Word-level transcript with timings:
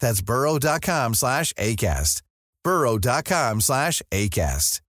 That's 0.00 0.20
burrow.com 0.22 1.14
slash 1.14 1.52
ACAST. 1.54 2.22
burrow.com 2.64 3.60
slash 3.60 4.02
ACAST. 4.10 4.80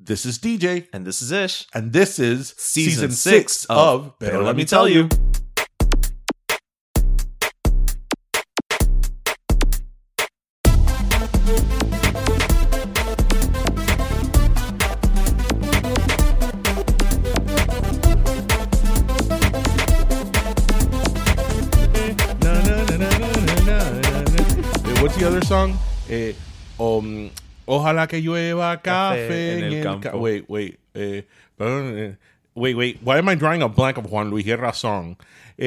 This 0.00 0.24
is 0.24 0.38
DJ, 0.38 0.86
And 0.92 1.06
this 1.06 1.20
is 1.20 1.32
Ish. 1.32 1.66
and 1.74 1.92
this 1.92 2.18
is 2.18 2.54
Season 2.56 2.92
season, 2.92 3.10
six 3.10 3.52
six 3.52 3.64
of 3.66 4.06
of 4.06 4.18
Pero 4.20 4.42
Let 4.42 4.56
Me 4.56 4.64
Tell 4.64 4.88
You. 4.88 5.02
Na, 5.02 5.08
song? 25.48 25.72
Eh, 26.10 26.34
um, 26.76 27.30
Ojalá 27.64 28.06
que 28.06 28.20
llueva 28.20 28.82
café, 28.82 29.58
en 29.58 29.64
el 29.64 29.82
campo. 29.82 30.18
wait, 30.18 30.44
wait. 30.46 30.78
Eh, 30.92 31.26
perdón, 31.56 31.94
eh, 31.96 32.16
wait, 32.54 32.76
wait. 32.76 32.98
Why 33.02 33.16
am 33.16 33.30
I 33.30 33.34
drawing 33.34 33.62
a 33.62 33.68
blank 33.68 33.96
of 33.96 34.04
Juan 34.10 34.28
Luis 34.28 34.44
Guerra 34.44 34.74
song? 34.74 35.16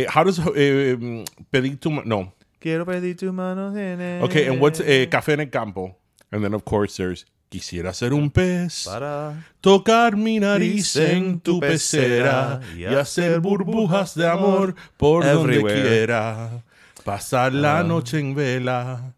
How 0.07 0.23
does 0.23 0.37
um, 0.37 1.25
pedir 1.51 1.79
tu 1.79 1.89
no? 2.05 2.31
Quiero 2.59 2.85
pedir 2.85 3.17
tu 3.17 3.31
mano 3.33 3.75
en 3.75 4.21
Okay, 4.21 4.47
and 4.47 4.61
what's 4.61 4.79
café 5.09 5.33
en 5.33 5.39
el 5.39 5.49
campo? 5.49 5.95
And 6.31 6.43
then 6.43 6.53
of 6.53 6.63
course 6.63 6.97
there's 6.97 7.25
quisiera 7.49 7.91
ser 7.95 8.13
un 8.13 8.29
pez. 8.29 8.85
Para. 8.85 9.33
Tocar 9.61 10.15
mi 10.15 10.39
nariz 10.39 10.95
en 10.95 11.39
tu 11.39 11.59
pecera 11.59 12.61
y 12.77 12.85
hacer 12.85 13.39
burbujas 13.39 14.13
de 14.13 14.27
amor 14.27 14.75
por 14.97 15.23
donde 15.25 15.55
Everywhere. 15.55 15.81
quiera. 15.81 16.63
Pasar 17.03 17.51
la 17.51 17.81
noche 17.83 18.19
en 18.19 18.35
vela, 18.35 19.15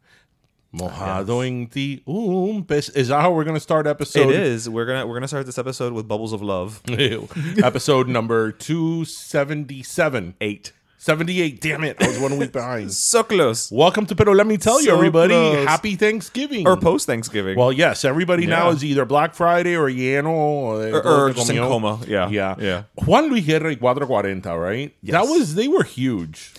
mojado 0.73 1.45
en 1.45 1.67
ti 1.67 2.01
um, 2.07 2.55
un 2.55 2.63
pez. 2.63 2.89
Is 2.95 3.07
that 3.09 3.21
how 3.21 3.31
we're 3.31 3.43
going 3.43 3.55
to 3.55 3.59
start 3.59 3.87
episode? 3.87 4.29
It 4.29 4.35
is. 4.41 4.67
We're 4.67 4.85
gonna 4.85 5.05
we're 5.07 5.15
gonna 5.15 5.27
start 5.27 5.45
this 5.45 5.57
episode 5.57 5.93
with 5.93 6.07
bubbles 6.07 6.33
of 6.33 6.41
love. 6.41 6.81
episode 7.63 8.07
number 8.07 8.51
277. 8.51 10.35
Eight. 10.41 10.71
78. 10.97 11.59
Damn 11.59 11.83
it. 11.83 11.97
I 12.01 12.07
was 12.07 12.17
one 12.17 12.37
week 12.37 12.53
behind. 12.53 12.89
So 12.93 13.23
close. 13.23 13.69
Welcome 13.69 14.05
to 14.05 14.15
Pero 14.15 14.31
Let 14.33 14.47
Me 14.47 14.55
Tell 14.55 14.81
You, 14.81 14.93
everybody. 14.93 15.33
close. 15.33 15.67
Happy 15.67 15.95
Thanksgiving. 15.97 16.65
Or 16.65 16.77
post 16.77 17.05
Thanksgiving. 17.07 17.57
Well, 17.57 17.73
yes, 17.73 18.05
everybody 18.05 18.45
now 18.47 18.69
is 18.69 18.85
either 18.85 19.03
Black 19.03 19.35
Friday 19.35 19.75
or 19.75 19.89
Lleno 19.89 20.27
or, 20.29 20.95
Or- 20.95 21.25
or 21.27 21.33
just 21.33 21.49
in 21.49 21.57
coma. 21.57 21.99
Yeah. 22.07 22.29
Yeah. 22.29 22.55
Yeah. 22.57 22.83
Juan 23.05 23.29
Luis 23.29 23.45
Guerra 23.45 23.71
y 23.71 23.75
440, 23.75 24.49
right? 24.57 24.93
That 25.03 25.23
was, 25.27 25.55
they 25.55 25.67
were 25.67 25.83
huge. 25.83 26.53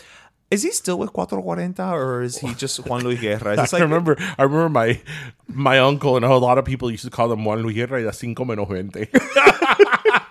Is 0.50 0.62
he 0.62 0.70
still 0.70 0.98
with 0.98 1.10
440 1.12 1.82
or 1.82 2.22
is 2.22 2.38
he 2.38 2.54
just 2.54 2.78
Juan 2.86 3.02
Luis 3.02 3.20
Guerra? 3.20 3.52
I 3.58 3.62
like- 3.62 3.72
remember, 3.82 4.16
I 4.38 4.42
remember 4.42 4.68
my 4.68 5.00
my 5.48 5.78
uncle 5.78 6.16
and 6.16 6.24
a 6.24 6.36
lot 6.36 6.58
of 6.58 6.64
people 6.64 6.90
used 6.90 7.04
to 7.04 7.10
call 7.10 7.32
him 7.32 7.44
Juan 7.44 7.62
Luis 7.62 7.74
Guerra 7.76 8.04
y 8.04 8.10
cinco 8.12 8.44
menos 8.44 8.68
veinte. 8.68 9.08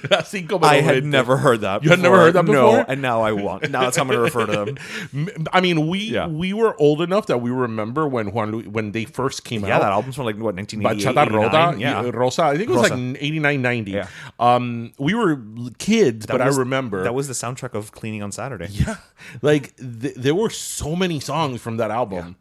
cinco 0.24 0.58
I 0.62 0.80
had 0.80 1.04
never 1.04 1.36
heard 1.36 1.60
that. 1.62 1.82
You 1.84 1.90
had 1.90 2.00
never 2.00 2.16
heard 2.16 2.34
that 2.34 2.44
No, 2.44 2.52
before? 2.70 2.84
and 2.88 3.02
now 3.02 3.22
I 3.22 3.32
want. 3.32 3.70
Now 3.70 3.82
that's 3.82 3.96
how 3.96 4.02
I'm 4.02 4.08
going 4.08 4.18
to 4.18 4.24
refer 4.24 4.46
to 4.46 4.72
them. 5.12 5.46
I 5.52 5.60
mean, 5.60 5.88
we 5.88 5.98
Yeah. 6.00 6.26
we 6.26 6.52
were 6.52 6.74
old 6.80 7.00
enough 7.02 7.26
that 7.26 7.38
we 7.38 7.50
remember 7.50 8.06
when 8.08 8.32
Juan 8.32 8.50
Luis, 8.52 8.66
when 8.66 8.92
they 8.92 9.04
first 9.04 9.44
came 9.44 9.62
Yeah, 9.62 9.66
out. 9.66 9.72
Yeah, 9.72 9.78
that 9.80 9.92
album's 9.92 10.16
from 10.16 10.24
like 10.26 10.36
what 10.36 10.54
1988. 10.54 11.14
Bachata 11.14 11.30
Rosa, 11.32 11.68
89? 11.74 11.80
Yeah. 11.80 12.10
Rosa. 12.14 12.42
I 12.44 12.56
think 12.56 12.68
it 12.70 12.72
was 12.72 12.90
Rosa. 12.90 12.94
like 12.96 13.16
89, 13.22 13.62
90. 13.62 13.90
Yeah. 13.90 14.06
Um, 14.38 14.92
we 14.98 15.14
were 15.14 15.40
kids, 15.78 16.26
That 16.26 16.38
but 16.38 16.44
was- 16.46 16.56
I 16.56 16.60
remember 16.60 17.02
that 17.04 17.14
was 17.14 17.28
the 17.28 17.34
soundtrack 17.34 17.74
of 17.74 17.92
Cleaning 17.92 18.22
on 18.22 18.32
Saturday. 18.32 18.68
yeah, 18.70 18.96
like 19.42 19.76
th- 19.76 20.14
there 20.16 20.34
were 20.34 20.50
so 20.50 20.94
many 20.96 21.20
songs 21.20 21.60
from 21.60 21.76
that 21.78 21.90
album. 21.90 22.36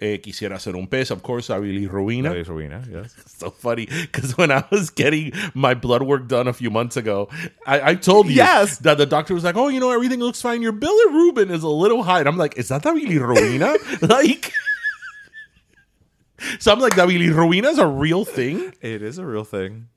Eh, 0.00 0.18
Quisiera 0.22 0.58
ser 0.58 0.74
un 0.74 0.86
pez, 0.86 1.10
of 1.10 1.22
course, 1.22 1.48
Avili 1.48 1.86
Ruina. 1.86 2.30
Luis 2.32 2.48
Ruina, 2.48 2.82
yes. 2.90 3.14
So 3.26 3.50
funny 3.50 3.84
because 3.86 4.36
when 4.38 4.50
I 4.50 4.64
was 4.70 4.88
getting 4.88 5.32
my 5.54 5.74
blood 5.74 6.02
work 6.02 6.28
done 6.28 6.48
a 6.48 6.52
few 6.54 6.70
months 6.70 6.96
ago, 6.96 7.28
I, 7.66 7.90
I 7.90 7.94
told 7.96 8.28
you 8.28 8.36
Yes. 8.36 8.78
that 8.78 8.96
the 8.96 9.04
doctor 9.04 9.34
was 9.34 9.44
like, 9.44 9.54
"Oh, 9.56 9.68
you 9.68 9.80
know, 9.80 9.90
everything 9.90 10.20
looks 10.20 10.40
fine. 10.40 10.62
Your 10.62 10.72
bilirubin 10.72 11.50
is 11.50 11.62
a 11.62 11.68
little 11.68 12.02
high." 12.04 12.20
And 12.20 12.28
I'm 12.28 12.38
like, 12.38 12.56
"Is 12.56 12.68
that 12.68 12.82
Avili 12.84 13.18
Ruina?" 13.20 13.76
like, 14.08 14.52
so 16.58 16.72
I'm 16.72 16.80
like, 16.80 16.94
"Avili 16.94 17.28
Ruina 17.30 17.66
is 17.70 17.78
a 17.78 17.86
real 17.86 18.24
thing." 18.24 18.72
It 18.80 19.02
is 19.02 19.18
a 19.18 19.26
real 19.26 19.44
thing. 19.44 19.88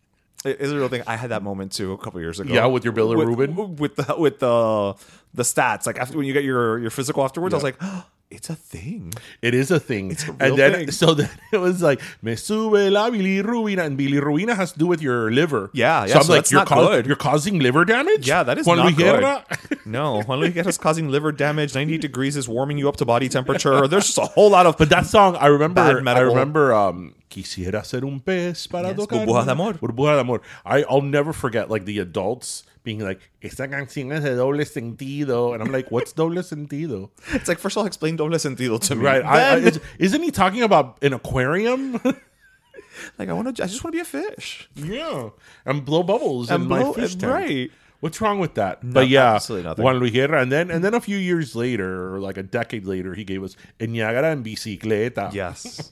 It 0.44 0.60
is 0.62 0.72
a 0.72 0.75
real 0.75 0.90
thing. 0.90 1.02
I 1.08 1.16
had 1.16 1.31
that 1.31 1.42
moment 1.42 1.72
too 1.72 1.94
a 1.94 1.98
couple 1.98 2.19
years 2.19 2.40
ago. 2.40 2.54
Yeah, 2.54 2.66
with 2.68 2.84
your 2.84 2.94
bilirubin? 2.94 3.56
with, 3.56 3.80
with 3.80 3.96
the 3.96 4.16
with 4.18 4.40
the 4.40 4.94
the 5.34 5.44
stats. 5.44 5.86
Like 5.88 5.98
after 6.00 6.18
when 6.18 6.28
you 6.28 6.34
get 6.34 6.44
your 6.44 6.80
your 6.80 6.92
physical 6.92 7.24
afterwards, 7.24 7.54
I 7.54 7.58
was 7.58 7.64
like, 7.64 7.78
oh, 7.81 8.06
it's 8.36 8.50
a 8.50 8.56
thing. 8.56 9.14
It 9.42 9.54
is 9.56 9.72
a 9.72 9.80
thing. 9.80 10.12
It's 10.12 10.24
a 10.28 10.32
real 10.34 10.38
and 10.42 10.58
then 10.60 10.74
thing. 10.74 10.92
so 10.92 11.14
then 11.14 11.30
it 11.52 11.58
was 11.58 11.82
like 11.82 12.02
me 12.22 12.36
sube 12.36 12.74
la 12.92 13.10
bilirrubina 13.10 13.84
and 13.86 13.98
bilirrubina 13.98 14.56
has 14.56 14.74
to 14.74 14.80
do 14.80 14.88
with 14.88 15.02
your 15.02 15.32
liver. 15.32 15.70
Yeah, 15.74 16.06
yeah, 16.06 16.14
So 16.14 16.20
I'm 16.20 16.24
so 16.26 16.32
like, 16.34 16.38
that's 16.40 16.52
you're, 16.52 16.66
not 16.66 16.70
good. 16.70 17.06
you're 17.08 17.16
causing 17.16 17.60
liver 17.60 17.86
damage. 17.86 18.28
Yeah, 18.28 18.44
that 18.44 18.58
is 18.58 18.68
Juan 18.68 18.78
not 18.78 18.86
Luis 18.86 18.98
good. 18.98 19.80
No, 19.86 20.22
Juan 20.24 20.52
Guerra's 20.52 20.78
causing 20.78 21.10
liver 21.10 21.32
damage. 21.32 21.74
90 21.76 21.98
degrees 21.98 22.36
is 22.36 22.48
warming 22.50 22.78
you 22.78 22.90
up 22.90 22.98
to 22.98 23.06
body 23.06 23.30
temperature. 23.30 23.88
There's 23.88 24.06
just 24.08 24.18
a 24.18 24.26
whole 24.26 24.50
lot 24.50 24.66
of. 24.66 24.78
But 24.78 24.90
that 24.90 25.06
song, 25.06 25.36
I 25.38 25.48
remember. 25.48 25.81
I 25.81 26.20
remember. 26.20 26.74
Um, 26.74 27.16
Quisiera 27.30 27.84
ser 27.86 28.06
un 28.06 28.22
pez 28.22 28.68
para 28.70 28.90
Yes, 28.90 28.98
tocar. 28.98 29.26
Burbuja 29.26 29.46
de 29.46 29.52
amor. 29.52 29.74
Burbuja 29.74 30.14
de 30.16 30.22
amor. 30.22 30.42
I, 30.66 30.84
I'll 30.84 31.02
never 31.02 31.34
forget 31.34 31.70
like 31.70 31.84
the 31.86 32.00
adults 32.00 32.64
being 32.86 33.00
like, 33.00 33.20
esta 33.42 33.68
canción 33.68 34.14
es 34.14 34.24
de 34.24 34.36
doble 34.36 34.64
sentido. 34.66 35.54
And 35.54 35.62
I'm 35.62 35.72
like, 35.74 35.92
what's 35.92 36.14
doble 36.14 36.42
sentido? 36.44 37.10
It's 37.34 37.50
like 37.50 37.60
first 37.60 37.76
of 37.76 37.82
all, 37.82 37.88
explain 37.88 38.16
doble 38.16 38.38
sentido 38.40 38.78
to 38.88 38.96
me. 38.96 39.04
Right. 39.04 39.26
I, 39.26 39.56
I, 39.56 39.58
is, 39.58 39.80
isn't 40.00 40.24
he 40.24 40.32
talking 40.32 40.62
about 40.64 40.98
an 41.04 41.12
aquarium? 41.12 42.00
like 43.20 43.28
I 43.28 43.34
want 43.34 43.54
to. 43.58 43.64
I 43.64 43.68
just 43.68 43.84
want 43.84 43.94
to 43.94 43.98
be 43.98 44.02
a 44.02 44.06
fish. 44.06 44.70
yeah. 44.76 45.30
And 45.66 45.84
blow 45.84 46.04
bubbles 46.04 46.50
And 46.50 46.64
in 46.64 46.70
blow- 46.70 46.94
my 46.94 46.94
fish 46.94 47.16
tank. 47.16 47.34
right. 47.34 47.72
What's 48.02 48.22
wrong 48.22 48.40
with 48.40 48.54
that? 48.56 48.80
but 48.84 49.08
yeah, 49.10 49.34
absolutely 49.36 49.68
nothing. 49.68 49.84
Juan 49.84 49.98
Luis 49.98 50.12
Guerra, 50.12 50.42
and 50.42 50.52
then 50.52 50.70
and 50.70 50.84
then 50.84 50.94
a 50.94 51.02
few 51.02 51.18
years 51.18 51.56
later, 51.56 52.14
or 52.14 52.20
like 52.20 52.38
a 52.38 52.44
decade 52.44 52.86
later, 52.86 53.16
he 53.16 53.24
gave 53.24 53.42
us 53.44 53.56
En 53.80 53.92
Niagara 53.94 54.30
en 54.31 54.44
bicicleta. 54.44 55.34
Yes. 55.34 55.92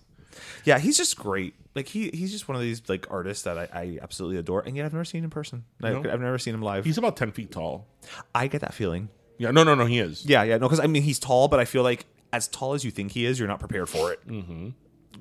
Yeah, 0.65 0.79
he's 0.79 0.97
just 0.97 1.17
great. 1.17 1.55
Like 1.75 1.87
he 1.87 2.09
he's 2.13 2.31
just 2.31 2.47
one 2.47 2.55
of 2.55 2.61
these 2.61 2.81
like 2.87 3.07
artists 3.09 3.43
that 3.43 3.57
I, 3.57 3.67
I 3.73 3.99
absolutely 4.01 4.37
adore, 4.37 4.61
and 4.61 4.75
yet 4.75 4.85
I've 4.85 4.93
never 4.93 5.05
seen 5.05 5.19
him 5.19 5.25
in 5.25 5.29
person. 5.31 5.65
No? 5.79 5.97
I've 5.97 6.21
never 6.21 6.37
seen 6.37 6.53
him 6.53 6.61
live. 6.61 6.85
He's 6.85 6.97
about 6.97 7.17
ten 7.17 7.31
feet 7.31 7.51
tall. 7.51 7.87
I 8.33 8.47
get 8.47 8.61
that 8.61 8.73
feeling. 8.73 9.09
Yeah, 9.37 9.51
no, 9.51 9.63
no, 9.63 9.73
no, 9.75 9.85
he 9.85 9.99
is. 9.99 10.25
Yeah, 10.25 10.43
yeah, 10.43 10.57
no, 10.57 10.67
because 10.67 10.79
I 10.79 10.87
mean 10.87 11.03
he's 11.03 11.19
tall, 11.19 11.47
but 11.47 11.59
I 11.59 11.65
feel 11.65 11.83
like 11.83 12.05
as 12.31 12.47
tall 12.47 12.73
as 12.73 12.83
you 12.83 12.91
think 12.91 13.11
he 13.11 13.25
is, 13.25 13.39
you're 13.39 13.47
not 13.47 13.59
prepared 13.59 13.89
for 13.89 14.11
it. 14.11 14.27
Mm-hmm. 14.27 14.69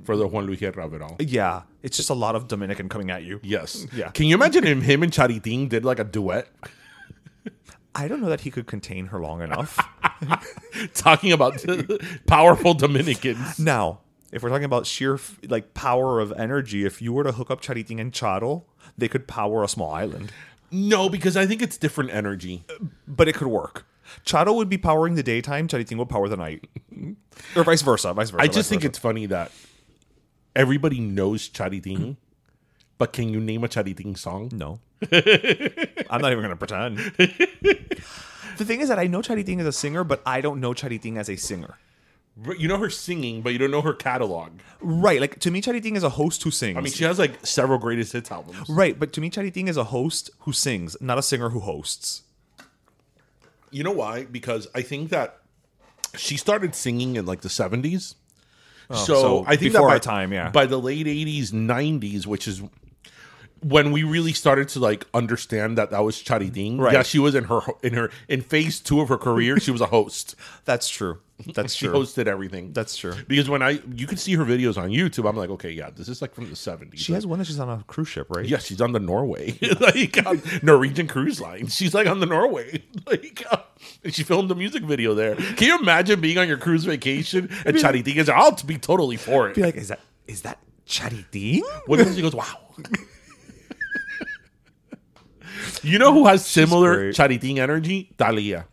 For 0.05 0.17
the 0.17 0.27
Juan 0.27 0.47
Luis 0.47 0.59
Guerra 0.59 0.87
of 0.87 0.95
it 0.95 1.03
all. 1.03 1.17
Yeah, 1.21 1.63
it's 1.83 1.97
just 1.97 2.11
a 2.11 2.15
lot 2.15 2.35
of 2.35 2.49
Dominican 2.49 2.89
coming 2.89 3.11
at 3.11 3.23
you. 3.23 3.41
Yes. 3.43 3.87
Yeah. 3.95 4.11
Can 4.11 4.27
you 4.27 4.35
imagine 4.35 4.65
him, 4.65 4.81
him 4.81 5.03
and 5.03 5.13
Charitín 5.13 5.69
did 5.69 5.85
like 5.85 5.99
a 5.99 6.05
duet 6.05 6.49
I 7.95 8.09
don't 8.09 8.21
know 8.21 8.29
that 8.29 8.41
he 8.41 8.51
could 8.51 8.67
contain 8.67 9.07
her 9.07 9.21
long 9.21 9.43
enough. 9.43 9.79
talking 10.95 11.33
about 11.33 11.63
powerful 12.27 12.75
Dominicans? 12.75 13.59
now, 13.59 14.01
if 14.33 14.43
we're 14.43 14.49
talking 14.49 14.65
about 14.65 14.87
sheer 14.87 15.19
like 15.49 15.75
power 15.75 16.19
of 16.21 16.33
energy, 16.33 16.85
if 16.85 17.01
you 17.01 17.13
were 17.13 17.23
to 17.25 17.33
hook 17.33 17.51
up 17.51 17.61
Charitín 17.61 18.01
and 18.01 18.13
Charo, 18.13 18.65
they 18.99 19.09
could 19.09 19.29
power 19.29 19.63
a 19.63 19.69
small 19.69 19.93
island. 19.93 20.33
No, 20.71 21.09
because 21.09 21.37
I 21.37 21.47
think 21.47 21.61
it's 21.63 21.77
different 21.77 22.11
energy. 22.11 22.65
but 23.07 23.29
it 23.29 23.35
could 23.35 23.49
work. 23.49 23.87
Charo 24.25 24.55
would 24.57 24.69
be 24.69 24.79
powering 24.79 25.15
the 25.15 25.23
daytime, 25.23 25.69
Charitín 25.69 25.97
would 25.99 26.09
power 26.09 26.29
the 26.29 26.37
night, 26.37 26.67
or 27.57 27.63
vice 27.65 27.83
versa. 27.83 28.13
Vice 28.13 28.31
versa. 28.31 28.43
I 28.43 28.49
just 28.49 28.69
think 28.69 28.83
versa. 28.83 28.89
it's 28.89 28.99
funny 28.99 29.27
that 29.27 29.53
everybody 30.57 30.99
knows 31.01 31.49
Charitín, 31.49 32.17
but 32.99 33.13
can 33.13 33.29
you 33.29 33.41
name 33.41 33.65
a 33.65 33.69
Charitín 33.69 34.17
song? 34.19 34.51
no. 34.53 34.81
I'm 36.11 36.21
not 36.21 36.31
even 36.31 36.43
gonna 36.43 36.57
pretend. 36.57 36.99
the 37.17 38.65
thing 38.65 38.81
is 38.81 38.89
that 38.89 39.01
I 39.01 39.09
know 39.09 39.21
Charitín 39.21 39.59
as 39.59 39.67
a 39.67 39.73
singer, 39.73 40.05
but 40.05 40.23
I 40.25 40.41
don't 40.41 40.61
know 40.61 40.73
Charitín 40.75 41.17
as 41.17 41.29
a 41.29 41.35
singer. 41.37 41.77
You 42.59 42.67
know 42.67 42.79
her 42.79 42.89
singing, 42.89 43.43
but 43.43 43.53
you 43.53 43.59
don't 43.59 43.71
know 43.71 43.83
her 43.83 43.93
catalog. 43.93 44.53
Right? 44.81 45.21
Like 45.21 45.39
to 45.41 45.51
me, 45.51 45.61
Charitín 45.61 45.97
is 45.97 46.03
a 46.03 46.09
host 46.09 46.43
who 46.43 46.51
sings. 46.51 46.79
I 46.79 46.81
mean, 46.81 46.93
she 46.93 47.05
has 47.05 47.19
like 47.19 47.45
several 47.45 47.79
greatest 47.79 48.13
hits 48.13 48.31
albums. 48.31 48.69
right, 48.71 48.99
but 48.99 49.13
to 49.15 49.21
me, 49.21 49.29
Charitín 49.29 49.69
is 49.69 49.77
a 49.77 49.85
host 49.85 50.31
who 50.41 50.53
sings, 50.53 50.97
not 51.01 51.19
a 51.19 51.23
singer 51.23 51.51
who 51.51 51.61
hosts. 51.61 52.23
You 53.71 53.85
know 53.85 53.93
why? 53.93 54.25
Because 54.25 54.67
I 54.75 54.83
think 54.83 55.11
that 55.11 55.41
she 56.17 56.37
started 56.37 56.75
singing 56.75 57.17
in 57.17 57.27
like 57.27 57.43
the 57.43 57.49
70s. 57.49 58.15
so, 58.91 59.05
so 59.05 59.45
I 59.47 59.57
think 59.57 59.73
before 59.73 59.89
that 59.89 59.95
by, 59.95 59.99
time, 59.99 60.33
yeah. 60.33 60.51
By 60.51 60.67
the 60.67 60.79
late 60.79 61.07
80s, 61.07 61.51
90s, 61.51 62.27
which 62.27 62.49
is 62.49 62.63
when 63.63 63.93
we 63.93 64.03
really 64.03 64.33
started 64.33 64.69
to 64.71 64.81
like 64.81 65.07
understand 65.15 65.79
that 65.79 65.91
that 65.91 66.01
was 66.01 66.17
Charitín. 66.17 66.79
Right. 66.79 66.93
Yeah, 66.93 67.03
she 67.03 67.19
was 67.19 67.35
in 67.35 67.45
her 67.45 67.61
in 67.83 67.95
her 67.95 68.11
in 68.29 68.43
phase 68.43 68.81
2 68.81 69.01
of 69.01 69.09
her 69.09 69.19
career, 69.19 69.59
she 69.61 69.71
was 69.71 69.81
a 69.81 69.87
host. 69.87 70.35
That's 70.65 70.89
true. 70.89 71.19
That's 71.55 71.75
she 71.75 71.87
true. 71.87 71.95
hosted 71.95 72.27
everything. 72.27 72.73
That's 72.73 72.97
true. 72.97 73.15
Because 73.27 73.49
when 73.49 73.63
I 73.63 73.81
you 73.95 74.07
can 74.07 74.17
see 74.17 74.35
her 74.35 74.45
videos 74.45 74.77
on 74.77 74.91
YouTube, 74.91 75.29
I'm 75.29 75.37
like, 75.37 75.51
okay, 75.51 75.71
yeah, 75.71 75.91
this 75.91 76.09
is 76.09 76.23
like 76.23 76.35
from 76.35 76.49
the 76.49 76.57
70s. 76.57 76.99
She 76.99 77.13
has 77.13 77.27
one 77.27 77.39
that 77.39 77.47
she's 77.47 77.59
on 77.61 77.69
a 77.69 77.83
cruise 77.87 78.09
ship, 78.09 78.29
right? 78.31 78.47
Yeah, 78.47 78.59
she's 78.59 78.81
on 78.81 78.93
the 78.93 79.01
Norway, 79.01 79.59
like 79.81 80.25
on 80.27 80.43
Norwegian 80.63 81.07
Cruise 81.09 81.41
Line. 81.41 81.67
She's 81.69 81.95
like 81.95 82.07
on 82.07 82.21
the 82.21 82.27
Norway, 82.27 82.83
like 83.07 83.45
uh, 83.51 83.59
and 84.05 84.15
she 84.15 84.23
filmed 84.23 84.51
a 84.51 84.55
music 84.55 84.83
video 84.83 85.15
there. 85.15 85.35
Can 85.37 85.69
you 85.69 85.79
imagine 85.79 86.21
being 86.21 86.39
on 86.39 86.49
your 86.49 86.59
cruise 86.59 86.85
vacation 86.85 87.49
and 87.65 87.77
Charitín 87.77 88.17
is? 88.17 88.29
I'll 88.29 88.57
be 88.67 88.79
totally 88.79 89.17
for 89.17 89.49
it. 89.49 89.55
Be 89.55 89.63
like, 89.63 89.77
is 89.77 89.89
that 89.89 90.01
is 90.27 90.43
that 90.43 90.59
Charitín? 90.87 91.63
What 91.87 92.01
if 92.01 92.15
she 92.15 92.23
goes? 92.23 92.35
Wow. 92.35 92.59
you 95.83 95.99
know 95.99 96.13
who 96.13 96.27
has 96.27 96.45
similar. 96.45 97.13
Charitín 97.13 97.59
energy? 97.59 98.11
Dalia. 98.19 98.65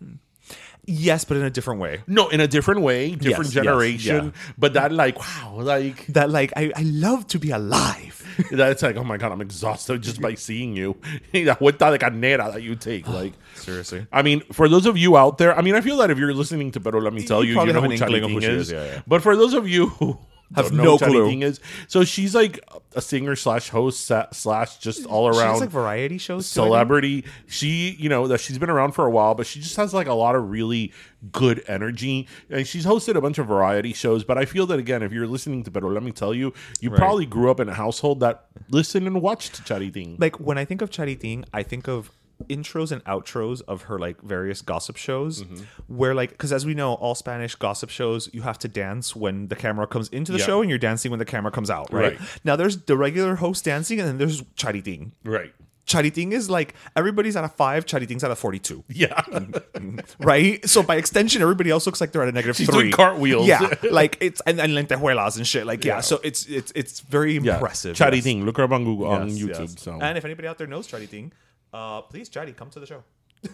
Yes, 0.90 1.24
but 1.24 1.38
in 1.38 1.44
a 1.44 1.52
different 1.52 1.80
way. 1.80 2.02
No, 2.08 2.30
in 2.30 2.40
a 2.40 2.48
different 2.48 2.82
way, 2.82 3.12
different 3.12 3.54
Yes, 3.54 3.56
yes, 3.56 3.64
generation. 3.64 4.34
But 4.58 4.74
that, 4.74 4.92
like, 4.92 5.20
wow, 5.20 5.60
like 5.60 6.08
That 6.08 6.32
like 6.32 6.52
I, 6.56 6.72
I 6.76 6.82
love 6.82 7.28
to 7.28 7.40
be 7.40 7.52
alive. 7.52 8.16
that's 8.52 8.82
like, 8.82 8.96
oh 8.96 9.04
my 9.04 9.18
god, 9.18 9.32
I'm 9.32 9.42
exhausted 9.42 10.02
just 10.02 10.20
by 10.20 10.34
seeing 10.34 10.76
you. 10.76 10.98
What 11.60 11.78
the 11.78 11.98
canera 12.00 12.52
that 12.54 12.64
you 12.64 12.76
take, 12.76 13.08
like. 13.20 13.34
Seriously. 13.54 14.08
I 14.12 14.24
mean, 14.24 14.42
for 14.52 14.68
those 14.68 14.88
of 14.88 14.98
you 14.98 15.16
out 15.16 15.38
there, 15.38 15.56
I 15.56 15.62
mean, 15.62 15.76
I 15.76 15.82
feel 15.82 15.98
that 15.98 16.10
if 16.10 16.18
you're 16.18 16.34
listening 16.34 16.72
to 16.72 16.80
Pero 16.80 17.00
Let 17.00 17.14
Me 17.14 17.24
Tell 17.24 17.44
You 17.44 17.54
You, 17.54 17.66
you, 17.68 17.74
know 17.74 17.82
who 17.82 17.86
an 17.86 17.92
inkling 17.92 18.24
of 18.24 18.32
Charitín 18.32 18.44
is. 18.44 18.68
is, 18.68 18.72
yeah, 18.72 18.86
yeah. 18.86 19.02
But 19.06 19.22
for 19.22 19.36
those 19.36 19.54
of 19.54 19.68
you 19.68 19.90
who 19.90 20.18
Have 20.56 20.72
no 20.72 20.98
who 20.98 21.06
clue. 21.06 21.28
Charitín 21.28 21.44
is, 21.44 21.60
so 21.88 22.04
she's 22.04 22.34
like 22.34 22.60
a 22.96 23.02
singer 23.02 23.36
slash 23.36 23.70
host 23.70 24.12
slash 24.32 24.78
just 24.80 25.06
all 25.06 25.32
She 25.32 25.40
around 25.40 25.52
has 25.52 25.62
like 25.62 25.70
variety 25.70 26.18
shows. 26.18 26.50
too, 26.50 26.54
celebrity. 26.54 27.24
She, 27.48 27.92
you 28.00 28.10
know, 28.10 28.28
that 28.28 28.40
she's 28.40 28.58
been 28.58 28.70
around 28.72 28.94
for 28.94 29.06
a 29.06 29.12
while, 29.12 29.36
but 29.36 29.46
she 29.46 29.60
just 29.60 29.76
has 29.76 29.94
like 29.94 30.08
a 30.08 30.14
lot 30.14 30.36
of 30.36 30.50
really 30.50 30.92
good 31.32 31.64
energy. 31.68 32.28
And 32.50 32.66
she's 32.68 32.86
hosted 32.86 33.16
a 33.16 33.22
bunch 33.22 33.38
of 33.38 33.46
variety 33.46 33.94
shows. 33.94 34.24
But 34.24 34.40
I 34.40 34.46
feel 34.46 34.66
that 34.68 34.80
again, 34.80 35.04
if 35.04 35.12
you're 35.12 35.28
listening 35.28 35.64
to 35.66 35.72
Pero 35.72 35.90
Let 35.90 36.02
Me 36.02 36.12
Tell 36.12 36.34
You, 36.34 36.52
you 36.80 36.90
probably 36.90 37.28
grew 37.28 37.52
up 37.52 37.60
in 37.60 37.70
a 37.70 37.74
household 37.76 38.20
that 38.22 38.46
listened 38.70 39.06
and 39.06 39.22
watched 39.22 39.64
Charitín. 39.66 40.20
Like 40.20 40.40
when 40.40 40.58
I 40.58 40.66
think 40.66 40.82
of 40.82 40.90
Charitín, 40.90 41.46
I 41.54 41.62
think 41.62 41.88
of 41.88 42.10
intros 42.48 42.92
and 42.92 43.04
outros 43.04 43.62
of 43.68 43.84
her 43.84 44.00
like 44.00 44.22
various 44.22 44.62
gossip 44.62 44.96
shows 44.98 45.44
Mm-hmm. 45.44 45.64
where 45.88 46.16
like 46.16 46.30
because 46.32 46.54
as 46.54 46.66
we 46.66 46.74
know 46.74 46.94
all 46.94 47.14
spanish 47.16 47.54
gossip 47.56 47.90
shows 47.90 48.30
you 48.34 48.42
have 48.44 48.58
to 48.60 48.68
dance 48.68 49.16
when 49.16 49.48
the 49.50 49.56
camera 49.56 49.86
comes 49.88 50.08
into 50.10 50.32
the 50.32 50.38
Yeah. 50.40 50.46
show 50.46 50.62
and 50.62 50.70
you're 50.70 50.80
dancing 50.80 51.12
when 51.12 51.20
the 51.20 51.26
camera 51.26 51.52
comes 51.52 51.70
out 51.70 51.92
right, 51.92 52.18
Right. 52.18 52.30
now 52.46 52.56
there's 52.56 52.78
the 52.78 52.96
regular 52.98 53.36
host 53.36 53.66
dancing 53.66 54.00
and 54.00 54.08
then 54.08 54.18
there's 54.18 54.42
charitín 54.56 55.12
right. 55.24 55.54
charitín 55.86 56.32
is 56.32 56.50
like 56.50 56.74
everybody's 56.96 57.36
at 57.36 57.44
a 57.44 57.50
five 57.50 57.86
charitin's 57.86 58.24
at 58.24 58.32
a 58.32 58.36
42 58.36 58.84
Yeah. 58.90 59.22
right? 60.20 60.68
So 60.68 60.84
by 60.84 60.96
extension, 60.96 61.42
everybody 61.42 61.70
else 61.72 61.86
looks 61.86 62.00
like 62.02 62.12
they're 62.12 62.22
at 62.24 62.30
a 62.30 62.32
negative 62.32 62.56
She's 62.56 62.68
three. 62.70 62.80
doing 62.84 62.92
cartwheels. 62.92 63.48
Yeah, 63.48 63.74
like 63.92 64.18
it's 64.22 64.42
and, 64.46 64.60
and 64.60 64.74
lentejuelas 64.74 65.38
and 65.38 65.48
shit. 65.48 65.66
Like 65.66 65.84
yeah. 65.84 65.96
Yeah. 65.96 66.02
so 66.02 66.20
it's 66.24 66.46
it's 66.46 66.72
it's 66.76 67.00
very 67.02 67.34
yeah. 67.38 67.54
impressive. 67.56 67.96
Charitín. 67.96 68.46
Look 68.46 68.58
her 68.58 68.64
up 68.64 68.72
on 68.72 68.84
Google 68.84 69.08
on 69.08 69.30
YouTube. 69.30 69.60
yes. 69.60 69.76
So 69.78 70.00
and 70.02 70.18
if 70.18 70.26
anybody 70.26 70.48
out 70.48 70.58
there 70.58 70.68
knows 70.68 70.88
Charitín, 70.88 71.32
uh, 71.74 72.02
please 72.02 72.30
Chari, 72.30 72.56
come 72.56 72.70
to 72.72 72.80
the 72.80 72.86
show. 72.86 73.04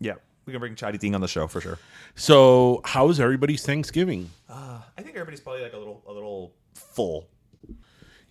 yeah, 0.00 0.14
we 0.44 0.52
can 0.52 0.60
bring 0.60 0.74
Charitín 0.74 1.14
on 1.14 1.20
the 1.20 1.28
show 1.28 1.46
for 1.46 1.60
sure. 1.60 1.78
So, 2.14 2.80
how's 2.84 3.20
everybody's 3.20 3.64
Thanksgiving? 3.64 4.30
I 4.48 5.02
think 5.02 5.10
everybody's 5.16 5.40
probably 5.40 5.62
like 5.62 5.74
a 5.74 5.78
little 5.78 6.02
a 6.08 6.12
little 6.12 6.54
full. 6.74 7.28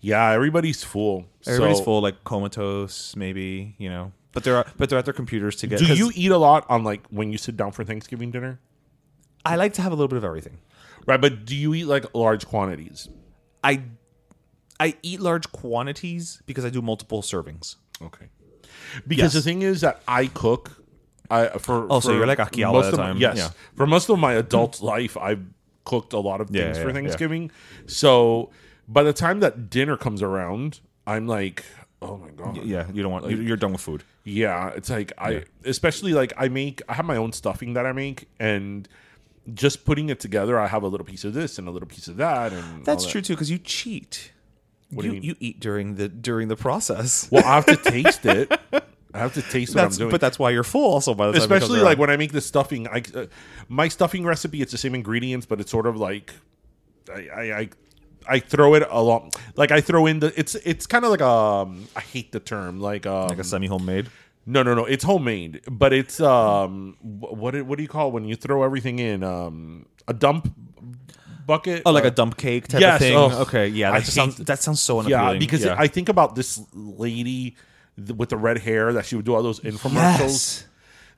Yeah, 0.00 0.30
everybody's 0.32 0.82
full. 0.84 1.26
Everybody's 1.46 1.78
So, 1.78 1.84
full, 1.84 2.00
like 2.02 2.22
comatose, 2.24 3.14
maybe 3.16 3.74
you 3.78 3.88
know. 3.88 4.12
But 4.32 4.44
they're 4.44 4.64
but 4.76 4.90
they're 4.90 4.98
at 4.98 5.04
their 5.04 5.14
computers 5.14 5.56
to 5.56 5.66
get. 5.66 5.78
Do 5.78 5.86
'cause 5.86 5.98
you 5.98 6.10
eat 6.14 6.30
a 6.30 6.38
lot 6.38 6.66
on 6.68 6.84
like 6.84 7.06
when 7.08 7.32
you 7.32 7.38
sit 7.38 7.56
down 7.56 7.72
for 7.72 7.84
Thanksgiving 7.84 8.30
dinner? 8.30 8.60
I 9.44 9.56
like 9.56 9.72
to 9.74 9.82
have 9.82 9.92
a 9.92 9.94
little 9.94 10.08
bit 10.08 10.16
of 10.18 10.24
everything. 10.24 10.58
Right, 11.06 11.20
but 11.20 11.44
do 11.44 11.54
you 11.54 11.72
eat 11.74 11.84
like 11.84 12.04
large 12.14 12.46
quantities? 12.46 13.08
I 13.64 13.82
I 14.78 14.94
eat 15.02 15.20
large 15.20 15.50
quantities 15.52 16.42
because 16.46 16.64
I 16.64 16.70
do 16.70 16.82
multiple 16.82 17.22
servings. 17.22 17.76
Okay. 18.02 18.26
Because 19.06 19.34
Yes. 19.34 19.44
the 19.44 19.50
thing 19.50 19.62
is 19.62 19.80
that 19.82 20.02
I 20.08 20.26
cook. 20.26 20.70
I 21.30 21.48
for 21.58 21.86
Oh, 21.90 22.00
so 22.00 22.10
for 22.10 22.14
you're 22.16 22.26
like 22.26 22.38
Akiel 22.38 22.72
most 22.72 22.86
the 22.86 22.92
of 22.92 22.98
my- 22.98 23.06
time. 23.06 23.16
Yes, 23.18 23.36
Yeah. 23.36 23.48
for 23.74 23.86
most 23.86 24.08
of 24.08 24.18
my 24.18 24.34
adult 24.34 24.80
life, 24.82 25.16
I've 25.16 25.42
cooked 25.84 26.12
a 26.12 26.18
lot 26.20 26.40
of 26.40 26.50
things 26.50 26.76
yeah, 26.76 26.82
for. 26.84 26.92
Thanksgiving. 26.92 27.50
So 27.86 28.50
by 28.88 29.02
the 29.02 29.12
time 29.12 29.40
that 29.40 29.68
dinner 29.70 29.96
comes 29.96 30.22
around, 30.22 30.80
I'm 31.06 31.26
like, 31.26 31.64
oh 32.02 32.16
my 32.16 32.30
god, 32.30 32.58
Yeah, 32.64 32.86
you 32.92 33.02
don't 33.02 33.10
want 33.12 33.28
you- 33.30 33.38
you're 33.40 33.56
done 33.56 33.72
with 33.72 33.80
food. 33.80 34.04
Yeah, 34.24 34.68
it's 34.70 34.90
like 34.90 35.12
I 35.18 35.44
especially 35.64 36.12
like 36.12 36.32
I 36.36 36.48
make 36.48 36.82
I 36.88 36.94
have 36.94 37.04
my 37.06 37.16
own 37.16 37.32
stuffing 37.32 37.74
that 37.74 37.86
I 37.86 37.92
make 37.92 38.28
and 38.38 38.88
just 39.54 39.84
putting 39.84 40.08
it 40.08 40.18
together 40.18 40.58
I 40.58 40.66
have 40.66 40.82
a 40.82 40.88
little 40.88 41.06
piece 41.06 41.24
of 41.24 41.32
this 41.32 41.56
and 41.58 41.68
a 41.68 41.70
little 41.70 41.88
piece 41.88 42.08
of 42.08 42.16
that 42.16 42.52
and 42.52 42.84
That's 42.84 43.04
that. 43.04 43.10
true 43.10 43.20
too, 43.22 43.34
because 43.34 43.50
you 43.50 43.58
cheat. 43.58 44.32
What 44.90 45.02
do 45.02 45.08
you, 45.08 45.14
you 45.14 45.20
mean? 45.20 45.28
you 45.28 45.36
eat 45.40 45.60
during 45.60 45.96
the 45.96 46.08
during 46.08 46.48
the 46.48 46.56
process. 46.56 47.28
Well, 47.30 47.44
I 47.44 47.54
have 47.56 47.66
to 47.66 47.76
taste 47.76 48.24
it. 48.26 48.52
I 49.14 49.18
have 49.18 49.34
to 49.34 49.42
taste 49.42 49.74
what 49.74 49.84
I'm 49.84 49.90
doing. 49.90 50.10
but 50.10 50.20
that's 50.20 50.38
why 50.38 50.50
you're 50.50 50.64
full. 50.64 50.92
Also, 50.92 51.14
by 51.14 51.26
the 51.26 51.32
time 51.32 51.42
especially 51.42 51.80
like 51.80 51.98
when 51.98 52.10
I 52.10 52.16
make 52.16 52.32
the 52.32 52.40
stuffing. 52.40 52.86
I 52.88 53.02
uh, 53.14 53.26
my 53.68 53.88
stuffing 53.88 54.24
recipe 54.24 54.62
it's 54.62 54.72
the 54.72 54.78
same 54.78 54.94
ingredients, 54.94 55.46
but 55.46 55.60
it's 55.60 55.70
sort 55.70 55.86
of 55.86 55.96
like 55.96 56.32
I 57.12 57.28
I. 57.34 57.58
I 57.58 57.68
I 58.28 58.40
throw 58.40 58.74
it 58.74 58.84
along, 58.90 59.30
like 59.54 59.70
I 59.70 59.80
throw 59.80 60.06
in 60.06 60.18
the. 60.18 60.32
It's 60.36 60.56
it's 60.56 60.84
kind 60.86 61.04
of 61.04 61.12
like 61.12 61.22
um. 61.22 61.86
I 61.94 62.00
hate 62.00 62.32
the 62.32 62.40
term, 62.40 62.80
like 62.80 63.06
um. 63.06 63.28
like 63.28 63.38
a 63.38 63.44
semi 63.44 63.68
homemade. 63.68 64.08
No, 64.44 64.64
no, 64.64 64.74
no. 64.74 64.84
It's 64.84 65.04
homemade, 65.04 65.60
but 65.70 65.92
it's 65.92 66.18
um. 66.18 66.96
What 67.02 67.62
what 67.62 67.76
do 67.76 67.82
you 67.82 67.88
call 67.88 68.08
it 68.08 68.14
when 68.14 68.24
you 68.24 68.34
throw 68.34 68.64
everything 68.64 68.98
in? 68.98 69.22
Um, 69.22 69.86
a 70.08 70.12
dump 70.12 70.52
bucket. 71.46 71.82
Oh, 71.86 71.92
like 71.92 72.04
uh, 72.04 72.08
a 72.08 72.10
dump 72.10 72.36
cake 72.36 72.68
type 72.68 72.80
yes, 72.80 72.94
of 72.94 73.00
thing. 73.00 73.16
oh, 73.16 73.42
okay, 73.42 73.68
yeah, 73.68 73.92
that 73.92 74.06
sounds 74.06 74.36
that 74.36 74.60
sounds 74.60 74.82
so 74.82 75.00
yeah, 75.02 75.20
unappealing. 75.20 75.38
because 75.38 75.64
yeah. 75.64 75.76
I 75.78 75.86
think 75.86 76.08
about 76.08 76.34
this 76.34 76.60
lady 76.72 77.56
th- 77.96 78.16
with 78.16 78.30
the 78.30 78.36
red 78.36 78.58
hair 78.58 78.92
that 78.92 79.06
she 79.06 79.16
would 79.16 79.24
do 79.24 79.34
all 79.34 79.42
those 79.42 79.60
infomercials. 79.60 80.20
Yes. 80.20 80.66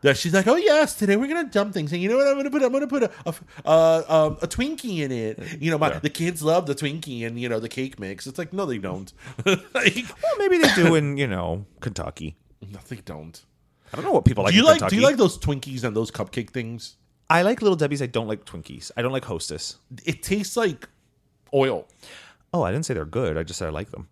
That 0.02 0.16
she's 0.16 0.32
like, 0.32 0.46
oh 0.46 0.54
yes, 0.54 0.94
today 0.94 1.16
we're 1.16 1.26
gonna 1.26 1.48
dump 1.48 1.74
things, 1.74 1.92
and 1.92 2.00
you 2.00 2.08
know 2.08 2.16
what 2.16 2.28
I'm 2.28 2.36
gonna 2.36 2.52
put? 2.52 2.62
I'm 2.62 2.72
gonna 2.72 2.86
put 2.86 3.02
a 3.02 3.10
a, 3.26 3.34
uh, 3.64 4.04
um, 4.08 4.38
a 4.40 4.46
Twinkie 4.46 5.00
in 5.00 5.10
it. 5.10 5.60
You 5.60 5.72
know, 5.72 5.78
my 5.78 5.98
the 5.98 6.10
kids 6.10 6.40
love 6.40 6.66
the 6.66 6.74
Twinkie 6.76 7.26
and 7.26 7.40
you 7.40 7.48
know 7.48 7.58
the 7.58 7.68
cake 7.68 7.98
mix. 7.98 8.24
It's 8.28 8.38
like 8.38 8.52
no, 8.52 8.64
they 8.64 8.78
don't. 8.78 9.12
like, 9.44 9.64
well, 9.74 10.38
maybe 10.38 10.58
they 10.58 10.72
do 10.76 10.94
in 10.94 11.16
you 11.16 11.26
know 11.26 11.66
Kentucky. 11.80 12.36
no, 12.60 12.78
they 12.88 12.96
don't. 12.96 13.44
I 13.92 13.96
don't 13.96 14.04
know 14.04 14.12
what 14.12 14.24
people 14.24 14.44
like. 14.44 14.52
do 14.52 14.58
you 14.58 14.62
in 14.62 14.66
like? 14.66 14.78
Kentucky. 14.78 14.94
Do 14.94 15.00
you 15.00 15.06
like 15.06 15.16
those 15.16 15.36
Twinkies 15.36 15.82
and 15.82 15.96
those 15.96 16.12
cupcake 16.12 16.50
things? 16.50 16.97
I 17.30 17.42
like 17.42 17.60
Little 17.62 17.76
Debbie's. 17.76 18.00
I 18.02 18.06
don't 18.06 18.26
like 18.28 18.44
Twinkies. 18.44 18.90
I 18.96 19.02
don't 19.02 19.12
like 19.12 19.24
Hostess. 19.24 19.76
It 20.04 20.22
tastes 20.22 20.56
like 20.56 20.88
oil. 21.52 21.86
Oh, 22.54 22.62
I 22.62 22.72
didn't 22.72 22.86
say 22.86 22.94
they're 22.94 23.04
good. 23.04 23.36
I 23.36 23.42
just 23.42 23.58
said 23.58 23.66
I 23.68 23.70
like 23.70 23.90
them. 23.90 24.08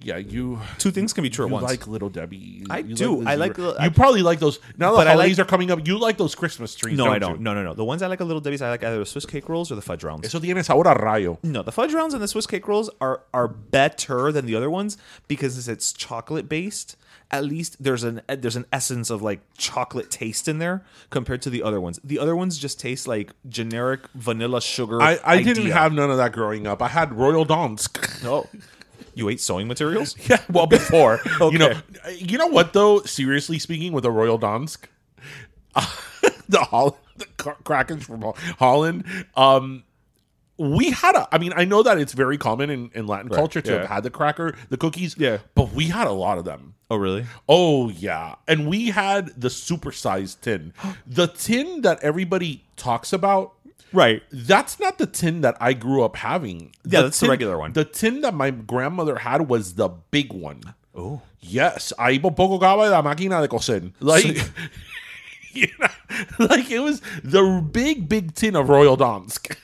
Yeah, 0.00 0.18
you. 0.18 0.60
Two 0.78 0.92
things 0.92 1.12
can 1.12 1.22
be 1.22 1.30
true 1.30 1.46
You 1.46 1.48
at 1.48 1.52
once. 1.54 1.62
You 1.62 1.68
like 1.78 1.86
Little 1.88 2.08
Debbie. 2.08 2.62
I 2.70 2.78
You 2.78 2.94
do. 2.94 3.16
those 3.16 3.26
I 3.26 3.34
like 3.34 3.58
Little- 3.58 3.72
You 3.72 3.78
I- 3.80 3.88
probably 3.88 4.22
like 4.22 4.38
those. 4.38 4.60
Now 4.76 4.92
the 4.94 5.04
holidays 5.04 5.38
like- 5.38 5.46
are 5.46 5.50
coming 5.50 5.72
up. 5.72 5.84
You 5.88 5.98
like 5.98 6.16
those 6.18 6.36
Christmas 6.36 6.76
trees? 6.76 6.96
no, 6.96 7.06
I 7.06 7.18
don't 7.18 7.30
don't. 7.30 7.38
you? 7.38 7.44
No, 7.44 7.54
no, 7.54 7.64
no. 7.64 7.74
The 7.74 7.84
ones 7.84 8.00
I 8.02 8.06
like 8.06 8.20
at 8.20 8.26
Little 8.28 8.40
Debbie's, 8.40 8.62
I 8.62 8.68
like 8.70 8.84
either 8.84 8.98
the 9.00 9.06
Swiss 9.06 9.26
cake 9.26 9.48
rolls 9.48 9.72
or 9.72 9.74
the 9.74 9.82
fudge 9.82 10.04
rounds. 10.04 10.24
Eso 10.24 10.38
tiene 10.38 10.62
sabor 10.62 10.82
a 10.88 10.94
rayo. 10.94 11.38
No, 11.42 11.62
the 11.64 11.72
fudge 11.72 11.92
rounds 11.94 12.14
and 12.14 12.22
the 12.22 12.28
Swiss 12.28 12.46
cake 12.46 12.68
rolls 12.68 12.90
are 13.00 13.22
are 13.34 13.48
better 13.48 14.30
than 14.30 14.46
the 14.46 14.54
other 14.54 14.70
ones 14.70 14.98
because 15.26 15.66
it's 15.66 15.92
chocolate 15.92 16.48
based. 16.48 16.94
At 17.30 17.44
least 17.44 17.76
there's 17.82 18.04
an 18.04 18.22
there's 18.26 18.56
an 18.56 18.64
essence 18.72 19.10
of 19.10 19.20
like 19.20 19.40
chocolate 19.58 20.10
taste 20.10 20.48
in 20.48 20.58
there 20.58 20.82
compared 21.10 21.42
to 21.42 21.50
the 21.50 21.62
other 21.62 21.78
ones. 21.80 22.00
The 22.02 22.18
other 22.18 22.34
ones 22.34 22.56
just 22.56 22.80
taste 22.80 23.06
like 23.06 23.32
generic 23.48 24.00
vanilla 24.14 24.62
sugar. 24.62 25.02
I, 25.02 25.18
I 25.22 25.42
didn't 25.42 25.70
have 25.70 25.92
none 25.92 26.10
of 26.10 26.16
that 26.16 26.32
growing 26.32 26.66
up. 26.66 26.80
I 26.80 26.88
had 26.88 27.12
Royal 27.12 27.44
Dansk. 27.44 28.22
No, 28.24 28.48
you 29.14 29.28
ate 29.28 29.40
sewing 29.40 29.68
materials. 29.68 30.16
yeah, 30.28 30.42
well 30.50 30.66
before. 30.66 31.20
You 31.40 31.58
know, 31.58 31.74
you 32.16 32.38
know 32.38 32.46
what 32.48 32.72
though? 32.72 33.00
Seriously 33.02 33.58
speaking, 33.58 33.92
with 33.92 34.04
a 34.04 34.10
Royal 34.10 34.38
Dansk, 34.38 34.86
the 36.48 36.58
Hol- 36.60 36.98
the 37.16 37.26
Krakens 37.26 38.04
from 38.04 38.22
Holland, 38.58 39.04
um, 39.36 39.84
we 40.58 40.90
had 40.90 41.14
a. 41.14 41.28
I 41.32 41.38
mean, 41.38 41.52
I 41.56 41.64
know 41.64 41.82
that 41.82 41.98
it's 41.98 42.12
very 42.12 42.36
common 42.36 42.68
in, 42.68 42.90
in 42.94 43.06
Latin 43.06 43.30
culture 43.30 43.60
to 43.60 43.70
yeah. 43.70 43.78
have 43.80 43.88
had 43.88 44.02
the 44.02 44.10
cracker, 44.10 44.54
the 44.68 44.76
cookies. 44.76 45.16
Yeah. 45.16 45.38
but 45.54 45.72
we 45.72 45.86
had 45.86 46.06
a 46.06 46.12
lot 46.12 46.38
of 46.38 46.44
them. 46.44 46.74
Oh, 46.90 46.96
really? 46.96 47.26
Oh 47.48 47.90
yeah, 47.90 48.36
and 48.46 48.68
we 48.68 48.88
had 48.88 49.40
the 49.40 49.48
supersized 49.48 50.40
tin, 50.40 50.72
the 51.06 51.28
tin 51.28 51.82
that 51.82 52.00
everybody 52.02 52.64
talks 52.76 53.12
about. 53.12 53.54
Right. 53.90 54.22
That's 54.30 54.78
not 54.78 54.98
the 54.98 55.06
tin 55.06 55.40
that 55.40 55.56
I 55.60 55.72
grew 55.72 56.02
up 56.02 56.16
having. 56.16 56.74
Yeah, 56.84 57.02
that's 57.02 57.20
the 57.20 57.28
regular 57.28 57.56
one. 57.56 57.72
The 57.72 57.86
tin 57.86 58.20
that 58.20 58.34
my 58.34 58.50
grandmother 58.50 59.16
had 59.16 59.48
was 59.48 59.76
the 59.76 59.88
big 59.88 60.30
one. 60.32 60.74
Oh. 60.94 61.22
Yes, 61.40 61.94
ahí 61.98 62.20
por 62.20 62.32
poco 62.32 62.58
acaba 62.58 62.90
la 62.90 63.00
máquina 63.02 63.40
de 63.40 63.48
coser. 63.48 63.92
Like, 64.00 64.50
you 65.52 65.68
know, 65.78 65.88
like 66.38 66.70
it 66.70 66.80
was 66.80 67.00
the 67.22 67.64
big, 67.72 68.08
big 68.08 68.34
tin 68.34 68.56
of 68.56 68.68
Royal 68.68 68.96
Dansk. 68.96 69.56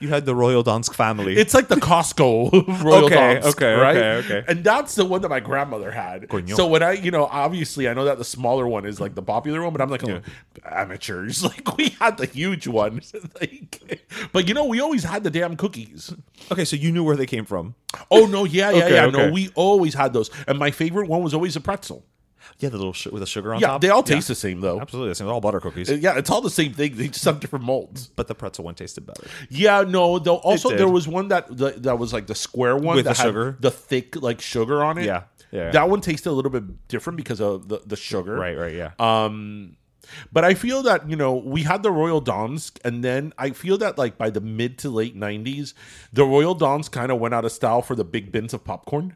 You 0.00 0.08
had 0.08 0.26
the 0.26 0.34
Royal 0.34 0.62
Dansk 0.62 0.94
family. 0.94 1.36
It's 1.36 1.54
like 1.54 1.66
the 1.66 1.74
Costco 1.74 2.52
Royal 2.84 3.06
Okay, 3.06 3.16
Donsk, 3.40 3.46
okay, 3.46 3.74
right? 3.74 3.96
okay, 3.96 4.36
okay. 4.36 4.44
And 4.46 4.62
that's 4.62 4.94
the 4.94 5.04
one 5.04 5.22
that 5.22 5.28
my 5.28 5.40
grandmother 5.40 5.90
had. 5.90 6.28
Coño. 6.28 6.54
So 6.54 6.68
when 6.68 6.84
I, 6.84 6.92
you 6.92 7.10
know, 7.10 7.24
obviously 7.26 7.88
I 7.88 7.94
know 7.94 8.04
that 8.04 8.16
the 8.18 8.24
smaller 8.24 8.68
one 8.68 8.86
is 8.86 9.00
like 9.00 9.16
the 9.16 9.22
popular 9.22 9.60
one, 9.62 9.72
but 9.72 9.80
I'm 9.80 9.90
like 9.90 10.04
oh, 10.04 10.20
amateurs. 10.64 11.42
Like 11.48 11.76
we 11.76 11.88
had 12.00 12.18
the 12.18 12.26
huge 12.26 12.66
one. 12.68 13.00
like, 13.40 14.02
but 14.32 14.46
you 14.46 14.54
know, 14.54 14.66
we 14.66 14.80
always 14.80 15.02
had 15.02 15.24
the 15.24 15.30
damn 15.30 15.56
cookies. 15.56 16.14
okay, 16.52 16.64
so 16.64 16.76
you 16.76 16.92
knew 16.92 17.02
where 17.02 17.16
they 17.16 17.26
came 17.26 17.44
from. 17.44 17.74
Oh 18.10 18.26
no, 18.26 18.44
yeah, 18.44 18.70
yeah, 18.70 18.84
Okay, 18.84 18.94
yeah. 18.94 19.04
okay. 19.06 19.26
No, 19.26 19.32
we 19.32 19.50
always 19.54 19.94
had 19.94 20.12
those. 20.12 20.30
And 20.46 20.58
my 20.58 20.70
favorite 20.70 21.08
one 21.08 21.22
was 21.22 21.34
always 21.34 21.56
a 21.56 21.60
pretzel. 21.60 22.04
Yeah, 22.58 22.68
the 22.70 22.76
little 22.76 22.92
sh- 22.92 23.06
with 23.06 23.20
the 23.20 23.26
sugar 23.26 23.54
on 23.54 23.60
Yeah, 23.60 23.68
top. 23.68 23.80
they 23.80 23.88
all 23.90 24.02
taste 24.02 24.28
the 24.28 24.34
same 24.34 24.60
though. 24.60 24.80
Absolutely, 24.80 25.10
the 25.10 25.14
same. 25.14 25.26
They're 25.26 25.34
all 25.34 25.40
butter 25.40 25.60
cookies. 25.60 25.90
Yeah, 25.90 26.16
it's 26.18 26.30
all 26.30 26.40
the 26.40 26.50
same 26.50 26.72
thing. 26.72 26.96
They 26.96 27.08
just 27.08 27.24
have 27.24 27.40
different 27.40 27.64
molds. 27.64 28.08
but 28.08 28.26
the 28.28 28.34
pretzel 28.34 28.64
one 28.64 28.74
tasted 28.74 29.06
better. 29.06 29.24
Yeah, 29.50 29.82
no. 29.86 30.18
Though 30.18 30.36
also 30.36 30.70
did. 30.70 30.78
there 30.78 30.88
was 30.88 31.06
one 31.08 31.28
that 31.28 31.56
that 31.58 31.82
that 31.84 31.98
was 31.98 32.12
like 32.12 32.26
the 32.26 32.34
square 32.34 32.76
one 32.76 32.96
With 32.96 33.04
that 33.04 33.16
the 33.16 33.22
had 33.22 33.28
sugar? 33.28 33.56
the 33.60 33.70
thick 33.70 34.16
like 34.20 34.40
sugar 34.40 34.82
on 34.82 34.98
it. 34.98 35.04
Yeah, 35.06 35.22
yeah. 35.52 35.70
That 35.70 35.88
one 35.88 36.00
tasted 36.00 36.30
a 36.30 36.32
little 36.32 36.50
bit 36.50 36.88
different 36.88 37.16
because 37.16 37.40
of 37.40 37.68
the 37.68 37.80
the 37.86 37.96
sugar. 37.96 38.34
Right, 38.34 38.56
right, 38.56 38.74
yeah. 38.74 38.90
Um, 38.98 39.76
but 40.32 40.42
I 40.42 40.54
feel 40.54 40.82
that 40.84 41.08
you 41.10 41.16
know 41.16 41.34
we 41.34 41.62
had 41.64 41.82
the 41.82 41.90
Royal 41.90 42.22
Dansk, 42.22 42.78
and 42.84 43.04
then 43.04 43.32
I 43.36 43.50
feel 43.50 43.76
that 43.78 43.98
like 43.98 44.16
by 44.16 44.30
the 44.30 44.40
mid 44.40 44.78
to 44.78 44.90
late 44.90 45.14
'90s, 45.16 45.74
the 46.12 46.24
Royal 46.24 46.56
Dansk 46.56 46.90
kind 46.92 47.12
of 47.12 47.18
went 47.20 47.34
out 47.34 47.44
of 47.44 47.52
style 47.52 47.82
for 47.82 47.94
the 47.94 48.04
big 48.04 48.32
bins 48.32 48.54
of 48.54 48.64
popcorn. 48.64 49.14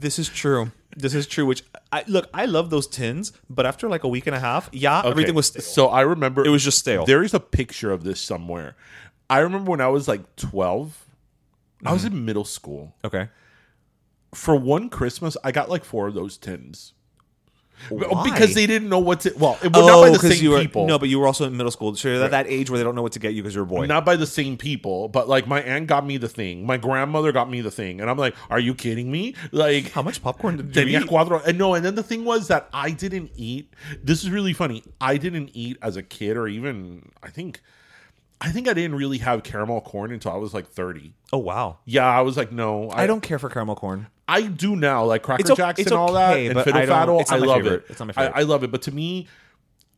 This 0.00 0.18
is 0.18 0.28
true. 0.28 0.72
This 0.96 1.14
is 1.14 1.26
true. 1.26 1.46
Which 1.46 1.62
I 1.90 2.04
look, 2.06 2.28
I 2.34 2.46
love 2.46 2.70
those 2.70 2.86
tins, 2.86 3.32
but 3.48 3.66
after 3.66 3.88
like 3.88 4.04
a 4.04 4.08
week 4.08 4.26
and 4.26 4.36
a 4.36 4.40
half, 4.40 4.68
yeah, 4.72 5.02
everything 5.04 5.34
was 5.34 5.46
stale. 5.46 5.62
So 5.62 5.88
I 5.88 6.02
remember 6.02 6.44
It 6.44 6.50
was 6.50 6.64
just 6.64 6.78
stale. 6.78 7.04
There 7.04 7.22
is 7.22 7.34
a 7.34 7.40
picture 7.40 7.90
of 7.90 8.04
this 8.04 8.20
somewhere. 8.20 8.76
I 9.28 9.38
remember 9.38 9.70
when 9.70 9.80
I 9.80 9.88
was 9.88 10.08
like 10.08 10.36
12. 10.36 11.06
I 11.84 11.92
was 11.92 12.04
mm-hmm. 12.04 12.16
in 12.16 12.24
middle 12.24 12.44
school. 12.44 12.94
okay. 13.04 13.28
For 14.34 14.56
one 14.56 14.88
Christmas, 14.88 15.36
I 15.44 15.52
got 15.52 15.68
like 15.68 15.84
four 15.84 16.08
of 16.08 16.14
those 16.14 16.38
tins. 16.38 16.94
Why? 17.88 18.30
Because 18.30 18.54
they 18.54 18.66
didn't 18.66 18.88
know 18.88 18.98
what 18.98 19.20
to. 19.20 19.32
Well, 19.36 19.58
it 19.62 19.72
was 19.72 19.86
not 19.86 20.02
by 20.02 20.08
oh, 20.08 20.12
the 20.12 20.18
same 20.18 20.42
you 20.42 20.50
were, 20.50 20.60
people. 20.60 20.86
No, 20.86 20.98
but 20.98 21.08
you 21.08 21.18
were 21.18 21.26
also 21.26 21.46
in 21.46 21.56
middle 21.56 21.72
school, 21.72 21.94
so 21.96 22.08
you're 22.08 22.22
at 22.22 22.30
that 22.30 22.46
age 22.46 22.70
where 22.70 22.78
they 22.78 22.84
don't 22.84 22.94
know 22.94 23.02
what 23.02 23.12
to 23.12 23.18
get 23.18 23.34
you 23.34 23.42
because 23.42 23.54
you're 23.54 23.64
a 23.64 23.66
boy. 23.66 23.86
not 23.86 24.04
by 24.04 24.16
the 24.16 24.26
same 24.26 24.56
people, 24.56 25.08
but 25.08 25.28
like 25.28 25.46
my 25.46 25.60
aunt 25.62 25.86
got 25.86 26.06
me 26.06 26.16
the 26.16 26.28
thing, 26.28 26.64
my 26.64 26.76
grandmother 26.76 27.32
got 27.32 27.50
me 27.50 27.60
the 27.60 27.70
thing, 27.70 28.00
and 28.00 28.08
I'm 28.08 28.18
like, 28.18 28.34
"Are 28.50 28.60
you 28.60 28.74
kidding 28.74 29.10
me?" 29.10 29.34
Like, 29.50 29.90
How 29.92 30.02
much 30.02 30.22
popcorn 30.22 30.56
did 30.56 30.88
you 30.88 31.00
eat? 31.00 31.06
cuatro. 31.06 31.44
And 31.44 31.58
no, 31.58 31.74
and 31.74 31.84
then 31.84 31.94
the 31.94 32.02
thing 32.02 32.24
was 32.24 32.48
that 32.48 32.68
I 32.72 32.90
didn't 32.90 33.32
eat. 33.34 33.72
This 34.02 34.22
is 34.22 34.30
really 34.30 34.52
funny. 34.52 34.82
I 35.00 35.16
didn't 35.16 35.50
eat 35.54 35.78
as 35.82 35.96
a 35.96 36.02
kid, 36.02 36.36
or 36.36 36.48
even 36.48 37.10
I 37.22 37.30
think, 37.30 37.60
I 38.40 38.50
think 38.50 38.68
I 38.68 38.74
didn't 38.74 38.96
really 38.96 39.18
have 39.18 39.42
caramel 39.42 39.80
corn 39.80 40.12
until 40.12 40.32
I 40.32 40.36
was 40.36 40.54
like 40.54 40.68
30. 40.68 41.14
Oh 41.32 41.38
wow. 41.38 41.78
Yeah, 41.84 42.06
I 42.06 42.20
was 42.20 42.36
like, 42.36 42.52
no, 42.52 42.90
I 42.90 43.06
don't 43.06 43.22
care 43.22 43.38
for 43.38 43.48
caramel 43.48 43.76
corn. 43.76 44.06
I 44.28 44.42
do 44.42 44.76
now, 44.76 45.04
like 45.04 45.22
Cracker 45.22 45.40
It's 45.42 45.50
o- 45.50 45.54
Jacks 45.56 45.80
and 45.82 45.92
all 45.92 46.12
that, 46.14 46.32
okay, 46.32 46.46
and 46.46 46.54
but 46.54 46.64
Fiddle 46.64 46.80
I 46.80 46.86
Faddle. 46.86 47.24
I 47.30 47.36
love 47.36 47.56
favorite. 47.62 47.72
it. 47.74 47.86
It's 47.90 47.98
not 48.00 48.06
my 48.06 48.12
I, 48.16 48.26
favorite. 48.26 48.38
I 48.40 48.42
love 48.44 48.64
it. 48.64 48.70
But 48.70 48.82
to 48.82 48.92
me, 48.92 49.26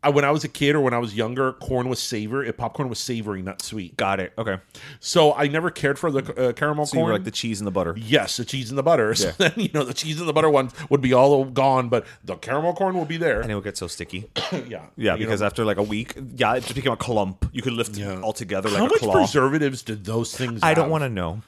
I, 0.02 0.10
when 0.10 0.24
I 0.24 0.30
was 0.30 0.44
a 0.44 0.48
kid 0.48 0.74
or 0.76 0.80
when 0.82 0.92
I 0.92 0.98
was 0.98 1.14
younger, 1.14 1.52
corn 1.54 1.88
was 1.88 1.98
savory. 1.98 2.50
Popcorn 2.52 2.88
was 2.90 2.98
savory, 2.98 3.40
not 3.42 3.62
sweet. 3.62 3.96
Got 3.96 4.20
it. 4.20 4.32
Okay. 4.36 4.58
So 5.00 5.32
I 5.34 5.46
never 5.48 5.70
cared 5.70 5.98
for 5.98 6.10
the 6.10 6.48
uh, 6.48 6.52
caramel 6.52 6.84
So 6.86 6.94
you 6.96 7.00
corn. 7.00 7.06
were 7.06 7.12
like 7.14 7.24
the 7.24 7.30
cheese 7.30 7.60
and 7.60 7.66
the 7.66 7.70
butter. 7.70 7.94
Yes, 7.96 8.36
the 8.36 8.44
cheese 8.44 8.70
and 8.70 8.76
the 8.78 8.82
butter. 8.82 9.14
So 9.24 9.30
then 9.38 9.52
you 9.56 9.70
know 9.72 9.82
the 9.84 9.94
cheese 9.94 10.18
and 10.20 10.28
the 10.28 10.32
butter 10.34 10.50
ones 10.50 10.72
would 10.90 11.00
be 11.00 11.12
all 11.14 11.44
gone, 11.46 11.88
but 11.88 12.04
the 12.22 12.36
caramel 12.36 12.74
corn 12.74 12.94
will 12.96 13.06
be 13.06 13.16
there. 13.16 13.40
And 13.40 13.50
it 13.50 13.54
would 13.54 13.64
get 13.64 13.76
so 13.78 13.86
sticky. 13.86 14.28
yeah, 14.66 14.86
Yeah, 14.96 15.16
because 15.16 15.40
know, 15.40 15.46
after 15.46 15.64
like 15.64 15.78
a 15.78 15.82
week, 15.82 16.14
yeah, 16.36 16.54
it 16.56 16.62
just 16.64 16.74
became 16.74 16.92
a 16.92 16.96
clump. 16.98 17.48
You 17.52 17.62
could 17.62 17.72
lift 17.74 17.96
Yeah. 17.96 18.20
all 18.20 18.32
together 18.34 18.68
how 18.70 18.86
like 18.88 19.00
a 19.02 19.06
much 19.06 19.14
preservatives 19.14 19.82
did 19.82 20.04
those 20.04 20.36
things? 20.36 20.60
I 20.62 20.74
don't 20.74 20.90
want 20.90 21.04
to 21.04 21.08
know. 21.08 21.42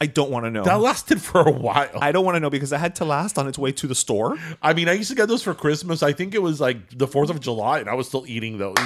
I 0.00 0.06
don't 0.06 0.30
want 0.30 0.44
to 0.44 0.50
know. 0.50 0.62
That 0.64 0.80
lasted 0.80 1.20
for 1.22 1.40
a 1.40 1.50
while. 1.50 1.88
I 2.00 2.12
don't 2.12 2.24
want 2.24 2.36
to 2.36 2.40
know 2.40 2.50
because 2.50 2.72
it 2.72 2.78
had 2.78 2.94
to 2.96 3.04
last 3.04 3.38
on 3.38 3.48
its 3.48 3.58
way 3.58 3.72
to 3.72 3.86
the 3.86 3.94
store. 3.94 4.36
I 4.62 4.74
mean, 4.74 4.88
I 4.88 4.92
used 4.92 5.10
to 5.10 5.16
get 5.16 5.26
those 5.28 5.42
for 5.42 5.54
Christmas. 5.54 6.02
I 6.02 6.12
think 6.12 6.34
it 6.34 6.42
was 6.42 6.60
like 6.60 6.98
the 6.98 7.06
Fourth 7.06 7.30
of 7.30 7.40
July, 7.40 7.78
and 7.80 7.88
I 7.88 7.94
was 7.94 8.06
still 8.06 8.24
eating 8.26 8.58
those. 8.58 8.76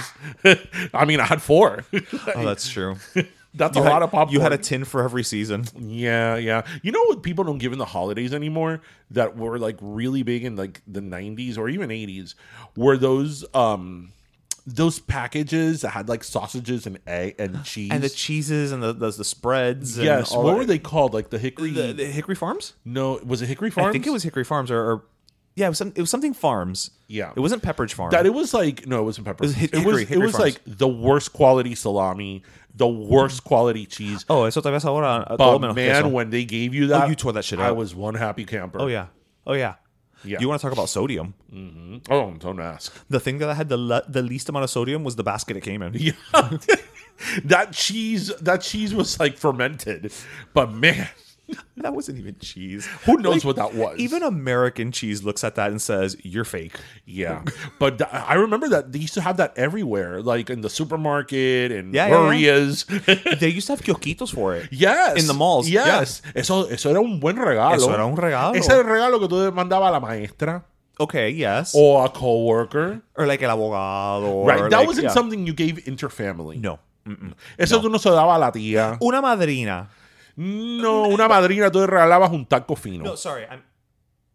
I 0.95 1.05
mean, 1.05 1.21
I 1.21 1.25
had 1.27 1.43
four. 1.43 1.85
Oh, 2.35 2.45
that's 2.45 2.69
true. 2.69 2.97
That's 3.53 3.75
You 3.77 3.83
a 3.83 3.85
had, 3.85 3.91
lot 3.91 4.03
of 4.05 4.13
popcorn. 4.13 4.33
You 4.33 4.41
had 4.41 4.53
a 4.53 4.59
tin 4.59 4.85
for 4.85 5.03
every 5.03 5.25
season. 5.25 5.65
Yeah, 5.77 6.37
yeah. 6.37 6.65
You 6.83 6.93
know 6.93 7.03
what 7.07 7.25
people 7.25 7.43
don't 7.43 7.59
give 7.59 7.73
in 7.73 7.79
the 7.81 7.85
holidays 7.85 8.33
anymore 8.33 8.81
that 9.11 9.37
were 9.37 9.59
like 9.59 9.77
really 9.81 10.23
big 10.23 10.45
in 10.45 10.55
like 10.55 10.81
the 10.87 11.01
90s 11.01 11.59
or 11.59 11.69
even 11.69 11.91
80s 11.91 12.37
were 12.77 12.97
those 12.97 13.45
um 13.53 14.13
those 14.67 14.99
packages 14.99 15.81
that 15.83 15.91
had 15.91 16.09
like 16.09 16.23
sausages 16.25 16.87
and 16.87 16.99
egg 17.07 17.37
and 17.39 17.65
cheese. 17.65 17.91
And 17.93 18.03
the 18.03 18.09
cheeses 18.09 18.73
and 18.73 18.83
the 18.83 18.93
the, 18.93 19.11
the 19.11 19.25
spreads. 19.25 19.97
And 19.97 20.05
yes, 20.07 20.33
what 20.35 20.47
that. 20.47 20.57
were 20.57 20.65
they 20.65 20.79
called? 20.79 21.15
Like 21.15 21.31
the 21.31 21.39
hickory 21.39 21.71
The, 21.71 21.93
the 21.93 22.07
Hickory 22.07 22.35
Farms? 22.35 22.75
No, 22.85 23.21
was 23.25 23.43
it 23.43 23.47
Hickory 23.47 23.71
Farms? 23.71 23.89
I 23.89 23.93
think 23.93 24.07
it 24.07 24.11
was 24.11 24.23
Hickory 24.23 24.45
Farms 24.45 24.71
or, 24.71 24.79
or 24.81 25.05
yeah, 25.57 25.67
it 25.67 25.71
was, 25.71 25.79
some, 25.79 25.93
it 25.97 26.01
was 26.01 26.11
something 26.11 26.33
Farms. 26.33 26.93
Yeah. 27.09 27.33
it 27.35 27.41
wasn't 27.41 27.63
Pepperidge 27.63 27.93
Farm. 27.93 28.11
that 28.13 28.25
it 28.27 28.33
was 28.33 28.55
like 28.55 28.87
no, 28.87 29.01
it 29.01 29.05
wasn't 29.05 29.27
pepper. 29.27 29.45
It 29.45 29.49
was 29.49 29.57
Hic- 29.57 29.75
it 29.75 29.85
was 29.85 29.99
Hickory- 30.01 30.17
it 30.17 30.25
was 30.25 30.39
like 30.39 30.61
the 30.65 30.89
worst 30.89 31.33
quality 31.33 31.75
salami, 31.75 32.43
the 32.75 32.89
worst 32.89 33.45
quality 33.45 33.85
cheese. 33.87 34.25
oh, 34.31 34.45
eso 34.45 34.61
te 34.61 34.71
ves 34.71 34.85
ahora. 34.85 35.27
but 35.37 35.59
man, 35.61 35.75
queso. 35.75 36.09
when 36.09 36.31
they 36.31 36.45
gave 36.45 36.73
you 36.73 36.87
that, 36.89 37.05
oh, 37.05 37.07
you 37.09 37.15
tore 37.17 37.33
that 37.33 37.45
shit 37.45 37.59
I 37.59 37.71
up. 37.71 37.77
was 37.77 37.95
one 37.95 38.15
happy 38.15 38.45
camper. 38.45 38.81
oh 38.81 38.87
yeah, 38.87 39.07
oh 39.47 39.55
yeah. 39.55 39.75
Yeah. 40.25 40.39
You 40.41 40.49
want 40.49 40.61
to 40.61 40.67
talk 40.67 40.73
about 40.73 40.89
sodium? 40.89 41.35
Mm-hmm. 41.53 42.13
Oh, 42.13 42.35
don't 42.39 42.61
ask. 42.61 42.95
The 43.09 43.21
thing 43.21 43.39
that 43.39 43.49
I 43.49 43.55
had 43.55 43.69
the 43.69 43.77
le- 43.77 44.05
the 44.09 44.23
least 44.23 44.49
amount 44.49 44.65
of 44.65 44.71
sodium 44.71 45.05
was 45.05 45.17
the 45.17 45.25
basket 45.25 45.57
it 45.57 45.63
came 45.63 45.83
in. 45.83 45.95
Yeah. 45.95 46.13
that 47.45 47.73
cheese 47.73 48.29
that 48.37 48.63
cheese 48.63 48.95
was 48.95 49.19
like 49.21 49.37
fermented. 49.39 50.13
But 50.55 50.73
man, 50.73 51.09
That 51.81 51.95
wasn't 51.95 52.19
even 52.19 52.37
cheese. 52.39 52.87
Who 53.07 53.17
knows 53.19 53.43
what 53.45 53.57
that 53.57 53.73
was? 53.75 53.99
Even 53.99 54.23
American 54.23 54.93
cheese 54.93 55.23
looks 55.25 55.43
at 55.43 55.55
that 55.55 55.71
and 55.71 55.81
says, 55.81 56.15
"You're 56.23 56.45
fake." 56.45 56.77
Yeah, 57.07 57.43
but 57.79 57.97
th- 57.99 58.11
I 58.13 58.35
remember 58.35 58.69
that 58.69 58.93
they 58.93 58.99
used 58.99 59.15
to 59.15 59.23
have 59.23 59.39
that 59.39 59.57
everywhere, 59.57 60.21
like 60.21 60.51
in 60.51 60.61
the 60.61 60.69
supermarket 60.69 61.73
and 61.73 61.95
Yeah, 61.95 62.09
yeah, 62.09 62.33
yeah. 62.33 63.35
They 63.41 63.49
used 63.49 63.67
to 63.69 63.73
have 63.75 63.83
kiosquitos 63.83 64.35
for 64.35 64.55
it. 64.57 64.69
Yes. 64.71 65.17
In 65.19 65.27
the 65.27 65.33
malls, 65.35 65.69
Yes. 65.71 65.87
yes, 65.87 66.23
Eso, 66.35 66.67
eso 66.69 66.91
era 66.91 67.01
un 67.01 67.19
buen 67.19 67.37
regalo. 67.37 67.77
Eso 67.77 67.93
era 67.93 68.05
un 68.05 68.17
regalo. 68.17 68.55
Ese 68.55 68.69
era 68.73 68.81
el 68.81 68.87
regalo 68.87 69.19
que 69.21 69.29
tú 69.29 69.37
le 69.43 69.51
mandabas 69.51 69.89
a 69.89 69.93
la 69.93 70.01
maestra 70.01 70.65
Okay, 70.99 71.31
yes. 71.33 71.73
o 71.75 72.05
a 72.05 72.13
coworker. 72.13 73.01
or 73.17 73.27
like 73.27 73.43
el 73.43 73.51
abogado. 73.51 74.27
or 74.45 74.47
Right. 74.47 74.69
That 74.71 74.81
like- 74.81 74.87
wasn't 74.87 75.11
something 75.13 75.47
you 75.47 75.55
gave 75.55 75.79
interfamily. 75.87 76.59
No. 76.61 76.79
Eso 77.57 77.81
tú 77.81 77.91
no 77.91 77.99
se 77.99 78.11
daba 78.11 78.35
a 78.37 78.39
la 78.39 78.53
tía. 78.53 78.99
Una 79.01 79.23
madrina. 79.23 79.89
No, 80.43 81.03
una 81.09 81.29
madrina 81.29 81.71
tú 81.71 81.81
le 81.81 81.87
regalabas 81.87 82.31
un 82.33 82.47
taco 82.47 82.75
fino. 82.77 83.05
No, 83.05 83.17
sorry. 83.17 83.45
I'm, 83.51 83.63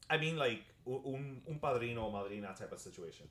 I 0.10 0.18
mean 0.20 0.38
like 0.38 0.64
un, 0.86 1.42
un 1.48 1.60
padrino 1.60 2.06
o 2.06 2.12
madrina 2.12 2.54
type 2.54 2.72
of 2.74 2.80
situation. 2.80 3.28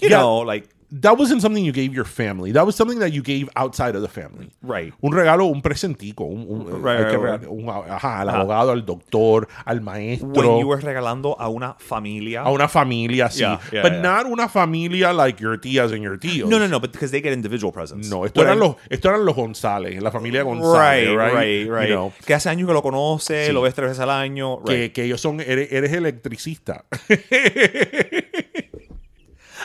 You 0.00 0.08
Yeah. 0.08 0.18
know, 0.20 0.44
like 0.44 0.68
That 1.00 1.16
wasn't 1.18 1.40
something 1.40 1.64
you 1.64 1.72
gave 1.72 1.94
your 1.94 2.04
family. 2.04 2.52
That 2.52 2.66
was 2.66 2.76
something 2.76 2.98
that 2.98 3.12
you 3.12 3.22
gave 3.22 3.48
outside 3.56 3.96
of 3.96 4.02
the 4.02 4.08
family. 4.08 4.50
Right. 4.60 4.92
Un 5.02 5.10
regalo, 5.12 5.46
un 5.50 5.62
presentico. 5.62 6.26
Un, 6.26 6.46
un- 6.50 6.82
Right, 6.82 7.00
right, 7.00 7.14
regalar- 7.16 7.46
un- 7.48 7.68
ajá, 7.90 8.20
al 8.20 8.28
abogado, 8.28 8.72
al 8.72 8.84
doctor, 8.84 9.48
al 9.64 9.80
maestro. 9.80 10.28
when 10.28 10.58
you 10.60 10.66
were 10.68 10.82
regalando 10.82 11.34
a 11.40 11.48
una 11.48 11.74
familia. 11.78 12.42
a 12.42 12.50
una 12.50 12.68
familia 12.68 13.26
así. 13.26 13.38
Yeah, 13.40 13.58
yeah, 13.72 13.82
but 13.82 13.92
yeah. 13.92 14.02
not 14.02 14.26
una 14.26 14.48
familia 14.50 15.14
like 15.14 15.40
your 15.42 15.56
tías 15.58 15.92
and 15.92 16.02
your 16.02 16.18
tíos. 16.18 16.46
no, 16.48 16.58
no, 16.58 16.68
no, 16.68 16.78
but 16.78 16.92
because 16.92 17.10
they 17.10 17.22
get 17.22 17.32
individual 17.32 17.72
presents. 17.72 18.10
No, 18.10 18.26
esto 18.26 18.40
What 18.40 18.48
eran, 18.48 18.58
I- 18.58 18.60
los, 18.60 18.76
esto 18.90 19.08
eran 19.08 19.24
los 19.24 19.34
González, 19.34 19.98
la 20.02 20.10
familia 20.10 20.42
González, 20.42 21.08
Right, 21.08 21.16
right? 21.16 21.34
right, 21.34 21.66
You 21.66 21.74
right. 21.74 21.88
know, 21.88 22.12
que 22.26 22.34
hace 22.34 22.50
años 22.50 22.66
que 22.68 22.74
lo 22.74 22.82
conoce, 22.82 23.46
Sí. 23.46 23.52
lo 23.52 23.62
ves 23.62 23.72
tres 23.74 23.88
veces 23.88 24.00
al 24.02 24.10
año. 24.10 24.58
Right. 24.58 24.66
que, 24.68 24.92
que 24.92 25.04
ellos 25.04 25.22
son, 25.22 25.40
eres, 25.40 25.72
eres 25.72 25.90
electricista. 25.92 26.84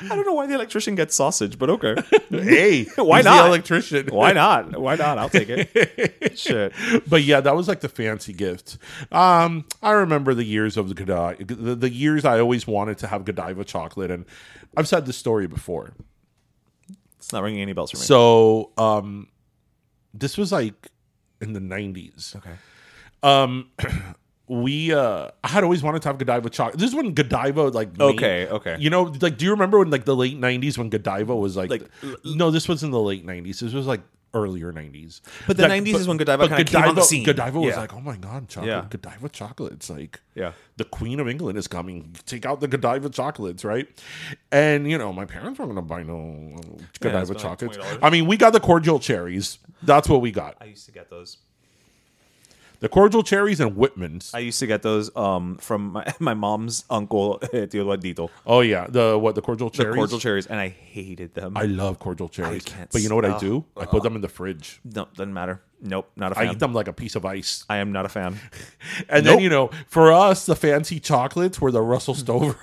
I 0.01 0.15
don't 0.15 0.25
know 0.25 0.33
why 0.33 0.47
the 0.47 0.53
electrician 0.53 0.95
gets 0.95 1.15
sausage, 1.15 1.57
but 1.57 1.69
okay. 1.69 1.95
hey, 2.29 2.83
Why 2.95 3.21
not? 3.21 3.43
the 3.43 3.47
electrician. 3.47 4.07
why 4.11 4.31
not? 4.33 4.79
Why 4.79 4.95
not? 4.95 5.17
I'll 5.17 5.29
take 5.29 5.49
it. 5.49 6.37
Shit. 6.37 6.73
but 7.07 7.23
yeah, 7.23 7.41
that 7.41 7.55
was 7.55 7.67
like 7.67 7.81
the 7.81 7.89
fancy 7.89 8.33
gift. 8.33 8.77
Um, 9.11 9.65
I 9.81 9.91
remember 9.91 10.33
the 10.33 10.43
years 10.43 10.77
of 10.77 10.89
the 10.89 10.95
Godiva, 10.95 11.43
the, 11.43 11.75
the 11.75 11.89
years 11.89 12.25
I 12.25 12.39
always 12.39 12.67
wanted 12.67 12.97
to 12.99 13.07
have 13.07 13.25
Godiva 13.25 13.63
chocolate, 13.63 14.11
and 14.11 14.25
I've 14.75 14.87
said 14.87 15.05
this 15.05 15.17
story 15.17 15.47
before. 15.47 15.93
It's 17.17 17.33
not 17.33 17.43
ringing 17.43 17.61
any 17.61 17.73
bells 17.73 17.91
for 17.91 17.97
me. 17.97 18.03
So, 18.03 18.71
um, 18.77 19.27
this 20.13 20.37
was 20.37 20.51
like 20.51 20.87
in 21.41 21.53
the 21.53 21.59
nineties. 21.59 22.35
okay. 22.37 22.55
Um, 23.23 23.71
we 24.47 24.93
uh, 24.93 25.29
I 25.43 25.47
had 25.47 25.63
always 25.63 25.83
wanted 25.83 26.01
to 26.03 26.07
have 26.09 26.17
Godiva 26.17 26.49
chocolate. 26.49 26.79
This 26.79 26.89
is 26.89 26.95
when 26.95 27.13
Godiva 27.13 27.63
like 27.69 27.97
made- 27.97 28.15
Okay, 28.15 28.47
okay. 28.47 28.77
You 28.79 28.89
know, 28.89 29.03
like, 29.21 29.37
do 29.37 29.45
you 29.45 29.51
remember 29.51 29.79
when 29.79 29.89
like 29.89 30.05
the 30.05 30.15
late 30.15 30.39
'90s 30.39 30.77
when 30.77 30.89
Godiva 30.89 31.35
was 31.35 31.57
like? 31.57 31.69
Like, 31.69 31.89
no, 32.23 32.51
this 32.51 32.67
was 32.67 32.83
in 32.83 32.91
the 32.91 32.99
late 33.01 33.25
'90s. 33.25 33.59
This 33.59 33.73
was 33.73 33.87
like 33.87 34.01
earlier 34.33 34.71
'90s. 34.71 35.21
But 35.47 35.57
the 35.57 35.67
Like, 35.67 35.83
90s 35.83 35.95
is 35.95 36.07
when 36.07 36.17
Godiva 36.17 36.37
but 36.47 36.49
kinda 36.55 36.63
came 36.65 36.83
on 36.83 36.95
the 36.95 37.01
scene. 37.01 37.23
Godiva 37.25 37.59
was 37.59 37.73
Yeah. 37.73 37.79
like, 37.79 37.93
oh 37.93 38.01
my 38.01 38.17
god, 38.17 38.47
chocolate, 38.49 38.69
Yeah. 38.69 38.85
Godiva 38.89 39.29
chocolate. 39.29 39.73
It's 39.73 39.89
like, 39.89 40.19
Yeah. 40.35 40.51
the 40.75 40.83
Queen 40.83 41.19
of 41.19 41.27
England 41.27 41.57
is 41.57 41.67
coming. 41.67 42.15
Take 42.25 42.45
out 42.45 42.59
the 42.59 42.67
Godiva 42.67 43.09
chocolates, 43.09 43.63
right? 43.65 43.87
And 44.51 44.89
you 44.89 44.97
know, 44.97 45.11
my 45.11 45.25
parents 45.25 45.59
weren't 45.59 45.71
gonna 45.71 45.81
buy 45.81 46.03
no 46.03 46.59
Godiva 46.99 47.25
spend, 47.25 47.29
like, 47.29 47.37
chocolates. 47.37 47.77
$20. 47.77 47.99
I 48.03 48.09
mean, 48.09 48.27
we 48.27 48.37
got 48.37 48.51
the 48.53 48.59
cordial 48.59 48.99
cherries. 48.99 49.59
That's 49.81 50.07
what 50.09 50.21
we 50.21 50.31
got. 50.31 50.55
I 50.61 50.65
used 50.65 50.85
to 50.87 50.91
get 50.91 51.09
those. 51.09 51.37
The 52.79 52.89
cordial 52.89 53.23
cherries 53.23 53.59
and 53.59 53.75
Whitman's. 53.75 54.31
I 54.33 54.39
used 54.39 54.59
to 54.59 54.67
get 54.67 54.81
those 54.83 55.09
um, 55.15 55.57
from 55.57 55.93
my, 55.93 56.13
my 56.19 56.33
mom's 56.33 56.85
uncle, 56.89 57.39
Eduardito. 57.53 58.29
Oh 58.45 58.61
yeah, 58.61 58.85
the 58.87 59.17
what 59.17 59.35
the 59.35 59.41
cordial 59.41 59.69
cherries. 59.69 59.93
The 59.93 59.97
cordial 59.97 60.19
cherries, 60.19 60.45
and 60.47 60.59
I 60.59 60.69
hated 60.69 61.33
them. 61.33 61.57
I 61.57 61.63
love 61.63 61.97
cordial 61.99 62.29
cherries, 62.29 62.63
can't 62.65 62.89
but 62.91 63.01
you 63.01 63.09
know 63.09 63.15
what 63.15 63.25
I 63.25 63.37
do? 63.39 63.65
I 63.75 63.85
put 63.85 64.03
them 64.03 64.15
in 64.15 64.21
the 64.21 64.29
fridge. 64.29 64.79
no, 64.83 65.07
doesn't 65.15 65.33
matter. 65.33 65.61
Nope, 65.81 66.09
not 66.15 66.31
a 66.31 66.35
I 66.35 66.39
fan. 66.39 66.47
I 66.47 66.51
eat 66.53 66.59
them 66.59 66.73
like 66.73 66.87
a 66.87 66.93
piece 66.93 67.15
of 67.15 67.23
ice. 67.25 67.63
I 67.69 67.77
am 67.77 67.91
not 67.91 68.05
a 68.05 68.09
fan. 68.09 68.39
And 69.09 69.23
Nope. 69.25 69.35
then 69.35 69.39
you 69.43 69.49
know, 69.49 69.69
for 69.87 70.11
us, 70.11 70.45
the 70.45 70.55
fancy 70.55 70.99
chocolates 70.99 71.61
were 71.61 71.71
the 71.71 71.81
Russell 71.81 72.15
Stover. 72.15 72.57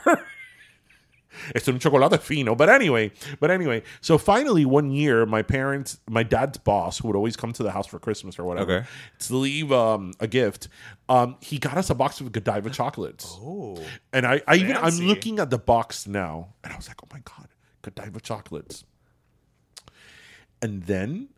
It's 1.54 1.68
un 1.68 1.78
chocolate 1.78 2.22
fino, 2.22 2.54
but 2.54 2.68
anyway, 2.68 3.10
but 3.40 3.50
anyway. 3.50 3.82
So 4.00 4.18
finally, 4.18 4.64
one 4.64 4.90
year, 4.90 5.26
my 5.26 5.42
parents, 5.42 5.98
my 6.08 6.22
dad's 6.22 6.58
boss, 6.58 6.98
who 6.98 7.08
would 7.08 7.16
always 7.16 7.36
come 7.36 7.52
to 7.54 7.62
the 7.62 7.70
house 7.70 7.86
for 7.86 7.98
Christmas 7.98 8.38
or 8.38 8.44
whatever, 8.44 8.72
Okay. 8.78 8.86
to 9.20 9.36
leave 9.36 9.70
um, 9.72 10.12
a 10.20 10.26
gift, 10.26 10.68
um, 11.08 11.36
he 11.40 11.58
got 11.58 11.76
us 11.76 11.90
a 11.90 11.94
box 11.94 12.20
of 12.20 12.32
Godiva 12.32 12.70
chocolates. 12.70 13.26
Oh, 13.40 13.78
and 14.12 14.26
I, 14.26 14.40
I 14.46 14.56
even 14.56 14.76
I'm 14.76 14.98
looking 15.00 15.38
at 15.38 15.50
the 15.50 15.58
box 15.58 16.06
now, 16.06 16.54
and 16.62 16.72
I 16.72 16.76
was 16.76 16.88
like, 16.88 17.02
oh 17.02 17.08
my 17.12 17.20
god, 17.24 17.48
Godiva 17.82 18.20
chocolates. 18.20 18.84
And 20.62 20.82
then, 20.84 21.28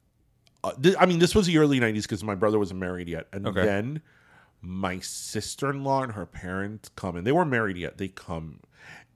uh, 0.62 0.72
th- 0.80 0.94
I 0.98 1.06
mean, 1.06 1.18
this 1.18 1.34
was 1.34 1.46
the 1.46 1.58
early 1.58 1.80
'90s 1.80 2.02
because 2.02 2.22
my 2.22 2.34
brother 2.34 2.58
wasn't 2.58 2.80
married 2.80 3.08
yet, 3.08 3.26
and 3.32 3.46
Okay. 3.46 3.64
then 3.64 4.02
my 4.62 4.98
sister-in-law 4.98 6.02
and 6.04 6.12
her 6.12 6.26
parents 6.26 6.88
come 6.96 7.14
and 7.14 7.26
they 7.26 7.30
weren't 7.30 7.50
married 7.50 7.76
yet 7.76 7.98
they 7.98 8.08
come 8.08 8.58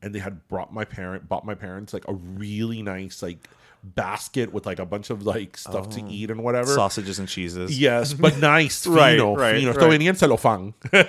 and 0.02 0.14
they 0.14 0.18
had 0.18 0.46
brought 0.48 0.72
my 0.72 0.84
parent 0.84 1.28
bought 1.28 1.44
my 1.44 1.54
parents 1.54 1.92
like 1.92 2.06
a 2.08 2.14
really 2.14 2.82
nice 2.82 3.22
like 3.22 3.48
basket 3.82 4.52
with 4.52 4.66
like 4.66 4.78
a 4.78 4.86
bunch 4.86 5.10
of 5.10 5.24
like 5.24 5.56
stuff 5.56 5.88
to 5.88 6.02
oh. 6.02 6.08
eat 6.08 6.30
and 6.30 6.42
whatever 6.42 6.74
Sausages 6.74 7.18
and 7.18 7.28
cheeses. 7.28 7.78
yes 7.78 8.12
but 8.12 8.38
nice 8.38 8.86
Right, 8.86 9.16
fino, 9.16 9.34
right, 9.34 9.60
fino. 9.60 9.72
right. 9.72 10.00
Esto 10.00 10.26
celofán 10.26 10.74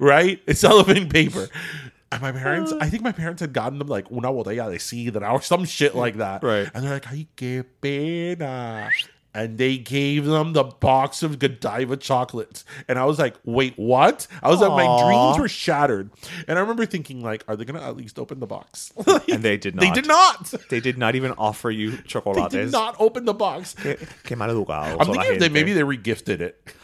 right 0.00 0.40
it's 0.46 0.60
cellophane 0.60 1.08
paper 1.08 1.48
and 2.12 2.22
my 2.22 2.32
parents, 2.32 2.72
I 2.80 2.90
think 2.90 3.04
my 3.04 3.12
parents 3.12 3.40
had 3.40 3.52
gotten 3.52 3.78
them 3.78 3.86
like 3.86 4.10
una 4.10 4.32
botella 4.32 4.72
de 4.72 4.78
sidra 4.78 5.32
or 5.32 5.40
some 5.42 5.64
shit 5.64 5.94
like 5.94 6.16
that. 6.16 6.42
Right. 6.42 6.68
And 6.74 6.82
they're 6.82 6.94
like, 6.94 7.06
ay, 7.06 7.28
qué 7.36 7.64
pena. 7.80 8.90
And 9.32 9.58
they 9.58 9.78
gave 9.78 10.24
them 10.24 10.54
the 10.54 10.64
box 10.64 11.22
of 11.22 11.38
Godiva 11.38 11.96
chocolates. 11.96 12.64
And 12.88 12.98
I 12.98 13.04
was 13.04 13.18
like, 13.18 13.36
wait, 13.44 13.74
what? 13.76 14.26
I 14.42 14.48
was 14.48 14.60
like, 14.60 14.70
my 14.70 15.02
dreams 15.04 15.38
were 15.38 15.48
shattered. 15.48 16.10
And 16.48 16.58
I 16.58 16.60
remember 16.60 16.84
thinking, 16.84 17.22
like, 17.22 17.44
are 17.46 17.54
they 17.54 17.64
going 17.64 17.78
to 17.78 17.86
at 17.86 17.96
least 17.96 18.18
open 18.18 18.40
the 18.40 18.46
box? 18.46 18.92
And 19.30 19.42
they 19.44 19.56
did 19.56 19.76
not. 19.76 19.82
They 19.82 19.90
did 19.90 20.06
not. 20.08 20.52
They 20.70 20.80
did 20.80 20.98
not 20.98 21.14
even 21.14 21.32
offer 21.38 21.70
you 21.70 21.96
chocolates. 21.98 22.52
They 22.54 22.64
did 22.64 22.72
not 22.72 22.96
open 22.98 23.24
the 23.24 23.34
box. 23.34 23.74
Qué, 23.74 23.96
qué 24.24 24.36
mal 24.36 24.48
educados. 24.48 24.96
I'm 24.98 25.06
thinking 25.12 25.34
if 25.34 25.38
they, 25.38 25.48
maybe 25.48 25.72
they 25.72 25.82
regifted 25.82 26.40
it. 26.40 26.74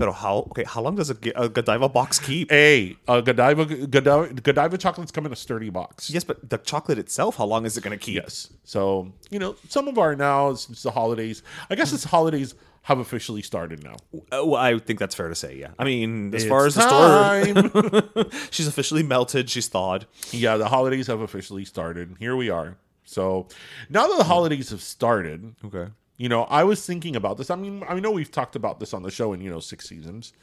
Pero 0.00 0.12
how? 0.12 0.38
Okay, 0.50 0.64
how 0.64 0.80
long 0.80 0.96
does 0.96 1.10
a, 1.10 1.16
a 1.36 1.48
Godiva 1.50 1.86
box 1.88 2.18
keep? 2.18 2.50
Hey, 2.50 2.96
uh, 3.06 3.20
Godiva, 3.20 3.66
Godiva, 3.66 4.32
Godiva 4.32 4.78
chocolates 4.78 5.12
come 5.12 5.26
in 5.26 5.32
a 5.32 5.36
sturdy 5.36 5.68
box. 5.68 6.08
yes, 6.08 6.24
but 6.24 6.48
the 6.48 6.56
chocolate 6.56 6.98
itself, 6.98 7.36
how 7.36 7.44
long 7.44 7.66
is 7.66 7.76
it 7.76 7.84
going 7.84 7.96
to 7.96 8.02
keep? 8.02 8.14
Yes. 8.14 8.48
So, 8.64 9.12
you 9.30 9.38
know, 9.38 9.56
some 9.68 9.88
of 9.88 9.98
our 9.98 10.16
now, 10.16 10.54
since 10.54 10.82
the 10.82 10.90
holidays, 10.90 11.42
I 11.68 11.74
guess 11.74 11.92
it's 11.92 12.04
holidays 12.04 12.54
have 12.84 12.98
officially 12.98 13.42
started 13.42 13.84
now. 13.84 13.96
Uh, 14.32 14.46
well, 14.46 14.56
I 14.56 14.78
think 14.78 14.98
that's 14.98 15.14
fair 15.14 15.28
to 15.28 15.34
say. 15.34 15.56
Yeah. 15.58 15.72
I 15.78 15.84
mean, 15.84 16.34
as 16.34 16.44
It's 16.44 16.48
far 16.48 16.64
as 16.64 16.74
the 16.76 16.80
store, 16.88 18.22
time. 18.24 18.30
she's 18.50 18.66
officially 18.66 19.02
melted. 19.02 19.50
She's 19.50 19.68
thawed. 19.68 20.06
yeah, 20.30 20.56
the 20.56 20.68
holidays 20.68 21.08
have 21.08 21.20
officially 21.20 21.66
started. 21.66 22.16
Here 22.18 22.34
we 22.36 22.48
are. 22.48 22.78
So 23.04 23.48
now 23.90 24.08
that 24.08 24.16
the 24.16 24.24
holidays 24.24 24.70
have 24.70 24.80
started, 24.80 25.56
Okay. 25.62 25.90
You 26.20 26.28
know, 26.28 26.42
I 26.44 26.64
was 26.64 26.84
thinking 26.84 27.16
about 27.16 27.38
this. 27.38 27.48
I 27.48 27.56
mean, 27.56 27.82
I 27.88 27.98
know 27.98 28.10
we've 28.10 28.30
talked 28.30 28.54
about 28.54 28.78
this 28.78 28.92
on 28.92 29.02
the 29.02 29.10
show 29.10 29.32
in, 29.32 29.40
you 29.40 29.48
know, 29.48 29.58
six 29.58 29.88
seasons, 29.88 30.34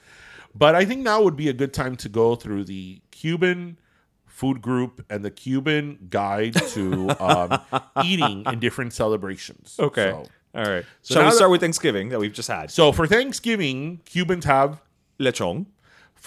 but 0.56 0.74
I 0.74 0.86
think 0.86 1.02
now 1.04 1.22
would 1.22 1.36
be 1.38 1.50
a 1.50 1.54
good 1.54 1.72
time 1.72 1.96
to 1.98 2.10
go 2.10 2.36
through 2.36 2.64
the 2.64 3.00
Cuban 3.12 3.78
food 4.26 4.60
group 4.60 5.06
and 5.12 5.24
the 5.24 5.30
Cuban 5.30 6.08
guide 6.10 6.56
to 6.70 7.10
um, 7.24 7.62
eating 8.04 8.44
in 8.48 8.60
different 8.60 8.94
celebrations. 8.94 9.76
Okay. 9.78 10.10
So, 10.10 10.26
All 10.56 10.64
right. 10.66 10.86
So 11.04 11.14
Shall 11.14 11.24
we 11.26 11.30
that- 11.30 11.36
start 11.36 11.52
with 11.52 11.62
Thanksgiving 11.62 12.10
that 12.10 12.20
we've 12.20 12.34
just 12.34 12.48
had? 12.50 12.72
so 12.72 12.92
for 12.92 13.06
Thanksgiving, 13.06 14.02
Cubans 14.06 14.46
have. 14.46 14.82
Lechon. 15.20 15.66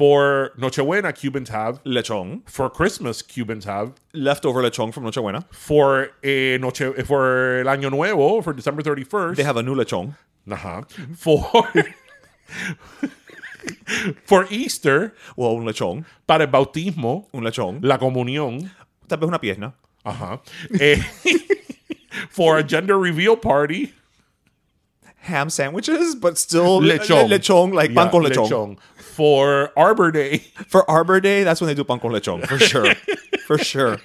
For 0.00 0.52
Nochebuena, 0.56 1.12
Cubans 1.14 1.50
have. 1.50 1.84
Lechon. 1.84 2.40
For 2.48 2.70
Christmas, 2.70 3.20
Cubans 3.20 3.66
have. 3.66 3.92
Leftover 4.14 4.62
lechon 4.62 4.94
from 4.94 5.04
Nochebuena. 5.04 5.44
For 5.52 6.12
eh, 6.22 6.56
Noche, 6.56 7.04
for 7.04 7.58
el 7.58 7.66
Año 7.66 7.90
Nuevo, 7.90 8.40
for 8.40 8.54
December 8.54 8.82
31st. 8.82 9.36
They 9.36 9.42
have 9.42 9.58
a 9.58 9.62
new 9.62 9.74
lechon. 9.74 10.14
uh 10.50 10.82
For 11.14 11.44
for 14.24 14.46
Easter, 14.50 15.12
O 15.36 15.52
un 15.54 15.66
lechon. 15.66 16.06
para 16.26 16.44
el 16.44 16.50
bautismo, 16.50 17.28
Un 17.34 17.44
lechon. 17.44 17.80
la 17.82 17.98
comunión. 17.98 18.70
Tal 19.06 19.18
vez 19.18 19.28
una 19.28 19.38
pierna. 19.38 19.74
Ajá. 20.02 20.40
Eh, 20.80 20.96
for 22.30 22.56
a 22.56 22.62
gender 22.62 22.96
reveal 22.96 23.36
party, 23.36 23.92
Ham 25.20 25.50
sandwiches, 25.50 26.14
but 26.14 26.38
still 26.38 26.80
lechon. 26.80 27.28
le- 27.28 27.38
lechon, 27.38 27.74
like 27.74 27.94
pan 27.94 28.06
Yeah, 28.06 28.10
con 28.10 28.22
lechon. 28.24 28.78
For 28.96 29.70
Arbor 29.76 30.10
Day, 30.12 30.38
For 30.68 30.88
Arbor 30.90 31.20
Day, 31.20 31.44
that's 31.44 31.60
when 31.60 31.68
they 31.68 31.74
do 31.74 31.84
pan 31.84 32.00
con 32.00 32.10
lechon, 32.12 32.46
for 32.46 32.58
sure. 32.58 32.94
for 33.46 33.58
sure. 33.58 33.98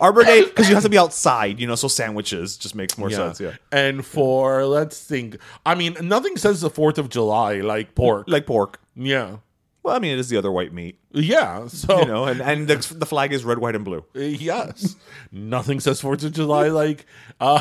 Arbor 0.00 0.22
Day 0.24 0.44
because 0.44 0.68
you 0.68 0.74
have 0.74 0.82
to 0.84 0.88
be 0.88 0.96
outside, 0.98 1.60
you 1.60 1.66
know. 1.66 1.74
So 1.74 1.88
sandwiches 1.88 2.56
just 2.56 2.74
makes 2.74 2.96
more 2.96 3.10
sense. 3.10 3.38
Yeah, 3.40 3.52
And 3.70 4.04
for 4.06 4.64
let's 4.64 5.02
think, 5.04 5.36
I 5.66 5.74
mean, 5.74 5.96
nothing 6.00 6.36
says 6.38 6.60
the 6.62 6.70
Fourth 6.70 6.96
of 6.98 7.10
July 7.10 7.56
like 7.60 7.94
pork. 7.94 8.24
like 8.28 8.46
pork. 8.46 8.80
yeah, 8.96 9.36
Well, 9.82 9.94
I 9.94 9.98
mean, 9.98 10.12
it 10.12 10.18
is 10.20 10.30
the 10.30 10.38
other 10.38 10.50
white 10.52 10.72
meat, 10.72 10.98
yeah. 11.10 11.66
So 11.66 11.98
you 12.00 12.06
know, 12.06 12.24
and 12.24 12.40
and 12.40 12.66
the, 12.68 12.76
the 12.96 13.06
flag 13.06 13.32
is 13.34 13.44
red, 13.44 13.58
white, 13.58 13.74
and 13.74 13.84
blue. 13.84 14.04
Yes, 14.14 14.96
nothing 15.30 15.80
says 15.80 16.00
Fourth 16.00 16.24
of 16.24 16.32
July 16.32 16.68
like 16.68 17.04
uh, 17.40 17.60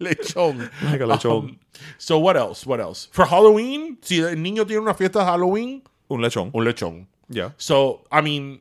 lechon. 0.00 0.70
Like 0.82 1.00
a 1.00 1.04
lechon. 1.04 1.30
Um, 1.42 1.58
so 1.98 2.18
what 2.18 2.36
else? 2.36 2.64
What 2.66 2.80
else 2.80 3.08
for 3.12 3.24
Halloween? 3.26 3.98
Si 4.02 4.20
el 4.20 4.36
niño 4.36 4.66
tiene 4.66 4.80
una 4.82 4.94
fiesta 4.94 5.18
de 5.20 5.24
Halloween, 5.24 5.82
Un 6.10 6.20
lechon. 6.20 6.50
un 6.54 6.64
lechon. 6.64 7.06
Yeah. 7.28 7.50
So 7.58 8.00
I 8.10 8.20
mean, 8.20 8.60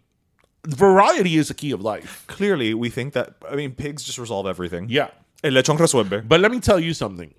variety 0.66 1.38
is 1.38 1.48
the 1.48 1.54
key 1.54 1.72
of 1.72 1.82
life. 1.82 2.26
Clearly, 2.28 2.74
we 2.74 2.90
think 2.90 3.14
that. 3.14 3.36
I 3.50 3.56
mean, 3.56 3.72
pigs 3.74 4.04
just 4.04 4.18
resolve 4.18 4.48
everything. 4.48 4.88
Yeah. 4.90 5.10
El 5.44 5.52
lechon 5.52 5.78
resuelve. 5.80 6.28
But 6.28 6.40
let 6.42 6.52
me 6.52 6.60
tell 6.60 6.80
you 6.80 6.94
something. 6.94 7.34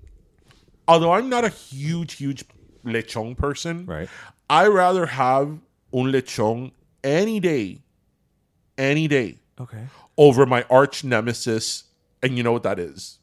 Although 0.86 1.12
I'm 1.12 1.28
not 1.28 1.44
a 1.44 1.48
huge, 1.50 2.14
huge 2.14 2.44
lechon 2.84 3.36
person, 3.36 3.84
Right. 3.86 4.08
I 4.48 4.66
rather 4.68 5.04
have 5.06 5.48
un 5.92 6.12
lechon 6.12 6.72
any 7.04 7.40
day, 7.40 7.82
any 8.78 9.06
day, 9.08 9.38
Okay. 9.60 9.86
over 10.16 10.46
my 10.46 10.64
arch 10.70 11.04
nemesis. 11.04 11.84
And 12.22 12.36
you 12.36 12.42
know 12.42 12.52
what 12.52 12.62
that 12.62 12.78
is? 12.78 13.18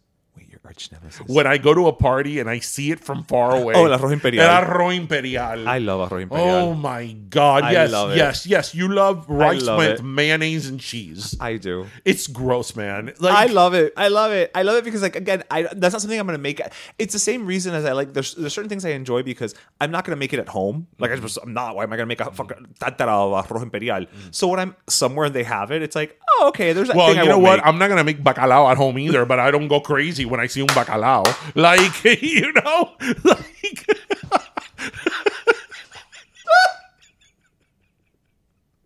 Arch 0.65 0.91
nemesis. 0.91 1.27
When 1.27 1.45
I 1.47 1.57
go 1.57 1.73
to 1.73 1.87
a 1.87 1.93
party 1.93 2.39
and 2.39 2.49
I 2.49 2.59
see 2.59 2.91
it 2.91 2.99
from 2.99 3.23
far 3.23 3.51
oh, 3.53 3.61
away. 3.61 3.73
Oh, 3.75 3.85
el 3.85 3.97
arroz 3.97 4.11
imperial. 4.13 4.43
El 4.43 4.63
arroz 4.63 4.95
imperial. 4.97 5.67
I 5.67 5.77
love 5.77 6.09
arroz 6.09 6.23
imperial. 6.23 6.55
Oh 6.55 6.73
my 6.73 7.13
God. 7.29 7.63
I 7.63 7.71
Yes, 7.71 7.91
love 7.91 8.11
it. 8.11 8.17
yes, 8.17 8.45
yes. 8.47 8.73
You 8.75 8.87
love 8.87 9.25
rice 9.29 9.61
love 9.63 9.77
with 9.77 9.99
it. 9.99 10.03
mayonnaise 10.03 10.67
and 10.67 10.79
cheese. 10.79 11.35
I 11.39 11.57
do. 11.57 11.85
It's 12.03 12.27
gross, 12.27 12.75
man. 12.75 13.13
Like, 13.19 13.33
I 13.33 13.45
love 13.51 13.73
it. 13.73 13.93
I 13.95 14.07
love 14.07 14.31
it. 14.31 14.51
I 14.55 14.63
love 14.63 14.77
it 14.77 14.83
because, 14.83 15.01
like, 15.01 15.15
again, 15.15 15.43
I 15.51 15.63
that's 15.63 15.93
not 15.93 16.01
something 16.01 16.19
I'm 16.19 16.25
gonna 16.25 16.37
make. 16.37 16.61
It's 16.97 17.13
the 17.13 17.19
same 17.19 17.45
reason 17.45 17.73
as 17.73 17.85
I 17.85 17.91
like. 17.91 18.13
There's 18.13 18.35
there's 18.35 18.53
certain 18.53 18.69
things 18.69 18.85
I 18.85 18.89
enjoy 18.91 19.23
because 19.23 19.53
I'm 19.79 19.91
not 19.91 20.05
gonna 20.05 20.15
make 20.17 20.33
it 20.33 20.39
at 20.39 20.49
home. 20.49 20.87
Like, 20.99 21.11
I 21.11 21.17
just 21.17 21.37
I'm 21.43 21.53
not. 21.53 21.75
Why 21.75 21.83
am 21.83 21.93
I 21.93 21.97
gonna 21.97 22.07
make 22.07 22.21
a 22.21 22.31
fucking 22.31 22.75
tatara 22.79 23.37
of 23.39 23.47
arroz 23.47 23.63
imperial? 23.63 24.01
Mm. 24.01 24.07
So 24.31 24.47
when 24.47 24.59
I'm 24.59 24.75
somewhere 24.87 25.25
and 25.27 25.35
they 25.35 25.43
have 25.43 25.71
it, 25.71 25.81
it's 25.81 25.95
like, 25.95 26.19
oh, 26.39 26.47
okay. 26.49 26.73
There's 26.73 26.87
that 26.87 26.95
Well, 26.97 27.13
you 27.13 27.21
I 27.21 27.25
know 27.25 27.39
what? 27.39 27.57
make. 27.57 27.65
I'm 27.67 27.77
not 27.77 27.89
gonna 27.89 28.03
make 28.03 28.23
bacalao 28.23 28.69
at 28.71 28.77
home 28.77 28.97
either, 28.99 29.25
but 29.25 29.39
I 29.39 29.51
don't 29.51 29.67
go 29.67 29.79
crazy 29.79 30.25
when 30.25 30.39
I 30.39 30.47
see 30.47 30.61
un 30.61 30.67
bacalao. 30.67 31.25
Like, 31.55 32.03
you 32.21 32.51
know, 32.53 32.91
like. 33.23 33.87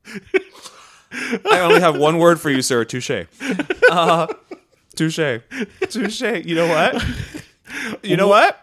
I 1.51 1.59
only 1.61 1.81
have 1.81 1.97
one 1.97 2.17
word 2.19 2.39
for 2.39 2.49
you, 2.49 2.61
sir. 2.61 2.85
Touche. 2.85 3.25
Uh, 3.89 4.27
touche. 4.95 5.41
Touche. 5.89 6.21
You 6.21 6.55
know 6.55 6.67
what? 6.67 7.03
You 8.03 8.17
know 8.17 8.27
what? 8.27 8.59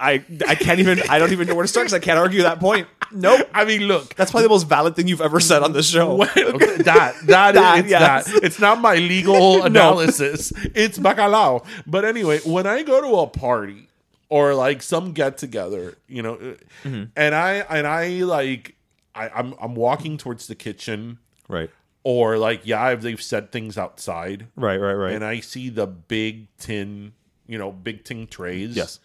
I 0.00 0.24
I 0.46 0.54
can't 0.54 0.80
even. 0.80 1.00
I 1.08 1.18
don't 1.18 1.32
even 1.32 1.46
know 1.48 1.54
where 1.54 1.64
to 1.64 1.68
start 1.68 1.84
because 1.86 1.94
I 1.94 1.98
can't 2.00 2.18
argue 2.18 2.42
that 2.42 2.60
point. 2.60 2.86
Nope. 3.12 3.48
I 3.54 3.64
mean, 3.64 3.82
look. 3.82 4.14
That's 4.14 4.30
probably 4.30 4.44
the 4.44 4.50
most 4.50 4.64
valid 4.68 4.96
thing 4.96 5.08
you've 5.08 5.20
ever 5.20 5.40
said 5.40 5.62
on 5.62 5.72
this 5.72 5.88
show. 5.88 6.22
Okay, 6.22 6.76
that 6.82 7.14
that, 7.26 7.54
That, 7.54 7.78
it's 7.80 7.88
yes. 7.90 8.26
that. 8.32 8.42
It's 8.44 8.58
not 8.58 8.80
my 8.80 8.96
legal 8.96 9.62
analysis. 9.70 10.52
It's 10.74 10.98
bacalao. 10.98 11.64
But 11.86 12.04
anyway, 12.04 12.40
when 12.44 12.66
I 12.66 12.82
go 12.82 13.00
to 13.00 13.16
a 13.20 13.26
party 13.26 13.88
or 14.28 14.54
like 14.54 14.82
some 14.82 15.12
get 15.12 15.38
together, 15.38 15.96
you 16.08 16.22
know, 16.22 16.36
Mm-hmm. 16.84 17.04
and 17.16 17.34
I 17.34 17.52
and 17.70 17.86
I 17.86 18.08
like 18.24 18.74
I, 19.14 19.28
I'm 19.28 19.54
I'm 19.60 19.74
walking 19.74 20.18
towards 20.18 20.46
the 20.46 20.54
kitchen 20.54 21.18
Right. 21.48 21.70
or 22.04 22.38
like 22.38 22.62
yeah, 22.64 22.94
they've 22.96 23.22
said 23.22 23.52
things 23.52 23.78
outside. 23.78 24.48
Right. 24.56 24.78
Right. 24.78 24.92
Right. 24.94 25.12
and 25.14 25.24
I 25.24 25.40
see 25.40 25.68
the 25.70 25.86
big 25.86 26.48
tin, 26.58 27.12
you 27.46 27.56
know, 27.58 27.70
big 27.70 28.02
tin 28.04 28.26
trays. 28.26 28.74
Yes. 28.76 28.98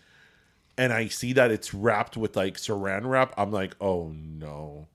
And 0.82 0.92
I 0.92 1.10
see 1.10 1.34
that 1.34 1.52
it's 1.52 1.76
wrapped 1.76 2.18
with 2.18 2.36
like 2.36 2.58
saran 2.58 3.08
wrap. 3.08 3.36
I'm 3.38 3.52
like, 3.52 3.76
oh 3.80 4.12
no. 4.16 4.88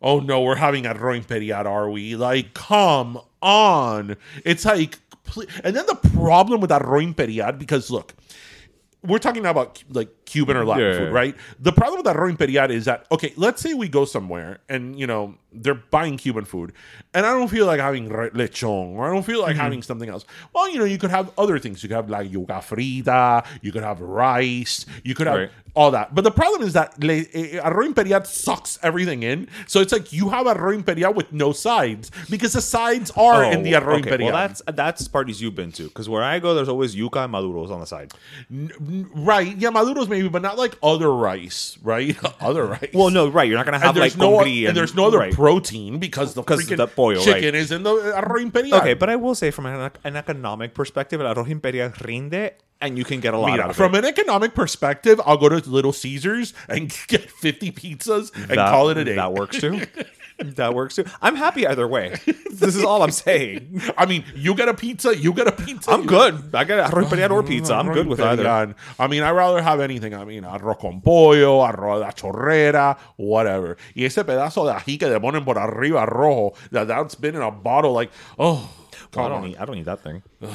Oh 0.00 0.20
no, 0.20 0.40
we're 0.40 0.56
having 0.56 0.84
arroz 0.84 1.18
imperial, 1.18 1.68
are 1.68 1.90
we? 1.90 2.16
Like, 2.16 2.54
come 2.54 3.20
on. 3.42 4.16
It's 4.46 4.64
like, 4.64 4.98
and 5.62 5.76
then 5.76 5.84
the 5.84 6.00
problem 6.16 6.62
with 6.62 6.70
arroz 6.70 7.02
imperial, 7.02 7.52
because 7.52 7.90
look, 7.90 8.14
we're 9.02 9.18
talking 9.18 9.44
about 9.44 9.84
like 9.90 10.08
Cuban 10.30 10.56
or 10.56 10.64
Latin 10.64 10.86
Yeah, 10.86 10.98
food, 10.98 11.12
right? 11.20 11.34
The 11.68 11.72
problem 11.80 11.96
with 12.02 12.08
arroz 12.14 12.30
imperial 12.30 12.70
is 12.78 12.84
that 12.90 12.98
okay, 13.16 13.32
let's 13.36 13.60
say 13.64 13.72
we 13.74 13.88
go 13.88 14.04
somewhere 14.16 14.50
and 14.68 14.82
you 15.00 15.06
know 15.06 15.34
they're 15.52 15.82
buying 15.96 16.16
Cuban 16.24 16.44
food, 16.44 16.72
and 17.14 17.26
I 17.26 17.30
don't 17.36 17.48
feel 17.56 17.66
like 17.66 17.80
having 17.80 18.08
lechon 18.08 18.86
or 18.96 19.08
I 19.08 19.12
don't 19.12 19.26
feel 19.30 19.40
like 19.46 19.50
Mm-hmm. 19.56 19.60
having 19.66 19.82
something 19.90 20.08
else. 20.14 20.24
Well, 20.54 20.66
you 20.72 20.78
know, 20.78 20.84
you 20.94 20.98
could 21.02 21.10
have 21.18 21.26
other 21.36 21.58
things. 21.58 21.82
You 21.82 21.88
could 21.88 21.96
have 22.02 22.08
like 22.16 22.30
yuca 22.30 22.58
frita, 22.70 23.44
you 23.60 23.72
could 23.74 23.82
have 23.90 24.00
rice, 24.00 24.86
you 25.02 25.14
could 25.16 25.26
have 25.26 25.38
Right. 25.40 25.50
all 25.74 25.90
that. 25.98 26.14
But 26.14 26.22
the 26.22 26.30
problem 26.42 26.62
is 26.68 26.72
that 26.74 26.88
le, 27.02 27.14
eh, 27.40 27.58
arroz 27.68 27.86
imperial 27.86 28.22
sucks 28.24 28.78
everything 28.88 29.20
in, 29.32 29.48
so 29.66 29.80
it's 29.80 29.92
like 29.92 30.12
you 30.12 30.28
have 30.28 30.46
a 30.46 30.54
arroz 30.54 30.74
imperial 30.82 31.12
with 31.20 31.32
no 31.32 31.50
sides 31.52 32.12
because 32.30 32.52
the 32.52 32.60
sides 32.76 33.10
are 33.16 33.42
in 33.52 33.64
the 33.64 33.72
arroz 33.72 33.86
Oh, 33.88 33.90
okay. 33.98 34.10
imperial. 34.10 34.28
Well, 34.32 34.48
that's 34.48 34.62
that's 34.82 35.08
parties 35.08 35.42
you've 35.42 35.56
been 35.62 35.72
to 35.72 35.84
because 35.90 36.08
where 36.08 36.22
I 36.22 36.38
go, 36.38 36.54
there's 36.54 36.68
always 36.76 36.94
yuca 36.94 37.24
and 37.24 37.32
maduros 37.34 37.70
on 37.76 37.80
the 37.80 37.86
side. 37.86 38.12
right. 39.14 39.56
Yeah, 39.56 39.70
maduros 39.70 40.08
maybe, 40.08 40.19
but 40.28 40.42
not 40.42 40.58
like 40.58 40.76
other 40.82 41.12
rice, 41.12 41.78
right? 41.82 42.16
other 42.40 42.66
rice. 42.66 42.90
Well, 42.92 43.10
no, 43.10 43.28
right. 43.28 43.48
You're 43.48 43.56
not 43.56 43.64
gonna 43.64 43.78
have 43.78 43.96
and 43.96 44.00
like 44.00 44.16
no 44.16 44.32
congri 44.32 44.68
and, 44.68 44.76
there's 44.76 44.94
no 44.94 45.06
other 45.06 45.18
right. 45.18 45.32
protein 45.32 45.98
because 45.98 46.34
the 46.34 46.42
'Cause 46.42 46.60
freaking 46.64 46.76
the 46.76 46.86
pollo, 46.86 47.20
chicken 47.20 47.54
right. 47.54 47.54
is 47.54 47.70
in 47.72 47.82
the 47.82 47.94
arroz 47.94 48.42
imperial. 48.42 48.76
Okay, 48.78 48.94
but 48.94 49.08
I 49.08 49.16
will 49.16 49.34
say 49.34 49.50
from 49.50 49.66
an, 49.66 49.90
an 50.04 50.16
economic 50.16 50.74
perspective, 50.74 51.20
el 51.20 51.32
arroz 51.34 51.48
imperial 51.48 51.90
rinde, 51.90 52.52
and 52.80 52.98
you 52.98 53.04
can 53.04 53.20
get 53.20 53.34
a 53.34 53.38
lot 53.38 53.50
Mira, 53.52 53.64
out 53.64 53.70
of 53.70 53.76
it. 53.76 53.78
from 53.78 53.94
it. 53.94 53.98
an 53.98 54.04
economic 54.06 54.54
perspective, 54.54 55.20
I'll 55.24 55.36
go 55.36 55.48
to 55.48 55.56
Little 55.70 55.92
Caesars 55.92 56.54
and 56.68 56.92
get 57.08 57.30
50 57.30 57.72
pizzas 57.72 58.34
and 58.34 58.58
That- 58.58 58.70
call 58.70 58.88
it 58.90 58.96
a 58.98 59.04
day. 59.04 59.14
That 59.16 59.32
works 59.34 59.60
too. 59.60 59.82
that 60.38 60.74
works 60.74 60.96
too. 60.96 61.04
I'm 61.20 61.36
happy 61.36 61.66
either 61.66 61.86
way. 61.86 62.16
this 62.50 62.74
is 62.74 62.82
all 62.82 63.02
I'm 63.02 63.10
saying. 63.10 63.82
I 63.98 64.06
mean, 64.06 64.24
you 64.34 64.54
get 64.54 64.68
a 64.68 64.74
pizza, 64.74 65.14
you 65.14 65.34
get 65.34 65.46
a 65.46 65.52
pizza. 65.52 65.90
I'm 65.90 66.06
good. 66.06 66.54
I 66.54 66.64
get 66.64 66.90
arroz 66.90 67.02
imperial 67.04 67.32
or 67.32 67.42
pizza. 67.42 67.74
I'm 67.74 67.92
good 67.92 68.06
with 68.06 68.20
either. 68.20 68.74
I 68.98 69.06
mean, 69.06 69.22
I'd 69.22 69.32
rather 69.32 69.60
have 69.60 69.80
anything. 69.80 70.14
I 70.14 70.24
mean, 70.24 70.44
arroz 70.44 70.78
con 70.78 71.02
pollo, 71.02 71.60
arroz 71.60 71.98
de 71.98 72.04
la 72.06 72.10
chorrera, 72.12 72.96
whatever. 73.16 73.76
Y 73.94 74.04
ese 74.04 74.24
pedazo 74.24 74.64
de 74.64 74.72
ají 74.72 74.98
que 74.98 75.08
le 75.08 75.20
ponen 75.20 75.44
por 75.44 75.58
arriba 75.58 76.06
rojo, 76.06 76.54
that, 76.70 76.88
that's 76.88 77.14
been 77.16 77.34
in 77.34 77.42
a 77.42 77.50
bottle 77.50 77.92
like, 77.92 78.10
oh, 78.38 78.70
Well, 79.14 79.26
I 79.26 79.28
don't 79.28 79.42
need. 79.44 79.56
I 79.58 79.64
don't 79.66 79.76
need 79.76 79.84
that 79.86 80.00
thing. 80.02 80.22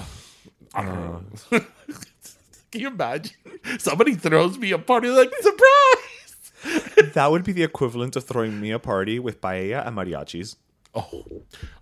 Can 2.75 2.81
you 2.81 2.89
imagine? 2.89 3.31
Somebody 3.79 4.15
throws 4.15 4.57
me 4.57 4.71
a 4.71 4.77
party 4.77 5.07
like, 5.07 5.31
surprise! 5.39 7.13
That 7.13 7.31
would 7.31 7.45
be 7.45 7.53
the 7.53 7.63
equivalent 7.63 8.17
of 8.17 8.25
throwing 8.25 8.59
me 8.59 8.71
a 8.71 8.79
party 8.79 9.17
with 9.17 9.39
paella 9.39 9.87
and 9.87 9.95
mariachis. 9.95 10.57
Oh, 10.93 11.23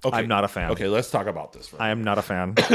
okay. 0.05 0.17
I'm 0.17 0.27
not 0.27 0.43
a 0.43 0.47
fan. 0.47 0.69
Okay, 0.69 0.87
let's 0.87 1.09
talk 1.09 1.25
about 1.25 1.51
this. 1.51 1.73
I 1.79 1.89
am 1.89 2.03
not 2.03 2.19
a 2.19 2.21
fan. 2.21 2.55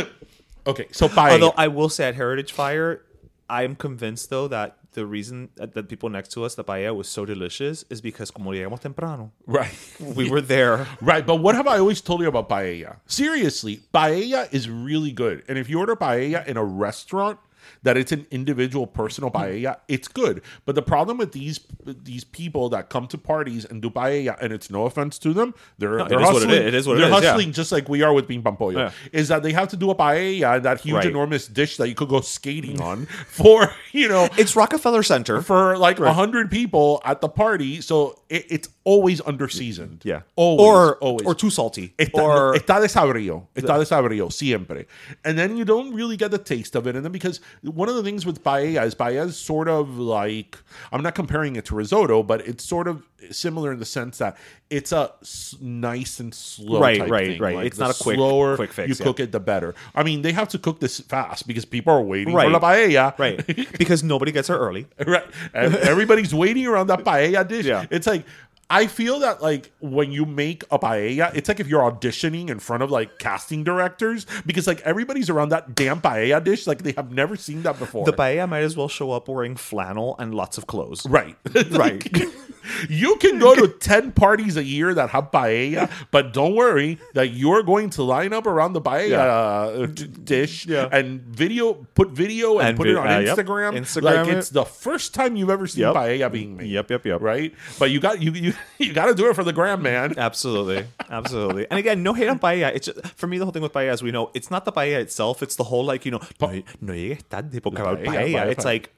Okay, 0.67 0.87
so 0.91 1.09
paella. 1.09 1.33
Although 1.33 1.55
I 1.57 1.69
will 1.69 1.89
say 1.89 2.09
at 2.09 2.15
Heritage 2.15 2.53
Fire, 2.53 3.03
I 3.49 3.63
am 3.63 3.75
convinced 3.75 4.29
though 4.29 4.49
that 4.49 4.77
the 4.93 5.07
reason 5.07 5.49
that 5.55 5.73
the 5.73 5.83
people 5.83 6.11
next 6.11 6.31
to 6.33 6.45
us, 6.45 6.57
the 6.57 6.65
paella 6.65 6.95
was 6.95 7.09
so 7.09 7.25
delicious 7.25 7.85
is 7.89 8.03
because 8.03 8.31
como 8.31 8.51
llegamos 8.51 8.81
temprano, 8.81 9.33
right. 9.47 9.73
we 10.01 10.29
were 10.29 10.43
there. 10.43 10.87
Right, 11.01 11.25
but 11.25 11.37
what 11.37 11.55
have 11.55 11.67
I 11.67 11.79
always 11.79 12.03
told 12.03 12.21
you 12.21 12.29
about 12.29 12.51
paella? 12.51 12.97
Seriously, 13.07 13.81
paella 13.95 14.53
is 14.53 14.69
really 14.69 15.13
good. 15.13 15.43
And 15.49 15.57
if 15.57 15.71
you 15.71 15.79
order 15.79 15.97
paella 15.97 16.47
in 16.47 16.59
a 16.59 16.65
restaurant 16.65 17.39
that 17.83 17.97
it's 17.97 18.13
an 18.13 18.27
individual 18.31 18.87
personal 18.87 19.31
hmm. 19.31 19.37
paella, 19.39 19.77
it's 19.89 20.09
good. 20.09 20.43
But 20.65 20.75
the 20.75 20.83
problem 20.83 21.19
with 21.19 21.33
these 21.33 21.61
these 21.85 22.25
people 22.25 22.69
that 22.71 22.91
come 22.91 23.07
to 23.09 23.19
parties 23.19 23.65
and 23.65 23.83
do 23.83 23.91
paella, 23.91 24.37
and 24.41 24.53
it's 24.53 24.71
no 24.71 24.85
offense 24.85 25.19
to 25.21 25.33
them, 25.33 25.55
they're, 25.79 26.01
it 26.01 26.09
they're 26.09 26.21
it 26.21 26.25
hustling. 26.25 26.51
is. 26.51 26.59
It 26.59 26.75
is 26.75 26.87
what 26.87 26.97
it 26.97 27.01
they're 27.01 27.09
is, 27.09 27.23
yeah. 27.23 27.31
hustling 27.31 27.53
just 27.53 27.73
like 27.73 27.89
we 27.89 28.03
are 28.03 28.13
with 28.13 28.27
bean 28.29 28.43
pampollo. 28.43 28.79
Yeah. 28.79 28.91
Is 29.13 29.29
that 29.29 29.43
they 29.43 29.53
have 29.53 29.69
to 29.69 29.77
do 29.77 29.91
a 29.91 29.95
paella, 29.95 30.63
that 30.63 30.81
huge 30.81 30.99
Right. 30.99 31.07
enormous 31.07 31.47
dish 31.47 31.77
that 31.77 31.89
you 31.89 31.95
could 31.95 32.09
go 32.09 32.21
skating 32.21 32.81
on 32.81 33.07
for 33.29 33.73
you 33.93 34.09
know 34.09 34.29
It's 34.37 34.57
Rockefeller 34.57 35.03
Center. 35.03 35.43
for 35.43 35.77
like 35.79 36.01
a 36.01 36.13
hundred 36.13 36.51
people 36.51 37.01
at 37.05 37.21
the 37.21 37.29
party. 37.29 37.81
So 37.81 38.21
it, 38.29 38.47
it's 38.51 38.69
always 38.92 39.20
under 39.31 39.48
seasoned. 39.48 40.01
yeah. 40.05 40.22
always, 40.37 40.66
or 40.66 40.96
always 41.07 41.27
or 41.27 41.35
too 41.35 41.51
salty. 41.51 41.92
Está, 41.98 42.22
or 42.22 42.53
no, 42.53 42.59
está 42.59 42.77
desabrido. 42.85 43.46
Está 43.55 43.74
desabrido, 43.83 44.33
siempre. 44.33 44.87
And 45.24 45.38
then 45.38 45.57
you 45.59 45.64
don't 45.64 45.92
really 45.94 46.16
get 46.16 46.31
the 46.31 46.38
taste 46.38 46.74
of 46.79 46.87
it. 46.87 46.96
And 46.96 47.05
then 47.05 47.12
because 47.12 47.40
one 47.62 47.88
of 47.88 47.96
the 47.96 48.03
things 48.03 48.24
with 48.24 48.42
paella 48.42 48.85
is 48.87 48.94
paella 48.94 49.27
is 49.27 49.37
sort 49.37 49.68
of 49.68 49.98
like, 49.98 50.57
I'm 50.92 51.03
not 51.03 51.14
comparing 51.14 51.57
it 51.57 51.64
to 51.66 51.74
risotto, 51.74 52.22
but 52.22 52.38
it's 52.48 52.64
sort 52.64 52.88
of 52.88 53.03
similar 53.31 53.72
in 53.72 53.79
the 53.81 53.85
sense 53.85 54.18
that 54.18 54.37
it's 54.70 54.92
a 54.92 55.11
s- 55.22 55.57
nice 55.61 56.20
and 56.20 56.33
slow 56.33 56.81
Right, 56.81 57.01
right, 57.09 57.27
thing. 57.27 57.40
right. 57.42 57.57
Like, 57.57 57.66
It's 57.66 57.79
not 57.79 57.90
a 57.90 58.03
quick- 58.03 58.16
slower 58.16 58.55
quick 58.57 58.72
fix, 58.72 58.88
you 58.88 58.94
yeah. 58.98 59.05
cook 59.05 59.18
it, 59.20 59.33
the 59.33 59.40
better. 59.40 59.74
I 59.94 60.03
mean, 60.05 60.22
they 60.22 60.33
have 60.33 60.48
to 60.51 60.59
cook 60.59 60.79
this 60.79 61.01
fast 61.01 61.46
because 61.48 61.64
people 61.64 61.92
are 61.92 62.03
waiting 62.03 62.33
for 62.33 62.38
Right. 62.38 62.51
la 62.51 62.61
paella. 62.61 63.18
right 63.18 63.38
because 63.83 64.03
nobody 64.05 64.31
gets 64.31 64.46
there 64.48 64.57
early. 64.59 64.87
right. 65.05 65.27
And 65.53 65.74
everybody's 65.77 66.33
waiting 66.35 66.66
around 66.66 66.87
that 66.88 67.01
paella 67.05 67.46
dish. 67.46 67.66
Yeah. 67.66 67.87
It's 67.90 68.07
like 68.07 68.24
I 68.71 68.87
feel 68.87 69.21
that 69.21 69.41
like 69.43 69.73
when 69.81 70.13
you 70.13 70.27
make 70.27 70.63
a 70.71 70.79
paella, 70.79 71.35
it's 71.35 71.49
like 71.49 71.59
if 71.59 71.69
you're 71.69 71.81
auditioning 71.91 72.51
in 72.51 72.59
front 72.59 72.83
of 72.83 72.91
like 72.91 73.19
casting 73.19 73.65
directors 73.65 74.27
because 74.45 74.67
like 74.67 74.81
everybody's 74.83 75.31
around 75.31 75.51
that 75.51 75.75
damn 75.75 76.01
paella 76.03 76.45
dish, 76.45 76.67
like 76.67 76.83
they 76.83 76.93
have 76.93 77.11
never 77.11 77.35
seen 77.37 77.63
that 77.63 77.79
before. 77.79 78.05
The 78.05 78.13
paella 78.13 78.47
might 78.49 78.61
as 78.65 78.77
well 78.77 78.89
show 78.89 79.11
up 79.13 79.27
wearing 79.29 79.57
flannel 79.57 80.17
and 80.19 80.35
lots 80.35 80.59
of 80.59 80.67
clothes. 80.67 81.07
Right. 81.07 81.37
Right. 81.71 82.07
you 82.91 83.17
can 83.17 83.39
go 83.39 83.55
to 83.55 83.69
10 83.69 84.13
parties 84.13 84.57
a 84.57 84.65
year 84.65 84.93
that 84.93 85.11
have 85.11 85.31
paella, 85.31 85.91
but 86.11 86.33
don't 86.35 86.55
worry 86.55 86.99
that 87.15 87.29
you're 87.31 87.63
going 87.63 87.89
to 87.91 88.03
line 88.03 88.33
up 88.33 88.47
around 88.47 88.73
the 88.75 88.81
paella 88.83 89.83
uh, 89.85 89.87
d- 89.87 90.07
dish 90.07 90.67
Yeah. 90.67 90.89
and 90.93 91.21
video, 91.23 91.75
put 91.95 92.11
video 92.11 92.59
and, 92.59 92.69
And 92.69 92.77
put 92.77 92.85
vi- 92.87 92.93
it 92.93 92.97
on 92.97 93.07
uh, 93.07 93.19
yep. 93.21 93.37
Instagram. 93.39 93.73
Instagram 93.79 94.03
like 94.03 94.29
it. 94.29 94.37
it's 94.39 94.51
the 94.51 94.65
first 94.65 95.15
time 95.15 95.37
you've 95.37 95.51
ever 95.51 95.67
seen 95.67 95.83
Yep. 95.83 95.95
paella 95.95 96.31
being 96.33 96.57
made. 96.57 96.67
Yep, 96.71 96.91
yep, 96.91 97.07
yep. 97.07 97.21
Right? 97.23 97.55
But 97.79 97.91
you 97.91 98.01
got 98.01 98.21
you 98.21 98.33
you, 98.33 98.53
you 98.79 98.92
got 98.92 99.07
to 99.07 99.14
do 99.14 99.29
it 99.29 99.35
for 99.35 99.44
the 99.44 99.53
gram, 99.53 99.83
man. 99.83 100.14
Absolutely, 100.18 100.87
absolutely. 101.11 101.66
And 101.71 101.79
again, 101.79 102.03
no 102.03 102.14
hate 102.14 102.29
on 102.29 102.38
paella. 102.38 102.75
It's 102.75 102.87
just, 102.87 103.07
for 103.09 103.27
me 103.27 103.38
the 103.38 103.44
whole 103.44 103.53
thing 103.53 103.62
with 103.62 103.73
paella, 103.73 103.90
as 103.90 104.03
we 104.03 104.11
know, 104.11 104.31
it's 104.35 104.51
not 104.51 104.64
the 104.64 104.73
paella 104.73 105.01
itself. 105.01 105.42
It's 105.42 105.57
the 105.57 105.64
whole 105.64 105.85
like 105.85 106.05
you 106.05 106.12
know, 106.12 106.21
no, 106.40 106.62
no 106.81 106.92
llegues 106.92 107.25
tarde 107.29 107.61
porque 107.62 107.79
va 107.79 107.90
a 107.90 107.97
haber 107.97 108.05
paella, 108.05 108.25
paella. 108.25 108.35
paella. 108.35 108.51
It's 108.51 108.64
like 108.64 108.92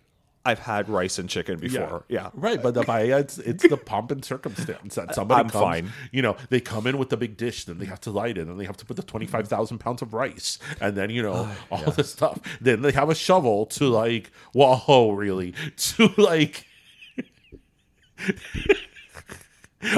I've 0.45 0.59
had 0.59 0.89
rice 0.89 1.19
and 1.19 1.29
chicken 1.29 1.59
before. 1.59 2.05
Yeah, 2.09 2.31
Right, 2.33 2.63
but 2.63 2.73
the 2.73 2.83
paella, 2.83 3.21
it's, 3.21 3.37
it's 3.39 3.69
the 3.69 3.77
pomp 3.77 4.11
and 4.11 4.25
circumstance 4.25 4.95
that 4.95 5.15
somebody 5.15 5.41
I'm 5.41 5.51
comes, 5.51 5.63
fine. 5.63 5.93
you 6.13 6.23
know, 6.23 6.37
they 6.49 6.61
come 6.61 6.87
in 6.87 6.97
with 6.97 7.11
the 7.11 7.19
big 7.19 7.37
dish, 7.37 7.65
then 7.67 7.77
they 7.79 7.85
have 7.85 8.01
to 8.03 8.11
light 8.11 8.39
it, 8.39 8.49
and 8.49 8.59
they 8.59 8.65
have 8.65 8.79
to 8.79 8.87
put 8.87 8.97
the 8.97 9.03
25,000 9.03 9.79
pounds 9.79 10.01
of 10.01 10.15
rice, 10.15 10.59
and 10.81 10.97
then, 10.97 11.11
you 11.11 11.23
know, 11.23 11.47
oh, 11.71 11.77
all 11.77 11.91
this 11.93 12.13
stuff. 12.13 12.39
Then 12.59 12.81
they 12.81 12.93
have 12.93 13.11
a 13.11 13.15
shovel 13.15 13.67
to, 13.67 13.89
like, 13.89 14.31
whoa, 14.55 15.11
really, 15.15 15.53
to, 15.77 16.09
like, 16.17 16.65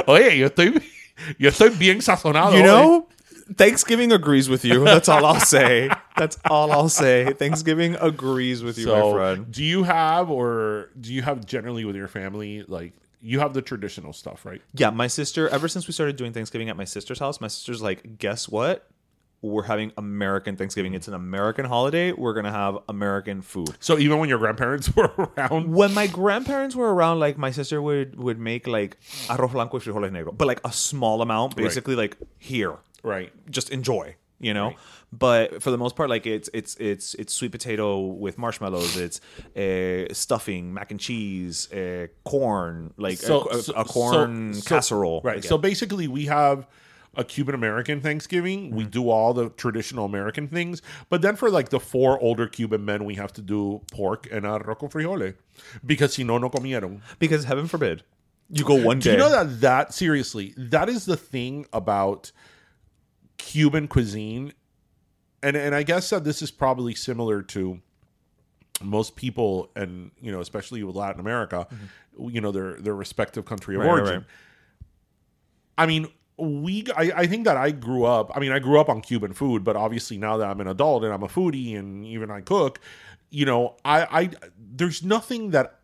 oye, 0.06 0.38
yo 0.38 0.48
estoy, 0.48 0.82
yo 1.38 1.50
estoy 1.50 1.70
bien 1.78 1.98
sazonado. 1.98 2.52
You 2.52 2.60
hoy. 2.60 2.66
know, 2.66 3.08
Thanksgiving 3.54 4.12
agrees 4.12 4.48
with 4.48 4.64
you. 4.64 4.84
That's 4.84 5.08
all 5.08 5.24
I'll 5.24 5.40
say. 5.40 5.90
That's 6.16 6.38
all 6.48 6.72
I'll 6.72 6.88
say. 6.88 7.32
Thanksgiving 7.32 7.96
agrees 8.00 8.62
with 8.62 8.78
you, 8.78 8.86
my 8.86 9.12
friend. 9.12 9.50
do 9.50 9.62
you 9.64 9.82
have, 9.82 10.30
or 10.30 10.90
do 11.00 11.12
you 11.12 11.22
have 11.22 11.44
generally 11.44 11.84
with 11.84 11.96
your 11.96 12.08
family, 12.08 12.64
like, 12.66 12.92
you 13.20 13.38
have 13.38 13.54
the 13.54 13.62
traditional 13.62 14.12
stuff, 14.12 14.44
right? 14.44 14.60
Yeah, 14.74 14.90
my 14.90 15.06
sister. 15.06 15.48
Ever 15.48 15.68
since 15.68 15.86
we 15.86 15.92
started 15.92 16.16
doing 16.16 16.32
Thanksgiving 16.32 16.68
at 16.68 16.76
my 16.76 16.84
sister's 16.84 17.18
house, 17.18 17.40
my 17.40 17.48
sister's 17.48 17.80
like, 17.80 18.18
guess 18.18 18.48
what? 18.48 18.88
We're 19.42 19.64
having 19.64 19.90
American 19.98 20.56
Thanksgiving. 20.56 20.94
It's 20.94 21.08
an 21.08 21.14
American 21.14 21.64
holiday. 21.64 22.12
We're 22.12 22.32
gonna 22.32 22.52
have 22.52 22.78
American 22.88 23.42
food. 23.42 23.70
So 23.80 23.98
even 23.98 24.18
when 24.18 24.28
your 24.28 24.38
grandparents 24.38 24.86
were 24.96 25.10
around, 25.18 25.74
when 25.74 25.92
my 25.94 26.06
grandparents 26.06 26.76
were 26.76 26.94
around, 26.94 27.18
like 27.18 27.36
my 27.38 27.50
sister 27.50 27.82
would 27.82 28.16
would 28.16 28.38
make 28.38 28.66
like 28.68 28.96
arroz 29.28 29.50
blanco 29.52 29.78
y 29.78 29.80
frijoles 29.84 30.10
negro, 30.12 30.36
but 30.36 30.46
like 30.46 30.60
a 30.64 30.72
small 30.72 31.22
amount, 31.22 31.56
basically 31.56 31.96
like 31.96 32.16
here, 32.38 32.76
right? 33.02 33.32
just 33.50 33.70
enjoy, 33.70 34.14
you 34.38 34.54
know. 34.54 34.74
But 35.12 35.62
for 35.62 35.70
the 35.70 35.76
most 35.76 35.94
part, 35.96 36.08
like 36.08 36.24
it's 36.26 36.48
it's 36.54 36.76
it's 36.76 37.14
it's 37.14 37.32
sweet 37.34 37.50
potato 37.52 37.98
with 37.98 38.38
marshmallows. 38.38 38.96
It's 38.96 39.20
uh, 39.56 40.12
stuffing, 40.14 40.72
mac 40.72 40.90
and 40.90 40.98
cheese, 41.00 41.70
uh, 41.72 42.06
corn, 42.24 42.94
like 42.96 43.22
a, 43.24 43.32
a- 43.34 43.80
a 43.82 43.84
corn 43.84 44.54
so- 44.54 44.60
so- 44.60 44.68
casserole. 44.68 45.20
Right. 45.22 45.44
So 45.44 45.58
basically, 45.58 46.08
we 46.08 46.26
have 46.26 46.66
a 47.14 47.24
Cuban 47.24 47.54
American 47.54 48.00
Thanksgiving. 48.00 48.70
We 48.70 48.82
Mm-hmm. 48.84 48.90
do 48.90 49.10
all 49.10 49.34
the 49.34 49.50
traditional 49.50 50.04
American 50.06 50.48
things, 50.48 50.80
but 51.10 51.20
then 51.22 51.36
for 51.36 51.50
like 51.50 51.68
the 51.68 51.78
four 51.80 52.18
older 52.20 52.46
Cuban 52.48 52.84
men, 52.84 53.04
we 53.04 53.14
have 53.16 53.32
to 53.34 53.42
do 53.42 53.82
pork 53.92 54.26
and 54.32 54.44
arroz 54.44 54.78
con 54.78 54.88
frijoles 54.88 55.34
because 55.84 56.14
si 56.14 56.24
no, 56.24 56.38
no 56.38 56.48
comieron. 56.48 57.00
because 57.18 57.44
heaven 57.44 57.66
forbid 57.68 58.02
you 58.48 58.64
go 58.64 58.74
one 58.74 58.98
day. 58.98 59.10
Do 59.10 59.10
you 59.12 59.18
know 59.18 59.30
that 59.30 59.60
that 59.60 59.94
seriously 59.94 60.54
that 60.56 60.88
is 60.88 61.04
the 61.04 61.16
thing 61.16 61.66
about 61.72 62.32
Cuban 63.38 63.88
cuisine, 63.88 64.52
and 65.42 65.56
and 65.56 65.74
I 65.74 65.82
guess 65.82 66.10
that 66.10 66.24
this 66.24 66.42
is 66.42 66.50
probably 66.50 66.94
similar 66.94 67.42
to 67.42 67.80
most 68.82 69.16
people, 69.16 69.70
and 69.76 70.10
you 70.20 70.32
know, 70.32 70.40
especially 70.40 70.82
with 70.82 70.96
Latin 70.96 71.20
America, 71.20 71.66
you 72.18 72.40
know, 72.40 72.52
their 72.52 72.74
their 72.80 72.94
respective 72.94 73.44
country 73.44 73.74
of 73.74 73.82
Mm-hmm. 73.82 73.90
Right, 73.90 73.98
origin. 74.00 74.16
right. 74.18 74.26
I 75.78 75.86
mean, 75.86 76.08
we 76.38 76.86
I, 76.96 77.12
I 77.16 77.26
think 77.26 77.44
that 77.44 77.56
I 77.56 77.70
grew 77.70 78.04
up. 78.04 78.30
I 78.34 78.40
mean, 78.40 78.52
I 78.52 78.58
grew 78.58 78.80
up 78.80 78.88
on 78.88 79.00
Cuban 79.00 79.32
food, 79.32 79.64
but 79.64 79.76
obviously 79.76 80.18
now 80.18 80.36
that 80.38 80.48
I'm 80.48 80.60
an 80.60 80.68
adult 80.68 81.04
and 81.04 81.12
I'm 81.12 81.22
a 81.22 81.28
foodie 81.28 81.78
and 81.78 82.04
even 82.06 82.30
I 82.30 82.40
cook, 82.40 82.80
you 83.30 83.44
know, 83.46 83.76
I 83.84 84.02
I 84.22 84.30
there's 84.58 85.02
nothing 85.02 85.50
that 85.50 85.78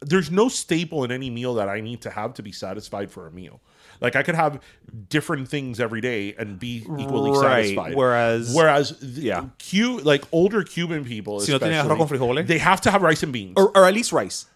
there's 0.00 0.30
no 0.30 0.48
staple 0.48 1.02
in 1.04 1.10
any 1.10 1.28
meal 1.30 1.54
that 1.54 1.68
I 1.68 1.80
need 1.80 2.02
to 2.02 2.10
have 2.10 2.34
to 2.34 2.42
be 2.42 2.52
satisfied 2.52 3.10
for 3.10 3.26
a 3.26 3.30
meal. 3.32 3.60
Like 4.00 4.14
I 4.14 4.22
could 4.22 4.36
have 4.36 4.60
different 5.08 5.48
things 5.48 5.80
every 5.80 6.00
day 6.00 6.34
and 6.38 6.56
be 6.58 6.86
equally 6.98 7.32
Right, 7.32 7.64
satisfied. 7.74 7.94
whereas- 7.96 8.54
whereas 8.54 8.96
yeah. 9.02 9.46
Cu 9.70 9.98
like 10.04 10.24
older 10.30 10.62
Cuban 10.62 11.04
people, 11.04 11.40
Si 11.40 11.50
no 11.50 11.56
especially, 11.56 11.74
arroz 11.88 11.98
con 11.98 12.08
frijoles? 12.08 12.46
they 12.46 12.58
have 12.58 12.80
to 12.82 12.90
have 12.92 13.02
rice 13.02 13.22
and 13.24 13.32
beans. 13.32 13.54
or, 13.56 13.76
or 13.76 13.86
at 13.86 13.94
least 13.94 14.12
rice. 14.12 14.46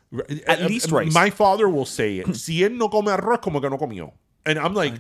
At 0.47 0.63
Uh, 0.63 0.67
least 0.67 0.93
uh, 0.93 0.97
rice. 0.97 1.13
My 1.15 1.31
father 1.31 1.69
will 1.69 1.87
say 1.87 2.19
it. 2.19 2.37
si 2.37 2.61
él 2.63 2.77
no 2.77 2.89
come 2.89 3.07
arroz, 3.07 3.41
como 3.41 3.61
que 3.61 3.69
no 3.69 3.79
comió. 3.79 4.13
And 4.47 4.59
I'm 4.59 4.75
like, 4.75 4.95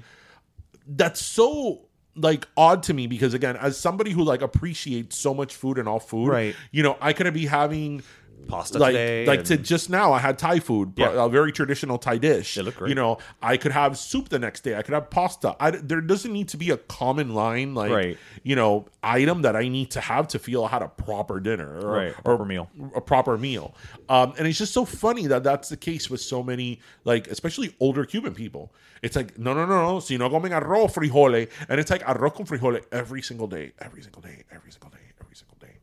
that's 0.87 1.20
so 1.20 1.83
like 2.14 2.46
odd 2.57 2.83
to 2.85 2.94
me 2.94 3.07
because 3.07 3.35
again, 3.35 3.57
as 3.57 3.78
somebody 3.78 4.11
who 4.11 4.22
like 4.22 4.42
appreciates 4.42 5.16
so 5.18 5.33
much 5.33 5.55
food 5.55 5.78
and 5.78 5.88
all 5.88 6.00
food, 6.00 6.28
Right. 6.28 6.57
You 6.70 6.83
know, 6.83 6.96
I 7.00 7.12
could 7.12 7.33
be 7.33 7.46
having 7.46 8.02
Pasta 8.48 8.78
like 8.78 8.92
today 8.92 9.24
like 9.26 9.38
and- 9.40 9.48
to 9.48 9.57
just 9.57 9.88
now 9.90 10.12
I 10.12 10.18
had 10.18 10.38
Thai 10.38 10.59
food, 10.61 10.94
but 10.94 11.14
Yeah. 11.14 11.24
a 11.24 11.28
very 11.28 11.52
traditional 11.52 11.98
Thai 11.98 12.18
dish. 12.18 12.57
Look 12.59 12.76
great. 12.76 12.88
You 12.90 12.94
know, 12.94 13.18
I 13.40 13.57
could 13.57 13.72
have 13.72 13.96
soup 13.96 14.28
the 14.28 14.38
next 14.38 14.62
day. 14.62 14.76
I 14.76 14.83
could 14.83 14.94
have 14.94 15.09
pasta. 15.11 15.57
I, 15.59 15.70
there 15.72 16.00
doesn't 16.00 16.33
need 16.33 16.48
to 16.48 16.57
be 16.57 16.70
a 16.70 16.76
common 16.76 17.35
line 17.35 17.74
like 17.74 17.90
Right. 17.90 18.18
you 18.42 18.55
know 18.57 18.87
item 19.02 19.42
that 19.42 19.57
I 19.57 19.68
need 19.68 19.90
to 19.92 20.00
have 20.00 20.28
to 20.28 20.38
feel 20.38 20.64
I 20.64 20.68
had 20.68 20.83
a 20.83 20.88
proper 20.88 21.40
dinner 21.40 21.81
or, 21.81 21.90
Right, 21.92 22.11
or 22.18 22.22
proper 22.22 22.44
meal. 22.44 22.68
a 22.94 23.00
proper 23.00 23.37
meal. 23.38 23.74
Um, 24.09 24.35
and 24.38 24.46
it's 24.46 24.59
just 24.59 24.72
so 24.72 24.85
funny 24.85 25.26
that 25.28 25.42
that's 25.42 25.68
the 25.70 25.76
case 25.76 26.09
with 26.11 26.20
so 26.20 26.42
many, 26.42 26.81
like, 27.05 27.26
especially 27.28 27.74
older 27.81 28.05
Cuban 28.05 28.35
people. 28.35 28.72
It's 29.02 29.16
like, 29.16 29.37
no, 29.38 29.55
no, 29.55 29.66
no, 29.66 29.83
no, 29.83 30.00
si 30.00 30.16
no 30.16 30.28
comen 30.31 30.50
arroz, 30.52 30.92
frijole. 30.94 31.48
And 31.68 31.81
it's 31.81 31.90
like 31.90 32.02
arroz 32.02 32.35
con 32.35 32.46
frijole 32.46 32.81
every 32.92 33.22
single 33.22 33.48
day, 33.48 33.72
every 33.81 34.02
single 34.02 34.22
day, 34.22 34.44
every 34.52 34.70
single 34.70 34.90
day, 34.90 34.98
every 35.20 35.35
single 35.35 35.57
day. 35.61 35.78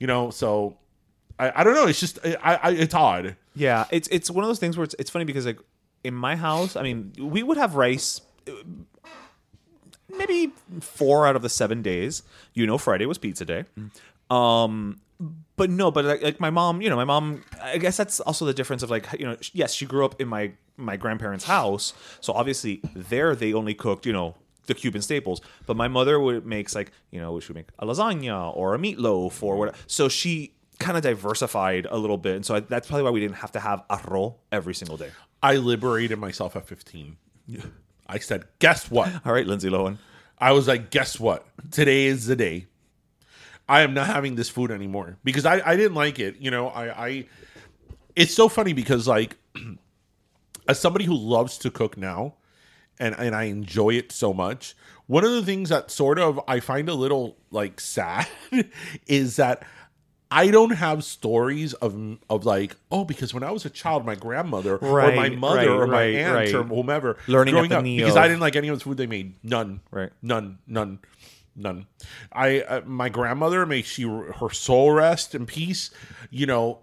You 0.00 0.06
know, 0.06 0.30
so 0.30 0.78
I, 1.38 1.60
I 1.60 1.64
don't 1.64 1.74
know. 1.74 1.86
It's 1.86 2.00
just, 2.00 2.18
I, 2.24 2.58
I, 2.62 2.70
it's 2.72 2.94
odd. 2.94 3.36
Yeah, 3.54 3.84
it's 3.90 4.08
it's 4.08 4.30
one 4.30 4.44
of 4.44 4.48
those 4.48 4.58
things 4.58 4.76
where 4.76 4.84
it's 4.84 4.94
it's 4.98 5.10
funny 5.10 5.24
because 5.24 5.46
like 5.46 5.58
in 6.04 6.14
my 6.14 6.36
house, 6.36 6.76
I 6.76 6.82
mean, 6.82 7.12
we 7.18 7.42
would 7.42 7.56
have 7.56 7.74
rice 7.74 8.20
maybe 10.16 10.52
four 10.80 11.26
out 11.26 11.36
of 11.36 11.42
the 11.42 11.48
seven 11.48 11.82
days. 11.82 12.22
You 12.54 12.66
know, 12.66 12.78
Friday 12.78 13.06
was 13.06 13.18
pizza 13.18 13.44
day. 13.44 13.64
Um, 14.30 15.00
but 15.56 15.70
no, 15.70 15.90
but 15.90 16.04
like, 16.04 16.22
like 16.22 16.40
my 16.40 16.50
mom, 16.50 16.82
you 16.82 16.90
know, 16.90 16.96
my 16.96 17.04
mom. 17.04 17.42
I 17.62 17.78
guess 17.78 17.96
that's 17.96 18.20
also 18.20 18.44
the 18.44 18.54
difference 18.54 18.82
of 18.82 18.90
like 18.90 19.06
you 19.18 19.26
know, 19.26 19.36
yes, 19.52 19.72
she 19.72 19.86
grew 19.86 20.04
up 20.04 20.20
in 20.20 20.28
my 20.28 20.52
my 20.76 20.96
grandparents' 20.96 21.44
house, 21.44 21.94
so 22.20 22.32
obviously 22.32 22.80
there 22.94 23.34
they 23.34 23.54
only 23.54 23.74
cooked 23.74 24.04
you 24.04 24.12
know 24.12 24.34
the 24.66 24.74
Cuban 24.74 25.00
staples. 25.00 25.40
But 25.64 25.76
my 25.76 25.88
mother 25.88 26.20
would 26.20 26.44
makes 26.44 26.74
like 26.74 26.92
you 27.10 27.20
know 27.20 27.40
she 27.40 27.48
would 27.48 27.56
make 27.56 27.68
a 27.78 27.86
lasagna 27.86 28.54
or 28.54 28.74
a 28.74 28.78
meatloaf 28.78 29.42
or 29.42 29.56
what. 29.56 29.74
So 29.86 30.08
she 30.08 30.52
kind 30.78 30.96
of 30.96 31.02
diversified 31.02 31.86
a 31.90 31.96
little 31.96 32.18
bit, 32.18 32.36
and 32.36 32.46
so 32.46 32.56
I, 32.56 32.60
that's 32.60 32.88
probably 32.88 33.04
why 33.04 33.10
we 33.10 33.20
didn't 33.20 33.36
have 33.36 33.52
to 33.52 33.60
have 33.60 33.82
arroz 33.88 34.34
every 34.52 34.74
single 34.74 34.96
day. 34.96 35.10
I 35.42 35.56
liberated 35.56 36.18
myself 36.18 36.56
at 36.56 36.66
15. 36.66 37.16
I 38.08 38.18
said, 38.18 38.44
guess 38.58 38.90
what? 38.90 39.12
All 39.24 39.32
right, 39.32 39.46
Lindsay 39.46 39.68
Lohan. 39.68 39.98
I 40.38 40.52
was 40.52 40.68
like, 40.68 40.90
guess 40.90 41.18
what? 41.18 41.46
Today 41.70 42.06
is 42.06 42.26
the 42.26 42.36
day. 42.36 42.66
I 43.68 43.80
am 43.82 43.94
not 43.94 44.06
having 44.06 44.36
this 44.36 44.48
food 44.48 44.70
anymore 44.70 45.16
because 45.24 45.44
I, 45.44 45.60
I 45.64 45.76
didn't 45.76 45.94
like 45.94 46.18
it. 46.18 46.36
You 46.38 46.50
know, 46.50 46.68
I, 46.68 47.06
I 47.06 47.26
it's 48.14 48.34
so 48.34 48.48
funny 48.48 48.72
because 48.72 49.08
like 49.08 49.36
as 50.68 50.78
somebody 50.78 51.04
who 51.04 51.16
loves 51.16 51.58
to 51.58 51.70
cook 51.70 51.96
now 51.96 52.34
and, 52.98 53.14
and 53.18 53.34
I 53.34 53.44
enjoy 53.44 53.90
it 53.90 54.12
so 54.12 54.32
much, 54.32 54.76
one 55.06 55.24
of 55.24 55.32
the 55.32 55.42
things 55.42 55.70
that 55.70 55.90
sort 55.90 56.18
of 56.18 56.40
I 56.46 56.60
find 56.60 56.88
a 56.88 56.94
little 56.94 57.36
like 57.50 57.80
sad 57.80 58.28
is 59.06 59.36
that 59.36 59.64
I 60.30 60.50
don't 60.50 60.72
have 60.72 61.04
stories 61.04 61.74
of 61.74 62.18
of 62.28 62.44
like 62.44 62.76
oh 62.90 63.04
because 63.04 63.32
when 63.32 63.42
I 63.42 63.50
was 63.50 63.64
a 63.64 63.70
child 63.70 64.04
my 64.04 64.14
grandmother 64.14 64.76
or 64.76 65.12
my 65.12 65.28
mother 65.28 65.56
right, 65.56 65.68
or 65.68 65.86
my 65.86 65.92
right, 65.92 66.14
aunt 66.16 66.34
right. 66.34 66.54
or 66.54 66.64
whomever 66.64 67.16
Learning 67.26 67.52
growing 67.54 67.70
the 67.70 67.76
up 67.76 67.84
because 67.84 68.16
of- 68.16 68.22
I 68.22 68.28
didn't 68.28 68.40
like 68.40 68.56
any 68.56 68.68
of 68.68 68.78
the 68.78 68.84
food 68.84 68.96
they 68.96 69.06
made. 69.06 69.34
None. 69.44 69.80
Right. 69.90 70.10
none. 70.22 70.58
None. 70.66 70.98
None. 71.54 71.86
I 72.32 72.60
uh, 72.60 72.80
my 72.84 73.08
grandmother 73.08 73.64
may 73.66 73.82
she 73.82 74.02
her 74.02 74.50
soul 74.50 74.90
rest 74.92 75.34
in 75.34 75.46
peace 75.46 75.90
you 76.30 76.44
know 76.44 76.80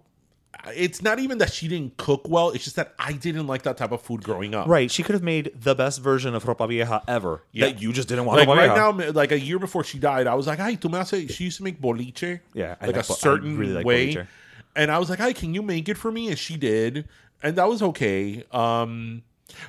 it's 0.76 1.02
not 1.02 1.20
even 1.20 1.40
that 1.40 1.52
she 1.52 1.68
didn't 1.68 1.98
cook 1.98 2.22
well 2.30 2.50
it's 2.52 2.64
just 2.64 2.76
that 2.78 2.94
I 2.98 3.14
didn't 3.14 3.48
like 3.48 3.64
that 3.64 3.76
type 3.78 3.92
of 3.92 4.02
food 4.02 4.24
growing 4.24 4.56
up 4.56 4.68
Right, 4.68 4.90
she 4.90 5.04
could 5.04 5.14
have 5.14 5.24
made 5.24 5.52
the 5.60 5.76
best 5.76 6.00
version 6.02 6.36
of 6.36 6.44
ropa 6.46 6.68
vieja 6.70 7.02
ever. 7.08 7.42
Yeah. 7.52 7.66
That 7.68 7.82
you 7.82 7.92
just 7.92 8.08
didn't 8.08 8.26
want 8.26 8.40
like 8.40 8.48
right 8.48 8.68
now, 8.76 8.92
like 9.12 9.32
a 9.32 9.40
year 9.40 9.60
before 9.60 9.84
she 9.84 10.00
died, 10.00 10.26
I 10.28 10.36
was 10.36 10.48
like, 10.48 10.60
"Hey, 10.60 10.76
tú 10.78 10.90
me 10.92 11.00
hace." 11.00 11.32
She 11.34 11.46
used 11.46 11.58
to 11.58 11.64
make 11.64 11.82
boliche, 11.82 12.40
Yeah, 12.54 12.76
I 12.80 12.86
like 12.88 12.96
a 12.96 13.00
bo- 13.00 13.14
certain 13.16 13.58
really 13.58 13.74
like 13.74 13.86
way. 13.86 14.14
boliche. 14.14 14.28
And 14.76 14.90
I 14.90 14.98
was 15.00 15.10
like, 15.10 15.20
"Hey, 15.20 15.34
can 15.34 15.54
you 15.54 15.62
make 15.62 15.90
it 15.90 15.98
for 15.98 16.12
me?" 16.12 16.30
And 16.30 16.38
she 16.40 16.56
did, 16.58 17.08
and 17.42 17.56
that 17.58 17.68
was 17.68 17.82
okay. 17.82 18.44
Um, 18.52 19.24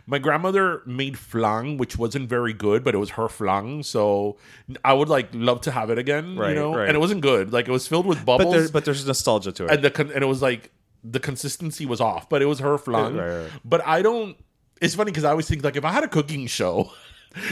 my 0.07 0.19
grandmother 0.19 0.81
made 0.87 1.19
flan, 1.19 1.77
which 1.77 1.99
wasn't 1.99 2.27
very 2.29 2.55
good, 2.55 2.83
but 2.85 2.95
it 2.95 2.99
was 2.99 3.11
her 3.11 3.29
flan, 3.29 3.83
so 3.83 4.37
I 4.83 4.95
would 4.95 5.09
like 5.11 5.29
love 5.35 5.61
to 5.63 5.71
have 5.73 5.91
it 5.91 5.99
again. 5.99 6.37
Right, 6.37 6.51
you 6.51 6.55
know, 6.55 6.75
right. 6.75 6.89
and 6.89 6.97
it 6.97 7.01
wasn't 7.01 7.21
good. 7.21 7.53
Like 7.53 7.69
it 7.69 7.73
was 7.73 7.87
filled 7.87 8.07
with 8.07 8.25
But 8.25 8.39
bubbles, 8.39 8.55
there, 8.55 8.69
but 8.71 8.85
there's 8.87 9.07
nostalgia 9.07 9.53
to 9.53 9.65
it. 9.67 9.71
and 9.73 9.83
the 9.85 10.01
and 10.15 10.23
it 10.23 10.27
was 10.27 10.41
like 10.41 10.71
the 11.05 11.21
consistency 11.21 11.85
was 11.87 12.01
off, 12.01 12.29
but 12.29 12.41
it 12.43 12.47
was 12.47 12.59
her 12.61 12.79
flan. 12.79 13.17
Right, 13.17 13.43
right. 13.43 13.51
But 13.65 13.87
I 13.87 14.03
don't. 14.03 14.37
It's 14.81 14.95
funny 14.95 15.11
because 15.13 15.25
I 15.25 15.31
always 15.31 15.47
think 15.49 15.63
like 15.63 15.77
if 15.77 15.85
I 15.85 15.93
had 15.93 16.05
a 16.05 16.09
cooking 16.09 16.47
show. 16.47 16.91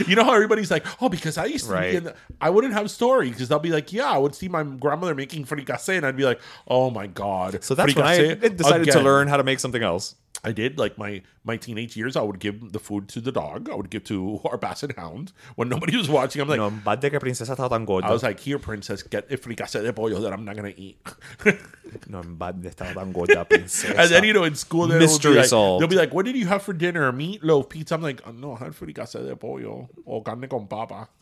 You 0.07 0.15
know 0.15 0.23
how 0.23 0.33
everybody's 0.33 0.71
like, 0.71 0.85
oh, 1.01 1.09
because 1.09 1.37
I 1.37 1.43
used 1.43 1.65
to 1.65 1.73
Right. 1.73 1.91
be 1.91 1.97
in 1.97 2.03
the, 2.05 2.15
I 2.39 2.49
wouldn't 2.51 2.71
have 2.73 2.89
story 2.89 3.29
because 3.29 3.49
they'll 3.49 3.59
be 3.59 3.71
like, 3.71 3.91
yeah, 3.91 4.09
I 4.09 4.17
would 4.17 4.33
see 4.33 4.47
my 4.47 4.63
grandmother 4.63 5.13
making 5.13 5.43
fricassee 5.43 5.97
and 5.97 6.05
I'd 6.05 6.15
be 6.15 6.23
like, 6.23 6.39
oh 6.69 6.89
my 6.89 7.05
god. 7.07 7.61
so 7.65 7.75
that's 7.75 7.93
when 7.93 8.05
I 8.05 8.35
decided 8.35 8.89
to 8.93 9.01
learn 9.01 9.27
how 9.27 9.35
to 9.35 9.43
make 9.43 9.59
something 9.59 9.83
else. 9.83 10.15
I 10.43 10.51
did 10.51 10.77
like 10.77 10.97
my 10.97 11.21
my 11.43 11.57
teenage 11.57 11.95
years. 11.95 12.15
I 12.15 12.21
would 12.21 12.39
give 12.39 12.71
the 12.71 12.79
food 12.79 13.07
to 13.09 13.21
the 13.21 13.31
dog. 13.31 13.69
I 13.69 13.75
would 13.75 13.89
give 13.89 14.03
to 14.05 14.41
our 14.45 14.57
basset 14.57 14.97
hound 14.97 15.31
when 15.55 15.69
nobody 15.69 15.95
was 15.95 16.09
watching. 16.09 16.41
I'm 16.41 16.47
like, 16.47 16.57
no, 16.57 16.69
bad 16.69 17.01
que 17.01 17.19
princesa 17.19 17.55
está 17.55 17.69
tan 17.69 17.85
gorda. 17.85 18.07
I 18.07 18.11
was 18.11 18.23
like, 18.23 18.39
here, 18.39 18.59
princess, 18.59 19.03
get 19.03 19.31
a 19.31 19.37
fricassee 19.37 19.81
de 19.81 19.93
pollo 19.93 20.19
that 20.21 20.33
I'm 20.33 20.45
not 20.45 20.55
gonna 20.55 20.73
eat. 20.75 20.97
no, 22.07 22.23
bad 22.23 22.61
de 22.61 22.69
estar 22.69 22.93
tan 22.93 23.11
gorda, 23.11 23.45
princesa. 23.45 23.95
and 23.97 24.09
then 24.09 24.23
you 24.23 24.33
know 24.33 24.43
in 24.43 24.55
school, 24.55 24.87
they'll 24.87 24.99
Mystery 24.99 25.35
like, 25.35 25.45
solved. 25.45 25.81
They'll 25.81 25.89
be 25.89 25.95
like, 25.95 26.13
what 26.13 26.25
did 26.25 26.35
you 26.35 26.47
have 26.47 26.63
for 26.63 26.73
dinner? 26.73 27.11
Meatloaf, 27.11 27.69
pizza. 27.69 27.95
I'm 27.95 28.01
like, 28.01 28.21
oh, 28.25 28.31
no, 28.31 28.55
I 28.55 28.65
had 28.65 28.75
fricassee 28.75 29.23
de 29.23 29.35
pollo 29.35 29.89
or 30.05 30.23
carne 30.23 30.47
con 30.47 30.67
papa. 30.67 31.09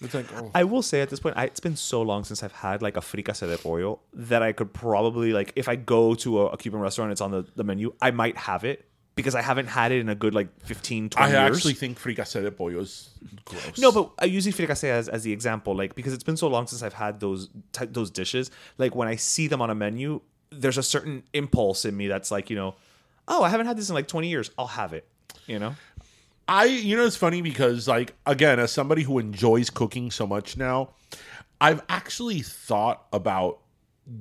it's 0.00 0.14
like, 0.14 0.26
oh. 0.36 0.50
I 0.54 0.64
will 0.64 0.82
say 0.82 1.00
at 1.00 1.10
this 1.10 1.20
point, 1.20 1.36
I, 1.36 1.44
it's 1.44 1.60
been 1.60 1.76
so 1.76 2.02
long 2.02 2.24
since 2.24 2.42
I've 2.42 2.52
had 2.52 2.82
like 2.82 2.96
a 2.96 3.02
fricassee 3.02 3.46
de 3.46 3.58
pollo 3.58 4.00
that 4.12 4.42
I 4.42 4.52
could 4.52 4.72
probably 4.72 5.32
like 5.32 5.52
if 5.56 5.68
I 5.68 5.76
go 5.76 6.14
to 6.16 6.42
a, 6.42 6.46
a 6.46 6.56
Cuban 6.56 6.80
restaurant, 6.80 7.12
it's 7.12 7.20
on 7.20 7.30
the, 7.30 7.46
the 7.56 7.64
menu, 7.64 7.92
I 8.00 8.10
might 8.10 8.36
have 8.44 8.64
it 8.64 8.86
because 9.16 9.34
I 9.34 9.42
haven't 9.42 9.66
had 9.66 9.92
it 9.92 10.00
in 10.00 10.08
a 10.08 10.14
good 10.14 10.34
like 10.34 10.48
15, 10.64 11.10
20 11.10 11.24
I 11.24 11.28
years. 11.28 11.38
I 11.38 11.56
actually 11.56 11.74
think 11.74 11.98
fricassee 11.98 12.42
de 12.42 12.50
pollo 12.50 12.80
is 12.80 13.10
gross. 13.44 13.78
No, 13.78 13.92
but 13.92 14.10
I 14.18 14.24
use 14.26 14.46
fricassee 14.54 14.88
as, 14.88 15.08
as 15.08 15.22
the 15.22 15.32
example, 15.32 15.76
like 15.76 15.94
because 15.94 16.12
it's 16.12 16.24
been 16.24 16.36
so 16.36 16.48
long 16.48 16.66
since 16.66 16.82
I've 16.82 16.94
had 16.94 17.20
those 17.20 17.48
ty- 17.72 17.86
those 17.86 18.10
dishes. 18.10 18.50
Like 18.78 18.94
when 18.94 19.08
I 19.08 19.16
see 19.16 19.46
them 19.46 19.62
on 19.62 19.70
a 19.70 19.74
menu, 19.74 20.20
there's 20.50 20.78
a 20.78 20.82
certain 20.82 21.22
impulse 21.32 21.84
in 21.84 21.96
me 21.96 22.08
that's 22.08 22.30
like, 22.30 22.50
you 22.50 22.56
know, 22.56 22.74
oh, 23.28 23.42
I 23.42 23.48
haven't 23.48 23.66
had 23.66 23.76
this 23.76 23.88
in 23.88 23.94
like 23.94 24.08
20 24.08 24.28
years. 24.28 24.50
I'll 24.58 24.66
have 24.66 24.92
it. 24.92 25.06
You 25.46 25.58
know, 25.58 25.76
I 26.48 26.64
you 26.64 26.96
know 26.96 27.04
it's 27.04 27.16
funny 27.16 27.42
because 27.42 27.86
like 27.86 28.14
again 28.26 28.58
as 28.58 28.72
somebody 28.72 29.02
who 29.02 29.18
enjoys 29.18 29.70
cooking 29.70 30.10
so 30.10 30.26
much 30.26 30.56
now, 30.56 30.90
I've 31.60 31.82
actually 31.88 32.40
thought 32.40 33.06
about 33.12 33.60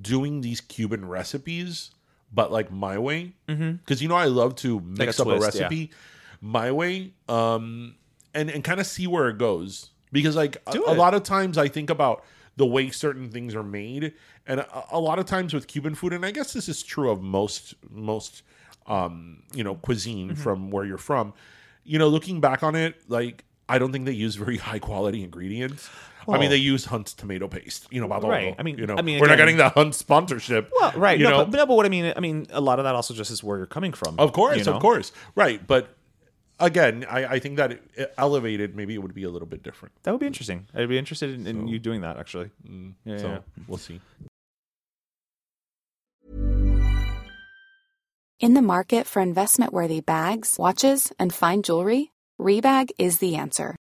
doing 0.02 0.42
these 0.42 0.62
Cuban 0.62 1.06
recipes, 1.06 1.92
but 2.34 2.52
like 2.52 2.72
my 2.72 2.98
way. 2.98 3.34
Because 3.46 4.02
you 4.02 4.08
know 4.10 4.16
I 4.16 4.26
love 4.26 4.56
to 4.58 4.80
mix 4.82 5.20
up 5.20 5.28
a 5.28 5.38
twist, 5.38 5.56
yeah. 5.56 5.64
recipe 5.64 5.92
my 6.42 6.72
way, 6.72 7.14
um, 7.30 7.96
and 8.34 8.50
and 8.50 8.64
kind 8.64 8.80
of 8.80 8.88
see 8.88 9.08
where 9.08 9.30
it 9.30 9.38
goes. 9.38 9.92
Because 10.12 10.36
like 10.36 10.58
a, 10.68 10.78
a 10.88 10.94
lot 10.94 11.14
of 11.14 11.24
times 11.24 11.58
I 11.58 11.68
think 11.68 11.90
about 11.90 12.24
the 12.56 12.66
way 12.66 12.90
certain 12.92 13.30
things 13.32 13.56
are 13.56 13.64
made, 13.64 14.14
and 14.46 14.60
a, 14.60 14.86
a 14.92 15.00
lot 15.00 15.18
of 15.20 15.26
times 15.26 15.54
with 15.54 15.68
Cuban 15.68 15.96
food, 15.96 16.14
and 16.14 16.26
I 16.26 16.32
guess 16.32 16.54
this 16.54 16.68
is 16.70 16.84
true 16.84 17.10
of 17.10 17.22
most 17.22 17.74
most 17.90 18.44
um, 18.88 19.44
you 19.54 19.64
know 19.64 19.76
cuisine 19.76 20.30
Mm-hmm. 20.32 20.42
from 20.42 20.70
where 20.72 20.86
you're 20.86 20.98
from. 20.98 21.34
You 21.86 22.00
know, 22.00 22.08
looking 22.08 22.40
back 22.42 22.64
on 22.64 22.76
it, 22.76 22.96
like 23.10 23.44
I 23.68 23.78
don't 23.80 23.92
think 23.92 24.06
they 24.06 24.12
use 24.14 24.36
very 24.36 24.58
high 24.70 24.80
quality 24.80 25.24
ingredients. 25.24 25.90
I 26.28 26.38
mean, 26.38 26.48
oh. 26.48 26.50
they 26.50 26.58
use 26.58 26.86
Hunt's 26.86 27.14
tomato 27.14 27.48
paste. 27.48 27.88
You 27.92 28.00
know, 28.00 28.06
about 28.06 28.24
Right. 28.24 28.56
I 28.58 28.64
mean- 28.64 28.78
you 28.78 28.86
know, 28.86 28.96
I 28.98 29.02
mean, 29.02 29.20
we're 29.20 29.28
not 29.28 29.38
getting 29.38 29.58
the 29.58 29.70
Hunt 29.70 29.96
sponsorship. 29.96 30.72
well, 30.80 30.92
right? 30.96 31.18
You 31.18 31.26
no, 31.26 31.30
know, 31.30 31.46
but, 31.46 31.58
no, 31.58 31.66
but 31.66 31.76
what 31.76 31.86
I 31.86 31.90
mean, 31.90 32.14
I 32.16 32.20
mean, 32.20 32.48
a 32.52 32.62
lot 32.62 32.80
of 32.80 32.86
that 32.86 32.96
also 32.96 33.14
just 33.14 33.32
is 33.32 33.44
where 33.44 33.58
you're 33.58 33.66
coming 33.68 33.94
from. 33.94 34.16
of 34.20 34.34
course, 34.34 34.58
you 34.58 34.64
know? 34.64 34.74
of 34.74 34.82
course, 34.82 35.12
right. 35.36 35.66
But 35.66 35.96
again, 36.60 37.06
I, 37.10 37.26
I 37.26 37.40
think 37.40 37.58
that 37.58 37.72
it, 37.74 37.84
it 37.96 38.14
elevated, 38.18 38.76
maybe 38.76 38.94
it 38.94 39.00
would 39.00 39.14
be 39.14 39.24
a 39.24 39.30
little 39.30 39.48
bit 39.48 39.64
different. 39.64 39.94
That 40.04 40.12
would 40.12 40.20
be 40.20 40.28
interesting. 40.28 40.68
I'd 40.74 40.90
be 40.90 40.98
interested 40.98 41.30
in, 41.34 41.48
in 41.48 41.68
you 41.68 41.80
doing 41.80 42.02
that 42.02 42.18
actually. 42.18 42.52
Mm, 42.68 42.94
yeah, 43.06 43.18
so 43.18 43.28
yeah. 43.28 43.40
we'll 43.68 43.78
see. 43.78 44.00
In 48.40 48.56
the 48.56 48.62
market 48.62 49.08
for 49.08 49.22
investment 49.22 49.72
worthy 49.72 50.02
bags, 50.02 50.58
watches, 50.60 51.14
and 51.18 51.34
fine 51.34 51.64
jewelry, 51.64 52.12
Rebag 52.40 52.90
is 52.98 53.20
the 53.20 53.36
answer. 53.36 53.78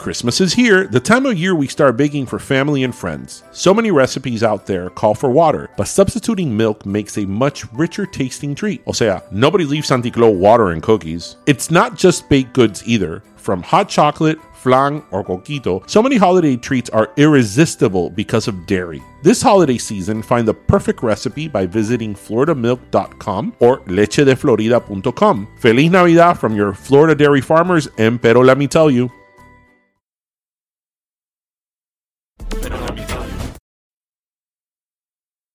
Christmas 0.00 0.40
is 0.40 0.54
here, 0.54 0.86
the 0.86 0.98
time 0.98 1.26
of 1.26 1.36
year 1.36 1.54
we 1.54 1.68
start 1.68 1.98
baking 1.98 2.24
for 2.24 2.38
family 2.38 2.84
and 2.84 2.94
friends. 2.94 3.42
So 3.52 3.74
many 3.74 3.90
recipes 3.90 4.42
out 4.42 4.64
there 4.64 4.88
call 4.88 5.14
for 5.14 5.30
water, 5.30 5.68
but 5.76 5.88
substituting 5.88 6.56
milk 6.56 6.86
makes 6.86 7.18
a 7.18 7.26
much 7.26 7.70
richer 7.74 8.06
tasting 8.06 8.54
treat. 8.54 8.82
O 8.86 8.92
sea, 8.92 9.20
nobody 9.30 9.64
leaves 9.64 9.88
Santi 9.88 10.10
Claus 10.10 10.34
water 10.34 10.72
in 10.72 10.80
cookies. 10.80 11.36
It's 11.44 11.70
not 11.70 11.98
just 11.98 12.30
baked 12.30 12.54
goods 12.54 12.82
either. 12.86 13.22
From 13.36 13.62
hot 13.62 13.90
chocolate, 13.90 14.38
flan, 14.54 15.02
or 15.10 15.22
coquito, 15.22 15.88
so 15.88 16.02
many 16.02 16.16
holiday 16.16 16.56
treats 16.56 16.88
are 16.88 17.12
irresistible 17.18 18.08
because 18.08 18.48
of 18.48 18.66
dairy. 18.66 19.02
This 19.22 19.42
holiday 19.42 19.76
season, 19.76 20.22
find 20.22 20.48
the 20.48 20.54
perfect 20.54 21.02
recipe 21.02 21.46
by 21.46 21.66
visiting 21.66 22.14
floridamilk.com 22.14 23.54
or 23.58 23.80
lechedeflorida.com. 23.80 25.48
Feliz 25.58 25.90
Navidad 25.90 26.38
from 26.38 26.56
your 26.56 26.72
Florida 26.72 27.14
dairy 27.14 27.42
farmers, 27.42 27.86
and 27.98 28.20
pero 28.20 28.40
let 28.40 28.56
me 28.56 28.66
tell 28.66 28.90
you. 28.90 29.10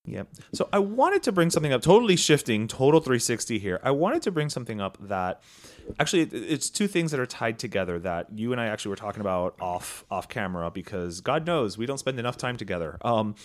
Yeah. 0.05 0.23
So 0.53 0.69
I 0.71 0.79
wanted 0.79 1.23
to 1.23 1.31
bring 1.31 1.49
something 1.49 1.73
up, 1.73 1.81
totally 1.81 2.15
shifting, 2.15 2.67
total 2.67 2.99
360 2.99 3.59
here. 3.59 3.79
I 3.83 3.91
wanted 3.91 4.21
to 4.23 4.31
bring 4.31 4.49
something 4.49 4.79
up 4.79 4.97
that 5.01 5.41
actually 5.99 6.23
it's 6.23 6.69
two 6.69 6.87
things 6.87 7.11
that 7.11 7.19
are 7.19 7.25
tied 7.25 7.59
together 7.59 7.99
that 7.99 8.27
you 8.33 8.51
and 8.51 8.61
I 8.61 8.67
actually 8.67 8.89
were 8.89 8.95
talking 8.95 9.21
about 9.21 9.55
off 9.59 10.05
off 10.09 10.29
camera 10.29 10.69
because 10.71 11.21
God 11.21 11.45
knows 11.45 11.77
we 11.77 11.85
don't 11.85 11.97
spend 11.97 12.19
enough 12.19 12.37
time 12.37 12.57
together. 12.57 12.97
Um 13.01 13.35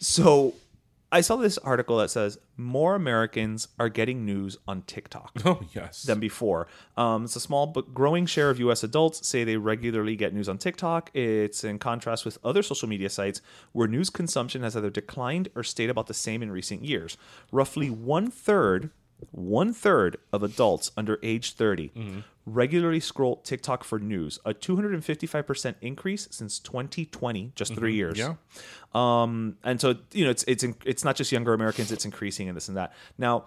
so 0.00 0.54
I 1.10 1.22
saw 1.22 1.36
this 1.36 1.56
article 1.58 1.96
that 1.98 2.10
says 2.10 2.38
more 2.56 2.94
Americans 2.94 3.68
are 3.78 3.88
getting 3.88 4.26
news 4.26 4.58
on 4.68 4.82
TikTok. 4.82 5.32
Oh 5.46 5.60
yes. 5.72 6.02
than 6.02 6.20
before. 6.20 6.66
Um, 6.96 7.24
it's 7.24 7.36
a 7.36 7.40
small 7.40 7.66
but 7.66 7.94
growing 7.94 8.26
share 8.26 8.50
of 8.50 8.58
U.S. 8.60 8.82
adults 8.82 9.26
say 9.26 9.42
they 9.44 9.56
regularly 9.56 10.16
get 10.16 10.34
news 10.34 10.48
on 10.48 10.58
TikTok. 10.58 11.10
It's 11.14 11.64
in 11.64 11.78
contrast 11.78 12.24
with 12.26 12.36
other 12.44 12.62
social 12.62 12.88
media 12.88 13.08
sites 13.08 13.40
where 13.72 13.88
news 13.88 14.10
consumption 14.10 14.62
has 14.62 14.76
either 14.76 14.90
declined 14.90 15.48
or 15.54 15.62
stayed 15.62 15.88
about 15.88 16.06
the 16.08 16.14
same 16.14 16.42
in 16.42 16.50
recent 16.50 16.84
years. 16.84 17.16
Roughly 17.50 17.88
one 17.88 18.30
third, 18.30 18.90
one 19.30 19.72
third 19.72 20.16
of 20.32 20.42
adults 20.42 20.90
under 20.96 21.18
age 21.22 21.52
30 21.52 22.22
regularly 22.48 23.00
scroll 23.00 23.36
TikTok 23.36 23.84
for 23.84 23.98
news, 23.98 24.38
a 24.44 24.54
255% 24.54 25.74
increase 25.80 26.28
since 26.30 26.58
2020, 26.58 27.52
just 27.54 27.74
three 27.74 27.94
years. 27.94 28.18
Yeah. 28.18 28.34
Um, 28.94 29.56
and 29.62 29.80
so 29.80 29.96
you 30.12 30.24
know, 30.24 30.30
it's 30.30 30.44
it's 30.44 30.64
it's 30.84 31.04
not 31.04 31.16
just 31.16 31.30
younger 31.30 31.52
Americans; 31.52 31.92
it's 31.92 32.04
increasing 32.04 32.48
and 32.48 32.56
this 32.56 32.68
and 32.68 32.76
that. 32.76 32.94
Now, 33.18 33.46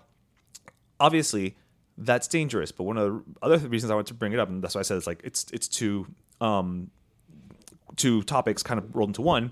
obviously, 0.99 1.57
that's 1.97 2.27
dangerous. 2.27 2.71
But 2.71 2.83
one 2.83 2.97
of 2.97 3.11
the 3.11 3.23
other 3.41 3.57
reasons 3.57 3.91
I 3.91 3.95
want 3.95 4.07
to 4.07 4.13
bring 4.13 4.33
it 4.33 4.39
up, 4.39 4.49
and 4.49 4.63
that's 4.63 4.75
why 4.75 4.79
I 4.79 4.83
said 4.83 4.97
it's 4.97 5.07
like 5.07 5.21
it's 5.23 5.47
it's 5.51 5.67
two 5.67 6.07
um, 6.39 6.91
two 7.95 8.23
topics 8.23 8.63
kind 8.63 8.77
of 8.77 8.95
rolled 8.95 9.09
into 9.09 9.21
one. 9.21 9.51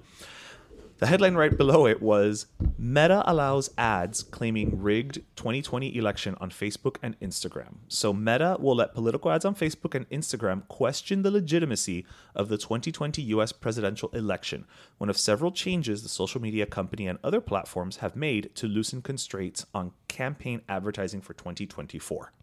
The 0.99 1.07
headline 1.07 1.35
right 1.35 1.57
below 1.57 1.87
it 1.87 2.01
was 2.01 2.47
Meta 2.77 3.23
allows 3.25 3.69
ads 3.77 4.21
claiming 4.21 4.81
rigged 4.81 5.21
2020 5.37 5.95
election 5.95 6.35
on 6.41 6.49
Facebook 6.49 6.97
and 7.01 7.17
Instagram. 7.21 7.75
So 7.87 8.11
Meta 8.11 8.57
will 8.59 8.75
let 8.75 8.93
political 8.93 9.31
ads 9.31 9.45
on 9.45 9.55
Facebook 9.55 9.95
and 9.95 10.09
Instagram 10.09 10.67
question 10.67 11.21
the 11.21 11.31
legitimacy 11.31 12.05
of 12.35 12.49
the 12.49 12.57
2020 12.57 13.21
US 13.21 13.53
presidential 13.53 14.09
election, 14.09 14.65
one 14.97 15.09
of 15.09 15.17
several 15.17 15.53
changes 15.53 16.03
the 16.03 16.09
social 16.09 16.41
media 16.41 16.65
company 16.65 17.07
and 17.07 17.17
other 17.23 17.39
platforms 17.39 17.97
have 17.97 18.17
made 18.17 18.53
to 18.55 18.67
loosen 18.67 19.01
constraints 19.01 19.65
on 19.73 19.93
campaign 20.09 20.61
advertising 20.67 21.21
for 21.21 21.33
2024. 21.33 22.33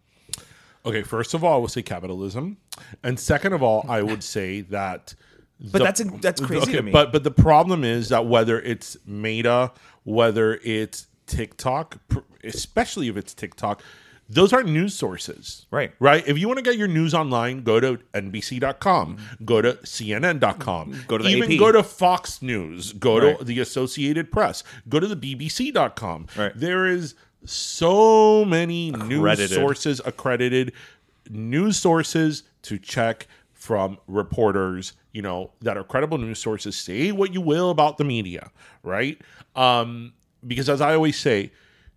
Okay, 0.86 1.02
first 1.02 1.34
of 1.34 1.44
all, 1.44 1.56
I 1.56 1.58
would 1.58 1.72
say 1.72 1.82
capitalism, 1.82 2.56
and 3.02 3.20
second 3.20 3.52
of 3.52 3.62
all, 3.62 3.84
I 3.86 4.00
would 4.00 4.24
say 4.24 4.62
that. 4.62 5.14
But 5.60 5.82
that's 5.82 6.02
that's 6.20 6.40
crazy 6.40 6.72
to 6.72 6.82
me. 6.82 6.92
But 6.92 7.12
but 7.12 7.24
the 7.24 7.30
problem 7.30 7.82
is 7.84 8.08
that 8.10 8.26
whether 8.26 8.60
it's 8.60 8.96
Meta, 9.06 9.72
whether 10.04 10.60
it's 10.62 11.06
TikTok, 11.26 11.98
especially 12.44 13.08
if 13.08 13.16
it's 13.16 13.32
TikTok, 13.34 13.82
those 14.28 14.52
aren't 14.52 14.68
news 14.68 14.94
sources. 14.94 15.66
Right. 15.70 15.92
Right. 15.98 16.26
If 16.26 16.36
you 16.38 16.46
want 16.48 16.58
to 16.58 16.62
get 16.62 16.76
your 16.76 16.88
news 16.88 17.14
online, 17.14 17.62
go 17.62 17.80
to 17.80 17.98
NBC.com, 18.12 19.18
go 19.44 19.62
to 19.62 19.74
CNN.com, 19.74 21.04
Go 21.06 21.18
to 21.18 21.24
the 21.24 21.30
even 21.30 21.52
AP. 21.52 21.58
go 21.58 21.72
to 21.72 21.82
Fox 21.82 22.42
News, 22.42 22.92
go 22.92 23.18
Right. 23.18 23.38
to 23.38 23.44
the 23.44 23.58
Associated 23.60 24.30
Press, 24.32 24.62
go 24.88 25.00
to 25.00 25.06
the 25.06 25.16
BBC.com. 25.16 26.26
Right. 26.36 26.52
There 26.54 26.86
is 26.86 27.14
so 27.44 28.44
many 28.44 28.90
news 28.90 29.54
sources 29.54 30.00
accredited 30.04 30.72
news 31.30 31.76
sources 31.76 32.42
to 32.62 32.78
check 32.78 33.26
from 33.66 33.98
reporters, 34.06 34.92
you 35.12 35.20
know, 35.20 35.50
that 35.60 35.76
are 35.76 35.82
credible 35.82 36.18
news 36.18 36.38
sources. 36.38 36.76
Say 36.76 37.10
what 37.10 37.34
you 37.34 37.40
will 37.40 37.70
about 37.70 37.98
the 37.98 38.04
media, 38.04 38.52
right? 38.84 39.20
Um, 39.56 40.12
because 40.46 40.70
as 40.70 40.80
I 40.80 40.94
always 40.94 41.18
say, 41.18 41.50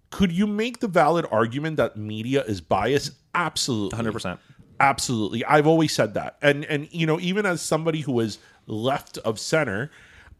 could 0.09 0.31
you 0.31 0.47
make 0.47 0.79
the 0.79 0.87
valid 0.87 1.27
argument 1.29 1.77
that 1.77 1.95
media 1.95 2.43
is 2.43 2.59
biased? 2.59 3.11
Absolutely. 3.35 3.99
100%. 3.99 4.39
Absolutely. 4.79 5.45
I've 5.45 5.67
always 5.67 5.93
said 5.93 6.15
that. 6.15 6.37
And 6.41 6.65
and 6.65 6.87
you 6.91 7.05
know, 7.05 7.19
even 7.19 7.45
as 7.45 7.61
somebody 7.61 8.01
who 8.01 8.19
is 8.19 8.39
left 8.65 9.19
of 9.19 9.39
center, 9.39 9.91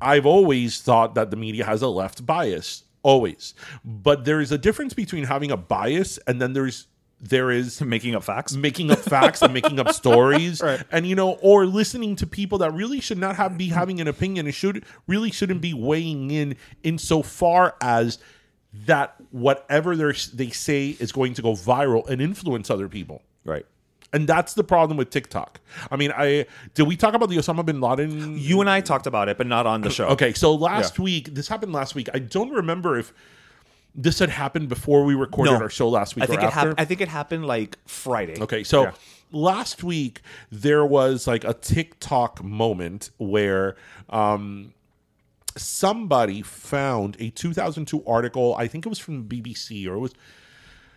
I've 0.01 0.25
always 0.25 0.81
thought 0.81 1.13
that 1.15 1.29
the 1.29 1.37
media 1.37 1.65
has 1.65 1.83
a 1.83 1.89
left 1.89 2.25
bias. 2.25 2.83
Always. 3.03 3.53
But 3.85 4.25
there 4.25 4.41
is 4.41 4.51
a 4.51 4.57
difference 4.57 4.93
between 4.93 5.25
having 5.25 5.51
a 5.51 5.57
bias 5.57 6.17
and 6.25 6.41
then 6.41 6.53
there's 6.53 6.87
there 7.21 7.51
is 7.51 7.81
Making 7.81 8.15
up 8.15 8.23
facts. 8.23 8.53
making 8.55 8.91
up 8.91 8.99
facts 8.99 9.41
and 9.41 9.53
making 9.53 9.79
up 9.79 9.91
stories 9.93 10.61
Right. 10.61 10.81
and 10.91 11.05
you 11.05 11.15
know 11.15 11.31
or 11.41 11.65
listening 11.65 12.15
to 12.17 12.27
people 12.27 12.59
that 12.59 12.71
really 12.73 13.01
should 13.01 13.17
not 13.17 13.35
have 13.35 13.57
be 13.57 13.67
having 13.67 13.99
an 13.99 14.07
opinion 14.07 14.45
and 14.45 14.55
should 14.55 14.85
really 15.07 15.29
shouldn't 15.31 15.59
be 15.61 15.73
weighing 15.73 16.31
in 16.31 16.55
insofar 16.83 17.75
as 17.81 18.19
that 18.85 19.15
whatever 19.31 19.95
they 19.95 20.13
they 20.33 20.49
say 20.49 20.89
is 20.99 21.11
going 21.11 21.33
to 21.33 21.41
go 21.41 21.53
viral 21.53 22.07
and 22.09 22.21
influence 22.21 22.69
other 22.69 22.87
people 22.87 23.21
Right. 23.43 23.65
and 24.13 24.27
that's 24.27 24.53
the 24.53 24.63
problem 24.63 24.95
with 24.97 25.09
TikTok. 25.09 25.59
I 25.91 25.95
mean, 25.97 26.11
I 26.15 26.45
did 26.73 26.83
we 26.83 26.95
talk 26.95 27.13
about 27.15 27.29
the 27.29 27.37
Osama 27.37 27.65
bin 27.65 27.81
Laden? 27.81 28.37
You 28.37 28.61
and 28.61 28.69
I 28.69 28.81
talked 28.81 29.07
about 29.07 29.27
it, 29.29 29.37
but 29.37 29.45
not 29.47 29.65
on 29.67 29.81
the 29.81 29.89
show. 29.89 30.07
Okay, 30.09 30.33
so 30.33 30.53
last 30.55 30.97
Yeah. 30.97 31.03
week, 31.03 31.33
this 31.35 31.47
happened 31.47 31.73
last 31.73 31.95
week. 31.95 32.09
I 32.13 32.19
don't 32.19 32.51
remember 32.51 32.97
if 32.97 33.11
this 33.95 34.19
had 34.19 34.29
happened 34.29 34.69
before 34.69 35.03
we 35.03 35.15
recorded 35.15 35.51
No. 35.51 35.57
our 35.59 35.69
show 35.69 35.89
last 35.89 36.15
week 36.15 36.23
I 36.23 36.27
think 36.27 36.39
or 36.39 36.43
it 36.43 36.47
after. 36.47 36.59
happened. 36.59 36.75
I 36.79 36.85
think 36.85 37.01
it 37.01 37.07
happened 37.07 37.45
like 37.45 37.77
Friday. 37.87 38.39
Okay, 38.39 38.63
so 38.63 38.83
Yeah. 38.83 38.91
last 39.31 39.83
week 39.83 40.21
there 40.51 40.85
was 40.85 41.27
like 41.27 41.43
a 41.43 41.53
TikTok 41.53 42.43
moment 42.43 43.09
where 43.17 43.75
um 44.09 44.73
somebody 45.57 46.41
found 46.41 47.17
a 47.19 47.29
2002 47.31 48.03
article. 48.05 48.55
I 48.57 48.67
think 48.67 48.85
it 48.85 48.89
was 48.89 48.99
from 48.99 49.23
BBC 49.27 49.87
or 49.87 49.95
it 49.95 49.99
was 49.99 50.13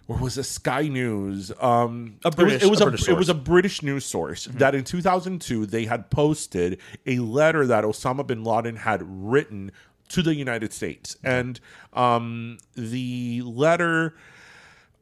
or 0.08 0.18
was 0.18 0.36
it 0.36 0.42
Sky 0.44 0.88
News? 0.88 1.52
Um, 1.60 2.16
A 2.24 2.30
British- 2.30 2.62
It 2.64 2.68
was, 2.70 2.80
a 2.80 2.86
it 2.88 2.90
was, 2.90 3.00
British 3.00 3.08
a, 3.08 3.10
it 3.12 3.16
was 3.18 3.28
a 3.28 3.34
British 3.34 3.82
news 3.82 4.04
source 4.04 4.44
that 4.46 4.74
in 4.74 4.82
2002 4.84 5.64
they 5.64 5.84
had 5.86 6.10
posted 6.10 6.78
a 7.06 7.20
letter 7.20 7.66
that 7.68 7.84
Osama 7.84 8.26
bin 8.26 8.42
Laden 8.44 8.76
had 8.76 9.00
written 9.04 9.70
to 10.12 10.22
the 10.22 10.34
United 10.34 10.72
States, 10.72 11.16
and 11.24 11.60
um, 11.92 12.58
the 12.74 13.42
letter 13.44 14.14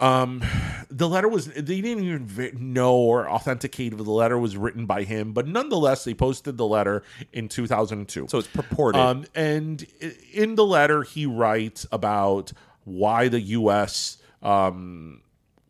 um 0.01 0.43
the 0.91 1.07
letter 1.07 1.29
was 1.29 1.49
they 1.49 1.83
didn't 1.83 2.03
even 2.05 2.73
know 2.73 2.95
or 2.97 3.29
authenticate 3.29 3.93
if 3.93 3.99
the 3.99 4.11
letter 4.11 4.39
was 4.39 4.57
written 4.57 4.87
by 4.87 5.03
him 5.03 5.33
but 5.35 5.47
nonetheless 5.47 6.05
they 6.05 6.15
posted 6.15 6.57
the 6.57 6.67
letter 6.67 7.03
in 7.35 7.51
2002 7.51 8.27
So 8.31 8.39
it's 8.39 8.49
purported. 8.49 8.99
um 8.99 9.27
and 9.35 9.87
in 10.33 10.55
the 10.55 10.65
letter 10.65 11.03
he 11.03 11.27
writes 11.27 11.85
about 11.93 12.51
why 12.85 13.29
the 13.29 13.41
us 13.43 14.17
um 14.43 15.21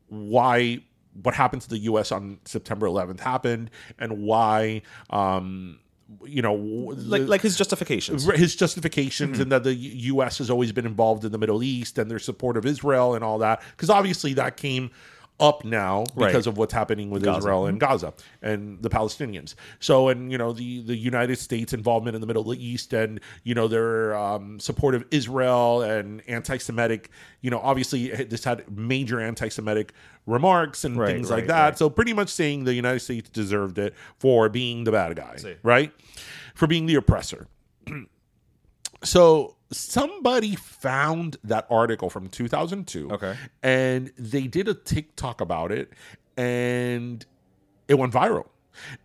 why 0.07 0.79
what 1.21 1.35
happened 1.35 1.63
to 1.63 1.69
the 1.71 1.79
us 1.81 2.13
on 2.13 2.39
september 2.45 2.87
11th 2.87 3.19
happened 3.19 3.69
and 3.99 4.23
why 4.23 4.83
um 5.11 5.81
you 6.25 6.43
know 6.43 6.55
like 6.55 7.23
like 7.23 7.41
his 7.41 7.57
justifications. 7.57 8.25
his 8.25 8.57
justifications 8.57 9.33
mm-hmm. 9.33 9.43
and 9.43 9.53
that 9.53 9.65
the 9.65 9.75
U.S. 9.75 10.39
has 10.39 10.51
always 10.51 10.73
been 10.73 10.87
involved 10.87 11.25
in 11.25 11.33
the 11.33 11.39
Middle 11.39 11.63
East 11.63 11.99
and 11.99 12.11
their 12.11 12.19
support 12.19 12.57
of 12.57 12.67
Israel 12.67 13.15
and 13.15 13.25
all 13.25 13.39
that. 13.39 13.63
Because 13.73 13.91
obviously 13.91 14.35
that 14.35 14.57
came 14.57 14.91
up 15.41 15.65
now 15.65 16.05
because 16.17 16.35
Right. 16.35 16.47
of 16.47 16.59
what's 16.59 16.73
happening 16.75 17.11
with 17.11 17.23
Gaza. 17.25 17.39
Israel 17.39 17.67
and 17.67 17.81
Gaza 17.81 18.13
and 18.43 18.83
the 18.83 18.91
Palestinians. 18.91 19.55
So 19.81 20.09
and 20.09 20.31
you 20.31 20.39
know 20.39 20.53
the 20.53 20.83
the 20.83 20.97
United 20.97 21.37
States 21.39 21.73
involvement 21.73 22.15
in 22.15 22.21
the 22.21 22.27
Middle 22.27 22.53
East 22.55 22.93
and 22.93 23.21
you 23.43 23.55
know 23.55 23.67
their 23.69 24.15
um, 24.17 24.61
support 24.61 24.95
of 24.95 25.05
Israel 25.11 25.83
and 25.83 26.23
anti-Semitic. 26.29 27.11
You 27.41 27.51
know 27.51 27.59
obviously 27.61 28.09
this 28.11 28.45
had 28.45 28.71
major 28.77 29.21
anti-Semitic 29.21 29.93
remarks 30.27 30.85
and 30.85 30.97
Right, 30.99 31.15
things 31.15 31.31
like 31.31 31.47
that. 31.47 31.65
right. 31.65 31.79
So 31.79 31.89
pretty 31.91 32.13
much 32.13 32.29
saying 32.29 32.65
the 32.65 32.75
United 32.75 33.01
States 33.01 33.31
deserved 33.31 33.79
it 33.79 33.95
for 34.19 34.49
being 34.49 34.85
the 34.85 34.93
bad 34.93 35.17
guy, 35.17 35.37
right? 35.63 35.93
For 36.55 36.67
being 36.67 36.87
the 36.87 36.97
oppressor. 36.97 37.49
So 39.03 39.57
somebody 39.73 40.57
found 40.57 41.37
that 41.45 41.67
article 41.71 42.11
from 42.11 42.29
2002. 42.29 43.11
Okay. 43.13 43.37
And 43.63 44.13
they 44.19 44.47
did 44.47 44.69
a 44.69 44.75
TikTok 44.75 45.41
about 45.41 45.73
it 45.73 45.93
and 46.37 47.25
it 47.89 47.95
went 47.95 48.13
viral. 48.13 48.49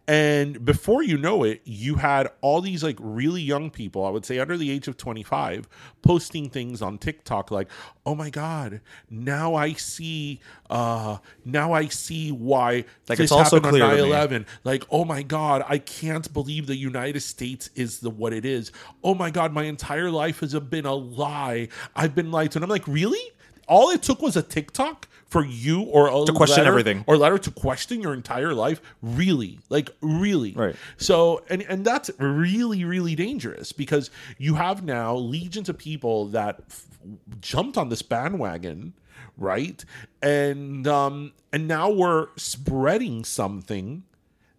And 0.07 0.63
before 0.63 1.03
you 1.03 1.17
know 1.17 1.43
it, 1.43 1.61
you 1.65 1.95
had 1.95 2.29
all 2.41 2.61
these 2.61 2.83
like 2.83 2.97
really 2.99 3.41
young 3.41 3.69
people, 3.69 4.05
I 4.05 4.09
would 4.09 4.25
say 4.25 4.39
under 4.39 4.57
the 4.57 4.69
age 4.71 4.87
of 4.87 4.97
25, 4.97 5.67
posting 6.01 6.49
things 6.49 6.81
on 6.81 6.97
TikTok 6.97 7.51
like, 7.51 7.69
"Oh 8.05 8.15
my 8.15 8.29
god, 8.29 8.81
now 9.09 9.55
I 9.55 9.73
see 9.73 10.39
uh 10.69 11.17
now 11.43 11.73
I 11.73 11.87
see 11.87 12.31
why 12.31 12.85
Like, 13.09 13.17
this 13.17 13.25
it's 13.25 13.31
also 13.31 13.57
happened 13.57 13.71
clear 13.81 13.83
on 13.85 13.97
9/11 13.97 14.45
like 14.63 14.83
oh 14.89 15.05
my 15.05 15.21
god 15.23 15.63
i 15.67 15.77
can't 15.77 16.31
believe 16.33 16.65
the 16.67 16.75
united 16.75 17.19
states 17.21 17.69
is 17.75 17.99
the 17.99 18.09
what 18.09 18.33
it 18.33 18.45
is. 18.45 18.71
Oh 19.03 19.13
my 19.15 19.29
god 19.31 19.53
my 19.53 19.63
entire 19.63 20.09
life 20.11 20.39
has 20.39 20.53
been 20.53 20.85
a 20.85 20.93
lie. 20.93 21.67
I've 21.95 22.15
been 22.15 22.31
lied 22.31 22.51
to. 22.51 22.57
And 22.59 22.63
i'm 22.63 22.69
like 22.69 22.87
really? 22.87 23.31
All 23.67 23.89
it 23.89 24.03
took 24.03 24.21
was 24.21 24.35
a 24.35 24.43
tiktok 24.43 25.07
for 25.27 25.43
you 25.43 25.81
or 25.81 26.07
a 26.07 26.25
To 26.25 26.31
question 26.33 26.59
letter- 26.63 26.69
everything. 26.69 27.03
or 27.07 27.17
letter 27.17 27.37
to 27.37 27.51
question 27.51 28.01
your 28.01 28.13
entire 28.13 28.53
life 28.53 28.79
really 29.01 29.59
like 29.69 29.89
really 30.01 30.53
Right. 30.53 30.75
so 30.97 31.43
and 31.49 31.61
and 31.63 31.83
that's 31.83 32.09
really 32.19 32.85
really 32.85 33.15
dangerous 33.15 33.71
because 33.71 34.09
you 34.37 34.55
have 34.55 34.83
now 34.83 35.15
legions 35.15 35.67
of 35.67 35.77
people 35.77 36.27
that 36.27 36.61
f- 36.69 36.85
jumped 37.41 37.77
on 37.77 37.89
this 37.89 38.01
bandwagon 38.01 38.93
right 39.37 39.83
and 40.21 40.87
um 40.87 41.33
and 41.51 41.67
now 41.67 41.89
we're 41.89 42.27
spreading 42.37 43.23
something 43.25 44.03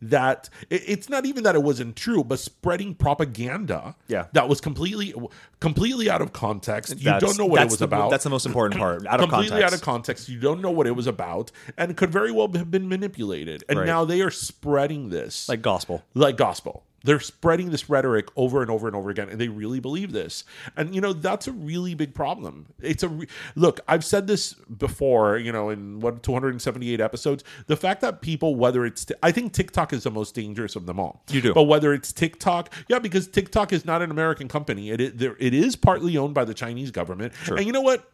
that 0.02 0.48
it- 0.70 0.82
it's 0.86 1.08
not 1.08 1.24
even 1.26 1.42
that 1.44 1.54
it 1.54 1.62
wasn't 1.62 1.96
true, 1.96 2.22
but 2.24 2.38
spreading 2.38 2.94
propaganda 2.94 3.94
Yeah. 4.08 4.26
that 4.32 4.48
was 4.48 4.60
completely 4.60 5.14
completely 5.60 6.10
out 6.10 6.20
of 6.22 6.32
context. 6.32 6.90
You 6.98 7.04
That's- 7.04 7.22
don't 7.22 7.38
know 7.38 7.46
what 7.46 7.56
it 7.58 7.64
that's 7.64 7.72
was 7.72 7.78
the- 7.80 7.84
about. 7.86 8.10
That's 8.10 8.24
the 8.24 8.30
most 8.30 8.46
important 8.46 8.78
part. 8.78 9.06
Out 9.06 9.20
of 9.20 9.28
completely 9.28 9.50
context. 9.60 9.72
out 9.72 9.78
of 9.78 9.82
context. 9.82 10.28
You 10.28 10.38
don't 10.38 10.60
know 10.60 10.70
what 10.70 10.86
it 10.86 10.92
was 10.96 11.06
about, 11.06 11.50
and 11.78 11.96
could 11.96 12.10
very 12.12 12.30
well 12.30 12.50
have 12.54 12.70
been 12.70 12.88
manipulated. 12.88 13.64
And 13.68 13.78
Right. 13.80 13.86
now 13.86 14.04
they 14.04 14.20
are 14.20 14.30
spreading 14.30 15.08
this 15.08 15.48
like 15.48 15.62
gospel. 15.62 16.02
like 16.14 16.36
gospel. 16.36 16.82
They're 17.06 17.20
spreading 17.20 17.70
this 17.70 17.88
rhetoric 17.88 18.28
over 18.36 18.60
and 18.62 18.70
over 18.70 18.86
and 18.86 18.94
over 18.96 19.10
again, 19.10 19.28
and 19.28 19.40
they 19.40 19.48
really 19.48 19.80
believe 19.80 20.12
this. 20.12 20.44
And 20.76 20.94
you 20.94 21.00
know 21.00 21.12
that's 21.12 21.46
a 21.48 21.52
really 21.52 21.94
big 21.94 22.14
problem. 22.14 22.66
It's 22.80 23.02
a 23.02 23.08
re- 23.08 23.28
look. 23.54 23.80
I've 23.88 24.04
said 24.04 24.26
this 24.26 24.54
before. 24.54 25.38
You 25.38 25.52
know, 25.52 25.70
in 25.70 26.00
what 26.00 26.22
278 26.22 27.00
episodes, 27.00 27.44
the 27.66 27.76
fact 27.76 28.00
that 28.02 28.20
people, 28.20 28.56
whether 28.56 28.84
it's, 28.84 29.06
I 29.22 29.32
think 29.32 29.52
TikTok 29.52 29.92
is 29.92 30.02
the 30.02 30.10
most 30.10 30.34
dangerous 30.34 30.76
of 30.76 30.86
them 30.86 31.00
all. 31.00 31.22
You 31.30 31.40
do. 31.40 31.54
but 31.54 31.64
whether 31.64 31.94
it's 31.94 32.12
TikTok, 32.12 32.72
yeah, 32.88 32.98
because 32.98 33.28
TikTok 33.28 33.72
is 33.72 33.84
not 33.84 34.02
an 34.02 34.10
American 34.10 34.48
company. 34.48 34.90
It 34.90 35.00
it 35.00 35.54
is 35.54 35.76
partly 35.76 36.16
owned 36.16 36.34
by 36.34 36.44
the 36.44 36.54
Chinese 36.54 36.90
government. 36.90 37.32
And 37.48 37.64
you 37.66 37.72
know 37.72 37.80
what? 37.80 38.10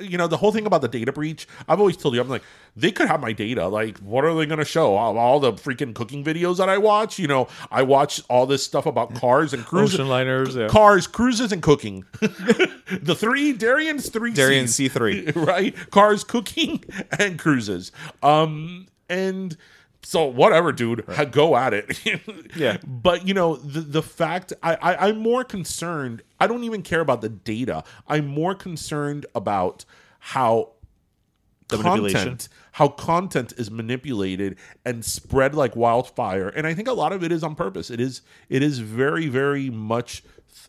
You 0.00 0.18
know 0.18 0.26
the 0.26 0.36
whole 0.36 0.50
thing 0.52 0.66
about 0.66 0.80
the 0.80 0.88
data 0.88 1.12
breach 1.12 1.46
i've 1.68 1.78
always 1.78 1.96
told 1.96 2.14
you 2.14 2.20
i'm 2.20 2.28
like 2.28 2.42
they 2.76 2.90
could 2.90 3.06
have 3.06 3.20
my 3.20 3.32
data. 3.32 3.68
Like 3.68 3.98
what 3.98 4.24
are 4.24 4.34
they 4.34 4.46
going 4.46 4.58
to 4.58 4.64
show? 4.64 4.96
All, 4.96 5.16
all 5.16 5.38
the 5.38 5.52
freaking 5.52 5.94
cooking 5.94 6.24
videos 6.24 6.56
that 6.58 6.68
i 6.68 6.78
watch 6.78 7.18
you 7.18 7.28
know 7.28 7.48
i 7.70 7.82
watch 7.82 8.20
all 8.28 8.46
this 8.46 8.64
stuff 8.64 8.86
about 8.86 9.14
cars 9.14 9.52
and 9.52 9.64
cruises. 9.64 10.00
Ocean 10.00 10.08
liners, 10.08 10.56
yeah. 10.56 10.68
cars 10.68 11.06
cruises 11.06 11.52
and 11.52 11.62
cooking. 11.62 12.04
The 13.00 13.14
three 13.14 13.54
darian's 13.54 14.10
three 14.10 14.32
Darien 14.32 14.68
Cs, 14.68 14.92
C3. 14.92 15.34
right? 15.46 15.74
Cars 15.90 16.22
cooking 16.22 16.84
and 17.18 17.38
cruises. 17.38 17.92
Um 18.22 18.86
and 19.08 19.56
so 20.04 20.24
whatever 20.26 20.70
dude. 20.72 21.04
Ha- 21.08 21.24
go 21.24 21.56
at 21.56 21.72
it. 21.74 21.98
Yeah. 22.56 22.76
but 22.86 23.26
you 23.26 23.34
know 23.34 23.56
the 23.56 23.80
the 23.80 24.02
fact 24.02 24.52
I, 24.62 24.74
I 24.76 25.08
i'm 25.08 25.18
more 25.18 25.42
concerned 25.42 26.22
i 26.38 26.46
don't 26.46 26.62
even 26.64 26.82
care 26.82 27.00
about 27.00 27.20
the 27.20 27.28
data. 27.30 27.82
I'm 28.06 28.26
more 28.26 28.54
concerned 28.54 29.26
about 29.34 29.84
how 30.20 30.72
The 31.68 31.78
manipulation. 31.78 32.20
content 32.20 32.48
how 32.72 32.88
content 32.88 33.52
is 33.56 33.70
manipulated 33.70 34.56
and 34.84 35.04
spread 35.04 35.54
like 35.54 35.74
wildfire. 35.76 36.48
And 36.48 36.66
i 36.66 36.74
think 36.74 36.86
a 36.88 36.92
lot 36.92 37.12
of 37.12 37.24
it 37.24 37.32
is 37.32 37.42
on 37.42 37.54
purpose. 37.54 37.90
It 37.90 38.00
is 38.00 38.22
it 38.48 38.62
is 38.62 38.78
very 38.80 39.26
very 39.28 39.70
much 39.70 40.22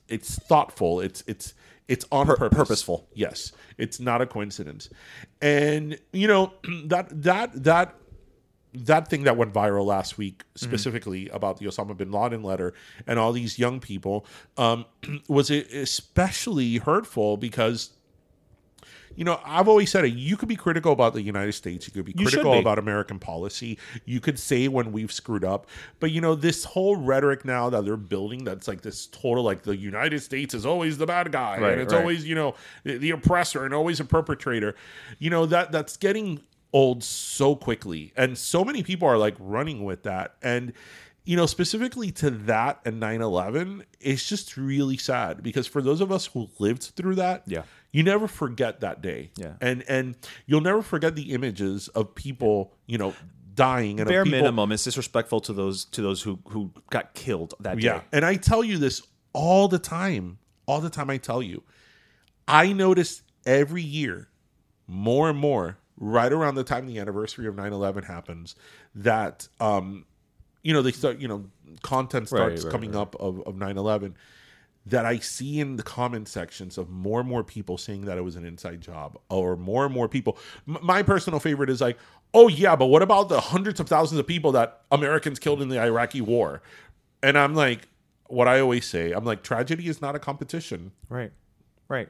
it's 0.08 0.36
thoughtful. 0.40 1.02
It's 1.02 1.24
it's 1.28 1.54
it's 1.88 2.06
on 2.12 2.26
Pur- 2.26 2.38
purpose. 2.38 2.58
purposeful. 2.58 3.08
yes. 3.14 3.52
It's 3.78 4.00
not 4.00 4.20
a 4.22 4.26
coincidence. 4.26 4.90
And 5.42 6.00
you 6.14 6.28
know 6.28 6.54
that 6.86 7.10
that 7.24 7.64
that 7.64 7.96
that 8.76 9.08
thing 9.08 9.24
that 9.24 9.38
went 9.38 9.54
viral 9.54 9.86
last 9.86 10.18
week, 10.18 10.44
Mm-hmm. 10.56 10.66
specifically 10.70 11.30
about 11.30 11.58
the 11.58 11.66
Osama 11.66 11.96
bin 11.98 12.12
Laden 12.12 12.42
letter 12.44 12.74
and 13.08 13.20
all 13.20 13.34
these 13.34 13.60
young 13.60 13.80
people, 13.80 14.26
um, 14.58 14.86
was 15.28 15.50
especially 15.52 16.78
hurtful 16.78 17.36
because, 17.38 17.92
you 19.18 19.24
know, 19.24 19.40
I've 19.46 19.68
always 19.68 19.92
said 19.92 20.04
it. 20.06 20.14
You 20.14 20.36
could 20.38 20.50
be 20.50 20.56
critical 20.56 20.92
about 20.92 21.14
the 21.14 21.22
United 21.22 21.54
States. 21.54 21.88
You 21.88 21.94
could 21.94 22.06
be 22.06 22.14
You 22.18 22.26
critical 22.26 22.54
be. 22.54 22.60
about 22.60 22.80
American 22.80 23.20
policy. 23.20 23.78
You 24.06 24.20
could 24.20 24.38
say 24.40 24.68
when 24.68 24.92
we've 24.92 25.12
screwed 25.12 25.44
up. 25.46 25.68
But, 26.00 26.12
you 26.12 26.22
know, 26.22 26.36
this 26.36 26.64
whole 26.66 26.96
rhetoric 26.98 27.46
now 27.46 27.70
that 27.70 27.86
they're 27.86 27.98
building 27.98 28.44
that's 28.44 28.68
like 28.68 28.82
this 28.82 29.08
total, 29.08 29.44
like 29.44 29.64
the 29.64 29.76
United 29.76 30.22
States 30.22 30.54
is 30.54 30.66
always 30.66 30.98
the 30.98 31.06
bad 31.06 31.32
guy. 31.32 31.60
Right, 31.60 31.72
and 31.74 31.82
it's 31.82 31.94
right. 31.94 32.00
always, 32.00 32.26
you 32.28 32.36
know, 32.36 32.56
the, 32.84 32.98
the 32.98 33.12
oppressor 33.12 33.64
and 33.66 33.74
always 33.74 34.00
a 34.00 34.06
perpetrator. 34.06 34.76
You 35.20 35.30
know, 35.30 35.46
that 35.46 35.72
that's 35.72 35.96
getting 35.98 36.42
old 36.76 37.04
so 37.04 37.56
quickly 37.56 38.12
and 38.18 38.38
so 38.38 38.60
many 38.66 38.84
people 38.84 39.08
are 39.08 39.18
like 39.18 39.36
running 39.40 39.84
with 39.86 40.04
that 40.04 40.36
and 40.42 40.74
you 41.24 41.36
know 41.38 41.46
specifically 41.46 42.12
to 42.12 42.30
that 42.30 42.80
and 42.86 43.02
9-11 43.02 43.84
it's 44.02 44.28
just 44.28 44.58
really 44.58 44.98
sad 44.98 45.42
because 45.42 45.66
for 45.68 45.82
those 45.82 46.02
of 46.02 46.12
us 46.12 46.26
who 46.34 46.50
lived 46.60 46.84
through 46.98 47.16
that 47.16 47.44
Yeah. 47.48 47.64
you 47.94 48.04
never 48.04 48.28
forget 48.28 48.82
that 48.82 49.02
day 49.02 49.32
Yeah. 49.38 49.54
and 49.62 49.84
and 49.88 50.16
you'll 50.48 50.62
never 50.72 50.82
forget 50.82 51.16
the 51.16 51.34
images 51.34 51.88
of 51.90 52.14
people 52.14 52.74
you 52.88 52.98
know 52.98 53.14
dying 53.56 54.02
and 54.02 54.10
Bare 54.10 54.26
people, 54.26 54.40
minimum, 54.40 54.74
it's 54.74 54.84
disrespectful 54.84 55.40
to 55.40 55.54
those 55.54 55.86
to 55.86 56.02
those 56.02 56.22
who 56.24 56.40
who 56.50 56.72
got 56.90 57.14
killed 57.14 57.54
that 57.62 57.80
yeah. 57.82 58.00
day. 58.00 58.04
And 58.12 58.26
I 58.26 58.36
tell 58.36 58.66
you 58.66 58.78
this 58.78 59.02
all 59.32 59.70
the 59.70 59.80
time. 59.80 60.40
All 60.68 60.82
the 60.82 60.90
time 60.90 61.10
I 61.10 61.16
tell 61.18 61.42
you. 61.42 61.64
I 62.50 62.74
notice 62.74 63.24
every 63.46 63.82
year 63.82 64.28
more 64.88 65.30
and 65.30 65.40
more 65.40 65.78
right 65.98 66.32
around 66.32 66.56
the 66.56 66.64
time 66.64 66.88
the 66.88 67.00
anniversary 67.00 67.48
of 67.48 67.56
9/11 67.56 68.04
happens 68.06 68.56
that 68.93 69.48
um 69.60 70.06
you 70.62 70.74
know 70.74 70.82
they 70.82 70.91
start 70.91 71.20
you 71.20 71.28
know 71.28 71.46
content 71.82 72.28
starts 72.28 72.64
right, 72.64 72.72
coming 72.72 72.96
up 72.96 73.16
of 73.16 73.41
of 73.48 73.56
9/11 73.56 74.14
that 74.88 75.06
I 75.06 75.18
see 75.18 75.60
in 75.60 75.78
the 75.78 75.84
comment 75.84 76.28
sections 76.28 76.78
of 76.78 76.89
more 76.89 77.20
and 77.20 77.28
more 77.28 77.43
people 77.43 77.78
saying 77.78 78.06
that 78.06 78.18
it 78.18 78.22
was 78.22 78.36
an 78.36 78.46
inside 78.46 78.82
job, 78.82 79.18
or 79.30 79.56
more 79.56 79.86
and 79.86 79.93
more 79.93 80.08
people. 80.08 80.38
M- 80.68 80.78
my 80.82 81.02
personal 81.02 81.39
favorite 81.39 81.70
is 81.70 81.82
like, 81.82 81.98
oh 82.34 82.48
yeah, 82.48 82.76
but 82.76 82.88
what 82.88 83.02
about 83.02 83.30
the 83.30 83.39
hundreds 83.39 83.80
of 83.80 83.89
thousands 83.89 84.20
of 84.20 84.28
people 84.28 84.52
that 84.52 84.82
Americans 84.91 85.39
killed 85.39 85.62
in 85.62 85.70
the 85.70 85.82
Iraqi 85.82 86.22
war? 86.22 86.62
And 87.24 87.38
I'm 87.38 87.56
like, 87.56 87.88
what 88.28 88.48
I 88.48 88.60
always 88.60 88.86
say, 88.86 89.12
I'm 89.12 89.26
like, 89.26 89.41
tragedy 89.41 89.88
is 89.88 90.02
not 90.02 90.16
a 90.16 90.20
competition. 90.20 90.91
Right. 91.10 91.32
Right. 91.88 92.10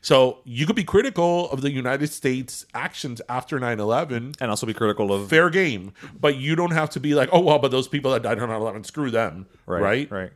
So 0.00 0.38
you 0.44 0.66
could 0.66 0.76
be 0.76 0.84
critical 0.84 1.50
of 1.50 1.60
the 1.62 1.70
United 1.70 2.08
States 2.08 2.66
actions 2.74 3.20
after 3.28 3.58
9 3.58 3.80
11, 3.80 4.34
And 4.40 4.50
also 4.50 4.66
be 4.66 4.74
critical 4.74 5.12
of 5.12 5.28
fair 5.28 5.50
game, 5.50 5.92
but 6.20 6.36
you 6.36 6.54
don't 6.56 6.72
have 6.72 6.90
to 6.90 7.00
be 7.00 7.14
like, 7.14 7.28
oh, 7.32 7.40
well, 7.40 7.58
but 7.58 7.70
those 7.70 7.88
people 7.88 8.10
that 8.12 8.22
died 8.22 8.38
on 8.38 8.48
9 8.48 8.60
11, 8.60 8.84
screw 8.84 9.10
them. 9.10 9.46
right. 9.66 9.82
Right. 9.82 10.10
Right. 10.10 10.32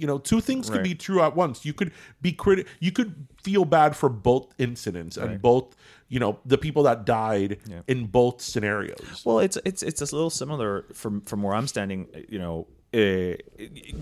you 0.00 0.06
know 0.06 0.18
two 0.18 0.40
things 0.42 0.68
could 0.68 0.82
Right. 0.84 0.90
be 0.92 0.94
true 0.94 1.20
at 1.22 1.34
once 1.34 1.64
you 1.64 1.72
could 1.72 1.92
be 2.20 2.30
criti- 2.32 2.66
you 2.80 2.92
could 2.92 3.10
feel 3.42 3.64
bad 3.64 3.96
for 3.96 4.08
both 4.10 4.44
incidents 4.58 5.16
and 5.16 5.40
both 5.40 5.66
you 6.12 6.20
know 6.20 6.32
the 6.44 6.58
people 6.58 6.82
that 6.88 7.06
died 7.06 7.56
in 7.88 8.04
both 8.18 8.36
scenarios 8.42 9.22
Well, 9.24 9.38
it's 9.46 9.56
it's 9.64 9.82
it's 9.82 10.00
a 10.02 10.08
little 10.18 10.28
similar 10.42 10.84
from 10.92 11.22
from 11.28 11.38
where 11.44 11.54
I'm 11.58 11.66
standing. 11.74 12.00
You 12.28 12.38
know, 12.44 12.56
uh, 13.02 13.34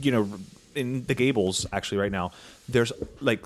you 0.05 0.11
know, 0.15 0.25
in 0.75 1.05
the 1.11 1.15
Gables 1.15 1.67
actually 1.77 1.99
right 2.05 2.11
now, 2.21 2.27
there's 2.75 2.93
like 3.21 3.43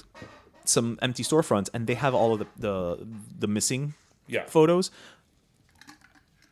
some 0.64 0.98
empty 1.02 1.22
storefronts, 1.22 1.68
and 1.74 1.86
they 1.86 1.94
have 1.94 2.14
all 2.14 2.32
of 2.34 2.38
the 2.40 2.46
the, 2.58 3.06
the 3.38 3.46
missing 3.46 3.94
Yeah. 4.26 4.44
photos. 4.46 4.90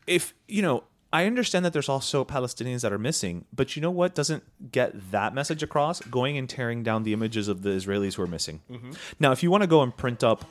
If 0.06 0.34
you 0.48 0.62
know, 0.62 0.84
I 1.12 1.26
understand 1.26 1.64
that 1.64 1.72
there's 1.72 1.88
also 1.88 2.24
Palestinians 2.24 2.80
that 2.82 2.92
are 2.92 2.98
missing, 2.98 3.44
but 3.54 3.76
you 3.76 3.82
know 3.82 3.90
what 3.90 4.14
doesn't 4.14 4.42
get 4.72 5.10
that 5.12 5.34
message 5.34 5.62
across? 5.62 6.00
Going 6.00 6.36
and 6.38 6.48
tearing 6.48 6.82
down 6.82 7.02
the 7.04 7.12
images 7.12 7.48
of 7.48 7.62
the 7.62 7.70
Israelis 7.70 8.14
who 8.14 8.22
are 8.22 8.26
missing. 8.26 8.60
Mm-hmm. 8.70 8.92
Now, 9.20 9.32
if 9.32 9.42
you 9.42 9.50
want 9.50 9.62
to 9.62 9.66
go 9.66 9.82
and 9.82 9.94
print 9.96 10.24
up 10.24 10.44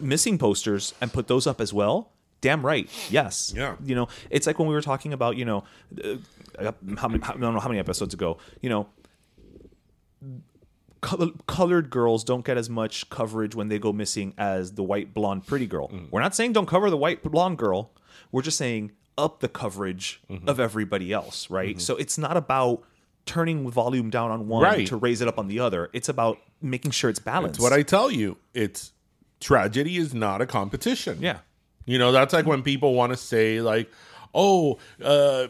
missing 0.00 0.38
posters 0.38 0.94
and 1.00 1.12
put 1.12 1.26
those 1.26 1.46
up 1.46 1.60
as 1.60 1.72
well, 1.72 2.10
damn 2.40 2.64
right, 2.64 2.88
yes. 3.10 3.52
Yeah. 3.56 3.74
You 3.84 3.94
know, 3.96 4.08
it's 4.30 4.46
like 4.46 4.58
when 4.58 4.68
we 4.68 4.74
were 4.74 4.82
talking 4.82 5.12
about, 5.12 5.36
you 5.36 5.44
know, 5.44 5.64
uh, 6.02 6.72
how 6.96 7.08
many, 7.08 7.22
how, 7.22 7.34
I 7.34 7.36
don't 7.38 7.52
know 7.54 7.60
how 7.60 7.68
many 7.68 7.80
episodes 7.80 8.14
ago, 8.14 8.38
you 8.62 8.70
know, 8.70 8.86
col- 11.08 11.32
colored 11.46 11.88
girls 11.90 12.24
don't 12.24 12.44
get 12.44 12.56
as 12.56 12.68
much 12.68 13.08
coverage 13.10 13.54
when 13.54 13.68
they 13.68 13.78
go 13.78 13.92
missing 13.92 14.34
as 14.38 14.72
the 14.78 14.82
white 14.82 15.08
blonde 15.14 15.46
pretty 15.46 15.66
girl. 15.66 15.88
Mm. 15.88 16.10
We're 16.10 16.20
not 16.26 16.34
saying 16.34 16.52
don't 16.54 16.66
cover 16.74 16.88
the 16.90 16.96
white 17.04 17.22
blonde 17.22 17.58
girl. 17.58 17.92
We're 18.32 18.42
just 18.42 18.58
saying 18.58 18.92
up 19.16 19.40
the 19.40 19.48
coverage 19.48 20.20
Mm-hmm. 20.30 20.48
of 20.48 20.58
everybody 20.58 21.12
else, 21.12 21.48
right? 21.50 21.80
So 21.80 21.96
it's 21.96 22.18
not 22.18 22.36
about 22.36 22.82
turning 23.26 23.70
volume 23.70 24.10
down 24.10 24.30
on 24.30 24.48
one 24.48 24.62
Right. 24.64 24.86
to 24.88 24.96
raise 24.96 25.20
it 25.22 25.28
up 25.28 25.38
on 25.38 25.46
the 25.48 25.60
other. 25.60 25.88
It's 25.92 26.08
about 26.08 26.38
making 26.60 26.90
sure 26.90 27.08
it's 27.10 27.18
balanced. 27.20 27.56
it's 27.58 27.62
what 27.62 27.72
i 27.74 27.82
tell 27.82 28.10
you 28.10 28.36
it's 28.54 28.92
tragedy 29.40 29.96
is 29.98 30.14
not 30.14 30.40
a 30.40 30.46
competition 30.46 31.18
Yeah. 31.20 31.38
you 31.84 31.98
know 31.98 32.10
that's 32.12 32.32
like 32.32 32.46
when 32.46 32.62
people 32.62 32.94
want 32.94 33.12
to 33.12 33.16
say 33.18 33.60
like 33.60 33.90
oh 34.34 34.78
uh 35.02 35.48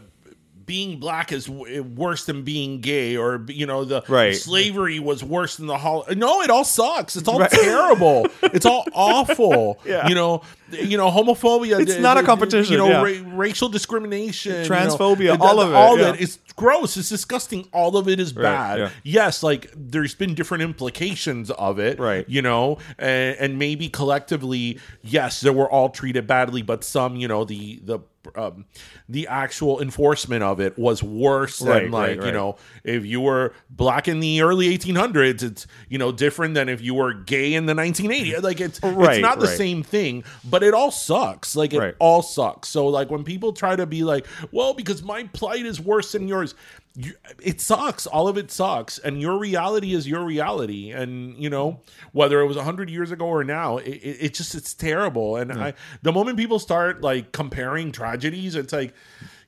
being 0.67 0.99
black 1.01 1.33
is 1.33 1.47
w- 1.47 1.83
worse 1.83 2.25
than 2.25 2.43
being 2.43 2.81
gay, 2.81 3.17
or 3.17 3.45
you 3.49 3.67
know, 3.67 3.85
the 3.85 4.03
Right. 4.09 4.35
slavery 4.37 4.99
was 4.99 5.23
worse 5.25 5.57
than 5.57 5.67
the 5.67 5.79
hol. 5.79 6.05
No, 6.17 6.43
it 6.43 6.51
all 6.51 6.65
sucks. 6.65 7.17
It's 7.17 7.29
all 7.29 7.39
terrible. 7.47 8.27
It's 8.43 8.67
all 8.67 8.85
awful. 8.93 9.79
Yeah. 9.85 10.09
You 10.09 10.15
know, 10.15 10.43
you 10.71 10.97
know, 10.97 11.11
homophobia. 11.11 11.81
It's 11.81 11.97
d- 11.97 12.01
not 12.01 12.19
a 12.19 12.23
competition, 12.23 12.73
You 12.73 12.79
know, 12.79 12.89
yeah. 12.89 13.03
ra- 13.03 13.37
racial 13.37 13.69
discrimination, 13.69 14.53
you 14.65 14.69
know, 14.69 14.75
Transphobia, 14.77 15.39
all 15.39 15.61
of 15.61 15.71
it, 15.71 15.75
All 15.75 15.99
yeah. 15.99 16.15
it. 16.15 16.21
It's 16.21 16.39
gross. 16.57 16.97
It's 16.97 17.09
disgusting. 17.09 17.69
All 17.73 17.97
of 17.97 18.09
it 18.09 18.19
is 18.21 18.33
bad. 18.33 18.79
yeah. 18.79 18.91
Yes, 19.03 19.43
like 19.43 19.71
there's 19.77 20.15
been 20.15 20.35
different 20.35 20.63
implications 20.63 21.51
of 21.51 21.79
it. 21.79 21.99
Right. 21.99 22.29
You 22.29 22.43
know, 22.43 22.79
and, 22.99 23.37
and 23.39 23.59
maybe 23.59 23.89
collectively, 23.89 24.79
yes, 25.03 25.41
they 25.41 25.51
were 25.51 25.71
all 25.71 25.91
treated 25.91 26.27
badly, 26.27 26.63
but 26.63 26.85
some, 26.85 27.17
you 27.17 27.29
know, 27.29 27.45
the 27.45 27.81
the 27.85 27.99
um, 28.37 28.65
the 29.09 29.27
actual 29.29 29.81
enforcement 29.81 30.43
of 30.43 30.61
it 30.61 30.79
was 30.79 31.03
worse 31.03 31.59
than 31.59 31.69
Right, 31.69 31.91
like 31.91 32.19
right, 32.19 32.27
you 32.27 32.33
know 32.33 32.57
if 32.85 33.05
you 33.05 33.21
were 33.21 33.53
black 33.71 34.09
in 34.09 34.21
the 34.21 34.43
early 34.43 34.77
1800s 34.77 35.43
it's 35.43 35.67
you 35.89 35.99
know 35.99 36.13
different 36.13 36.55
than 36.55 36.69
if 36.69 36.81
you 36.81 36.95
were 36.95 37.13
gay 37.15 37.55
in 37.55 37.67
the 37.67 37.75
1980s 37.75 38.43
like 38.43 38.61
it's 38.61 38.83
Right, 38.83 39.17
it's 39.17 39.23
not 39.23 39.41
the 39.41 39.47
right. 39.47 39.57
same 39.57 39.83
thing 39.83 40.25
but 40.45 40.63
it 40.63 40.75
all 40.75 40.91
sucks 40.91 41.55
like 41.57 41.73
it 41.73 41.79
Right. 41.79 41.95
all 41.99 42.23
sucks 42.23 42.69
so 42.69 42.87
like 42.87 43.11
when 43.11 43.25
people 43.25 43.53
try 43.53 43.77
to 43.77 43.87
be 43.87 44.05
like 44.05 44.27
well 44.53 44.75
because 44.75 45.03
my 45.03 45.25
plight 45.33 45.67
is 45.67 45.81
worse 45.81 46.13
than 46.13 46.29
yours 46.29 46.55
you, 46.97 47.13
it 47.43 47.61
sucks 47.61 48.07
all 48.07 48.29
of 48.29 48.39
it 48.39 48.51
sucks 48.53 48.99
and 48.99 49.21
your 49.21 49.37
reality 49.39 49.95
is 49.95 50.07
your 50.07 50.25
reality 50.25 50.93
and 50.93 51.37
you 51.43 51.51
know 51.51 51.81
whether 52.13 52.41
it 52.41 52.47
was 52.47 52.57
100 52.57 52.89
years 52.89 53.11
ago 53.11 53.27
or 53.27 53.43
now 53.43 53.79
it, 53.79 53.89
it, 53.89 54.17
it 54.21 54.35
just 54.35 54.55
it's 54.55 54.75
terrible 54.75 55.35
and 55.37 55.53
i 55.53 55.75
the 56.03 56.13
moment 56.13 56.39
people 56.39 56.61
start 56.61 57.01
like 57.01 57.33
comparing 57.33 57.91
tragedies 57.91 58.55
it's 58.55 58.73
like 58.73 58.95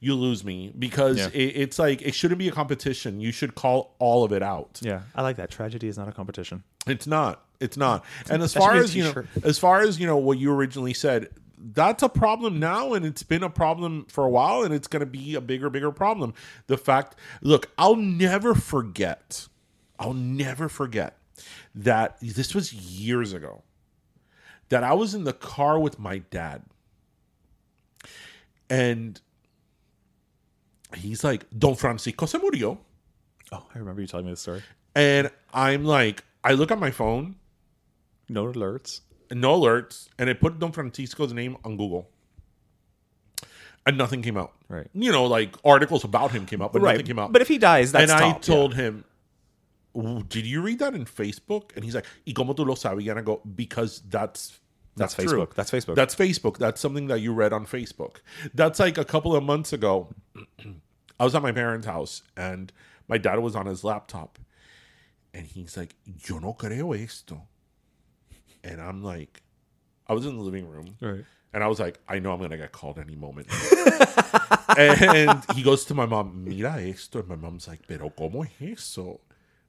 you 0.00 0.14
lose 0.14 0.44
me 0.44 0.72
because 0.78 1.18
Yeah. 1.18 1.28
it, 1.32 1.52
it's 1.56 1.78
like 1.78 2.02
it 2.02 2.14
shouldn't 2.16 2.38
be 2.40 2.48
a 2.48 2.52
competition 2.52 3.20
you 3.20 3.30
should 3.32 3.54
call 3.54 3.94
all 4.00 4.24
of 4.24 4.32
it 4.32 4.42
out 4.42 4.80
Yeah, 4.82 5.02
I 5.14 5.22
like 5.22 5.36
that. 5.36 5.50
Tragedy 5.50 5.86
is 5.88 5.96
not 5.96 6.08
a 6.08 6.12
competition. 6.12 6.64
it's 6.86 7.06
not. 7.06 7.42
It's 7.60 7.76
not. 7.78 8.04
And 8.28 8.42
as 8.42 8.52
That 8.52 8.60
far 8.60 8.74
should 8.86 8.92
be 8.92 9.00
a 9.00 9.04
as 9.04 9.14
you 9.16 9.22
know, 9.22 9.24
as 9.44 9.58
far 9.58 9.80
as 9.80 9.98
you 9.98 10.06
know, 10.06 10.18
what 10.18 10.36
you 10.38 10.52
originally 10.52 10.92
said, 10.92 11.28
that's 11.58 12.02
a 12.02 12.08
problem 12.08 12.58
now, 12.58 12.92
and 12.92 13.04
it's 13.04 13.22
been 13.22 13.42
a 13.42 13.50
problem 13.50 14.06
for 14.08 14.24
a 14.24 14.30
while, 14.30 14.62
and 14.62 14.74
it's 14.74 14.88
going 14.88 15.00
to 15.00 15.06
be 15.06 15.34
a 15.34 15.40
bigger, 15.40 15.70
bigger 15.70 15.90
problem. 15.90 16.34
The 16.66 16.76
fact, 16.76 17.16
look, 17.42 17.70
I'll 17.78 17.96
never 17.96 18.54
forget. 18.54 19.48
I'll 19.98 20.14
never 20.14 20.68
forget 20.68 21.18
that 21.74 22.18
this 22.20 22.54
was 22.54 22.72
years 22.72 23.32
ago. 23.32 23.62
That 24.68 24.82
I 24.82 24.94
was 24.94 25.14
in 25.14 25.24
the 25.24 25.32
car 25.32 25.78
with 25.78 25.98
my 25.98 26.18
dad, 26.18 26.62
and 28.68 29.20
he's 30.96 31.22
like, 31.22 31.46
"Don 31.56 31.76
Francisco 31.76 32.26
se 32.26 32.38
murió." 32.38 32.78
Oh, 33.52 33.64
I 33.74 33.78
remember 33.78 34.00
you 34.00 34.08
telling 34.08 34.26
me 34.26 34.32
this 34.32 34.40
story. 34.40 34.62
And 34.94 35.30
I'm 35.54 35.84
like, 35.84 36.24
I 36.42 36.52
look 36.52 36.70
at 36.70 36.78
my 36.78 36.90
phone, 36.90 37.36
No 38.28 38.46
alerts. 38.46 39.02
No 39.30 39.60
alerts, 39.60 40.08
and 40.18 40.28
I 40.30 40.34
put 40.34 40.58
Don 40.58 40.72
Francisco's 40.72 41.32
name 41.32 41.56
on 41.64 41.76
Google. 41.76 42.08
And 43.86 43.96
nothing 43.96 44.20
came 44.20 44.36
out. 44.36 44.52
Right. 44.68 44.88
You 44.94 45.12
know, 45.12 45.26
like 45.26 45.54
articles 45.64 46.02
about 46.02 46.32
him 46.32 46.44
came 46.44 46.60
out, 46.60 46.72
but 46.72 46.82
nothing 46.82 47.06
came 47.06 47.18
out. 47.20 47.32
But 47.32 47.40
if 47.42 47.48
he 47.48 47.56
dies, 47.58 47.92
that's 47.92 48.10
and 48.10 48.20
I 48.20 48.32
top, 48.32 48.42
told 48.42 48.74
him, 48.74 49.04
Did 49.94 50.44
you 50.44 50.60
read 50.60 50.80
that 50.80 50.94
in 50.94 51.04
Facebook? 51.04 51.74
And 51.76 51.84
he's 51.84 51.94
like, 51.94 52.04
Y 52.26 52.32
como 52.32 52.52
tú 52.54 52.66
lo 52.66 52.74
sabías? 52.74 53.10
And 53.10 53.20
I 53.20 53.22
go, 53.22 53.40
Because 53.54 54.02
that's 54.08 54.58
That's 54.96 55.14
that's. 55.14 55.32
Facebook. 55.32 55.54
That's 55.54 55.70
Facebook. 55.70 55.94
That's 55.94 56.14
Facebook. 56.16 56.58
That's 56.58 56.80
something 56.80 57.06
that 57.08 57.20
you 57.20 57.32
read 57.32 57.52
on 57.52 57.64
Facebook. 57.66 58.16
That's 58.54 58.80
like 58.80 58.98
a 58.98 59.04
couple 59.04 59.36
of 59.36 59.44
months 59.44 59.72
ago. 59.72 60.08
I 61.20 61.24
was 61.24 61.34
at 61.34 61.42
my 61.42 61.52
parents' 61.52 61.86
house 61.86 62.22
and 62.36 62.72
my 63.06 63.18
dad 63.18 63.38
was 63.38 63.54
on 63.54 63.66
his 63.66 63.84
laptop 63.84 64.38
and 65.32 65.46
he's 65.46 65.76
like, 65.76 65.94
Yo 66.04 66.38
no 66.38 66.54
creo 66.54 66.92
esto. 66.98 67.42
And 68.66 68.80
I'm 68.80 69.02
like, 69.02 69.42
I 70.08 70.12
was 70.14 70.26
in 70.26 70.36
the 70.36 70.42
living 70.42 70.68
room. 70.68 70.96
Right. 71.00 71.24
And 71.52 71.62
I 71.64 71.68
was 71.68 71.78
like, 71.80 71.98
I 72.08 72.18
know 72.18 72.32
I'm 72.32 72.40
to 72.50 72.56
get 72.56 72.72
called 72.72 72.98
any 72.98 73.14
moment. 73.16 73.46
and 74.76 75.42
he 75.54 75.62
goes 75.62 75.84
to 75.86 75.94
my 75.94 76.06
mom, 76.06 76.44
Mira 76.44 76.76
esto. 76.82 77.20
And 77.20 77.28
my 77.28 77.36
mom's 77.36 77.66
like, 77.68 77.86
Pero 77.86 78.10
¿cómo 78.10 78.44
es 78.44 78.50
eso? 78.60 79.20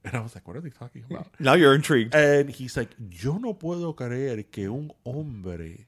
And 0.04 0.14
I 0.16 0.20
was 0.20 0.34
like, 0.34 0.46
What 0.46 0.56
are 0.56 0.60
they 0.60 0.70
talking 0.70 1.04
about? 1.08 1.28
Now 1.38 1.54
you're 1.54 1.74
intrigued. 1.74 2.14
And 2.14 2.50
he's 2.50 2.76
like, 2.76 2.90
yo 3.10 3.38
no 3.38 3.54
puedo 3.54 3.94
creer 3.94 4.50
que 4.50 4.68
un 4.70 4.92
hombre 5.04 5.86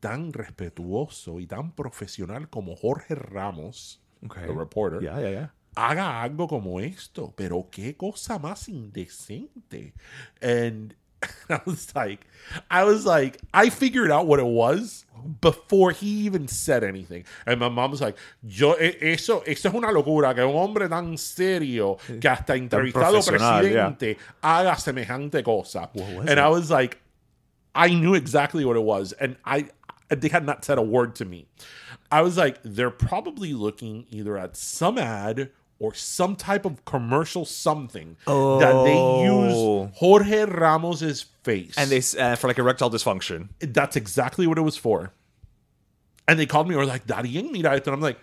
tan 0.00 0.32
respetuoso 0.32 1.38
y 1.40 1.46
tan 1.46 1.72
profesional 1.72 2.48
como 2.50 2.74
Jorge 2.76 3.14
Ramos, 3.14 3.98
Okay. 4.24 4.46
the 4.46 4.52
reporter, 4.52 5.00
Yeah, 5.02 5.20
yeah, 5.20 5.30
yeah. 5.30 5.46
haga 5.76 6.22
algo 6.22 6.48
como 6.48 6.80
esto. 6.80 7.32
Pero 7.36 7.68
qué 7.70 7.96
cosa 7.96 8.38
más 8.38 8.68
indecente. 8.68 9.94
And 10.42 10.94
I 11.50 11.60
was 11.64 11.94
like, 11.94 12.20
I 12.70 12.84
was 12.84 13.04
like, 13.04 13.38
I 13.52 13.70
figured 13.70 14.10
out 14.10 14.26
what 14.26 14.38
it 14.38 14.46
was 14.46 15.04
before 15.40 15.90
he 15.90 16.06
even 16.06 16.48
said 16.48 16.84
anything. 16.84 17.24
And 17.46 17.60
my 17.60 17.68
mom 17.68 17.90
was 17.90 18.00
like, 18.00 18.16
yo, 18.42 18.72
eso, 18.72 19.40
eso 19.40 19.68
es 19.68 19.74
una 19.74 19.88
locura, 19.88 20.34
que 20.34 20.44
un 20.44 20.54
hombre 20.54 20.88
tan 20.88 21.16
serio 21.16 21.96
que 22.20 22.30
hasta 22.30 22.54
entrevistado 22.54 23.12
profesional, 23.24 23.64
yeah. 23.64 23.88
presidente 23.90 24.16
haga 24.42 24.76
semejante 24.76 25.42
cosa. 25.44 25.90
and 25.94 26.28
it? 26.28 26.38
I 26.38 26.48
was 26.48 26.70
like, 26.70 26.98
I 27.74 27.88
knew 27.88 28.14
exactly 28.14 28.64
what 28.64 28.76
it 28.76 28.82
was, 28.82 29.12
and 29.12 29.36
I 29.44 29.68
they 30.08 30.28
had 30.28 30.44
not 30.44 30.64
said 30.64 30.78
a 30.78 30.82
word 30.82 31.14
to 31.16 31.24
me. 31.24 31.46
I 32.10 32.22
was 32.22 32.36
like, 32.36 32.58
they're 32.62 32.90
probably 32.90 33.52
looking 33.52 34.06
either 34.10 34.38
at 34.38 34.56
some 34.56 34.98
ad 34.98 35.50
or 35.80 35.94
some 35.94 36.34
type 36.34 36.64
of 36.64 36.84
commercial 36.84 37.44
something 37.44 38.16
that 38.26 38.82
they 38.84 38.96
Oh. 38.96 39.84
use 39.84 39.90
Jorge 39.96 40.44
Ramos's 40.44 41.22
face, 41.44 41.74
And 41.78 41.88
they 41.90 42.02
uh, 42.20 42.34
for 42.36 42.48
like 42.48 42.58
erectile 42.58 42.90
dysfunction. 42.90 43.48
that's 43.60 43.94
exactly 43.96 44.46
what 44.46 44.58
it 44.58 44.62
was 44.62 44.76
for. 44.76 45.12
And 46.26 46.38
they 46.38 46.46
called 46.46 46.68
me 46.68 46.74
or 46.74 46.84
like, 46.84 47.06
Darien, 47.06 47.52
mira 47.52 47.76
esto. 47.76 47.90
And 47.92 47.94
I'm 47.96 48.00
like, 48.02 48.18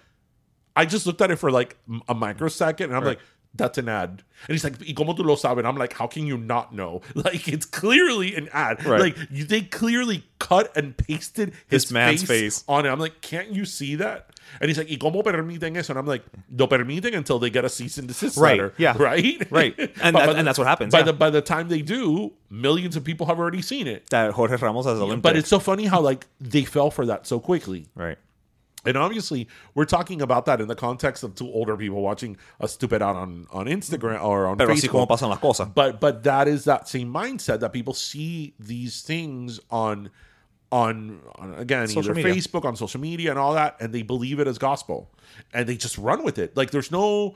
I 0.75 0.85
just 0.85 1.05
looked 1.07 1.21
at 1.21 1.31
it 1.31 1.37
for 1.37 1.49
like 1.49 1.77
a 2.09 2.13
microsecond 2.13 2.89
and 2.91 2.97
I'm 2.97 3.05
like, 3.05 3.19
that's 3.55 3.77
an 3.77 3.89
ad. 3.89 4.23
And 4.47 4.53
he's 4.53 4.63
like, 4.63 4.75
¿Y 4.81 4.93
cómo 4.93 5.15
tú 5.15 5.23
lo 5.25 5.35
sabes? 5.35 5.59
And 5.59 5.67
I'm 5.67 5.77
like, 5.77 5.93
how 5.93 6.07
can 6.07 6.27
you 6.27 6.37
not 6.37 6.73
know? 6.73 7.01
Like, 7.15 7.47
it's 7.47 7.65
clearly 7.65 8.35
an 8.35 8.49
ad. 8.53 8.85
Right. 8.85 8.99
Like, 9.01 9.17
you, 9.31 9.45
they 9.45 9.61
clearly 9.61 10.23
cut 10.39 10.75
and 10.75 10.95
pasted 10.97 11.53
his 11.67 11.85
This 11.85 11.91
man's 11.91 12.23
face. 12.23 12.63
on 12.67 12.85
it. 12.85 12.89
I'm 12.89 12.99
like, 12.99 13.21
can't 13.21 13.49
you 13.51 13.65
see 13.65 13.95
that? 13.95 14.29
And 14.61 14.69
he's 14.69 14.77
like, 14.77 14.89
¿Y 14.89 14.97
cómo 14.97 15.23
permiten 15.23 15.75
eso? 15.77 15.93
And 15.93 15.99
I'm 15.99 16.05
like, 16.05 16.23
lo 16.55 16.67
permiten 16.67 17.15
until 17.15 17.39
they 17.39 17.49
get 17.49 17.65
a 17.65 17.69
cease 17.69 17.97
and 17.97 18.07
desist 18.07 18.37
Right, 18.37 18.59
letter. 18.59 18.73
yeah. 18.77 18.93
Right? 18.97 19.47
Right. 19.49 19.73
And 20.03 20.15
that- 20.15 20.25
the- 20.29 20.35
and 20.35 20.45
that's 20.47 20.59
what 20.59 20.67
happens, 20.67 20.91
By 20.91 20.99
yeah. 20.99 21.05
the 21.05 21.13
by 21.13 21.29
the 21.29 21.41
time 21.41 21.69
they 21.69 21.81
do, 21.81 22.33
millions 22.49 22.95
of 22.95 23.03
people 23.03 23.25
have 23.27 23.39
already 23.39 23.61
seen 23.61 23.87
it. 23.87 24.09
That 24.11 24.33
Jorge 24.33 24.57
Ramos 24.57 24.85
has 24.85 24.99
Olympic. 24.99 25.23
But 25.23 25.37
it's 25.37 25.49
so 25.49 25.59
funny 25.59 25.85
how 25.85 26.01
like 26.01 26.27
they 26.41 26.63
fell 26.65 26.91
for 26.91 27.05
that 27.07 27.25
so 27.25 27.39
quickly. 27.39 27.87
right. 27.95 28.17
And 28.85 28.97
obviously, 28.97 29.47
we're 29.73 29.85
talking 29.85 30.21
about 30.21 30.45
that 30.45 30.61
in 30.61 30.67
the 30.67 30.75
context 30.75 31.23
of 31.23 31.35
two 31.35 31.47
older 31.51 31.75
people 31.75 32.01
watching 32.01 32.37
a 32.59 32.67
stupid 32.67 33.01
out 33.01 33.15
on, 33.15 33.47
on 33.51 33.65
Instagram 33.65 34.23
or 34.23 34.47
on 34.47 34.57
Pero 34.57 34.73
así 34.73 34.87
como 34.89 35.05
pasan 35.07 35.29
las 35.29 35.39
cosas. 35.39 35.73
But 35.73 35.99
but 35.99 36.23
that 36.23 36.47
is 36.47 36.65
that 36.65 36.87
same 36.87 37.11
mindset 37.11 37.59
that 37.61 37.73
people 37.73 37.93
see 37.93 38.53
these 38.59 39.01
things 39.01 39.59
on 39.69 40.09
on, 40.71 41.21
on 41.35 41.53
again 41.55 41.87
Social 41.87 42.11
either 42.11 42.13
media. 42.15 42.33
Facebook 42.33 42.65
on 42.65 42.75
social 42.75 42.99
media 42.99 43.29
and 43.29 43.39
all 43.39 43.53
that, 43.53 43.77
and 43.79 43.93
they 43.93 44.01
believe 44.01 44.39
it 44.39 44.47
as 44.47 44.57
gospel, 44.57 45.09
and 45.53 45.67
they 45.67 45.77
just 45.77 45.97
run 45.97 46.23
with 46.23 46.37
it. 46.37 46.55
Like 46.55 46.71
there's 46.71 46.91
no. 46.91 47.35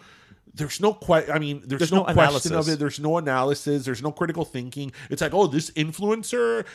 There's 0.54 0.80
no 0.82 0.94
que- 0.94 1.32
I 1.32 1.38
mean, 1.40 1.62
there's, 1.66 1.80
There's 1.80 1.92
no, 1.92 2.04
no 2.04 2.14
question 2.14 2.56
of 2.56 2.68
it. 2.70 2.80
There's 2.80 3.00
no 3.00 3.18
analysis. 3.18 3.86
There's 3.86 4.02
no 4.02 4.12
critical 4.12 4.46
thinking. 4.46 4.92
It's 5.10 5.22
like, 5.22 5.34
oh, 5.34 5.48
this 5.48 5.70
influencer 5.72 6.66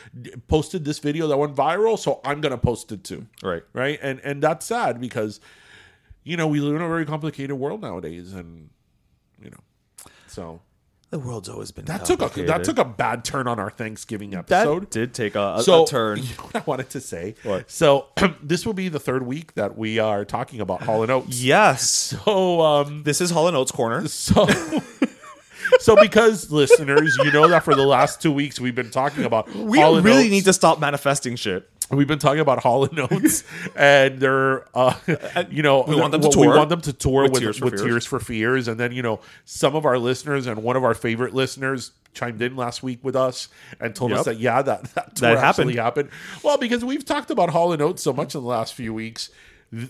posted 0.47 0.85
this 0.85 0.99
video 0.99 1.27
that 1.27 1.37
went 1.37 1.55
viral, 1.55 1.99
so 1.99 2.21
I'm 2.23 2.39
gonna 2.41 2.57
post 2.57 2.91
it 2.91 3.03
too 3.03 3.27
Right. 3.43 3.63
right 3.73 3.99
and 4.01 4.19
and 4.21 4.41
that's 4.41 4.65
sad 4.65 4.99
because 5.01 5.39
you 6.23 6.37
know 6.37 6.47
we 6.47 6.59
live 6.61 6.75
in 6.75 6.81
a 6.81 6.87
very 6.87 7.05
complicated 7.05 7.55
world 7.57 7.81
nowadays 7.81 8.33
and 8.33 8.69
you 9.43 9.49
know 9.49 9.59
so 10.27 10.61
The 11.11 11.19
world's 11.19 11.47
always 11.47 11.71
been 11.71 11.85
that 11.85 12.03
took 12.03 12.21
a 12.21 12.43
that 12.43 12.63
took 12.65 12.77
a 12.77 12.83
bad 12.83 13.23
turn 13.23 13.47
on 13.47 13.57
our 13.57 13.69
thanksgiving 13.69 14.33
episode. 14.35 14.81
that 14.81 14.89
did 14.91 15.13
take 15.13 15.35
a, 15.35 15.55
a, 15.57 15.63
so 15.63 15.83
a 15.83 15.87
turn. 15.87 16.17
you 16.23 16.23
know 16.23 16.43
what 16.43 16.55
i 16.57 16.63
wanted 16.65 16.89
to 16.89 16.99
say 16.99 17.35
What? 17.43 17.71
so 17.71 18.07
this 18.43 18.65
will 18.65 18.73
be 18.73 18.89
the 18.89 18.99
third 18.99 19.25
week 19.25 19.53
that 19.53 19.77
we 19.77 19.97
are 19.97 20.25
talking 20.25 20.59
about 20.59 20.81
hall 20.83 21.03
and 21.03 21.11
oates 21.11 21.41
Yes. 21.41 21.89
so 21.89 22.59
um 22.61 23.03
This 23.03 23.21
is 23.21 23.31
Hall 23.31 23.47
and 23.47 23.55
Oates 23.55 23.71
corner. 23.71 24.07
so 24.09 24.45
so 25.79 25.95
because 25.95 26.51
listeners 26.51 27.17
you 27.23 27.31
know 27.31 27.47
that 27.47 27.63
for 27.63 27.75
the 27.75 27.85
last 27.85 28.21
two 28.21 28.31
weeks 28.31 28.59
we've 28.59 28.75
been 28.75 28.91
talking 28.91 29.23
about 29.23 29.47
We 29.55 29.79
Hall 29.79 30.01
really 30.01 30.23
Oates. 30.23 30.31
need 30.31 30.45
to 30.45 30.53
stop 30.53 30.79
manifesting 30.79 31.35
shit. 31.37 31.69
We've 31.91 32.07
been 32.07 32.19
talking 32.19 32.39
about 32.39 32.63
Hall 32.63 32.85
and 32.85 32.99
Oates, 33.11 33.43
and 33.75 34.19
they're, 34.19 34.65
uh, 34.75 34.95
you 35.49 35.61
know, 35.61 35.83
we 35.87 35.95
want 35.95 36.11
them 36.11 36.21
to 36.21 36.29
well, 36.29 36.39
We 36.39 36.47
tour 36.47 36.57
want 36.57 36.69
them 36.69 36.81
to 36.81 36.93
tour 36.93 37.23
with, 37.23 37.33
with 37.33 37.41
with, 37.43 37.43
Tears 37.43 37.57
for 37.57 37.69
Tears, 37.69 37.81
Fears. 37.81 38.05
for 38.05 38.19
Fears, 38.19 38.67
and 38.67 38.79
then 38.79 38.91
you 38.91 39.01
know, 39.01 39.19
some 39.45 39.75
of 39.75 39.85
our 39.85 39.99
listeners 39.99 40.47
and 40.47 40.63
one 40.63 40.75
of 40.75 40.83
our 40.83 40.95
favorite 40.95 41.33
listeners 41.33 41.91
chimed 42.13 42.41
in 42.41 42.55
last 42.55 42.81
week 42.81 42.99
with 43.03 43.15
us 43.15 43.49
and 43.79 43.93
told 43.95 44.13
us 44.13 44.25
that 44.25 44.39
yeah, 44.39 44.61
that 44.61 44.83
that, 44.95 45.15
tour 45.15 45.35
That 45.35 45.43
actually 45.43 45.75
happened. 45.75 46.09
Well, 46.41 46.57
because 46.57 46.83
we've 46.83 47.05
talked 47.05 47.29
about 47.29 47.49
Hall 47.51 47.71
and 47.71 47.81
Oates 47.81 48.01
so 48.01 48.13
much 48.13 48.33
in 48.33 48.41
the 48.41 48.47
last 48.47 48.73
few 48.73 48.93
weeks. 48.93 49.29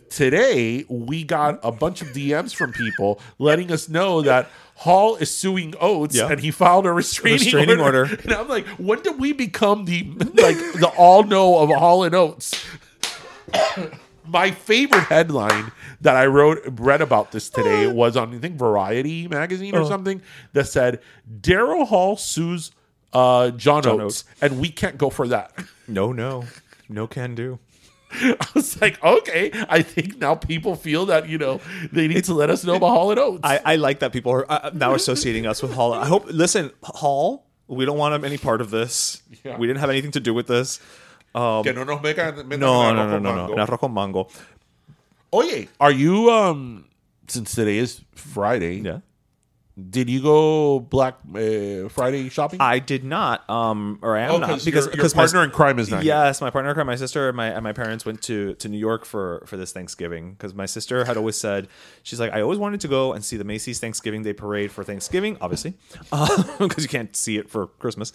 Today 0.10 0.84
we 0.90 1.24
got 1.24 1.60
a 1.62 1.72
bunch 1.72 2.02
of 2.02 2.08
DMs 2.10 2.56
from 2.56 2.72
people 2.74 3.20
letting 3.38 3.72
us 3.72 3.88
know 3.88 4.22
that 4.22 4.50
Hall 4.76 5.16
is 5.16 5.32
suing 5.36 5.74
Oates 5.80 6.16
Yeah. 6.16 6.30
and 6.32 6.40
he 6.40 6.52
filed 6.52 6.86
a 6.86 6.92
restraining, 6.92 7.40
Restraining 7.40 7.80
order. 7.80 8.02
order. 8.04 8.16
And 8.24 8.34
I'm 8.34 8.48
like, 8.48 8.68
when 8.78 9.02
did 9.02 9.20
we 9.20 9.32
become 9.34 9.86
the 9.86 10.04
like 10.36 10.58
the 10.58 10.92
all 10.98 11.24
know 11.24 11.60
of 11.60 11.70
Hall 11.70 12.04
and 12.04 12.14
Oates? 12.14 12.64
My 14.28 14.50
favorite 14.52 15.04
headline 15.04 15.72
that 16.02 16.16
I 16.16 16.26
wrote 16.26 16.60
read 16.80 17.02
about 17.02 17.32
this 17.32 17.50
today 17.50 17.86
was 17.88 18.18
on 18.18 18.34
I 18.34 18.40
think 18.40 18.56
Variety 18.58 19.28
magazine 19.28 19.76
or 19.76 19.82
Oh. 19.82 19.88
something 19.88 20.22
that 20.54 20.68
said 20.68 21.00
Daryl 21.42 21.88
Hall 21.88 22.18
sues 22.18 22.72
uh, 23.14 23.52
John, 23.52 23.84
John 23.84 24.02
Oates, 24.02 24.24
and 24.42 24.60
we 24.60 24.70
can't 24.70 24.98
go 24.98 25.10
for 25.10 25.28
that. 25.30 25.54
No, 25.88 26.12
no. 26.12 26.44
No 26.90 27.08
can 27.08 27.34
do. 27.36 27.60
I 28.40 28.48
was 28.54 28.80
like, 28.82 29.04
okay, 29.04 29.52
I 29.70 29.82
think 29.82 30.18
now 30.18 30.36
people 30.36 30.76
feel 30.76 31.06
that 31.08 31.28
you 31.28 31.38
know 31.38 31.60
they 31.92 32.08
need 32.08 32.24
to 32.26 32.34
let 32.34 32.50
us 32.50 32.64
know 32.64 32.76
about 32.76 32.90
Hall 32.90 33.12
and 33.12 33.20
Oates. 33.20 33.42
I, 33.44 33.60
I 33.66 33.76
like 33.76 34.00
that 34.00 34.12
people 34.14 34.32
are 34.32 34.46
uh, 34.50 34.72
now 34.74 34.94
associating 34.94 35.46
us 35.46 35.62
with 35.62 35.74
Hall. 35.74 35.94
I 35.94 36.08
hope. 36.08 36.26
Listen, 36.28 36.72
Hall, 36.84 37.46
we 37.68 37.86
don't 37.86 37.98
want 37.98 38.24
any 38.24 38.38
part 38.38 38.62
of 38.62 38.70
this. 38.72 39.22
Yeah. 39.44 39.58
We 39.58 39.68
didn't 39.68 39.80
have 39.80 39.90
anything 39.90 40.12
to 40.12 40.20
do 40.20 40.34
with 40.34 40.48
this. 40.48 40.80
que 41.34 41.74
no 41.74 41.84
nos 41.84 42.02
metan, 42.02 42.36
metan 42.48 42.60
No, 42.60 42.90
en 42.90 42.96
no, 42.96 43.02
arroz 43.02 43.12
no, 43.12 43.20
no, 43.20 43.48
no. 43.48 43.56
mango. 43.56 43.86
En 43.86 43.94
mango. 43.94 44.28
Oye, 45.34 45.68
are 45.80 45.92
you 45.92 46.30
um 46.32 46.86
since 47.28 47.54
today 47.54 47.78
is 47.78 48.02
Friday? 48.16 48.80
Yeah. 48.80 49.00
Did 49.78 50.10
you 50.10 50.22
go 50.22 50.80
Black 50.80 51.16
uh, 51.36 51.90
Friday 51.90 52.30
shopping? 52.30 52.62
I 52.62 52.80
did 52.80 53.04
not, 53.04 53.48
um, 53.50 54.00
or 54.02 54.16
I 54.16 54.22
am 54.22 54.32
Oh, 54.32 54.38
not 54.38 54.50
'cause 54.52 54.64
because 54.64 54.86
your- 54.86 54.92
your 54.94 54.96
because 54.96 55.16
my- 55.16 55.24
partner 55.24 55.44
in 55.44 55.52
crime 55.52 55.80
is 55.80 55.92
not 55.92 56.02
here. 56.02 56.14
Yes, 56.14 56.40
my 56.40 56.50
partner 56.50 56.72
in 56.72 56.76
crime, 56.76 56.88
my 56.88 56.96
sister, 56.96 57.28
and 57.28 57.36
my 57.36 57.48
and 57.48 57.62
my 57.62 57.74
parents 57.74 58.06
went 58.06 58.22
to 58.22 58.54
to 58.54 58.70
New 58.70 58.78
York 58.78 59.04
for 59.04 59.44
for 59.46 59.58
this 59.58 59.74
Thanksgiving 59.74 60.32
because 60.32 60.54
my 60.54 60.66
sister 60.66 61.04
had 61.04 61.18
always 61.18 61.36
said 61.36 61.68
she's 62.04 62.22
like 62.22 62.32
I 62.32 62.40
always 62.42 62.58
wanted 62.58 62.80
to 62.82 62.88
go 62.88 63.12
and 63.12 63.26
see 63.26 63.36
the 63.36 63.44
Macy's 63.44 63.80
Thanksgiving 63.82 64.24
Day 64.24 64.32
parade 64.32 64.72
for 64.72 64.86
Thanksgiving, 64.86 65.36
obviously, 65.42 65.74
because 66.60 66.84
you 66.84 66.90
can't 66.90 67.14
see 67.14 67.38
it 67.38 67.50
for 67.50 67.68
Christmas. 67.68 68.14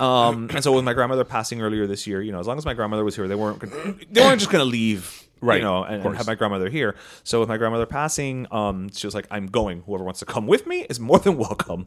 Um, 0.00 0.48
and 0.54 0.64
so 0.64 0.72
with 0.72 0.84
my 0.84 0.94
grandmother 0.94 1.24
passing 1.24 1.60
earlier 1.60 1.86
this 1.86 2.06
year, 2.06 2.22
you 2.22 2.32
know, 2.32 2.40
as 2.40 2.46
long 2.46 2.56
as 2.56 2.64
my 2.64 2.72
grandmother 2.72 3.04
was 3.04 3.16
here, 3.16 3.28
they 3.28 3.34
weren't 3.34 3.58
gonna, 3.58 3.96
they 4.10 4.22
weren't 4.22 4.40
just 4.40 4.50
gonna 4.50 4.64
leave. 4.64 5.21
Right, 5.42 5.56
you 5.56 5.64
know, 5.64 5.82
and, 5.82 6.06
and 6.06 6.16
have 6.16 6.26
my 6.28 6.36
grandmother 6.36 6.70
here. 6.70 6.94
So 7.24 7.40
with 7.40 7.48
my 7.48 7.56
grandmother 7.56 7.84
passing, 7.84 8.46
um, 8.52 8.90
she 8.90 9.06
was 9.06 9.14
like, 9.14 9.26
"I'm 9.30 9.46
going. 9.46 9.82
Whoever 9.82 10.04
wants 10.04 10.20
to 10.20 10.26
come 10.26 10.46
with 10.46 10.66
me 10.68 10.86
is 10.88 11.00
more 11.00 11.18
than 11.24 11.36
welcome." 11.36 11.86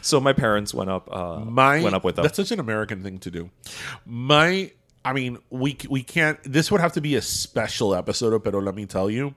So 0.00 0.20
my 0.20 0.32
parents 0.32 0.72
went 0.72 0.88
up. 0.90 1.08
Uh, 1.14 1.40
my 1.40 1.82
went 1.82 1.94
up 1.94 2.02
with 2.02 2.16
them. 2.16 2.22
That's 2.22 2.36
such 2.36 2.50
an 2.50 2.60
American 2.60 3.02
thing 3.02 3.18
to 3.18 3.30
do. 3.30 3.50
My, 4.06 4.72
I 5.04 5.12
mean, 5.12 5.38
we 5.50 5.76
we 5.88 6.02
can't. 6.02 6.38
This 6.44 6.70
would 6.72 6.80
have 6.80 6.94
to 6.94 7.02
be 7.02 7.14
a 7.14 7.22
special 7.22 7.94
episode 7.94 8.32
of 8.32 8.42
Pero 8.42 8.60
let 8.60 8.74
me 8.74 8.86
tell 8.86 9.10
you. 9.10 9.34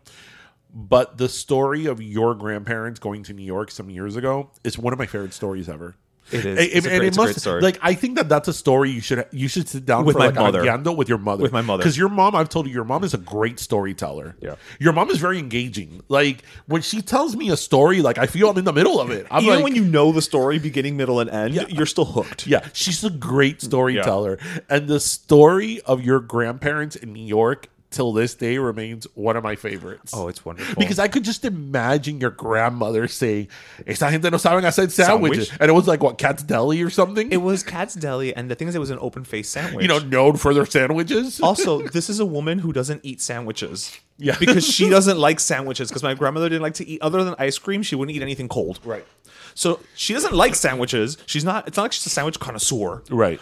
But 0.73 1.17
the 1.17 1.29
story 1.29 1.85
of 1.85 2.01
your 2.01 2.35
grandparents 2.35 2.99
going 2.99 3.23
to 3.23 3.33
New 3.33 3.43
York 3.43 3.71
some 3.71 3.89
years 3.89 4.15
ago 4.15 4.51
is 4.63 4.77
one 4.77 4.93
of 4.93 4.99
my 4.99 5.05
favorite 5.05 5.33
stories 5.33 5.67
ever. 5.67 5.95
It 6.31 6.39
is. 6.39 6.45
And- 6.45 6.59
It's 6.59 6.85
a 6.85 6.89
great- 6.89 7.01
it 7.03 7.07
it's 7.07 7.17
a 7.17 7.21
great 7.21 7.27
must- 7.29 7.39
story. 7.41 7.61
Like 7.61 7.79
I 7.81 7.93
think 7.93 8.15
that 8.17 8.27
that's 8.29 8.47
a 8.47 8.53
story 8.53 8.91
you 8.91 9.01
should 9.01 9.25
you 9.31 9.47
should 9.47 9.67
sit 9.69 9.85
down 9.85 10.05
With 10.05 10.13
for 10.15 10.19
my 10.19 10.25
like 10.27 10.35
mother. 10.35 10.61
a 10.67 10.91
with 10.93 11.09
your 11.09 11.17
mother 11.17 11.41
With 11.43 11.51
my 11.53 11.61
mother. 11.61 11.81
because 11.81 11.97
your 11.97 12.09
mom 12.09 12.35
I've 12.35 12.49
told 12.49 12.67
you 12.67 12.73
your 12.73 12.83
mom 12.83 13.03
is 13.03 13.13
a 13.13 13.17
great 13.17 13.59
storyteller. 13.59 14.35
Yeah. 14.41 14.55
your 14.79 14.93
mom 14.93 15.09
is 15.09 15.17
very 15.17 15.39
engaging. 15.39 16.01
Like 16.09 16.43
when 16.67 16.81
she 16.81 17.01
tells 17.01 17.35
me 17.35 17.49
a 17.49 17.57
story, 17.57 18.01
like 18.01 18.17
I 18.17 18.25
feel 18.27 18.49
I'm 18.49 18.57
in 18.57 18.65
the 18.65 18.73
middle 18.73 18.99
of 18.99 19.09
it. 19.11 19.25
I'm 19.31 19.43
Even 19.43 19.55
like, 19.55 19.63
when 19.63 19.75
you 19.75 19.83
know 19.83 20.11
the 20.11 20.21
story 20.21 20.59
beginning, 20.59 20.97
middle, 20.97 21.19
and 21.19 21.29
end, 21.29 21.53
Yeah. 21.53 21.65
you're 21.69 21.85
still 21.85 22.05
hooked. 22.05 22.47
Yeah, 22.47 22.65
she's 22.73 23.03
a 23.03 23.09
great 23.09 23.61
storyteller. 23.61 24.37
And 24.69 24.87
the 24.87 24.99
story 24.99 25.81
of 25.85 26.01
your 26.03 26.19
grandparents 26.19 26.95
in 26.95 27.13
New 27.13 27.25
York 27.25 27.67
till 27.89 28.11
this 28.11 28.35
day 28.35 28.57
remains 28.57 29.05
one 29.15 29.37
of 29.37 29.43
my 29.43 29.55
favorites. 29.55 30.11
Oh, 30.15 30.27
it's 30.27 30.43
wonderful. 30.43 30.75
Because 30.77 30.99
I 30.99 31.07
could 31.07 31.23
just 31.23 31.45
imagine 31.45 32.19
your 32.19 32.29
grandmother 32.31 33.07
saying, 33.07 33.47
Esta 33.85 34.09
gente 34.11 34.29
no 34.29 34.37
saben 34.37 34.61
hacer 34.63 34.89
sandwiches. 34.91 35.47
Sandwich? 35.47 35.57
And 35.61 35.69
it 35.69 35.73
was 35.73 35.87
like, 35.87 36.01
what, 36.03 36.17
Katz's 36.17 36.43
Deli 36.45 36.81
or 36.81 36.89
something? 36.89 37.31
it 37.31 37.37
was 37.37 37.63
Katz's 37.63 37.95
Deli, 37.95 38.35
and 38.35 38.51
the 38.51 38.55
thing 38.55 38.67
is, 38.67 38.75
it 38.75 38.79
was 38.79 38.89
an 38.89 38.99
open 39.01 39.23
face 39.23 39.49
sandwich. 39.49 39.81
you 39.83 39.87
know, 39.87 39.99
known 39.99 40.35
for 40.37 40.53
their 40.53 40.65
sandwiches. 40.65 41.39
also, 41.41 41.81
this 41.87 42.09
is 42.09 42.19
a 42.19 42.25
woman 42.25 42.59
who 42.59 42.73
doesn't 42.73 43.01
eat 43.03 43.21
sandwiches. 43.21 43.97
Yeah. 44.19 44.35
because 44.39 44.65
she 44.65 44.89
doesn't 44.89 45.19
like 45.19 45.39
sandwiches. 45.39 45.89
Because 45.89 46.01
my 46.03 46.13
grandmother 46.15 46.49
didn't 46.49 46.63
like 46.63 46.73
to 46.75 46.87
eat 46.87 47.01
other 47.01 47.23
than 47.23 47.35
ice 47.37 47.57
cream. 47.59 47.83
She 47.83 47.95
wouldn't 47.95 48.15
eat 48.15 48.21
anything 48.23 48.47
cold. 48.49 48.79
Right. 48.83 49.05
So 49.53 49.79
she 49.95 50.13
doesn't 50.13 50.33
like 50.33 50.55
sandwiches. 50.55 51.17
She's 51.27 51.43
not. 51.45 51.67
It's 51.67 51.77
not 51.77 51.83
like 51.83 51.91
she's 51.93 52.05
a 52.05 52.09
sandwich 52.09 52.39
connoisseur. 52.39 53.03
Right. 53.09 53.39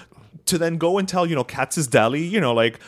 To 0.47 0.57
then 0.57 0.77
go 0.77 0.97
and 0.97 1.07
tell 1.07 1.25
you 1.25 1.33
know 1.35 1.43
Katz's 1.45 1.87
Deli, 1.87 2.23
you 2.23 2.39
know, 2.41 2.53
like 2.53 2.79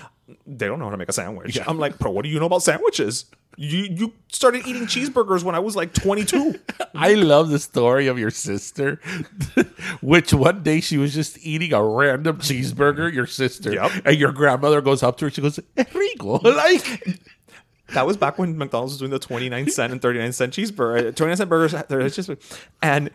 they 0.46 0.68
don't 0.68 0.80
know 0.80 0.86
how 0.86 0.92
to 0.92 0.98
make 0.98 1.10
a 1.10 1.14
sandwich. 1.14 1.56
Yeah. 1.56 1.64
I'm 1.68 1.78
like, 1.80 1.98
bro, 2.00 2.12
what 2.12 2.24
do 2.24 2.30
you 2.30 2.40
know 2.40 2.46
about 2.48 2.64
sandwiches? 2.64 3.26
You 3.56 3.80
you 3.90 4.14
started 4.32 4.68
eating 4.68 4.84
cheeseburgers 4.84 5.44
when 5.44 5.56
I 5.56 5.60
was 5.60 5.76
like 5.76 5.94
22. 5.94 6.56
I 6.96 7.14
love 7.16 7.50
the 7.50 7.60
story 7.60 8.08
of 8.08 8.20
your 8.20 8.30
sister, 8.30 9.00
which 10.02 10.34
one 10.34 10.64
day 10.64 10.80
she 10.82 10.98
was 10.98 11.14
just 11.14 11.38
eating 11.46 11.74
a 11.74 11.84
random 11.84 12.38
cheeseburger, 12.38 13.12
your 13.12 13.26
sister, 13.26 13.74
Yep. 13.74 13.92
and 14.06 14.18
your 14.18 14.32
grandmother 14.32 14.82
goes 14.82 15.02
up 15.02 15.18
to 15.18 15.26
her, 15.26 15.32
she 15.32 15.42
goes, 15.42 15.60
"Es 15.76 15.94
rico. 15.96 16.40
Like, 16.44 17.20
That 17.94 18.06
was 18.06 18.18
back 18.18 18.38
when 18.38 18.58
McDonald's 18.58 18.94
was 18.94 19.00
doing 19.00 19.12
the 19.12 19.18
29 19.20 19.70
cent 19.72 19.94
and 19.94 20.02
39 20.02 20.34
cent 20.34 20.54
cheeseburger, 20.54 21.08
uh, 21.08 21.12
29 21.14 21.38
cent 21.38 21.50
burgers. 21.50 22.30
And 22.82 23.10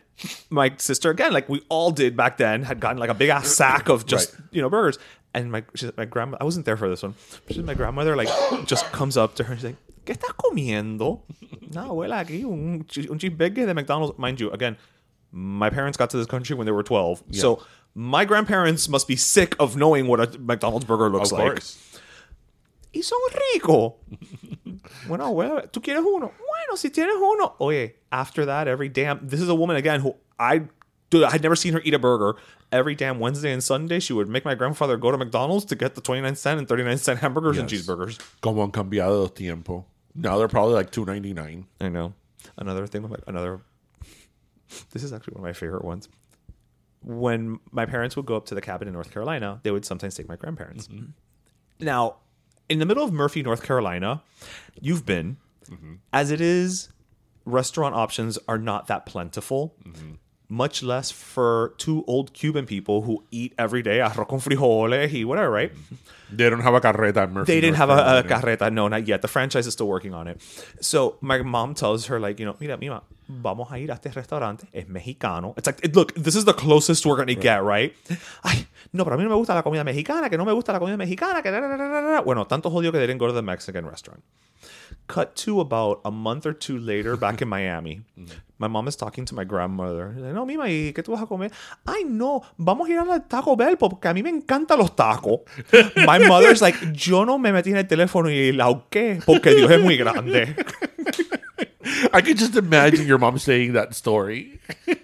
my 0.49 0.73
sister, 0.79 1.11
again, 1.11 1.33
like 1.35 1.47
we 1.49 1.61
all 1.69 1.91
did 1.91 2.17
back 2.17 2.39
then, 2.39 2.63
had 2.63 2.81
gotten 2.81 2.97
like 2.99 3.11
a 3.11 3.15
big 3.15 3.29
ass 3.29 3.49
sack 3.49 3.89
of 3.91 4.07
just, 4.07 4.33
Right. 4.33 4.43
you 4.51 4.63
know, 4.63 4.71
burgers. 4.71 4.99
And 5.35 5.51
my 5.51 5.65
my 5.97 6.05
grandma, 6.05 6.37
I 6.41 6.45
wasn't 6.45 6.67
there 6.67 6.77
for 6.77 6.89
this 6.89 7.03
one. 7.03 7.15
But 7.47 7.57
she- 7.57 7.63
my 7.63 7.75
grandmother, 7.75 8.15
like, 8.17 8.29
just 8.67 8.85
comes 8.93 9.17
up 9.17 9.35
to 9.37 9.45
her 9.45 9.53
and 9.53 9.61
she's 9.61 9.71
like, 9.71 9.77
¿Qué 10.05 10.15
estás 10.17 10.35
comiendo? 10.37 11.21
No, 11.73 11.93
abuela, 11.93 12.19
aquí 12.19 12.45
un, 12.45 12.85
un 13.09 13.19
cheeseburger 13.19 13.67
de 13.67 13.73
McDonald's. 13.75 14.19
Mind 14.19 14.41
you, 14.41 14.51
again, 14.51 14.77
my 15.31 15.71
parents 15.71 15.97
got 15.97 16.11
to 16.11 16.17
this 16.17 16.27
country 16.27 16.57
when 16.57 16.67
they 16.67 16.73
were 16.73 16.83
12. 16.83 17.23
So 17.31 17.63
my 17.95 18.25
grandparents 18.25 18.89
must 18.89 19.07
be 19.07 19.17
sick 19.17 19.55
of 19.61 19.77
knowing 19.77 20.07
what 20.09 20.21
a 20.21 20.39
McDonald's 20.39 20.85
burger 20.85 21.09
looks 21.09 21.31
of 21.31 21.39
like 21.39 21.53
course. 21.53 21.79
y 22.95 23.01
son 23.01 23.19
ricos. 23.55 23.95
bueno, 25.09 25.25
abuela, 25.27 25.71
¿tú 25.71 25.81
quieres 25.81 26.03
uno? 26.05 26.33
Bueno, 26.37 26.77
si 26.77 26.91
tienes 26.91 27.17
uno. 27.17 27.55
Oye, 27.61 27.95
after 28.11 28.45
that, 28.47 28.69
every 28.69 28.89
damn. 28.89 29.27
This 29.27 29.41
is 29.41 29.49
a 29.49 29.55
woman 29.55 29.77
again 29.77 30.01
who 30.01 30.15
I. 30.39 30.63
Dude, 31.11 31.25
I 31.25 31.31
had 31.31 31.43
never 31.43 31.57
seen 31.57 31.75
her 31.75 31.81
eat 31.85 31.95
a 31.95 31.99
burger. 31.99 32.37
Every 32.73 32.95
damn 32.95 33.21
Wednesday 33.21 33.53
and 33.53 33.63
Sunday, 33.63 34.01
she 34.01 34.15
would 34.15 34.29
make 34.29 34.45
my 34.47 34.55
grandfather 34.55 34.97
go 34.97 35.11
to 35.11 35.19
McDonald's 35.19 35.67
to 35.67 35.77
get 35.77 35.95
the 35.95 36.01
29 36.01 36.35
cent 36.37 36.59
and 36.59 36.67
39 36.67 36.99
cent 36.99 37.21
hamburgers 37.21 37.59
and 37.59 37.69
cheeseburgers. 37.69 38.19
Como 38.41 38.63
han 38.63 38.73
cambiado 38.73 39.21
los 39.21 39.31
tiempo. 39.33 39.85
Now 40.15 40.39
they're 40.39 40.49
probably 40.49 40.75
like 40.75 40.91
two 40.91 41.05
ninety 41.05 41.33
nine. 41.33 41.67
I 41.81 41.89
know. 41.89 42.15
Another 42.57 42.87
thing, 42.87 43.09
my- 43.09 43.17
another. 43.27 43.61
This 44.91 45.03
is 45.03 45.13
actually 45.13 45.35
one 45.35 45.41
of 45.41 45.49
my 45.49 45.53
favorite 45.53 45.85
ones. 45.85 46.09
When 47.03 47.61
my 47.71 47.87
parents 47.87 48.17
would 48.17 48.27
go 48.27 48.37
up 48.37 48.47
to 48.47 48.55
the 48.55 48.61
cabin 48.61 48.89
in 48.89 48.95
North 48.95 49.11
Carolina, 49.11 49.61
they 49.63 49.71
would 49.71 49.85
sometimes 49.85 50.15
take 50.15 50.29
my 50.29 50.37
grandparents. 50.37 50.87
Mm-hmm. 50.87 51.11
Now, 51.81 52.17
in 52.69 52.79
the 52.79 52.87
middle 52.87 53.05
of 53.05 53.13
Murphy, 53.13 53.43
North 53.43 53.63
Carolina, 53.63 54.23
you've 54.81 55.05
been, 55.05 55.37
mm-hmm. 55.69 55.95
as 56.13 56.31
it 56.31 56.41
is, 56.41 56.89
restaurant 57.45 57.95
options 57.95 58.39
are 58.49 58.59
not 58.59 58.87
that 58.87 59.05
plentiful. 59.05 59.75
Mm-hmm. 59.85 60.13
Much 60.53 60.83
less 60.83 61.11
for 61.11 61.73
two 61.79 62.05
old 62.07 62.35
Cuban 62.35 62.67
people 62.67 63.01
who 63.07 63.23
eat 63.31 63.55
every 63.59 63.83
day 63.83 64.01
arroz 64.01 64.27
con 64.29 64.39
frijoles 64.39 65.11
y 65.11 65.25
whatever, 65.25 65.51
right? 65.51 65.73
They 66.35 66.49
don't 66.51 66.61
have 66.63 66.75
a 66.75 66.81
carreta 66.81 67.25
in 67.25 67.33
Murphy. 67.35 67.53
They 67.53 67.61
didn't 67.61 67.79
North 67.79 67.91
have 67.91 67.91
a, 67.91 68.19
a 68.21 68.23
carreta. 68.23 68.71
No, 68.73 68.89
not 68.89 69.07
yet. 69.07 69.21
The 69.21 69.29
franchise 69.29 69.67
is 69.67 69.75
still 69.75 69.87
working 69.87 70.15
on 70.15 70.27
it. 70.29 70.41
So 70.81 71.17
my 71.21 71.43
mom 71.43 71.75
tells 71.75 72.07
her, 72.07 72.19
like, 72.19 72.39
you 72.41 72.47
know, 72.47 72.57
mira, 72.59 72.79
mima, 72.79 73.03
vamos 73.29 73.71
a 73.71 73.77
ir 73.79 73.91
a 73.91 73.95
este 73.95 74.15
restaurante. 74.17 74.67
Es 74.73 74.87
mexicano. 74.89 75.53
It's 75.59 75.67
like, 75.67 75.81
it- 75.85 75.95
look, 75.95 76.15
this 76.15 76.35
is 76.35 76.47
the 76.47 76.55
closest 76.55 77.05
we're 77.05 77.17
going 77.17 77.29
to 77.29 77.35
get, 77.35 77.63
right? 77.63 77.95
Ay, 78.45 78.67
no, 78.95 79.05
pero 79.05 79.17
a 79.17 79.19
mí 79.19 79.25
no 79.25 79.29
me 79.31 79.37
gusta 79.37 79.55
la 79.55 79.63
comida 79.63 79.85
mexicana, 79.85 80.31
que 80.31 80.39
no 80.39 80.45
me 80.47 80.53
gusta 80.55 80.73
la 80.73 80.79
comida 80.79 80.97
mexicana, 80.97 81.43
que 81.43 81.51
da, 81.51 81.61
da, 81.61 81.69
da, 81.69 81.77
da, 81.77 82.01
da. 82.01 82.21
Bueno, 82.23 82.47
tanto 82.47 82.71
jodido 82.71 82.93
que 82.93 82.99
they 82.99 83.07
didn't 83.07 83.19
go 83.21 83.27
to 83.27 83.35
the 83.35 83.43
Mexican 83.43 83.85
restaurant. 83.87 84.23
Cut 85.09 85.35
to 85.45 85.61
about 85.61 86.01
a 86.05 86.11
month 86.11 86.47
or 86.47 86.55
two 86.55 86.79
later, 86.79 87.17
back 87.19 87.43
in 87.43 87.49
Miami. 87.57 88.03
Mm-hmm. 88.19 88.33
My 88.63 88.69
mom 88.69 88.87
is 88.87 88.97
talking 88.97 89.25
to 89.25 89.35
my 89.35 89.43
grandmother. 89.43 90.15
Like, 90.17 90.33
No, 90.35 90.47
mima, 90.47 90.69
¿y 90.69 90.93
qué 90.93 91.03
tú 91.03 91.11
vas 91.11 91.23
a 91.23 91.27
comer? 91.27 91.51
Ay, 91.85 92.05
no, 92.05 92.43
vamos 92.57 92.89
a 92.89 92.93
ir 92.93 92.99
al 92.99 93.27
Taco 93.27 93.57
Bell 93.57 93.77
porque 93.77 94.07
a 94.07 94.15
mí 94.15 94.23
me 94.23 94.31
encantan 94.31 94.79
los 94.79 94.95
tacos. 94.95 95.41
My 96.07 96.21
mother's 96.21 96.63
like, 96.63 96.77
yo 96.93 97.25
no 97.25 97.39
me 97.39 97.51
metí 97.51 97.71
en 97.71 97.79
el 97.79 97.89
teléfono 97.89 98.31
y 98.31 98.53
la 98.53 98.69
porque 99.27 99.55
Dios 99.55 99.69
es 99.69 99.81
muy 99.83 99.97
grande. 99.97 100.55
I 102.13 102.21
could 102.21 102.39
just 102.39 102.55
imagine 102.55 103.07
your 103.07 103.19
mom 103.19 103.39
saying 103.39 103.73
that 103.73 103.95
story. 103.97 104.61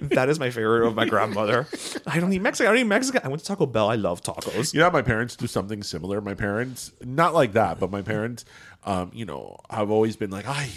That 0.00 0.30
is 0.30 0.38
my 0.40 0.50
favorite 0.50 0.86
of 0.86 0.94
my 0.94 1.04
grandmother. 1.04 1.66
I 2.06 2.18
don't 2.18 2.32
eat 2.32 2.40
Mexican. 2.40 2.68
I 2.68 2.72
don't 2.72 2.80
eat 2.80 2.88
Mexican. 2.88 3.20
I 3.24 3.28
went 3.28 3.40
to 3.42 3.46
Taco 3.46 3.66
Bell. 3.66 3.90
I 3.90 3.96
love 3.96 4.22
tacos. 4.22 4.72
You 4.72 4.80
know, 4.80 4.90
my 4.90 5.02
parents 5.02 5.36
do 5.36 5.46
something 5.46 5.82
similar. 5.82 6.20
My 6.20 6.34
parents, 6.34 6.92
not 7.04 7.34
like 7.34 7.52
that, 7.52 7.78
but 7.78 7.90
my 7.90 8.02
parents, 8.02 8.44
um, 8.84 9.10
you 9.12 9.26
know, 9.26 9.58
have 9.70 9.90
always 9.90 10.16
been 10.16 10.30
like, 10.30 10.46
"I 10.48 10.70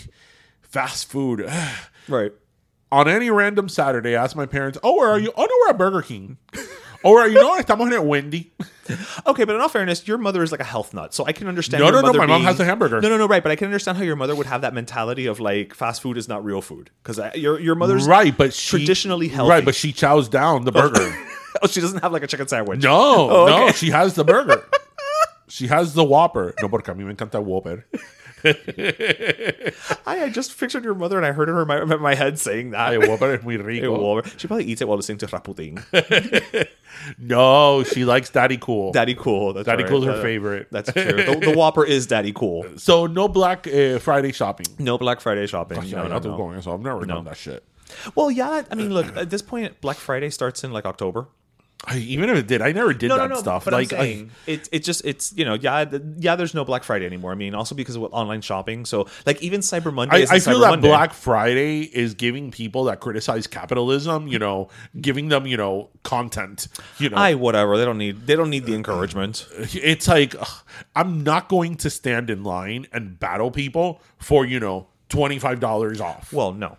fast 0.61 1.09
food." 1.09 1.49
Right. 2.07 2.31
On 2.91 3.07
any 3.07 3.29
random 3.29 3.69
Saturday, 3.69 4.15
I 4.15 4.23
ask 4.23 4.35
my 4.35 4.45
parents, 4.45 4.77
"Oh, 4.83 4.97
where 4.97 5.09
are 5.09 5.19
you? 5.19 5.31
Oh 5.37 5.43
no, 5.45 5.55
we're 5.61 5.69
at 5.69 5.77
Burger 5.77 6.01
King." 6.01 6.37
oh, 7.03 7.13
where 7.13 7.23
are 7.23 7.29
you? 7.29 7.35
No, 7.35 7.57
estamos 7.57 7.91
at 7.93 8.05
Wendy. 8.05 8.51
Okay, 9.25 9.45
but 9.45 9.55
in 9.55 9.61
all 9.61 9.69
fairness, 9.69 10.05
your 10.05 10.17
mother 10.17 10.43
is 10.43 10.51
like 10.51 10.59
a 10.59 10.65
health 10.65 10.93
nut, 10.93 11.13
so 11.13 11.23
I 11.25 11.31
can 11.31 11.47
understand. 11.47 11.81
No, 11.81 11.91
no, 11.91 12.01
no, 12.01 12.11
my 12.11 12.25
mom 12.25 12.43
has 12.43 12.59
a 12.59 12.65
hamburger. 12.65 12.99
No, 12.99 13.07
no, 13.07 13.15
no, 13.15 13.25
right. 13.25 13.41
But 13.41 13.53
I 13.53 13.55
can 13.55 13.67
understand 13.67 13.97
how 13.97 14.03
your 14.03 14.17
mother 14.17 14.35
would 14.35 14.47
have 14.47 14.61
that 14.61 14.73
mentality 14.73 15.27
of 15.27 15.39
like 15.39 15.73
fast 15.73 16.01
food 16.01 16.17
is 16.17 16.27
not 16.27 16.43
real 16.43 16.61
food 16.61 16.89
because 17.01 17.17
your 17.35 17.57
your 17.57 17.75
mother's 17.75 18.05
right, 18.05 18.35
but 18.37 18.53
she, 18.53 18.69
traditionally 18.79 19.29
healthy. 19.29 19.49
Right, 19.49 19.63
but 19.63 19.75
she 19.75 19.93
chows 19.93 20.27
down 20.27 20.65
the 20.65 20.73
burger. 20.73 20.99
oh, 21.61 21.67
she 21.67 21.79
doesn't 21.79 21.99
have 22.01 22.11
like 22.11 22.23
a 22.23 22.27
chicken 22.27 22.49
sandwich. 22.49 22.83
no, 22.83 23.29
Oh, 23.29 23.45
no, 23.47 23.71
she 23.71 23.91
has 23.91 24.15
the 24.15 24.25
burger. 24.25 24.65
she 25.47 25.67
has 25.67 25.93
the 25.93 26.03
Whopper. 26.03 26.53
No, 26.61 26.67
porque 26.67 26.89
a 26.89 26.93
mí 26.95 27.05
me 27.05 27.13
encanta 27.13 27.41
Whopper. 27.41 27.85
I, 28.43 30.23
I 30.23 30.29
just 30.29 30.57
pictured 30.59 30.83
your 30.83 30.95
mother 30.95 31.17
and 31.17 31.25
I 31.25 31.31
heard 31.31 31.47
her 31.47 31.61
in 31.61 31.67
my, 31.67 31.81
in 31.81 32.01
my 32.01 32.15
head 32.15 32.39
saying 32.39 32.71
that. 32.71 32.99
Guapa 32.99 33.37
es 33.37 33.43
muy 33.43 33.55
Ay, 33.59 33.61
rico. 33.61 34.21
She 34.37 34.47
probably 34.47 34.65
eats 34.65 34.81
it 34.81 34.87
while 34.87 34.97
listening 34.97 35.17
to 35.19 35.27
Rasputin. 35.27 35.83
No, 37.17 37.83
she 37.83 38.03
likes 38.05 38.29
Daddy 38.29 38.57
Cool. 38.57 38.91
Daddy 38.91 39.15
Cool. 39.15 39.53
That's 39.53 39.65
Daddy 39.65 39.83
right. 39.83 39.89
Cool's 39.89 40.05
her 40.05 40.11
Uh, 40.11 40.21
favorite. 40.21 40.67
That's 40.71 40.91
true. 40.91 41.03
The, 41.23 41.39
the 41.41 41.53
Whopper 41.55 41.85
is 41.85 42.05
Daddy 42.05 42.33
Cool. 42.33 42.65
So 42.77 43.07
no 43.07 43.27
Black 43.27 43.65
uh, 43.65 43.97
Friday 43.99 44.31
shopping. 44.33 44.65
No 44.77 44.97
Black 44.97 45.19
Friday 45.21 45.47
shopping. 45.47 45.81
Yeah, 45.83 45.97
no, 45.97 46.03
no, 46.03 46.09
that's 46.09 46.25
no. 46.25 46.37
going. 46.37 46.61
So 46.61 46.73
I've 46.73 46.81
never 46.81 47.05
No. 47.05 47.15
done 47.15 47.23
that 47.25 47.37
shit. 47.37 47.63
Well, 48.13 48.29
yeah. 48.29 48.63
I 48.69 48.75
mean, 48.75 48.93
look. 48.93 49.15
At 49.17 49.29
this 49.29 49.41
point, 49.41 49.79
Black 49.81 49.97
Friday 49.97 50.29
starts 50.29 50.63
in 50.63 50.71
like 50.71 50.85
October. 50.85 51.27
I, 51.85 51.97
even 51.97 52.29
if 52.29 52.37
it 52.37 52.47
did, 52.47 52.61
I 52.61 52.73
never 52.73 52.93
did 52.93 53.09
no, 53.09 53.17
that 53.17 53.29
no, 53.29 53.35
no. 53.35 53.41
stuff. 53.41 53.65
But 53.65 53.73
like, 53.73 53.91
I'm 53.91 53.99
saying 53.99 54.31
it, 54.45 54.69
it 54.71 54.79
just 54.83 55.03
it's 55.03 55.33
you 55.35 55.45
know 55.45 55.55
yeah 55.55 55.85
yeah. 56.17 56.35
There's 56.35 56.53
no 56.53 56.63
Black 56.63 56.83
Friday 56.83 57.07
anymore. 57.07 57.31
I 57.31 57.35
mean, 57.35 57.55
also 57.55 57.73
because 57.73 57.95
of 57.95 58.03
online 58.13 58.41
shopping. 58.41 58.85
So 58.85 59.07
like 59.25 59.41
even 59.41 59.61
Cyber 59.61 59.91
Monday. 59.91 60.27
I, 60.27 60.35
I 60.35 60.39
feel 60.39 60.57
Cyber 60.57 60.61
that 60.61 60.69
Monday. 60.69 60.87
Black 60.89 61.13
Friday 61.13 61.81
is 61.81 62.13
giving 62.13 62.51
people 62.51 62.83
that 62.83 62.99
criticize 62.99 63.47
capitalism, 63.47 64.27
you 64.27 64.37
know, 64.37 64.69
giving 64.99 65.29
them, 65.29 65.47
you 65.47 65.57
know, 65.57 65.89
content. 66.03 66.67
You 66.99 67.09
know, 67.09 67.17
I 67.17 67.33
whatever. 67.33 67.77
They 67.77 67.85
don't 67.85 67.97
need 67.97 68.27
they 68.27 68.35
don't 68.35 68.51
need 68.51 68.65
the 68.65 68.75
encouragement. 68.75 69.47
it's 69.57 70.07
like 70.07 70.35
ugh, 70.39 70.63
I'm 70.95 71.23
not 71.23 71.49
going 71.49 71.77
to 71.77 71.89
stand 71.89 72.29
in 72.29 72.43
line 72.43 72.85
and 72.93 73.19
battle 73.19 73.49
people 73.49 74.01
for 74.19 74.45
you 74.45 74.59
know 74.59 74.87
twenty 75.09 75.39
five 75.39 75.59
dollars 75.59 75.99
off. 75.99 76.31
Well, 76.31 76.53
no, 76.53 76.77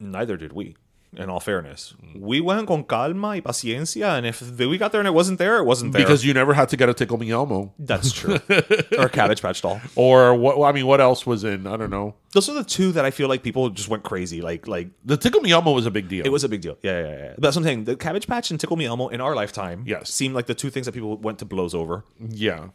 neither 0.00 0.38
did 0.38 0.54
we. 0.54 0.76
In 1.14 1.28
all 1.28 1.40
fairness, 1.40 1.94
we 2.16 2.40
went 2.40 2.66
con 2.66 2.84
calma 2.84 3.28
y 3.28 3.40
paciencia, 3.42 4.16
and 4.16 4.24
if 4.26 4.40
we 4.58 4.78
got 4.78 4.92
there 4.92 5.00
and 5.02 5.06
it 5.06 5.12
wasn't 5.12 5.38
there, 5.38 5.58
it 5.58 5.64
wasn't 5.64 5.92
there. 5.92 6.00
because 6.02 6.24
you 6.24 6.32
never 6.32 6.54
had 6.54 6.70
to 6.70 6.76
get 6.76 6.88
a 6.88 6.94
tickle 6.94 7.18
me 7.18 7.30
Elmo 7.30 7.74
that's 7.78 8.12
true. 8.12 8.38
or 8.98 9.10
Cabbage 9.10 9.42
Patch 9.42 9.60
doll. 9.60 9.78
or 9.94 10.34
what? 10.34 10.66
I 10.66 10.72
mean, 10.72 10.86
what 10.86 11.02
else 11.02 11.26
was 11.26 11.44
in? 11.44 11.66
I 11.66 11.76
don't 11.76 11.90
know. 11.90 12.14
Those 12.32 12.48
are 12.48 12.54
the 12.54 12.64
two 12.64 12.92
that 12.92 13.04
I 13.04 13.10
feel 13.10 13.28
like 13.28 13.42
people 13.42 13.68
just 13.68 13.88
went 13.90 14.04
crazy. 14.04 14.40
Like 14.40 14.66
like 14.66 14.88
The 15.04 15.18
tickle 15.18 15.42
me 15.42 15.50
Elmo 15.52 15.72
was 15.72 15.84
a 15.84 15.90
big 15.90 16.08
deal. 16.08 16.24
it 16.24 16.30
was 16.32 16.44
a 16.44 16.48
big 16.48 16.62
deal. 16.62 16.78
Yeah, 16.82 17.00
yeah, 17.02 17.08
yeah. 17.18 17.32
But 17.34 17.42
that's 17.42 17.56
what 17.56 17.60
I'm 17.60 17.64
saying. 17.64 17.84
The 17.84 17.96
Cabbage 17.96 18.26
Patch 18.26 18.50
and 18.50 18.58
Tickle 18.58 18.76
Me 18.76 18.86
Elmo 18.86 19.08
in 19.08 19.20
our 19.20 19.34
lifetime, 19.34 19.84
Yes. 19.86 20.08
seemed 20.10 20.34
like 20.34 20.46
the 20.46 20.54
two 20.54 20.70
things 20.70 20.86
that 20.86 20.92
people 20.92 21.18
went 21.18 21.38
to 21.40 21.44
blows 21.44 21.74
over. 21.74 22.04
yeah. 22.18 22.68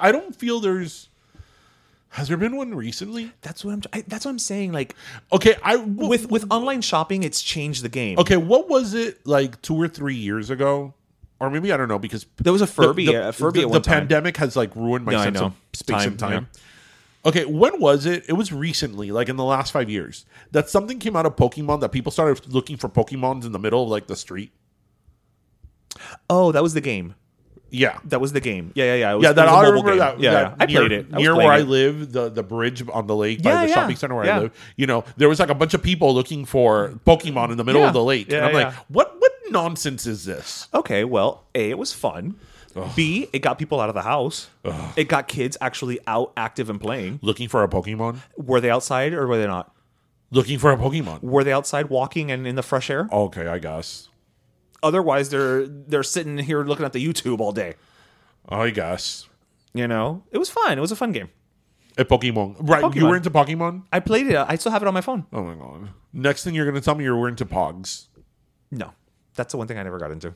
I 0.00 0.12
don't 0.12 0.36
feel 0.36 0.60
there's. 0.60 1.08
Has 2.12 2.28
there 2.28 2.36
been 2.36 2.56
one 2.56 2.74
recently? 2.74 3.32
That's 3.40 3.64
what 3.64 3.72
I'm. 3.72 3.82
I, 3.94 4.04
that's 4.06 4.26
what 4.26 4.32
I'm 4.32 4.38
saying. 4.38 4.72
Like 4.72 4.94
Okay, 5.32 5.54
I 5.62 5.76
with 5.76 6.30
with 6.30 6.44
online 6.50 6.82
shopping, 6.82 7.22
it's 7.22 7.40
changed 7.40 7.82
the 7.82 7.88
game. 7.88 8.18
Okay, 8.18 8.36
what 8.36 8.68
was 8.68 8.92
it 8.92 9.26
like 9.26 9.62
two 9.62 9.80
or 9.80 9.88
three 9.88 10.14
years 10.14 10.50
ago? 10.50 10.92
Or 11.40 11.48
maybe 11.48 11.72
I 11.72 11.76
don't 11.78 11.88
know 11.88 11.98
because 11.98 12.26
There 12.36 12.52
was 12.52 12.60
a 12.60 12.66
Furby- 12.66 13.06
The, 13.06 13.28
a 13.28 13.32
Furby 13.32 13.62
the, 13.62 13.68
the 13.68 13.80
pandemic 13.80 14.36
has 14.36 14.56
like 14.56 14.76
ruined 14.76 15.06
my 15.06 15.12
Yeah, 15.12 15.20
I 15.20 15.24
sense 15.24 15.40
of 15.40 15.54
space 15.72 15.96
Time, 15.96 16.08
and 16.10 16.18
time. 16.18 16.48
Okay, 17.24 17.46
when 17.46 17.80
was 17.80 18.04
it? 18.04 18.24
It 18.28 18.34
was 18.34 18.52
recently, 18.52 19.10
like 19.10 19.30
in 19.30 19.36
the 19.36 19.44
last 19.44 19.72
five 19.72 19.88
years, 19.88 20.26
that 20.50 20.68
something 20.68 20.98
came 20.98 21.16
out 21.16 21.24
of 21.24 21.36
Pokemon 21.36 21.80
that 21.80 21.92
people 21.92 22.12
started 22.12 22.46
looking 22.52 22.76
for 22.76 22.90
Pokemons 22.90 23.46
in 23.46 23.52
the 23.52 23.58
middle 23.58 23.84
of 23.84 23.88
like 23.88 24.06
the 24.06 24.16
street. 24.16 24.52
Oh, 26.28 26.52
that 26.52 26.62
was 26.62 26.74
the 26.74 26.80
game. 26.82 27.14
Yeah, 27.72 27.98
That 28.04 28.20
was 28.20 28.32
the 28.32 28.40
game. 28.40 28.70
Yeah, 28.74 28.84
yeah, 28.84 28.94
yeah. 28.94 29.12
It 29.12 29.14
was, 29.16 29.24
yeah, 29.24 29.30
it 29.30 29.34
that 29.34 29.46
was 29.46 29.54
a 29.54 29.56
I 29.56 29.68
remember 29.70 29.90
game. 29.90 29.98
that. 29.98 30.20
Yeah, 30.20 30.30
that 30.32 30.42
yeah. 30.50 30.56
I 30.60 30.66
played 30.66 30.92
it. 30.92 31.06
I 31.12 31.16
near 31.16 31.34
where 31.34 31.50
I 31.50 31.60
live, 31.60 32.12
the 32.12 32.28
the 32.28 32.42
bridge 32.42 32.82
on 32.92 33.06
the 33.06 33.16
lake 33.16 33.42
by 33.42 33.62
the 33.62 33.68
yeah. 33.68 33.74
shopping 33.74 33.96
center 33.96 34.14
where 34.14 34.26
Yeah. 34.26 34.36
I 34.36 34.40
live. 34.40 34.72
You 34.76 34.86
know, 34.86 35.04
there 35.16 35.28
was 35.28 35.40
like 35.40 35.48
a 35.50 35.54
bunch 35.54 35.72
of 35.74 35.82
people 35.82 36.14
looking 36.14 36.44
for 36.44 36.90
Pokemon 37.06 37.50
in 37.50 37.56
the 37.56 37.64
middle 37.64 37.80
Yeah. 37.80 37.88
of 37.88 37.94
the 37.94 38.04
lake, 38.04 38.30
Yeah, 38.30 38.38
and 38.38 38.46
I'm 38.46 38.52
like, 38.64 38.74
what 38.88 39.14
what 39.18 39.32
nonsense 39.50 40.06
is 40.06 40.24
this? 40.24 40.68
Okay, 40.74 41.04
well, 41.04 41.44
A, 41.54 41.70
it 41.70 41.78
was 41.78 41.92
fun. 41.92 42.36
B, 42.96 43.28
it 43.34 43.40
got 43.40 43.58
people 43.58 43.80
out 43.80 43.90
of 43.90 43.94
the 43.94 44.02
house. 44.02 44.48
It 44.96 45.04
got 45.08 45.28
kids 45.28 45.58
actually 45.60 45.98
out 46.06 46.32
active 46.38 46.70
and 46.70 46.80
playing. 46.80 47.18
Looking 47.22 47.48
for 47.48 47.62
a 47.62 47.68
Pokemon? 47.68 48.16
Were 48.36 48.60
they 48.62 48.70
outside 48.70 49.12
or 49.12 49.26
were 49.26 49.36
they 49.36 49.46
not? 49.46 49.74
Looking 50.30 50.58
for 50.58 50.72
a 50.72 50.76
Pokemon? 50.78 51.20
Were 51.22 51.44
they 51.44 51.52
outside 51.52 51.90
walking 51.90 52.30
and 52.30 52.46
in 52.46 52.54
the 52.54 52.62
fresh 52.62 52.88
air? 52.88 53.08
Okay, 53.12 53.46
I 53.46 53.58
guess. 53.58 54.08
Otherwise, 54.82 55.30
they're 55.30 55.66
they're 55.66 56.02
sitting 56.02 56.38
here 56.38 56.64
looking 56.64 56.84
at 56.84 56.92
the 56.92 57.04
YouTube 57.06 57.40
all 57.40 57.52
day. 57.52 57.74
I 58.48 58.70
guess. 58.70 59.28
You 59.74 59.88
know, 59.88 60.24
it 60.30 60.38
was 60.38 60.50
fun. 60.50 60.76
It 60.76 60.80
was 60.80 60.92
a 60.92 60.96
fun 60.96 61.12
game. 61.12 61.30
A 61.98 62.04
Pokemon. 62.04 62.56
Right, 62.58 62.94
you 62.94 63.06
were 63.06 63.16
into 63.16 63.30
Pokemon? 63.30 63.84
I 63.92 64.00
played 64.00 64.26
it. 64.26 64.36
I 64.36 64.56
still 64.56 64.72
have 64.72 64.82
it 64.82 64.88
on 64.88 64.94
my 64.94 65.00
phone. 65.00 65.26
Oh 65.32 65.42
my 65.42 65.54
god. 65.54 65.90
Next 66.12 66.42
thing 66.44 66.54
you're 66.54 66.64
going 66.64 66.74
to 66.74 66.80
tell 66.80 66.94
me 66.94 67.04
you 67.04 67.14
were 67.14 67.28
into 67.28 67.44
Pogs. 67.44 68.06
No, 68.70 68.92
that's 69.34 69.52
the 69.52 69.58
one 69.58 69.66
thing 69.66 69.78
I 69.78 69.82
never 69.82 69.98
got 69.98 70.10
into. 70.10 70.34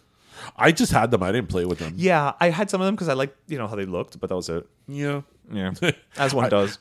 I 0.57 0.71
just 0.71 0.93
had 0.93 1.11
them. 1.11 1.23
I 1.23 1.33
didn't 1.33 1.49
play 1.49 1.65
with 1.65 1.79
them. 1.79 1.95
Yeah, 1.97 2.35
I 2.41 2.51
had 2.51 2.69
some 2.69 2.83
of 2.83 2.87
them 2.87 2.95
because 2.95 3.09
I 3.09 3.15
liked 3.15 3.37
you 3.49 3.57
know 3.57 3.67
how 3.67 3.75
they 3.75 3.87
looked, 3.87 4.21
but 4.21 4.29
that 4.29 4.37
was 4.37 4.51
it. 4.51 4.67
Yeah. 4.87 5.23
Yeah, 5.53 5.73
as 6.17 6.35
one 6.35 6.51
does. 6.51 6.79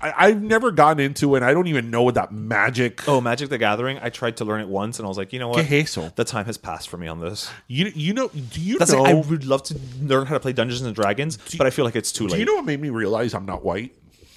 I, 0.00 0.12
I've 0.16 0.42
never 0.42 0.70
gotten 0.70 1.00
into 1.00 1.34
it. 1.34 1.38
And 1.38 1.44
I 1.46 1.54
don't 1.54 1.66
even 1.66 1.90
know 1.90 2.02
what 2.02 2.14
that 2.14 2.30
magic. 2.32 3.08
Oh, 3.08 3.20
Magic 3.20 3.48
the 3.48 3.58
Gathering. 3.58 3.98
I 4.02 4.10
tried 4.10 4.36
to 4.38 4.44
learn 4.44 4.60
it 4.60 4.68
once, 4.68 4.98
and 4.98 5.06
I 5.06 5.08
was 5.08 5.16
like, 5.16 5.32
you 5.32 5.38
know 5.38 5.48
what? 5.48 5.64
¿Qué 5.64 5.82
es 5.82 5.96
eso? 5.96 6.12
The 6.14 6.24
time 6.24 6.44
has 6.44 6.58
passed 6.58 6.88
for 6.88 6.98
me 6.98 7.08
on 7.08 7.20
this. 7.20 7.50
You 7.68 7.90
you 7.94 8.12
know? 8.12 8.28
Do 8.28 8.60
you 8.60 8.78
That's 8.78 8.92
know? 8.92 9.02
like 9.02 9.10
I 9.12 9.14
would 9.14 9.44
love 9.44 9.62
to 9.64 9.80
learn 10.00 10.26
how 10.26 10.34
to 10.34 10.40
play 10.40 10.52
Dungeons 10.52 10.82
and 10.82 10.94
Dragons, 10.94 11.38
but 11.56 11.66
I 11.66 11.70
feel 11.70 11.84
like 11.84 11.96
it's 11.96 12.12
too 12.12 12.24
late. 12.24 12.34
do 12.34 12.38
you 12.40 12.44
know 12.44 12.54
what 12.54 12.64
made 12.66 12.80
me 12.80 12.90
realize 12.90 13.34
I'm 13.34 13.46
not 13.46 13.64
white? 13.64 13.94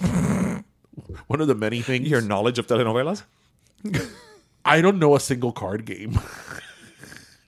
One 1.26 1.40
of 1.40 1.48
the 1.48 1.54
many 1.54 1.82
things. 1.82 2.08
your 2.08 2.20
knowledge 2.20 2.58
of 2.58 2.66
telenovelas? 2.66 3.22
I 4.64 4.80
don't 4.80 4.98
know 4.98 5.14
a 5.14 5.20
single 5.20 5.52
card 5.52 5.84
game. 5.84 6.18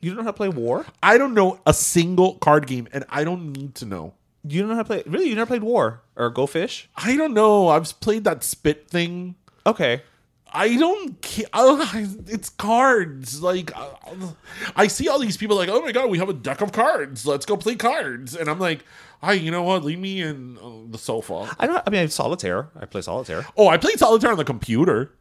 You 0.00 0.10
don't 0.10 0.18
know 0.18 0.22
how 0.24 0.30
to 0.30 0.36
play 0.36 0.48
War? 0.48 0.86
I 1.02 1.18
don't 1.18 1.34
know 1.34 1.60
a 1.66 1.74
single 1.74 2.34
card 2.36 2.66
game, 2.66 2.86
and 2.92 3.04
I 3.08 3.24
don't 3.24 3.52
need 3.52 3.74
to 3.76 3.84
know. 3.86 4.14
You 4.44 4.60
don't 4.60 4.70
know 4.70 4.76
how 4.76 4.82
to 4.82 4.86
play. 4.86 5.02
Really, 5.06 5.28
you 5.28 5.34
never 5.34 5.48
played 5.48 5.62
War 5.62 6.02
or 6.16 6.30
Go 6.30 6.46
Fish? 6.46 6.88
I 6.96 7.16
don't 7.16 7.34
know. 7.34 7.68
I've 7.68 7.98
played 8.00 8.24
that 8.24 8.44
spit 8.44 8.88
thing. 8.88 9.34
Okay. 9.66 10.02
I 10.52 10.76
don't 10.76 11.20
care. 11.20 11.46
It's 12.26 12.48
cards. 12.50 13.42
Like, 13.42 13.76
uh, 13.76 13.90
I 14.76 14.86
see 14.86 15.08
all 15.08 15.18
these 15.18 15.36
people 15.36 15.56
like, 15.56 15.68
oh 15.68 15.80
my 15.80 15.92
god, 15.92 16.10
we 16.10 16.18
have 16.18 16.28
a 16.28 16.34
deck 16.34 16.60
of 16.60 16.72
cards. 16.72 17.26
Let's 17.26 17.44
go 17.46 17.56
play 17.56 17.74
cards. 17.76 18.34
And 18.34 18.48
I'm 18.48 18.58
like, 18.58 18.84
hi, 19.22 19.32
you 19.34 19.50
know 19.50 19.62
what? 19.62 19.84
Leave 19.84 19.98
me 19.98 20.22
in 20.22 20.58
uh, 20.58 20.90
the 20.90 20.98
sofa. 20.98 21.54
I 21.58 21.66
don't. 21.66 21.82
I 21.86 21.90
mean, 21.90 22.08
solitaire. 22.08 22.68
I 22.78 22.86
play 22.86 23.02
solitaire. 23.02 23.46
Oh, 23.56 23.68
I 23.68 23.76
played 23.76 23.98
solitaire 23.98 24.30
on 24.30 24.38
the 24.38 24.44
computer. 24.44 25.12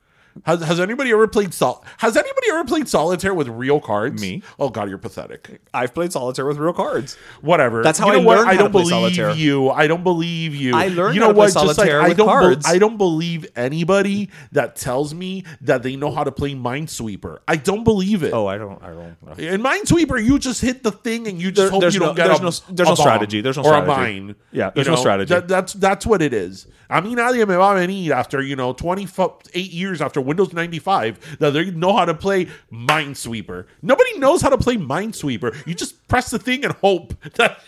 Has, 0.45 0.61
has 0.63 0.79
anybody 0.79 1.11
ever 1.11 1.27
played 1.27 1.53
sol? 1.53 1.83
Has 1.97 2.15
anybody 2.17 2.47
ever 2.49 2.63
played 2.65 2.88
solitaire 2.88 3.33
with 3.33 3.47
real 3.47 3.79
cards? 3.79 4.21
Me. 4.21 4.41
Oh 4.59 4.69
god, 4.69 4.89
you're 4.89 4.97
pathetic. 4.97 5.61
I've 5.73 5.93
played 5.93 6.11
solitaire 6.11 6.45
with 6.45 6.57
real 6.57 6.73
cards. 6.73 7.15
Whatever. 7.41 7.83
That's 7.83 7.99
how 7.99 8.07
You 8.07 8.13
know 8.13 8.19
I 8.21 8.25
what? 8.25 8.38
learned 8.38 8.49
I 8.49 8.53
how 8.53 8.57
to 8.57 8.63
don't 8.65 8.71
play 8.71 8.81
believe 8.83 9.15
solitaire. 9.15 9.31
you. 9.31 9.69
I 9.69 9.88
don't 9.88 10.03
believe 10.03 10.55
you. 10.55 10.75
I 10.75 10.88
learned 10.89 11.15
You 11.15 11.21
how 11.21 11.27
know 11.27 11.33
to 11.33 11.33
play 11.33 11.45
what? 11.47 11.53
Just 11.53 11.55
like 11.55 11.75
solitaire 11.75 12.01
I 12.01 12.07
with 12.09 12.17
don't. 12.17 12.27
cards. 12.27 12.65
I 12.67 12.77
don't 12.77 12.97
believe 12.97 13.47
anybody 13.55 14.29
that 14.51 14.75
tells 14.75 15.13
me 15.13 15.43
that 15.61 15.83
they 15.83 15.95
know 15.95 16.11
how 16.11 16.23
to 16.23 16.31
play 16.31 16.53
Minesweeper. 16.53 17.39
I 17.47 17.55
don't 17.55 17.83
believe 17.83 18.23
it. 18.23 18.33
Oh, 18.33 18.47
I 18.47 18.57
don't. 18.57 18.81
I 18.83 18.88
don't. 18.88 19.21
know. 19.23 19.33
In 19.43 19.61
Minesweeper, 19.61 20.23
you 20.23 20.39
just 20.39 20.61
hit 20.61 20.83
the 20.83 20.91
thing 20.91 21.27
and 21.27 21.41
you 21.41 21.51
just 21.51 21.57
There- 21.63 21.69
hope 21.71 21.81
there's 21.81 21.93
you 21.93 21.99
don't 21.99 22.15
get 22.15 22.27
there's 22.27 22.39
a, 22.39 22.43
no- 22.43 22.75
there's 22.75 22.88
a 22.88 22.91
no 22.91 22.95
bomb 22.95 22.95
strategy. 22.97 23.41
There's 23.41 23.57
no 23.57 23.63
or 23.63 23.67
strategy. 23.67 23.91
a 23.91 23.95
mine. 23.97 24.35
Yeah, 24.51 24.69
there's 24.73 24.88
no 24.88 24.95
strategy. 24.95 25.33
that- 25.33 25.47
that's 25.47 25.73
that's 25.73 26.05
what 26.05 26.21
it 26.21 26.33
is. 26.33 26.67
A 26.89 27.01
mí 27.01 27.15
nadie 27.15 27.39
me 27.45 27.55
va 27.55 27.71
a 27.75 27.75
venir 27.75 28.13
after 28.13 28.41
you 28.41 28.55
know 28.55 28.71
28 28.71 29.71
years 29.73 30.01
after 30.01 30.21
Windows 30.28 30.53
95 30.53 31.38
that 31.39 31.51
they 31.51 31.71
know 31.71 31.95
how 31.97 32.05
to 32.05 32.13
play 32.13 32.45
Minesweeper. 32.71 33.65
Nobody 33.82 34.19
knows 34.19 34.41
how 34.43 34.49
to 34.49 34.57
play 34.57 34.75
Minesweeper. 34.78 35.65
You 35.65 35.73
just 35.73 36.07
press 36.07 36.30
the 36.30 36.38
thing 36.39 36.63
and 36.63 36.73
hope 36.75 37.15
that. 37.36 37.59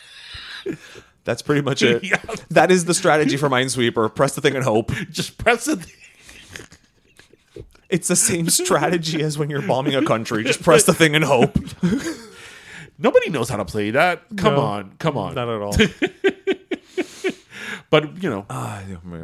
That's 1.23 1.41
pretty 1.41 1.61
much 1.61 1.81
it. 1.83 2.03
Yeah. 2.09 2.21
That 2.49 2.71
is 2.71 2.85
the 2.85 2.93
strategy 2.93 3.37
for 3.37 3.49
Minesweeper. 3.49 4.13
Press 4.13 4.35
the 4.35 4.41
thing 4.41 4.55
and 4.55 4.63
hope. 4.63 4.91
Just 5.11 5.37
press 5.37 5.65
the 5.65 5.77
thing. 5.77 5.95
It's 7.89 8.07
the 8.07 8.15
same 8.15 8.49
strategy 8.49 9.21
as 9.23 9.37
when 9.37 9.49
you're 9.49 9.61
bombing 9.63 9.95
a 9.95 10.05
country. 10.05 10.43
Just 10.43 10.61
press 10.61 10.83
the 10.83 10.93
thing 10.93 11.15
and 11.15 11.25
hope. 11.25 11.57
Nobody 12.99 13.29
knows 13.29 13.49
how 13.49 13.57
to 13.57 13.65
play 13.65 13.91
that. 13.91 14.23
Come 14.37 14.55
No. 14.55 14.61
on, 14.61 14.91
come 14.99 15.17
on. 15.17 15.33
Not 15.35 15.49
at 15.49 15.61
all. 15.61 15.75
But 17.89 18.21
you 18.21 18.29
know, 18.29 18.45
Ah, 18.49 18.83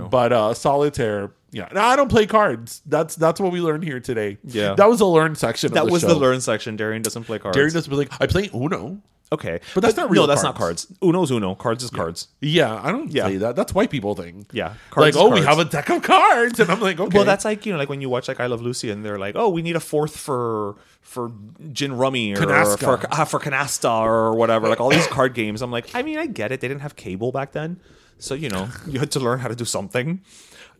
but 0.09 0.33
uh 0.33 0.53
solitaire. 0.55 1.31
Yeah, 1.55 1.69
no, 1.71 1.79
I 1.81 1.95
don't 1.95 2.09
play 2.09 2.25
cards. 2.25 2.81
That's 2.85 3.15
that's 3.15 3.39
what 3.39 3.53
we 3.53 3.61
learned 3.61 3.85
here 3.85 4.01
today. 4.01 4.37
Yeah. 4.43 4.73
that 4.75 4.89
was 4.89 4.99
the 4.99 5.07
learn 5.07 5.35
section. 5.35 5.71
That 5.73 5.83
of 5.83 5.87
the 5.87 5.93
was 5.93 6.01
show. 6.01 6.09
the 6.09 6.15
learn 6.15 6.41
section. 6.41 6.75
Darian 6.75 7.01
doesn't 7.01 7.23
play 7.23 7.39
cards. 7.39 7.55
Darian 7.55 7.73
doesn't 7.73 7.91
play. 7.93 8.07
I 8.19 8.27
play 8.27 8.49
Uno. 8.53 9.01
Okay, 9.31 9.59
But 9.73 9.81
that's 9.81 9.97
not 9.97 10.11
real 10.11 10.23
No, 10.23 10.27
that's 10.27 10.43
not 10.43 10.55
cards. 10.55 10.85
cards. 10.85 10.99
Uno's 11.01 11.31
Uno. 11.31 11.55
Cards 11.55 11.83
is 11.83 11.89
cards. 11.89 12.27
Yeah, 12.41 12.79
I 12.83 12.91
don't 12.91 13.09
Yeah. 13.11 13.23
play 13.23 13.37
that. 13.37 13.55
That's 13.55 13.73
white 13.73 13.89
people 13.89 14.13
thing. 14.15 14.45
Yeah, 14.51 14.67
like 14.67 14.77
cards 14.91 15.15
is 15.15 15.21
oh, 15.21 15.29
we 15.33 15.41
have 15.41 15.57
a 15.57 15.65
deck 15.65 15.89
of 15.89 16.03
cards, 16.03 16.59
and 16.59 16.69
I'm 16.69 16.79
like, 16.81 16.99
okay. 16.99 17.17
Well, 17.17 17.25
that's 17.25 17.43
like 17.45 17.65
you 17.65 17.71
know, 17.71 17.79
like 17.79 17.89
when 17.89 18.01
you 18.01 18.09
watch 18.09 18.27
like 18.27 18.39
I 18.39 18.45
Love 18.47 18.61
Lucy, 18.61 18.91
and 18.91 19.03
they're 19.03 19.17
like, 19.17 19.35
"Oh, 19.35 19.49
we 19.49 19.61
need 19.63 19.75
a 19.75 19.79
fourth 19.79 20.15
for 20.15 20.75
for 21.01 21.31
gin 21.71 21.93
rummy 21.97 22.33
or 22.33 22.37
for 22.77 22.99
uh, 23.11 23.25
for 23.25 23.39
canasta 23.39 23.89
or 24.01 24.35
whatever." 24.35 24.67
Like 24.69 24.79
all 24.81 24.89
these 24.89 25.07
card 25.07 25.33
games. 25.33 25.61
I'm 25.63 25.71
like, 25.71 25.95
I 25.95 26.03
mean, 26.03 26.19
I 26.19 26.27
get 26.27 26.51
it. 26.51 26.59
They 26.61 26.67
didn't 26.67 26.81
have 26.81 26.95
cable 26.95 27.31
back 27.31 27.53
then, 27.53 27.79
so 28.19 28.35
you 28.35 28.49
know, 28.49 28.67
you 28.87 28.99
had 28.99 29.09
to 29.11 29.19
learn 29.19 29.39
how 29.39 29.47
to 29.47 29.55
do 29.55 29.65
something. 29.65 30.21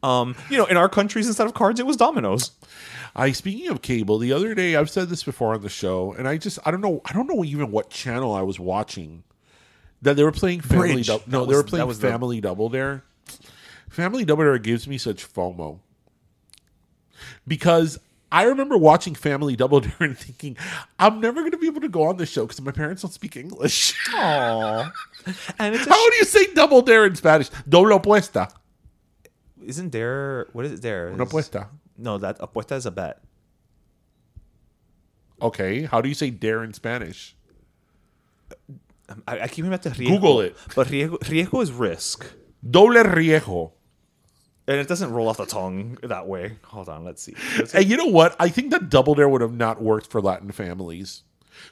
Um, 0.04 0.36
you 0.50 0.58
know, 0.58 0.66
in 0.66 0.78
our 0.78 0.90
countries, 0.90 1.28
instead 1.28 1.48
of 1.48 1.54
cards, 1.54 1.80
it 1.80 1.86
was 1.86 1.98
dominoes. 1.98 2.52
I 3.16 3.32
speaking 3.32 3.70
of 3.70 3.82
cable, 3.82 4.18
the 4.18 4.34
other 4.34 4.54
day 4.54 4.76
I've 4.76 4.90
said 4.90 5.10
this 5.10 5.24
before 5.24 5.54
on 5.54 5.62
the 5.62 5.70
show, 5.70 6.14
and 6.14 6.28
I 6.28 6.38
just 6.38 6.60
I 6.66 6.72
don't 6.72 6.82
know 6.82 7.02
I 7.06 7.14
don't 7.14 7.28
know 7.28 7.44
even 7.46 7.72
what 7.72 7.90
channel 7.90 8.34
I 8.34 8.42
was 8.42 8.60
watching 8.60 9.24
that 10.02 10.16
they 10.18 10.24
were 10.24 10.32
playing 10.34 10.62
Family 10.62 10.94
Bridge. 10.96 11.08
Double. 11.08 11.24
No, 11.28 11.40
That 11.46 11.50
they 11.52 11.56
were 11.56 11.64
playing 11.64 11.80
that 11.82 11.88
was 11.88 12.00
the- 12.00 12.10
Family 12.10 12.42
Double 12.42 12.70
Dare. 12.70 13.04
Family 13.90 14.26
Double 14.26 14.44
Dare 14.44 14.58
gives 14.60 14.88
me 14.88 14.98
such 14.98 15.32
FOMO 15.34 15.80
because 17.48 17.98
I 18.32 18.44
remember 18.44 18.78
watching 18.78 19.16
Family 19.16 19.56
Double 19.56 19.80
Dare 19.82 19.94
and 20.00 20.18
thinking, 20.18 20.58
I'm 21.00 21.22
never 21.22 21.40
going 21.42 21.52
to 21.52 21.58
be 21.58 21.68
able 21.68 21.82
to 21.82 21.90
go 21.90 22.04
on 22.04 22.18
this 22.18 22.30
show 22.30 22.44
because 22.44 22.60
my 22.62 22.72
parents 22.72 23.02
don't 23.04 23.12
speak 23.12 23.38
English. 23.38 23.94
Aww. 24.12 24.92
And 25.58 25.74
it's 25.74 25.88
a 25.88 25.90
How 25.90 26.10
do 26.12 26.16
you 26.18 26.26
say 26.26 26.54
Double 26.54 26.82
Dare 26.84 27.06
in 27.06 27.16
Spanish? 27.16 27.50
Doble 27.68 27.98
apuesta. 27.98 28.52
Isn't 29.64 29.92
there 29.92 30.48
what 30.54 30.66
is 30.66 30.74
it 30.74 30.82
there? 30.82 31.10
Una 31.10 31.26
apuesta. 31.26 31.68
No, 31.98 32.18
that 32.18 32.40
apuesta 32.40 32.76
is 32.76 32.86
a 32.86 32.92
bet. 32.92 33.22
Okay. 35.42 35.84
How 35.84 36.02
do 36.02 36.10
you 36.10 36.16
say 36.16 36.30
dare 36.30 36.64
in 36.64 36.74
Spanish? 36.74 37.36
I, 39.28 39.40
I 39.42 39.48
keep 39.48 39.66
hearing 39.66 39.74
about 39.74 39.84
to 39.84 39.90
riesgo. 39.92 40.08
Google 40.08 40.42
it. 40.42 40.56
But 40.76 40.88
riesgo, 40.88 41.20
riesgo 41.20 41.62
is 41.62 41.72
risk. 41.72 42.26
Doble 42.68 43.04
riesgo. 43.04 43.72
And 44.68 44.78
it 44.78 44.88
doesn't 44.88 45.12
roll 45.12 45.28
off 45.28 45.38
the 45.38 45.46
tongue 45.46 46.00
that 46.02 46.28
way. 46.28 46.58
Hold 46.66 46.90
on, 46.90 47.04
let's 47.06 47.22
see. 47.22 47.36
Let's 47.58 47.76
And 47.76 47.86
you 47.86 47.98
know 47.98 48.08
what? 48.08 48.36
I 48.40 48.50
think 48.50 48.72
that 48.72 48.90
Double 48.90 49.14
Dare 49.14 49.30
would 49.30 49.42
have 49.42 49.54
not 49.54 49.80
worked 49.80 50.08
for 50.08 50.22
Latin 50.22 50.52
families. 50.52 51.24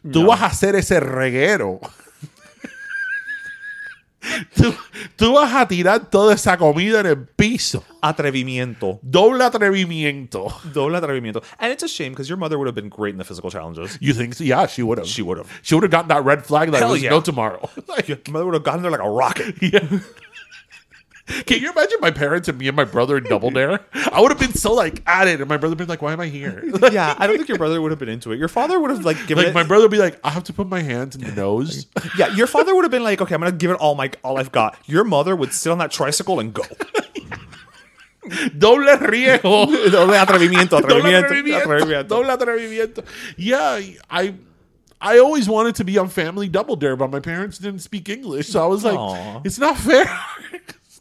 Tú 0.06 0.28
vas 0.28 0.42
a 0.42 0.50
hacer 0.50 0.76
ese 0.76 1.00
reguero. 1.00 1.80
tú, 4.56 4.74
tú 5.16 5.34
vas 5.34 5.54
a 5.54 5.68
tirar 5.68 6.10
toda 6.10 6.34
esa 6.34 6.58
comida 6.58 7.02
en 7.02 7.06
el 7.06 7.28
piso. 7.28 7.84
Atrevimiento. 8.02 9.00
Doble 9.02 9.44
atrevimiento. 9.44 10.48
Doble 10.74 10.98
atrevimiento. 10.98 11.42
And 11.60 11.72
it's 11.72 11.84
a 11.84 11.88
shame 11.88 12.12
because 12.12 12.28
your 12.30 12.38
mother 12.38 12.58
would 12.58 12.68
have 12.68 12.76
been 12.76 12.90
great 12.90 13.14
in 13.14 13.18
the 13.18 13.24
physical 13.24 13.50
challenges. 13.50 13.98
You 14.02 14.14
think? 14.14 14.36
So? 14.36 14.44
Yeah, 14.44 14.68
she 14.68 14.84
would 14.84 14.98
have. 14.98 15.08
She 15.08 15.22
would 15.22 15.38
have. 15.38 15.48
She 15.62 15.76
would 15.76 15.84
have 15.84 15.92
gotten 15.92 16.10
that 16.10 16.24
red 16.24 16.46
flag 16.46 16.72
that 16.72 16.80
Hell 16.80 16.98
yeah. 16.98 17.10
no 17.12 17.22
tomorrow. 17.22 17.70
Like, 17.88 18.08
Your 18.08 18.18
mother 18.30 18.46
would 18.46 18.56
have 18.56 18.64
gotten 18.64 18.82
there 18.82 18.92
like 18.92 19.02
a 19.02 19.10
rocket. 19.10 19.56
yeah. 19.62 20.00
Can 21.26 21.62
you 21.62 21.72
imagine 21.72 22.00
my 22.02 22.12
parents 22.12 22.50
and 22.50 22.58
me 22.58 22.68
and 22.68 22.76
my 22.76 22.84
brother 22.84 23.18
in 23.18 23.24
Double 23.24 23.50
Dare? 23.50 23.80
I 24.12 24.20
would 24.20 24.32
have 24.32 24.40
been 24.40 24.54
so 24.54 24.74
like 24.74 25.02
at 25.08 25.28
it, 25.30 25.40
and 25.40 25.48
my 25.48 25.56
brother 25.56 25.72
would 25.72 25.78
been 25.78 25.88
like, 25.88 26.02
"Why 26.02 26.12
am 26.12 26.20
I 26.20 26.28
here?" 26.28 26.64
yeah, 26.92 27.16
I 27.18 27.28
don't 27.28 27.38
think 27.38 27.48
your 27.48 27.58
brother 27.58 27.82
would 27.82 27.92
have 27.92 28.00
been 28.00 28.10
into 28.10 28.34
it. 28.34 28.40
Your 28.40 28.50
father 28.50 28.78
would 28.78 28.92
have 28.92 29.06
like 29.06 29.18
given 29.26 29.46
like 29.46 29.52
it. 29.52 29.54
my 29.54 29.64
brother 29.64 29.86
would 29.86 29.92
be 29.92 30.00
like, 30.00 30.20
"I 30.24 30.32
have 30.32 30.44
to 30.46 30.54
put 30.54 30.68
my 30.68 30.82
hands 30.82 31.16
in 31.16 31.22
the 31.22 31.32
nose." 31.32 31.88
yeah, 32.18 32.28
your 32.36 32.48
father 32.48 32.76
would 32.76 32.84
have 32.84 32.92
been 32.92 33.04
like, 33.04 33.22
okay, 33.22 33.34
I'm 33.34 33.40
gonna 33.40 33.54
give 33.54 33.72
it 33.72 33.76
all 33.76 33.96
my 33.96 34.12
all 34.22 34.38
I've 34.38 34.52
got. 34.52 34.78
Your 34.86 35.06
mother 35.06 35.34
would 35.34 35.54
sit 35.54 35.72
on 35.72 35.78
that 35.78 35.92
tricycle 35.92 36.42
and 36.42 36.54
go. 36.54 36.64
Doble 38.58 38.84
riesgo. 38.84 39.92
Doble 39.92 40.16
atrevimiento, 40.16 40.80
atrevimiento. 40.82 42.08
Doble 42.08 42.38
atrevimiento. 42.38 43.06
Yeah, 43.38 43.80
I 44.10 44.34
I 45.00 45.20
always 45.20 45.48
wanted 45.48 45.76
to 45.76 45.86
be 45.86 45.98
on 45.98 46.10
Family 46.10 46.50
Double 46.50 46.76
Dare, 46.76 46.96
but 46.98 47.12
my 47.12 47.20
parents 47.20 47.60
didn't 47.60 47.80
speak 47.80 48.10
English, 48.10 48.50
so 48.50 48.64
I 48.64 48.68
was 48.68 48.84
like, 48.84 48.98
Aw. 48.98 49.42
it's 49.46 49.60
not 49.60 49.78
fair. 49.78 50.06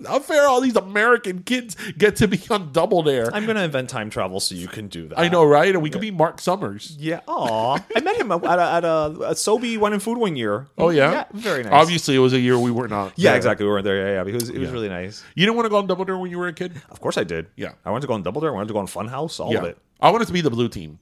It's 0.02 0.10
not 0.10 0.24
fair. 0.24 0.46
All 0.46 0.60
these 0.60 0.76
American 0.76 1.42
kids 1.42 1.76
get 1.98 2.16
to 2.16 2.28
be 2.28 2.40
on 2.50 2.72
Double 2.72 3.02
Dare. 3.02 3.32
I'm 3.34 3.46
gonna 3.46 3.62
invent 3.62 3.88
time 3.88 4.10
travel 4.10 4.40
so 4.40 4.54
you 4.54 4.68
can 4.68 4.88
do 4.88 5.08
that. 5.08 5.18
I 5.18 5.28
know, 5.28 5.44
right? 5.44 5.72
And 5.72 5.82
we 5.82 5.90
could 5.90 6.00
be 6.00 6.10
Mark 6.10 6.40
Summers. 6.40 6.96
Yeah. 6.98 7.20
Aw. 7.26 7.78
I 7.96 8.00
met 8.00 8.16
him 8.16 8.30
at 8.32 8.42
a, 8.44 8.60
at 8.60 8.84
a, 8.84 8.88
a 8.88 9.34
Sobe 9.34 9.78
Wine 9.78 9.92
and 9.92 10.02
Food 10.02 10.18
one 10.18 10.36
year. 10.36 10.68
Oh 10.78 10.90
yeah, 10.90 11.12
Yeah, 11.12 11.24
very 11.32 11.62
nice. 11.62 11.72
Obviously, 11.72 12.14
it 12.14 12.18
was 12.18 12.32
a 12.32 12.40
year 12.40 12.58
we 12.58 12.70
were 12.70 12.88
not. 12.88 13.12
Yeah, 13.16 13.30
there. 13.30 13.36
exactly. 13.36 13.66
We 13.66 13.72
weren't 13.72 13.84
there. 13.84 14.08
Yeah, 14.08 14.14
yeah. 14.14 14.24
Because 14.24 14.48
it 14.48 14.58
was 14.58 14.70
really 14.70 14.88
nice. 14.88 15.22
You 15.34 15.46
didn't 15.46 15.56
want 15.56 15.66
to 15.66 15.70
go 15.70 15.76
on 15.76 15.86
Double 15.86 16.04
Dare 16.04 16.18
when 16.18 16.30
you 16.30 16.38
were 16.38 16.48
a 16.48 16.52
kid. 16.52 16.80
Of 16.90 17.00
course 17.00 17.16
I 17.16 17.24
did. 17.24 17.46
Yeah. 17.56 17.72
I 17.84 17.90
wanted 17.90 18.02
to 18.02 18.06
go 18.08 18.14
on 18.14 18.22
Double 18.22 18.40
Dare. 18.40 18.50
I 18.50 18.54
wanted 18.54 18.68
to 18.68 18.74
go 18.74 18.80
on 18.80 18.86
Funhouse. 18.86 19.40
All 19.40 19.52
yeah, 19.52 19.58
of 19.58 19.64
it. 19.64 19.78
I 20.00 20.10
wanted 20.10 20.26
to 20.26 20.32
be 20.32 20.40
the 20.40 20.50
blue 20.50 20.68
team. 20.68 20.98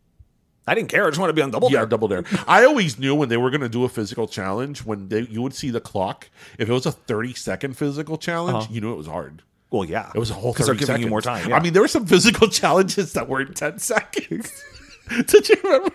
I 0.70 0.74
didn't 0.74 0.88
care. 0.88 1.04
I 1.06 1.10
just 1.10 1.18
wanted 1.18 1.32
to 1.32 1.36
be 1.36 1.42
on 1.42 1.50
Double 1.50 1.70
Yeah, 1.70 1.78
Dare. 1.80 1.86
double 1.86 2.08
dare. 2.08 2.24
I 2.46 2.64
always 2.64 2.98
knew 2.98 3.14
when 3.14 3.28
they 3.28 3.36
were 3.36 3.50
going 3.50 3.60
to 3.62 3.68
do 3.68 3.84
a 3.84 3.88
physical 3.88 4.28
challenge 4.28 4.84
when 4.84 5.08
they 5.08 5.22
you 5.22 5.42
would 5.42 5.54
see 5.54 5.70
the 5.70 5.80
clock. 5.80 6.28
If 6.58 6.68
it 6.68 6.72
was 6.72 6.86
a 6.86 6.92
thirty 6.92 7.34
second 7.34 7.76
physical 7.76 8.16
challenge, 8.18 8.70
you 8.70 8.80
knew 8.80 8.92
it 8.92 8.96
was 8.96 9.06
hard. 9.08 9.42
Well, 9.70 9.84
yeah. 9.84 10.10
It 10.14 10.18
was 10.18 10.30
a 10.30 10.34
whole 10.34 10.52
because 10.52 10.66
30 10.66 10.78
they're 10.78 10.80
giving 10.80 10.86
seconds. 10.94 11.04
you 11.04 11.10
more 11.10 11.20
time. 11.22 11.48
Yeah. 11.48 11.56
I 11.56 11.60
mean, 11.60 11.72
there 11.72 11.82
were 11.82 11.88
some 11.88 12.06
physical 12.06 12.48
challenges 12.60 13.12
that 13.14 13.28
were 13.28 13.40
in 13.40 13.54
ten 13.54 13.78
seconds. 13.78 14.50
Did 15.26 15.48
you 15.48 15.56
remember? 15.64 15.90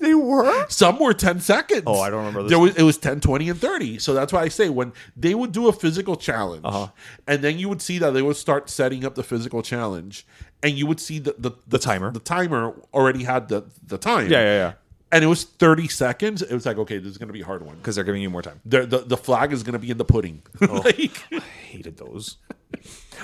they 0.00 0.14
were. 0.14 0.66
Some 0.70 0.98
were 0.98 1.12
10 1.12 1.40
seconds. 1.40 1.82
Oh, 1.86 2.00
I 2.00 2.08
don't 2.08 2.20
remember 2.20 2.42
this 2.44 2.50
There 2.50 2.58
was 2.58 2.74
it 2.74 2.82
was 2.84 2.96
10, 2.96 3.20
20, 3.20 3.50
and 3.50 3.60
30. 3.60 3.98
So 3.98 4.14
that's 4.14 4.32
why 4.32 4.40
I 4.40 4.48
say 4.48 4.70
when 4.70 4.94
they 5.14 5.34
would 5.34 5.52
do 5.52 5.68
a 5.68 5.74
physical 5.74 6.16
challenge, 6.16 6.62
Uh-huh. 6.64 6.88
and 7.26 7.42
then 7.44 7.58
you 7.58 7.68
would 7.68 7.82
see 7.82 7.98
that 7.98 8.12
they 8.12 8.22
would 8.22 8.36
start 8.36 8.70
setting 8.70 9.04
up 9.04 9.14
the 9.14 9.22
physical 9.22 9.60
challenge, 9.60 10.26
and 10.66 10.76
you 10.78 10.86
would 10.86 11.00
see 11.00 11.18
the 11.20 11.34
the, 11.38 11.52
The 11.68 11.78
timer. 11.78 12.10
The 12.12 12.20
timer 12.20 12.74
already 12.92 13.24
had 13.24 13.48
the 13.48 13.64
the 13.86 13.98
time. 13.98 14.30
Yeah, 14.30 14.40
yeah, 14.42 14.54
yeah. 14.62 14.72
And 15.12 15.22
it 15.22 15.28
was 15.28 15.44
30 15.44 15.86
seconds. 15.88 16.42
It 16.42 16.52
was 16.52 16.66
like, 16.66 16.78
okay, 16.78 16.98
this 16.98 17.12
is 17.12 17.18
gonna 17.18 17.32
be 17.32 17.40
a 17.42 17.44
hard 17.46 17.62
one. 17.64 17.76
Because 17.76 17.94
they're 17.94 18.04
giving 18.04 18.20
you 18.22 18.28
more 18.30 18.42
time. 18.42 18.60
The, 18.66 18.84
the 18.86 18.98
the 18.98 19.16
flag 19.16 19.52
is 19.52 19.62
gonna 19.62 19.78
be 19.78 19.90
in 19.90 19.98
the 19.98 20.04
pudding. 20.04 20.42
Oh. 20.68 20.82
like, 20.84 21.22
I 21.32 21.38
hated 21.70 21.96
those. 21.96 22.36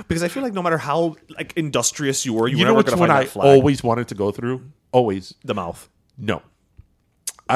because 0.09 0.23
I 0.23 0.29
feel 0.29 0.43
like 0.45 0.53
no 0.53 0.63
matter 0.63 0.79
how 0.79 1.17
like 1.39 1.53
industrious 1.57 2.25
you 2.25 2.33
were, 2.35 2.47
you, 2.49 2.57
you 2.59 2.65
were 2.65 2.71
know 2.71 2.77
never 2.77 2.85
going 2.97 2.97
to 2.99 3.07
find 3.07 3.13
I 3.13 3.25
that 3.25 3.31
flag. 3.31 3.47
always 3.47 3.83
wanted 3.83 4.07
to 4.09 4.15
go 4.15 4.31
through? 4.31 4.63
Always. 4.93 5.35
the 5.45 5.55
mouth. 5.55 5.89
No. 6.17 6.41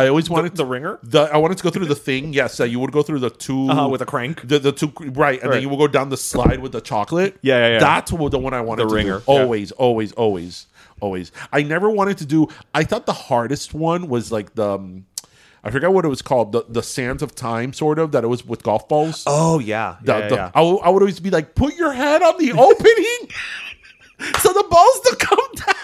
I 0.04 0.08
always 0.08 0.28
wanted 0.30 0.52
the 0.56 0.64
to, 0.64 0.68
ringer? 0.68 0.98
The 1.02 1.22
I 1.22 1.36
wanted 1.38 1.58
to 1.58 1.64
go 1.64 1.70
through 1.70 1.86
the 1.86 1.94
thing. 1.94 2.32
Yes, 2.32 2.56
that 2.58 2.68
you 2.68 2.78
would 2.80 2.92
go 2.92 3.02
through 3.02 3.20
the 3.20 3.30
two 3.30 3.68
Uh-huh, 3.70 3.88
with 3.88 4.02
a 4.02 4.06
crank. 4.06 4.46
The 4.46 4.58
the 4.58 4.72
two 4.72 4.92
right, 4.98 5.40
and 5.40 5.48
Right. 5.50 5.54
then 5.56 5.62
you 5.62 5.68
would 5.68 5.78
go 5.78 5.88
down 5.88 6.08
the 6.10 6.16
slide 6.16 6.60
with 6.60 6.72
the 6.72 6.80
chocolate. 6.80 7.36
Yeah, 7.42 7.58
yeah, 7.58 7.72
yeah. 7.74 7.78
That's 7.80 8.12
what 8.12 8.30
the 8.32 8.38
one 8.38 8.54
I 8.54 8.60
wanted 8.60 8.84
The 8.84 8.88
to 8.90 8.94
ringer, 8.94 9.18
do. 9.20 9.24
yeah. 9.32 9.38
Always, 9.40 9.72
always, 9.72 10.12
always, 10.12 10.66
always. 11.00 11.32
I 11.52 11.62
never 11.62 11.88
wanted 11.90 12.18
to 12.18 12.26
do. 12.26 12.48
I 12.74 12.84
thought 12.84 13.06
the 13.06 13.12
hardest 13.30 13.74
one 13.74 14.08
was 14.08 14.30
like 14.30 14.54
the. 14.54 14.70
um, 14.74 15.06
I 15.64 15.70
forgot 15.70 15.92
what 15.92 16.04
it 16.04 16.08
was 16.08 16.22
called. 16.22 16.52
The 16.52 16.64
the 16.68 16.82
sands 16.82 17.22
of 17.22 17.34
time, 17.34 17.72
sort 17.72 17.98
of. 17.98 18.12
That 18.12 18.22
it 18.22 18.28
was 18.28 18.46
with 18.46 18.62
golf 18.62 18.86
balls. 18.88 19.24
Oh 19.26 19.58
yeah, 19.58 19.96
The- 20.02 20.12
yeah, 20.12 20.18
yeah, 20.18 20.28
the- 20.28 20.34
yeah. 20.36 20.50
I, 20.54 20.60
would, 20.62 20.74
would 20.74 21.02
always 21.02 21.18
be 21.20 21.30
like, 21.30 21.54
put 21.56 21.74
your 21.76 21.92
head 21.92 22.22
on 22.22 22.34
the 22.38 22.52
opening, 22.68 23.20
so 24.40 24.52
the 24.52 24.64
balls 24.70 25.00
don't 25.04 25.18
come 25.18 25.38
down. 25.56 25.74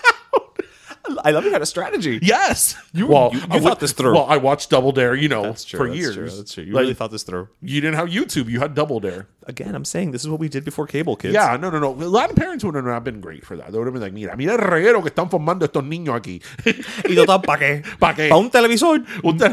I 1.25 1.33
love 1.33 1.45
you 1.45 1.53
had 1.53 1.63
a 1.63 1.67
strategy. 1.67 2.19
Yes, 2.23 2.77
You- 2.93 3.07
well, 3.09 3.31
you- 3.33 3.41
you 3.41 3.47
I 3.51 3.61
thought 3.61 3.81
this 3.81 3.93
through. 3.93 4.15
Well, 4.15 4.27
I 4.29 4.37
watched 4.37 4.71
Double 4.71 4.93
Dare, 4.93 5.15
you 5.15 5.29
know, 5.29 5.43
That's 5.43 5.65
true. 5.65 5.79
for 5.79 5.87
that's 5.89 5.99
years. 5.99 6.15
True, 6.15 6.31
that's 6.31 6.55
true. 6.55 6.65
You 6.65 6.73
Like, 6.75 6.83
really 6.83 6.95
thought 6.95 7.11
this 7.11 7.25
through. 7.25 7.49
you 7.61 7.81
didn't 7.81 7.97
have 7.97 8.09
YouTube; 8.09 8.49
you 8.49 8.61
had 8.61 8.75
Double 8.75 9.01
Dare. 9.01 9.27
Again, 9.49 9.75
I'm 9.75 9.85
saying 9.85 10.13
this 10.13 10.23
is 10.23 10.29
what 10.29 10.39
we 10.39 10.49
did 10.49 10.65
before 10.65 10.87
cable, 10.87 11.17
kids. 11.17 11.35
Yeah, 11.35 11.57
no, 11.61 11.69
no, 11.71 11.81
no. 11.81 11.91
Latin 11.91 12.37
parents 12.37 12.63
would 12.65 12.77
have 12.77 12.85
not 12.85 13.03
been 13.03 13.21
great 13.21 13.45
for 13.45 13.57
that. 13.57 13.73
They 13.73 13.79
would 13.79 13.87
have 13.89 13.93
been 13.95 14.03
like, 14.03 14.13
mira, 14.13 14.37
mira 14.37 14.53
el 14.53 14.59
reguero 14.59 15.03
que 15.03 15.11
están 15.11 15.29
formando 15.29 15.65
estos 15.67 15.83
niños 15.83 16.15
aquí. 16.15 16.41
¿Y 17.09 17.15
total 17.17 17.43
para 17.43 17.59
qué? 17.59 17.83
¿Pa 17.99 18.15
qué? 18.15 18.29
¿Pa 18.29 18.37
un 18.37 18.51
televisor? 18.51 19.03
Un 19.25 19.37
te- 19.37 19.51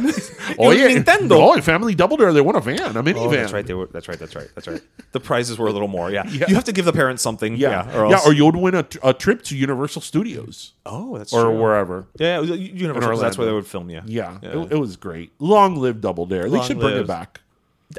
Oye, 0.60 0.88
Nintendo. 0.94 1.30
No, 1.40 1.56
en 1.56 1.64
Family 1.64 1.96
Double 1.96 2.18
Dare, 2.18 2.32
they 2.34 2.42
won 2.42 2.56
a 2.56 2.60
van, 2.60 2.96
a 2.96 3.02
minivan. 3.02 3.26
Oh, 3.26 3.32
that's 3.32 3.52
right. 3.52 3.66
They 3.66 3.74
were. 3.74 3.88
That's 3.92 4.08
right. 4.08 4.20
That's 4.20 4.36
right. 4.36 4.50
That's 4.54 4.68
right. 4.68 4.82
The 5.14 5.20
prizes 5.20 5.58
were 5.58 5.68
a 5.68 5.72
little 5.74 5.88
more. 5.88 6.12
Yeah. 6.12 6.24
Yeah. 6.28 6.46
You 6.48 6.54
have 6.54 6.66
to 6.66 6.72
give 6.72 6.86
the 6.86 6.94
parents 6.94 7.24
something. 7.24 7.56
Yeah, 7.56 7.88
Yeah. 7.90 7.98
Or 8.00 8.10
yeah, 8.12 8.20
or 8.28 8.34
you 8.34 8.46
would 8.46 8.56
win 8.58 8.76
a, 8.76 8.86
a 9.02 9.14
trip 9.16 9.42
to 9.46 9.58
Universal 9.58 10.04
Studios 10.04 10.74
oh, 10.86 11.18
that's 11.18 11.34
or 11.34 11.39
true. 11.44 11.62
wherever. 11.62 12.08
Yeah, 12.18 12.42
yeah, 12.42 12.54
Universal. 12.56 13.18
That's 13.18 13.38
where 13.38 13.48
they 13.48 13.54
would 13.54 13.68
film 13.68 13.90
you. 13.90 14.02
Yeah, 14.06 14.38
It, 14.42 14.74
it 14.74 14.78
was 14.80 14.96
great. 14.98 15.32
Long 15.40 15.76
live 15.78 16.02
Double 16.02 16.26
Dare. 16.26 16.44
they 16.50 16.58
Long 16.58 16.66
should 16.66 16.80
bring 16.80 16.98
it 16.98 17.08
back. 17.08 17.42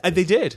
Uh, 0.05 0.11
they 0.11 0.25
did 0.25 0.57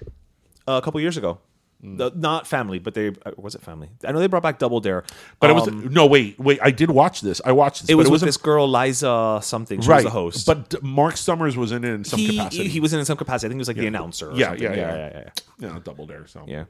uh, 0.67 0.73
a 0.73 0.81
couple 0.81 0.99
years 1.01 1.17
ago. 1.17 1.39
The- 1.85 2.13
not 2.15 2.47
family, 2.47 2.79
but 2.79 2.93
they 2.93 3.09
uh, 3.09 3.31
was 3.35 3.55
it 3.55 3.61
family? 3.61 3.89
I 4.07 4.13
know 4.13 4.19
they 4.19 4.27
brought 4.27 4.41
back 4.43 4.57
Double 4.57 4.79
Dare, 4.79 5.03
But 5.41 5.49
it 5.49 5.53
was 5.53 5.67
Um, 5.67 5.89
no 5.91 6.05
wait, 6.05 6.39
wait. 6.39 6.59
I 6.61 6.71
did 6.71 6.89
watch 6.89 7.19
this. 7.19 7.41
I 7.43 7.51
watched 7.51 7.81
this. 7.81 7.89
it 7.89 7.95
was 7.95 8.07
it 8.07 8.11
with 8.11 8.21
this 8.21 8.37
girl 8.37 8.69
Liza 8.69 9.39
something. 9.43 9.81
She 9.81 9.89
right. 9.89 9.95
was 9.97 10.03
the 10.05 10.09
host, 10.11 10.45
But 10.45 10.81
Mark 10.81 11.17
Summers 11.17 11.57
was 11.57 11.73
in 11.73 11.83
it 11.83 11.89
in 11.93 12.03
some 12.05 12.19
he, 12.19 12.37
capacity. 12.37 12.67
he 12.69 12.79
was 12.79 12.93
in 12.93 13.03
some 13.03 13.17
capacity. 13.17 13.47
I 13.47 13.49
think 13.49 13.57
he 13.57 13.59
was 13.59 13.67
like 13.67 13.75
the 13.75 13.87
announcer. 13.87 14.31
Or 14.31 14.35
Yeah, 14.35 14.47
something. 14.49 14.63
yeah, 14.63 14.73
yeah, 14.75 14.95
yeah. 14.95 15.09
yeah, 15.13 15.29
yeah. 15.59 15.73
yeah, 15.73 15.79
Double 15.83 16.05
Dare. 16.05 16.25
So 16.27 16.45
yeah. 16.47 16.63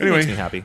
Anyway. 0.00 0.16
makes 0.16 0.26
me 0.26 0.34
happy. 0.34 0.64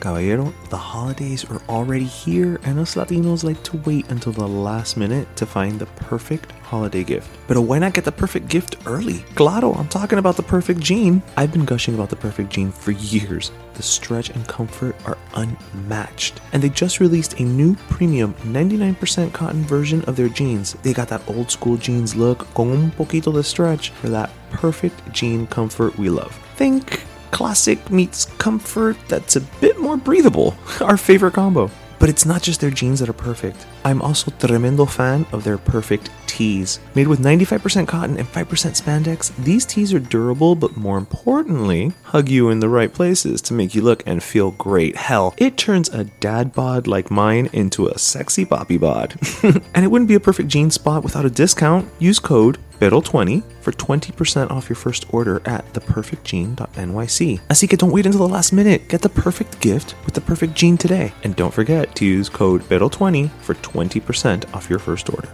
Caballero, 0.00 0.54
the 0.70 0.76
holidays 0.76 1.44
are 1.50 1.60
already 1.68 2.04
here, 2.04 2.60
and 2.62 2.78
us 2.78 2.94
Latinos 2.94 3.42
like 3.42 3.60
to 3.64 3.76
wait 3.78 4.08
until 4.10 4.32
the 4.32 4.46
last 4.46 4.96
minute 4.96 5.26
to 5.36 5.44
find 5.44 5.78
the 5.78 5.86
perfect 5.86 6.52
holiday 6.62 7.02
gift. 7.02 7.28
But 7.48 7.60
why 7.60 7.80
not 7.80 7.94
get 7.94 8.04
the 8.04 8.12
perfect 8.12 8.48
gift 8.48 8.76
early? 8.86 9.24
Claro, 9.34 9.72
I'm 9.74 9.88
talking 9.88 10.18
about 10.18 10.36
the 10.36 10.42
perfect 10.42 10.80
jean. 10.80 11.22
I've 11.36 11.52
been 11.52 11.64
gushing 11.64 11.94
about 11.94 12.10
the 12.10 12.16
perfect 12.16 12.50
jean 12.50 12.70
for 12.70 12.92
years. 12.92 13.50
The 13.74 13.82
stretch 13.82 14.30
and 14.30 14.46
comfort 14.46 14.94
are 15.04 15.18
unmatched. 15.34 16.40
And 16.52 16.62
they 16.62 16.68
just 16.68 17.00
released 17.00 17.40
a 17.40 17.42
new 17.42 17.74
premium 17.88 18.34
99% 18.34 19.32
cotton 19.32 19.64
version 19.64 20.04
of 20.04 20.14
their 20.14 20.28
jeans. 20.28 20.74
They 20.82 20.92
got 20.92 21.08
that 21.08 21.28
old 21.28 21.50
school 21.50 21.76
jeans 21.76 22.14
look 22.14 22.46
con 22.54 22.70
un 22.70 22.90
poquito 22.92 23.32
de 23.32 23.42
stretch 23.42 23.90
for 23.90 24.08
that 24.10 24.30
perfect 24.50 25.12
jean 25.12 25.46
comfort 25.48 25.96
we 25.98 26.08
love. 26.08 26.38
Think 26.56 27.04
classic 27.30 27.90
meets 27.90 28.26
comfort 28.38 28.96
that's 29.08 29.36
a 29.36 29.40
bit 29.60 29.78
more 29.78 29.96
breathable. 29.96 30.56
Our 30.80 30.96
favorite 30.96 31.34
combo. 31.34 31.70
But 31.98 32.08
it's 32.08 32.24
not 32.24 32.42
just 32.42 32.60
their 32.60 32.70
jeans 32.70 33.00
that 33.00 33.08
are 33.08 33.12
perfect. 33.12 33.66
I'm 33.84 34.00
also 34.02 34.30
tremendo 34.30 34.88
fan 34.88 35.26
of 35.32 35.44
their 35.44 35.58
perfect 35.58 36.10
tees. 36.28 36.78
Made 36.94 37.08
with 37.08 37.18
95% 37.18 37.88
cotton 37.88 38.16
and 38.18 38.28
5% 38.28 38.44
spandex, 38.80 39.34
these 39.36 39.66
tees 39.66 39.92
are 39.92 39.98
durable, 39.98 40.54
but 40.54 40.76
more 40.76 40.98
importantly, 40.98 41.92
hug 42.04 42.28
you 42.28 42.50
in 42.50 42.60
the 42.60 42.68
right 42.68 42.92
places 42.92 43.42
to 43.42 43.54
make 43.54 43.74
you 43.74 43.82
look 43.82 44.02
and 44.06 44.22
feel 44.22 44.52
great. 44.52 44.94
Hell, 44.96 45.34
it 45.38 45.56
turns 45.56 45.88
a 45.88 46.04
dad 46.04 46.52
bod 46.52 46.86
like 46.86 47.10
mine 47.10 47.48
into 47.52 47.88
a 47.88 47.98
sexy 47.98 48.44
poppy 48.44 48.78
bod. 48.78 49.16
and 49.42 49.84
it 49.84 49.88
wouldn't 49.88 50.08
be 50.08 50.14
a 50.14 50.20
perfect 50.20 50.48
jean 50.48 50.70
spot 50.70 51.02
without 51.02 51.24
a 51.24 51.30
discount. 51.30 51.88
Use 51.98 52.18
code 52.18 52.58
BIDDLE20 52.78 53.42
for 53.60 53.72
20% 53.72 54.50
off 54.50 54.68
your 54.68 54.76
first 54.76 55.12
order 55.12 55.42
at 55.44 55.64
theperfectjean.nyc. 55.72 57.40
Así 57.48 57.68
que 57.68 57.76
don't 57.76 57.92
wait 57.92 58.06
until 58.06 58.26
the 58.26 58.32
last 58.32 58.52
minute. 58.52 58.88
Get 58.88 59.02
the 59.02 59.08
perfect 59.08 59.60
gift 59.60 59.94
with 60.04 60.14
the 60.14 60.20
perfect 60.20 60.54
jean 60.54 60.76
today. 60.76 61.12
And 61.24 61.34
don't 61.34 61.52
forget 61.52 61.94
to 61.96 62.04
use 62.04 62.28
code 62.28 62.62
BIDDLE20 62.68 63.30
for 63.42 63.54
20% 63.54 64.54
off 64.54 64.70
your 64.70 64.78
first 64.78 65.10
order. 65.10 65.28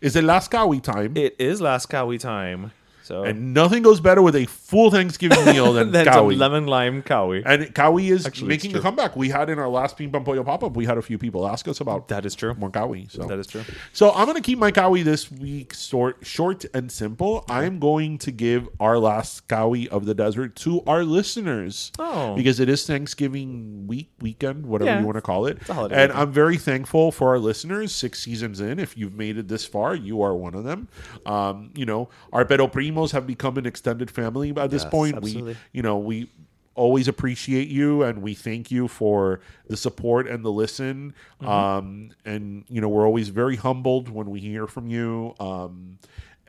Is 0.00 0.16
it 0.16 0.24
last 0.24 0.50
Cawy 0.50 0.82
time? 0.82 1.14
It 1.14 1.36
is 1.38 1.60
last 1.60 1.90
Cawy 1.90 2.18
time. 2.18 2.72
So 3.10 3.24
and 3.24 3.52
nothing 3.52 3.82
goes 3.82 4.00
better 4.00 4.22
with 4.22 4.36
a 4.36 4.46
full 4.46 4.90
Thanksgiving 4.92 5.44
meal 5.46 5.72
than 5.72 5.90
that's 5.96 6.08
a 6.08 6.12
Cawy. 6.12 6.36
lemon 6.38 6.66
lime 6.66 7.02
Cawy. 7.02 7.42
And 7.44 7.64
Cawy 7.74 8.10
is 8.12 8.24
Actually, 8.24 8.54
it's 8.54 8.62
making 8.64 8.70
a 8.70 8.74
true. 8.74 8.82
comeback. 8.82 9.16
We 9.16 9.28
had 9.30 9.50
in 9.50 9.58
our 9.58 9.68
last 9.68 9.96
Ping 9.96 10.12
Pong 10.12 10.24
Pollo 10.24 10.44
pop 10.44 10.62
up, 10.62 10.76
we 10.76 10.86
had 10.86 10.96
a 10.96 11.02
few 11.02 11.18
people 11.18 11.48
ask 11.48 11.66
us 11.66 11.80
about 11.80 12.06
That 12.08 12.24
is 12.24 12.34
true. 12.36 12.54
more 12.54 12.70
Cawy. 12.70 13.10
So 13.10 13.24
That 13.24 13.38
is 13.40 13.46
true. 13.48 13.64
So 13.92 14.12
I'm 14.12 14.26
gonna 14.26 14.40
keep 14.40 14.58
my 14.60 14.70
Cawy 14.70 15.02
this 15.02 15.30
week 15.30 15.74
short, 15.74 16.18
short 16.22 16.64
and 16.72 16.90
simple. 16.92 17.44
I'm 17.48 17.80
going 17.80 18.18
to 18.18 18.30
give 18.30 18.68
our 18.78 18.96
last 18.98 19.48
Cawy 19.48 19.88
of 19.88 20.06
the 20.06 20.14
desert 20.14 20.54
to 20.56 20.82
our 20.86 21.02
listeners. 21.04 21.90
Oh. 21.98 22.34
because 22.36 22.60
it 22.60 22.68
is 22.68 22.86
Thanksgiving 22.86 23.86
week 23.86 24.10
weekend, 24.20 24.66
whatever 24.66 24.90
Yeah. 24.90 25.00
you 25.00 25.06
want 25.06 25.16
to 25.16 25.20
call 25.22 25.46
it. 25.46 25.58
a 25.68 25.74
holiday 25.74 25.94
and 25.96 26.10
weekend. 26.12 26.20
I'm 26.28 26.32
very 26.32 26.56
thankful 26.58 27.10
for 27.12 27.28
our 27.30 27.38
listeners. 27.38 27.92
Six 27.92 28.22
seasons 28.22 28.60
in, 28.60 28.78
if 28.78 28.96
you've 28.96 29.14
made 29.14 29.36
it 29.36 29.48
this 29.48 29.64
far, 29.64 29.94
you 29.94 30.22
are 30.22 30.34
one 30.34 30.54
of 30.54 30.64
them. 30.64 30.88
Um, 31.26 31.70
you 31.74 31.84
know, 31.86 32.08
our 32.32 32.44
Pero 32.44 32.68
Primos 33.00 33.12
have 33.12 33.26
become 33.26 33.56
an 33.58 33.66
extended 33.66 34.10
family 34.10 34.52
by 34.52 34.66
this 34.66 34.82
Yes, 34.82 34.90
point. 34.90 35.16
absolutely. 35.16 35.52
We, 35.52 35.58
you 35.72 35.82
know, 35.82 35.98
we 35.98 36.30
always 36.74 37.08
appreciate 37.08 37.68
you 37.68 38.02
and 38.02 38.22
we 38.22 38.34
thank 38.34 38.70
you 38.70 38.88
for 38.88 39.40
the 39.68 39.76
support 39.76 40.26
and 40.26 40.44
the 40.44 40.50
listen. 40.50 41.14
Mm-hmm. 41.42 41.48
Um, 41.48 42.10
and 42.24 42.64
you 42.68 42.80
know, 42.80 42.88
we're 42.88 43.04
always 43.04 43.28
very 43.28 43.56
humbled 43.56 44.08
when 44.08 44.30
we 44.30 44.40
hear 44.40 44.66
from 44.66 44.88
you. 44.88 45.34
Um, 45.40 45.98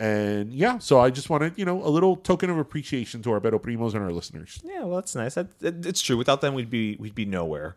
and 0.02 0.52
yeah, 0.52 0.80
so 0.80 1.00
I 1.00 1.12
just 1.12 1.30
wanted, 1.30 1.54
you 1.58 1.64
know, 1.66 1.82
a 1.86 1.88
little 1.90 2.16
token 2.16 2.50
of 2.50 2.58
appreciation 2.58 3.22
to 3.22 3.32
our 3.34 3.40
Pero 3.40 3.60
Primos 3.60 3.94
and 3.94 4.04
our 4.04 4.12
listeners. 4.12 4.60
Yeah, 4.64 4.80
well, 4.86 4.96
that's 4.96 5.16
nice. 5.16 5.36
That, 5.36 5.48
it- 5.62 5.86
it's 5.86 6.02
true. 6.02 6.18
Without 6.18 6.42
them, 6.42 6.56
we'd 6.56 6.72
be 6.72 6.96
we'd 7.00 7.14
be 7.14 7.26
nowhere. 7.26 7.76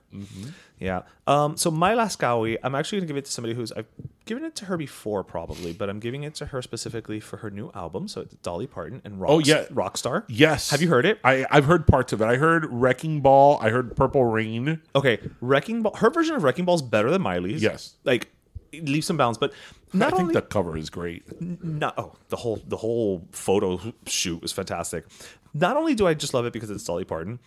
Yeah. 0.81 1.03
Um. 1.27 1.57
So 1.57 1.71
my 1.71 1.95
last 1.95 2.19
Cawy, 2.19 2.57
I'm 2.63 2.75
actually 2.75 2.99
gonna 3.01 3.09
give 3.09 3.17
it 3.19 3.27
to 3.27 3.31
somebody 3.31 3.55
who's 3.55 3.71
I've 3.73 3.87
given 4.25 4.43
it 4.45 4.55
to 4.57 4.65
her 4.65 4.77
before 4.79 5.23
probably, 5.23 5.73
but 5.75 5.91
I'm 5.91 6.01
giving 6.01 6.23
it 6.25 6.35
to 6.37 6.47
her 6.47 6.63
specifically 6.63 7.21
for 7.21 7.37
her 7.39 7.51
new 7.51 7.71
album. 7.75 8.09
So 8.09 8.23
it's 8.23 8.35
Dolly 8.37 8.67
Parton 8.67 9.03
and 9.05 9.21
Rock, 9.21 9.31
Oh, 9.31 9.39
yeah. 9.39 9.65
Rockstar. 9.67 10.25
Yes. 10.29 10.71
Have 10.71 10.81
you 10.83 10.89
heard 10.89 11.05
it? 11.05 11.19
I, 11.23 11.45
I've 11.51 11.67
heard 11.67 11.87
parts 11.87 12.13
of 12.15 12.23
it. 12.23 12.25
I 12.25 12.37
heard 12.37 12.67
Wrecking 12.73 13.21
Ball. 13.21 13.59
I 13.61 13.69
heard 13.69 13.95
Purple 13.97 14.25
Rain. 14.25 14.81
Okay, 14.97 15.19
Wrecking 15.43 15.83
Ball. 15.83 15.95
Her 15.97 16.09
version 16.11 16.35
of 16.37 16.43
Wrecking 16.43 16.65
Ball 16.65 16.77
is 16.77 16.83
better 16.83 17.11
than 17.11 17.21
Miley's. 17.23 17.63
Yes. 17.63 17.95
Like 18.05 18.31
it 18.73 18.89
leaves 18.89 19.07
some 19.07 19.17
bounds, 19.17 19.39
but 19.39 19.53
not 19.95 20.09
I 20.09 20.17
think 20.17 20.21
only 20.23 20.35
the 20.35 20.43
cover 20.43 20.77
is 20.77 20.91
great. 20.91 21.25
not 21.41 21.95
oh 21.97 22.15
the 22.29 22.37
whole 22.37 22.61
the 22.67 22.77
whole 22.77 23.27
photo 23.31 23.81
shoot 24.07 24.43
was 24.43 24.53
fantastic. 24.53 25.05
Not 25.53 25.77
only 25.77 25.95
do 25.95 26.07
I 26.07 26.15
just 26.15 26.35
love 26.35 26.47
it 26.47 26.53
because 26.53 26.71
it's 26.71 26.85
Dolly 26.85 27.05
Parton, 27.05 27.39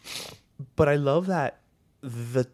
but 0.76 0.88
I 0.88 0.95
love 0.95 1.28
that 1.28 1.60
the 2.02 2.48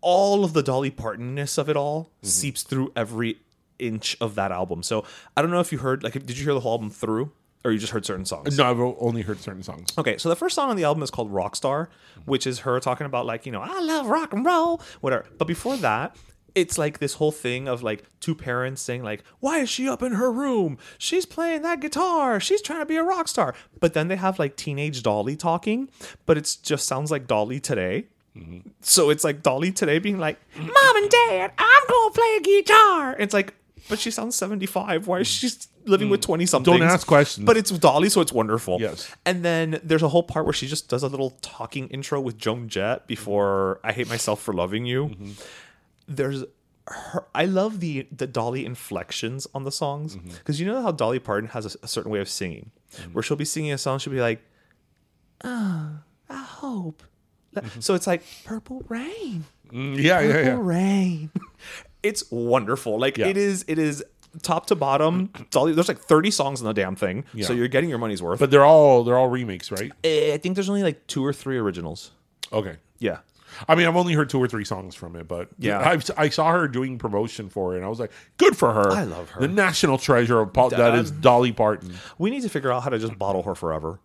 all 0.00 0.44
of 0.44 0.52
the 0.52 0.62
Dolly 0.62 0.90
Partonness 0.90 1.58
of 1.58 1.68
it 1.68 1.76
all 1.76 2.04
mm-hmm. 2.04 2.28
seeps 2.28 2.62
through 2.62 2.92
every 2.96 3.38
inch 3.78 4.16
of 4.20 4.34
that 4.36 4.52
album. 4.52 4.82
So 4.82 5.04
I 5.36 5.42
don't 5.42 5.50
know 5.50 5.60
if 5.60 5.70
you 5.70 5.78
heard 5.78 6.02
like 6.02 6.14
did 6.14 6.38
you 6.38 6.44
hear 6.44 6.54
the 6.54 6.60
whole 6.60 6.72
album 6.72 6.90
through 6.90 7.32
or 7.64 7.72
you 7.72 7.78
just 7.78 7.92
heard 7.92 8.06
certain 8.06 8.24
songs? 8.24 8.56
No, 8.56 8.70
I've 8.70 8.80
only 8.80 9.22
heard 9.22 9.40
certain 9.40 9.62
songs. 9.62 9.90
Okay, 9.98 10.16
so 10.18 10.28
the 10.28 10.36
first 10.36 10.54
song 10.54 10.70
on 10.70 10.76
the 10.76 10.84
album 10.84 11.02
is 11.02 11.10
called 11.10 11.32
Rockstar, 11.32 11.88
which 12.24 12.46
is 12.46 12.60
her 12.60 12.78
talking 12.80 13.06
about 13.06 13.26
like, 13.26 13.46
you 13.46 13.52
know, 13.52 13.60
I 13.60 13.80
love 13.80 14.06
rock 14.06 14.32
and 14.32 14.44
roll, 14.44 14.80
whatever. 15.00 15.26
But 15.36 15.46
before 15.46 15.76
that, 15.78 16.16
it's 16.60 16.76
like 16.76 16.98
this 16.98 17.14
whole 17.14 17.32
thing 17.32 17.68
of 17.68 17.82
like 17.82 18.04
two 18.20 18.34
parents 18.34 18.82
saying 18.82 19.02
like, 19.02 19.22
"Why 19.40 19.58
is 19.58 19.68
she 19.70 19.88
up 19.88 20.02
in 20.02 20.12
her 20.12 20.30
room? 20.30 20.78
She's 20.98 21.26
playing 21.26 21.62
that 21.62 21.80
guitar. 21.80 22.40
She's 22.40 22.60
trying 22.60 22.80
to 22.80 22.86
be 22.86 22.96
a 22.96 23.02
rock 23.02 23.28
star." 23.28 23.54
But 23.80 23.94
then 23.94 24.08
they 24.08 24.16
have 24.16 24.38
like 24.38 24.56
teenage 24.56 25.02
Dolly 25.02 25.36
talking, 25.36 25.88
but 26.26 26.36
it 26.36 26.56
just 26.62 26.86
sounds 26.86 27.10
like 27.10 27.26
Dolly 27.26 27.60
today. 27.60 28.06
Mm-hmm. 28.36 28.68
So 28.80 29.10
it's 29.10 29.24
like 29.24 29.42
Dolly 29.42 29.72
today 29.72 29.98
being 29.98 30.18
like, 30.18 30.38
"Mom 30.56 30.96
and 30.96 31.10
Dad, 31.10 31.52
I'm 31.56 31.82
going 31.88 32.12
to 32.12 32.20
play 32.20 32.36
a 32.38 32.40
guitar." 32.40 33.16
It's 33.18 33.34
like, 33.34 33.54
but 33.88 33.98
she 33.98 34.10
sounds 34.10 34.36
75. 34.36 35.06
Why 35.06 35.20
is 35.20 35.28
mm. 35.28 35.40
she 35.40 35.50
living 35.88 36.10
with 36.10 36.20
mm. 36.20 36.24
20 36.24 36.46
something? 36.46 36.78
Don't 36.78 36.82
ask 36.82 37.06
questions. 37.06 37.46
But 37.46 37.56
it's 37.56 37.70
Dolly, 37.70 38.08
so 38.08 38.20
it's 38.20 38.32
wonderful. 38.32 38.78
Yes. 38.80 39.14
And 39.24 39.44
then 39.44 39.80
there's 39.82 40.02
a 40.02 40.08
whole 40.08 40.22
part 40.22 40.44
where 40.44 40.52
she 40.52 40.66
just 40.66 40.88
does 40.88 41.02
a 41.02 41.08
little 41.08 41.30
talking 41.40 41.88
intro 41.88 42.20
with 42.20 42.36
Joan 42.36 42.68
Jett 42.68 43.06
before 43.06 43.80
I 43.82 43.92
Hate 43.92 44.08
Myself 44.08 44.42
for 44.42 44.52
Loving 44.52 44.86
You. 44.86 45.06
Mm-hmm. 45.06 45.30
There's 46.08 46.44
her 46.88 47.26
I 47.34 47.44
love 47.44 47.80
the 47.80 48.08
the 48.10 48.26
Dolly 48.26 48.64
inflections 48.64 49.46
on 49.54 49.64
the 49.64 49.70
songs 49.72 50.16
Mm-hmm. 50.16 50.30
because 50.30 50.58
you 50.58 50.66
know 50.66 50.80
how 50.82 50.90
Dolly 50.90 51.18
Parton 51.18 51.50
has 51.50 51.74
a, 51.74 51.78
a 51.82 51.88
certain 51.88 52.10
way 52.10 52.20
of 52.20 52.28
singing 52.30 52.70
where 53.12 53.22
she'll 53.22 53.36
be 53.36 53.44
singing 53.44 53.72
a 53.72 53.78
song 53.78 53.98
she'll 53.98 54.12
be 54.12 54.20
like 54.20 54.40
oh 55.44 55.90
I 56.30 56.42
hope 56.42 57.02
so 57.80 57.94
it's 57.94 58.06
like 58.06 58.22
purple 58.44 58.84
rain 58.88 59.44
Mm, 59.72 59.96
yeah, 59.98 60.20
yeah, 60.20 60.32
purple 60.32 60.44
yeah. 60.44 60.58
rain 60.62 61.30
it's 62.02 62.24
wonderful 62.30 62.98
like 62.98 63.18
Yeah. 63.18 63.26
it 63.26 63.36
is 63.36 63.66
it 63.68 63.78
is 63.78 64.02
top 64.42 64.64
to 64.66 64.74
bottom 64.74 65.30
Dolly 65.50 65.72
there's 65.74 65.88
like 65.88 65.98
30 65.98 66.30
songs 66.30 66.60
in 66.62 66.66
the 66.66 66.72
damn 66.72 66.96
thing 66.96 67.24
so 67.42 67.52
you're 67.52 67.68
getting 67.68 67.90
your 67.90 67.98
money's 67.98 68.22
worth 68.22 68.38
But 68.40 68.50
they're 68.50 68.64
all 68.64 69.04
they're 69.04 69.18
all 69.18 69.28
remakes, 69.28 69.70
right? 69.70 69.92
Eh, 70.04 70.32
I 70.32 70.38
think 70.38 70.54
there's 70.54 70.70
only 70.70 70.82
like 70.82 71.06
two 71.06 71.22
or 71.24 71.32
three 71.34 71.58
originals. 71.58 72.12
Okay. 72.52 72.76
Yeah. 72.98 73.18
I 73.66 73.74
mean, 73.74 73.86
I've 73.86 73.96
only 73.96 74.12
heard 74.12 74.30
two 74.30 74.38
or 74.38 74.46
three 74.46 74.64
songs 74.64 74.94
from 74.94 75.16
it, 75.16 75.26
but 75.26 75.48
Yeah. 75.58 75.80
I've, 75.80 76.08
I 76.16 76.28
saw 76.28 76.52
her 76.52 76.68
doing 76.68 76.98
promotion 76.98 77.48
for 77.48 77.74
it, 77.74 77.78
and 77.78 77.84
I 77.84 77.88
was 77.88 77.98
like, 77.98 78.12
"Good 78.36 78.56
for 78.56 78.72
her." 78.72 78.90
I 78.90 79.04
love 79.04 79.30
her. 79.30 79.40
The 79.40 79.48
national 79.48 79.98
treasure 79.98 80.40
of 80.40 80.52
pop 80.52 80.70
that 80.70 80.94
is 80.94 81.10
Dolly 81.10 81.52
Parton. 81.52 81.94
We 82.18 82.30
need 82.30 82.42
to 82.42 82.48
figure 82.48 82.70
out 82.70 82.82
how 82.82 82.90
to 82.90 82.98
just 82.98 83.18
bottle 83.18 83.42
her 83.44 83.54
forever. 83.54 84.00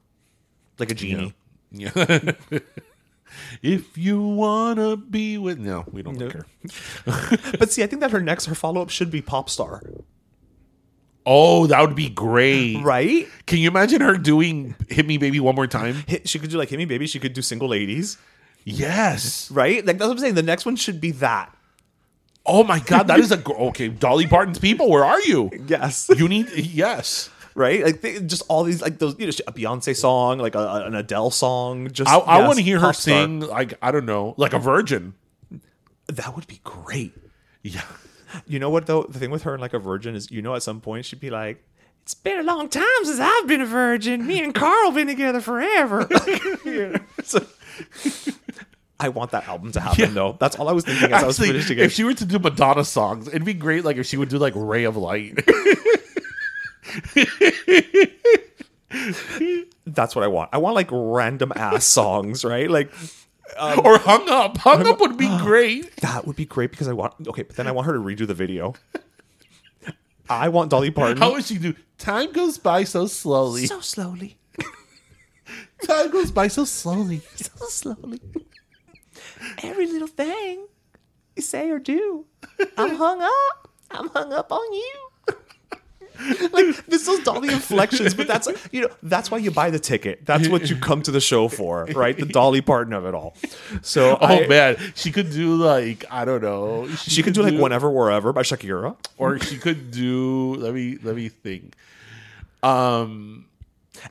Like 0.80 0.92
a 0.92 0.96
genie. 0.96 1.34
Yeah. 1.72 1.92
if 3.62 3.98
you 3.98 4.22
wanna 4.22 4.98
be 4.98 5.38
with, 5.38 5.60
no, 5.60 5.86
we 5.92 6.02
don't 6.02 6.18
care. 6.18 6.46
but 7.60 7.72
see, 7.72 7.84
I 7.84 7.88
think 7.88 8.02
that 8.02 8.12
her 8.12 8.22
next, 8.22 8.46
her 8.46 8.56
follow 8.56 8.82
up 8.82 8.90
should 8.90 9.12
be 9.12 9.22
Pop 9.22 9.50
Star. 9.50 9.82
Oh, 11.26 11.68
that 11.68 11.80
would 11.82 11.96
be 11.96 12.10
great. 12.10 12.84
Right? 12.84 13.28
Can 13.46 13.60
you 13.60 13.70
imagine 13.70 14.02
her 14.02 14.18
doing 14.18 14.76
"Hit 14.90 15.06
Me, 15.06 15.18
Baby" 15.18 15.40
one 15.40 15.56
more 15.56 15.68
time? 15.68 16.04
Hit, 16.08 16.28
she 16.28 16.38
could 16.40 16.50
do 16.50 16.58
like 16.58 16.70
Hit 16.70 16.78
Me 16.78 16.86
Baby. 16.86 17.08
She 17.08 17.20
could 17.20 17.34
do 17.34 17.42
Single 17.42 17.70
Ladies. 17.70 18.18
Yes. 18.66 19.50
Right? 19.52 19.86
Like 19.86 19.98
that's 19.98 20.08
what 20.08 20.14
I'm 20.16 20.20
saying. 20.20 20.36
The 20.36 20.44
next 20.44 20.66
one 20.66 20.76
should 20.76 21.02
be 21.02 21.12
that. 21.12 21.56
Oh 22.46 22.64
my 22.64 22.80
God, 22.80 23.08
that 23.08 23.20
is 23.20 23.32
a 23.32 23.38
gr- 23.38 23.54
okay. 23.54 23.88
Dolly 23.88 24.28
Parton's 24.28 24.60
people, 24.60 24.90
where 24.90 25.06
are 25.06 25.22
you? 25.22 25.50
Yes. 25.68 26.10
You 26.16 26.28
need 26.28 26.50
yes. 26.50 27.30
right? 27.56 27.84
Like 27.84 28.02
they, 28.02 28.20
just 28.20 28.44
all 28.50 28.64
these, 28.66 28.82
like 28.82 29.00
those, 29.00 29.18
you 29.18 29.26
know, 29.28 29.32
a 29.48 29.54
Beyonce 29.54 29.96
song, 29.96 30.40
like 30.40 30.56
a, 30.56 30.84
an 30.86 30.94
Adele 30.96 31.32
song. 31.32 31.90
Just 31.92 32.10
I, 32.12 32.18
I 32.18 32.40
yes, 32.40 32.48
want 32.48 32.58
to 32.60 32.64
hear 32.64 32.80
her 32.80 32.88
Pop 32.88 32.96
Star. 32.96 33.24
sing 33.24 33.40
like 33.42 33.76
I 33.82 33.92
don't 33.92 34.06
know, 34.06 34.34
like 34.38 34.54
a 34.54 34.60
virgin. 34.60 35.14
That 36.08 36.36
would 36.36 36.48
be 36.48 36.60
great. 36.66 37.14
Yeah. 37.62 37.82
You 38.46 38.60
know 38.60 38.70
what 38.70 38.88
though? 38.88 39.04
The 39.04 39.20
thing 39.20 39.32
with 39.32 39.44
her 39.44 39.54
and 39.54 39.62
like 39.62 39.74
a 39.74 39.80
virgin 39.80 40.16
is, 40.16 40.30
you 40.30 40.42
know, 40.42 40.56
at 40.56 40.64
some 40.64 40.82
point 40.82 41.06
she'd 41.06 41.20
be 41.22 41.30
like, 41.30 41.64
"It's 42.02 42.14
been 42.14 42.40
a 42.40 42.44
long 42.44 42.68
time 42.68 42.84
since 43.04 43.20
I've 43.22 43.48
been 43.48 43.62
a 43.62 43.66
virgin. 43.66 44.28
Me 44.28 44.44
and 44.44 44.54
Carl 44.54 44.92
been 44.92 45.08
together 45.08 45.40
forever." 45.40 46.10
So- 47.24 47.46
I 49.00 49.10
want 49.10 49.32
that 49.32 49.48
album 49.48 49.72
to 49.74 49.80
happen 49.82 50.14
though. 50.14 50.38
That's 50.40 50.56
all 50.58 50.70
I 50.70 50.72
was 50.72 50.86
thinking 50.86 51.12
as 51.12 51.24
I 51.24 51.28
was 51.28 51.40
Actually, 51.40 51.54
finishing 51.54 51.80
if 51.80 51.92
she 51.92 52.04
were 52.04 52.14
to 52.14 52.26
do 52.26 52.40
Madonna 52.40 52.86
songs, 52.86 53.28
it'd 53.28 53.44
be 53.44 53.54
great. 53.54 53.84
Like 53.84 53.98
if 53.98 54.06
she 54.06 54.18
would 54.18 54.30
do 54.30 54.38
like 54.38 54.54
"Ray 54.56 54.86
of 54.86 54.96
Light." 54.96 55.40
That's 59.86 60.16
what 60.16 60.24
I 60.24 60.28
want. 60.28 60.50
I 60.54 60.58
want 60.60 60.76
like 60.76 60.90
random 60.92 61.52
ass 61.56 61.86
songs, 61.86 62.46
right? 62.46 62.70
Like 62.70 62.92
um, 63.58 63.82
or 63.84 63.98
"Hung 63.98 64.30
Up." 64.30 64.58
"Hung 64.58 64.86
Up" 64.88 65.00
would 65.02 65.18
be 65.18 65.28
great. 65.40 65.96
that 65.98 66.26
would 66.28 66.36
be 66.36 66.46
great 66.46 66.72
because 66.72 66.88
I 66.88 66.94
want. 66.94 67.14
Okay, 67.28 67.44
but 67.44 67.56
then 67.56 67.68
I 67.68 67.72
want 67.72 67.88
her 67.88 67.94
to 67.94 68.00
redo 68.00 68.26
the 68.28 68.34
video. 68.34 68.74
I 70.30 70.50
want 70.50 70.70
Dolly 70.72 70.92
Parton. 70.92 71.18
How 71.18 71.34
would 71.34 71.44
she 71.44 71.58
do? 71.58 71.76
Time 71.98 72.32
goes 72.32 72.58
by 72.58 72.84
so 72.86 73.08
slowly. 73.08 73.66
so 73.66 73.82
slowly, 73.82 74.38
Time 75.86 76.12
goes 76.12 76.32
by 76.32 76.48
so 76.48 76.66
slowly. 76.66 77.22
so 77.36 77.66
slowly. 77.68 78.20
Every 79.62 79.88
little 79.88 80.08
thing 80.08 80.68
you 81.36 81.42
say 81.42 81.70
or 81.70 81.80
do, 81.80 82.26
I'm 82.78 82.96
hung 82.96 83.22
up. 83.22 83.70
I'm 83.92 84.10
hung 84.10 84.34
up 84.34 84.52
on 84.52 84.74
you. 84.74 85.10
like 86.52 86.86
this 86.86 87.08
is 87.08 87.24
Dolly 87.24 87.50
inflections, 87.50 88.14
but 88.14 88.28
that's 88.28 88.48
you 88.72 88.82
know 88.82 88.90
that's 89.02 89.32
why 89.32 89.40
you 89.40 89.50
buy 89.50 89.72
the 89.72 89.80
ticket. 89.80 90.24
That's 90.26 90.48
what 90.48 90.70
you 90.70 90.76
come 90.76 91.02
to 91.02 91.12
the 91.12 91.20
show 91.20 91.48
for, 91.48 91.86
right? 91.96 92.16
The 92.18 92.28
Dolly 92.28 92.62
Parton 92.62 92.94
of 92.94 93.06
it 93.06 93.16
all. 93.16 93.36
So 93.82 94.18
Oh 94.22 94.26
I- 94.26 94.48
man, 94.48 94.78
she 94.96 95.12
could 95.12 95.32
do 95.32 95.56
like 95.56 96.06
I 96.12 96.24
don't 96.24 96.42
know. 96.44 96.88
she 96.90 97.24
could 97.24 97.34
do 97.34 97.42
like 97.42 97.60
whenever, 97.60 97.90
wherever 97.90 98.32
by 98.32 98.44
Shakira. 98.44 98.96
or 99.18 99.40
she 99.40 99.58
could 99.58 99.90
do. 99.92 100.54
Let 100.56 100.74
me 100.76 100.98
let 101.04 101.16
me 101.16 101.30
think. 101.30 101.76
Um, 102.62 103.46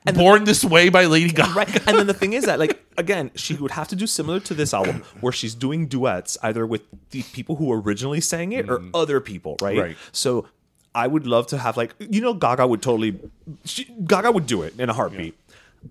And 0.07 0.17
Born 0.17 0.45
This 0.45 0.65
Way 0.65 0.89
by 0.89 1.07
Lady 1.07 1.33
Gaga. 1.33 1.53
right. 1.55 1.89
And 1.89 1.99
then 1.99 2.07
the 2.07 2.15
thing 2.15 2.33
is 2.33 2.45
that 2.45 2.59
like 2.59 2.83
again 2.97 3.31
she 3.35 3.55
would 3.55 3.73
have 3.73 3.89
to 3.89 3.97
do 3.97 4.07
similar 4.07 4.41
to 4.41 4.55
this 4.55 4.75
album 4.75 5.03
where 5.21 5.33
she's 5.33 5.55
doing 5.55 5.87
duets 5.87 6.37
either 6.43 6.67
with 6.67 6.83
the 7.11 7.23
people 7.23 7.57
who 7.57 7.73
originally 7.73 8.21
sang 8.21 8.53
it 8.53 8.69
or 8.69 8.79
mm-hmm. 8.79 8.91
other 8.95 9.21
people 9.21 9.57
right? 9.61 9.79
Right. 9.79 9.97
so 10.13 10.47
i 10.95 11.07
would 11.07 11.27
love 11.27 11.47
to 11.49 11.59
have 11.59 11.77
like 11.77 11.95
you 11.99 12.21
know 12.21 12.35
gaga 12.35 12.67
would 12.67 12.83
totally 12.83 13.19
she, 13.65 13.85
gaga 14.05 14.31
would 14.31 14.47
do 14.47 14.63
it 14.63 14.79
in 14.79 14.89
a 14.89 14.93
heartbeat. 14.93 15.39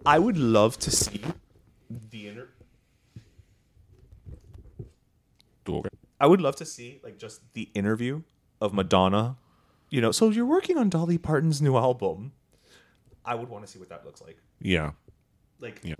I 0.05 0.19
would 0.19 0.37
love 0.37 0.79
to 0.79 0.91
see 0.91 1.21
the 1.89 2.27
inter- 2.29 2.47
i 6.19 6.25
would 6.25 6.39
love 6.39 6.55
to 6.57 6.65
see 6.65 7.01
like 7.03 7.17
just 7.17 7.41
the 7.53 7.69
interview 7.73 8.21
of 8.61 8.73
madonna. 8.73 9.37
You 9.89 9.99
know 9.99 10.11
so 10.11 10.29
you're 10.29 10.45
working 10.45 10.77
on 10.77 10.89
dolly 10.89 11.17
parton's 11.17 11.61
new 11.61 11.75
album 11.75 12.31
i 13.25 13.35
would 13.35 13.49
want 13.49 13.65
to 13.65 13.71
see 13.71 13.79
what 13.79 13.89
that 13.89 14.05
looks 14.05 14.21
like 14.21 14.37
Yeah. 14.59 14.91
like 15.59 15.79
Yeah. 15.83 15.95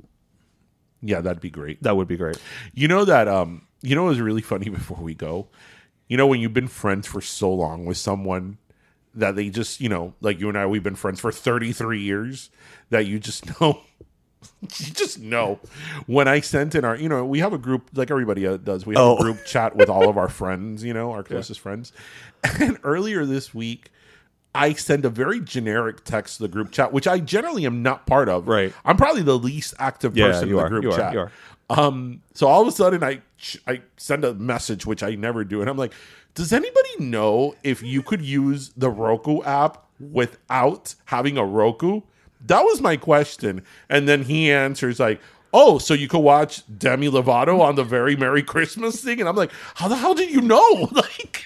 Yeah, 1.03 1.21
that'd 1.21 1.41
be 1.41 1.49
great. 1.49 1.81
that 1.83 1.95
would 1.97 2.07
be 2.07 2.17
great 2.17 2.37
You 2.73 2.87
know 2.87 3.05
that 3.05 3.27
um 3.27 3.67
you 3.81 3.95
know 3.95 4.03
what 4.03 4.09
was 4.09 4.21
really 4.21 4.41
funny 4.53 4.69
before 4.69 4.97
we 4.97 5.15
go? 5.15 5.47
You 6.07 6.17
know 6.17 6.27
when 6.27 6.39
you've 6.41 6.53
been 6.53 6.67
friends 6.67 7.07
for 7.07 7.21
so 7.21 7.51
long 7.51 7.85
with 7.85 7.97
someone 7.97 8.57
that 9.15 9.35
they 9.35 9.49
just, 9.49 9.81
you 9.81 9.89
know, 9.89 10.13
like 10.21 10.39
you 10.39 10.47
and 10.49 10.57
I 10.57 10.65
we've 10.67 10.83
been 10.83 10.95
friends 10.95 11.19
for 11.19 11.31
33 11.31 11.99
years 12.01 12.49
that 12.91 13.05
you 13.07 13.19
just 13.19 13.45
know 13.61 13.81
you 14.61 14.91
just 14.93 15.19
know 15.19 15.59
when 16.07 16.27
I 16.27 16.39
sent 16.41 16.73
in 16.75 16.83
our, 16.85 16.95
you 16.95 17.07
know, 17.09 17.23
we 17.25 17.39
have 17.39 17.53
a 17.53 17.57
group 17.57 17.89
like 17.93 18.09
everybody 18.11 18.45
uh, 18.47 18.57
does. 18.57 18.85
We 18.85 18.95
have 18.95 19.03
Oh. 19.03 19.17
a 19.17 19.21
group 19.21 19.43
chat 19.45 19.75
with 19.75 19.89
all 19.89 20.09
of 20.09 20.17
our 20.17 20.29
friends, 20.29 20.83
you 20.83 20.93
know, 20.93 21.11
our 21.11 21.23
closest 21.23 21.59
friends. 21.59 21.91
And 22.59 22.77
earlier 22.83 23.25
this 23.25 23.53
week, 23.53 23.91
I 24.53 24.73
send 24.73 25.05
a 25.05 25.09
very 25.09 25.39
generic 25.39 26.03
text 26.03 26.37
to 26.37 26.43
the 26.43 26.49
group 26.49 26.71
chat, 26.71 26.91
which 26.91 27.07
I 27.07 27.19
generally 27.19 27.65
am 27.65 27.81
not 27.81 28.05
part 28.05 28.27
of. 28.29 28.47
Right. 28.47 28.73
I'm 28.83 28.97
probably 28.97 29.21
the 29.21 29.37
least 29.37 29.73
active 29.79 30.17
Yeah, 30.17 30.27
person 30.27 30.49
in 30.49 30.55
the 30.55 30.61
are, 30.61 30.69
group 30.69 30.83
you 30.83 30.91
are, 30.91 30.97
chat. 30.97 31.13
you 31.13 31.19
are. 31.19 31.31
Um, 31.69 32.21
so 32.33 32.47
all 32.47 32.61
of 32.61 32.67
a 32.67 32.71
sudden 32.71 33.01
I 33.03 33.21
I 33.65 33.81
send 33.97 34.25
a 34.25 34.33
message 34.33 34.85
which 34.85 35.03
I 35.03 35.15
never 35.15 35.43
do, 35.45 35.61
and 35.61 35.69
I'm 35.69 35.77
like, 35.77 35.93
does 36.35 36.51
anybody 36.51 36.89
know 36.99 37.55
if 37.63 37.81
you 37.81 38.01
could 38.03 38.21
use 38.21 38.71
the 38.75 38.89
Roku 38.89 39.41
app 39.43 39.85
without 39.99 40.95
having 41.05 41.37
a 41.37 41.45
Roku? 41.45 42.01
That 42.47 42.61
was 42.63 42.81
my 42.81 42.97
question, 42.97 43.63
and 43.89 44.07
then 44.07 44.23
he 44.23 44.51
answers 44.51 44.99
like. 44.99 45.21
Oh, 45.53 45.79
so 45.79 45.93
you 45.93 46.07
could 46.07 46.19
watch 46.19 46.63
Demi 46.77 47.09
Lovato 47.09 47.59
on 47.59 47.75
the 47.75 47.83
very 47.83 48.15
Merry 48.15 48.41
Christmas 48.41 49.03
thing, 49.03 49.19
and 49.19 49.27
I'm 49.27 49.35
like, 49.35 49.51
how 49.75 49.89
the 49.89 49.97
hell 49.97 50.13
did 50.13 50.31
you 50.31 50.39
know? 50.39 50.87
Like, 50.93 51.43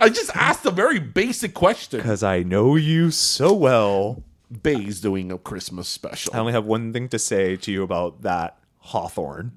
I 0.00 0.08
just 0.08 0.30
asked 0.34 0.64
a 0.66 0.70
very 0.70 0.98
basic 0.98 1.54
question. 1.54 2.00
Because 2.00 2.22
I 2.22 2.42
know 2.42 2.76
you 2.76 3.10
so 3.10 3.52
well. 3.52 4.22
Bay's 4.62 5.00
doing 5.00 5.30
a 5.30 5.38
Christmas 5.38 5.88
special. 5.88 6.34
I 6.34 6.38
only 6.38 6.52
have 6.52 6.64
one 6.66 6.92
thing 6.92 7.08
to 7.10 7.18
say 7.18 7.56
to 7.56 7.70
you 7.72 7.82
about 7.82 8.22
that 8.22 8.58
Hawthorne. 8.78 9.52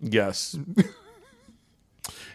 Yes. 0.00 0.56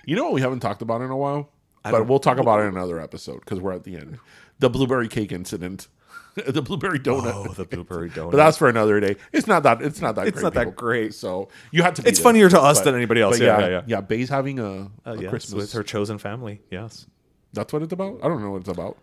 you 0.05 0.15
know 0.15 0.23
what 0.25 0.33
we 0.33 0.41
haven't 0.41 0.59
talked 0.59 0.81
about 0.81 1.01
in 1.01 1.09
a 1.09 1.17
while? 1.17 1.49
But 1.83 2.07
we'll 2.07 2.19
talk 2.19 2.37
about 2.37 2.59
it 2.61 2.63
in 2.63 2.69
another 2.77 2.99
episode 2.99 3.39
because 3.41 3.59
we're 3.59 3.73
at 3.73 3.83
the 3.83 3.95
end. 3.97 4.19
The 4.59 4.69
blueberry 4.69 5.07
cake 5.09 5.31
incident. 5.31 5.87
the 6.47 6.61
blueberry 6.61 6.99
donut. 6.99 7.33
Oh, 7.49 7.53
the 7.53 7.65
blueberry 7.65 8.09
donut. 8.09 8.31
But 8.31 8.37
that's 8.37 8.57
for 8.57 8.69
another 8.69 8.99
day. 8.99 9.17
It's 9.33 9.47
not 9.47 9.63
that 9.63 9.81
it's 9.81 9.99
not 10.01 10.15
that 10.15 10.27
It's 10.27 10.35
great. 10.35 10.43
not 10.43 10.53
that 10.53 10.75
great. 10.75 11.13
So 11.13 11.49
you 11.71 11.83
have 11.83 11.93
to 11.95 12.07
It's 12.07 12.19
there. 12.19 12.23
funnier 12.23 12.49
to 12.49 12.59
us 12.61 12.81
than 12.81 12.95
anybody 12.95 13.21
else. 13.21 13.39
Yeah, 13.39 13.59
yeah, 13.59 13.67
yeah, 13.67 13.81
yeah. 13.87 14.01
Bay's 14.01 14.29
having 14.29 14.59
a, 14.59 14.65
Uh, 14.65 14.87
a 15.05 15.17
yes, 15.21 15.29
Christmas 15.29 15.53
with 15.53 15.73
her 15.73 15.83
chosen 15.83 16.17
family. 16.17 16.61
Yes. 16.71 17.05
That's 17.53 17.71
what 17.71 17.81
it's 17.83 17.93
about? 17.93 18.19
I 18.23 18.27
don't 18.27 18.41
know 18.41 18.51
what 18.51 18.61
it's 18.61 18.69
about. 18.69 18.97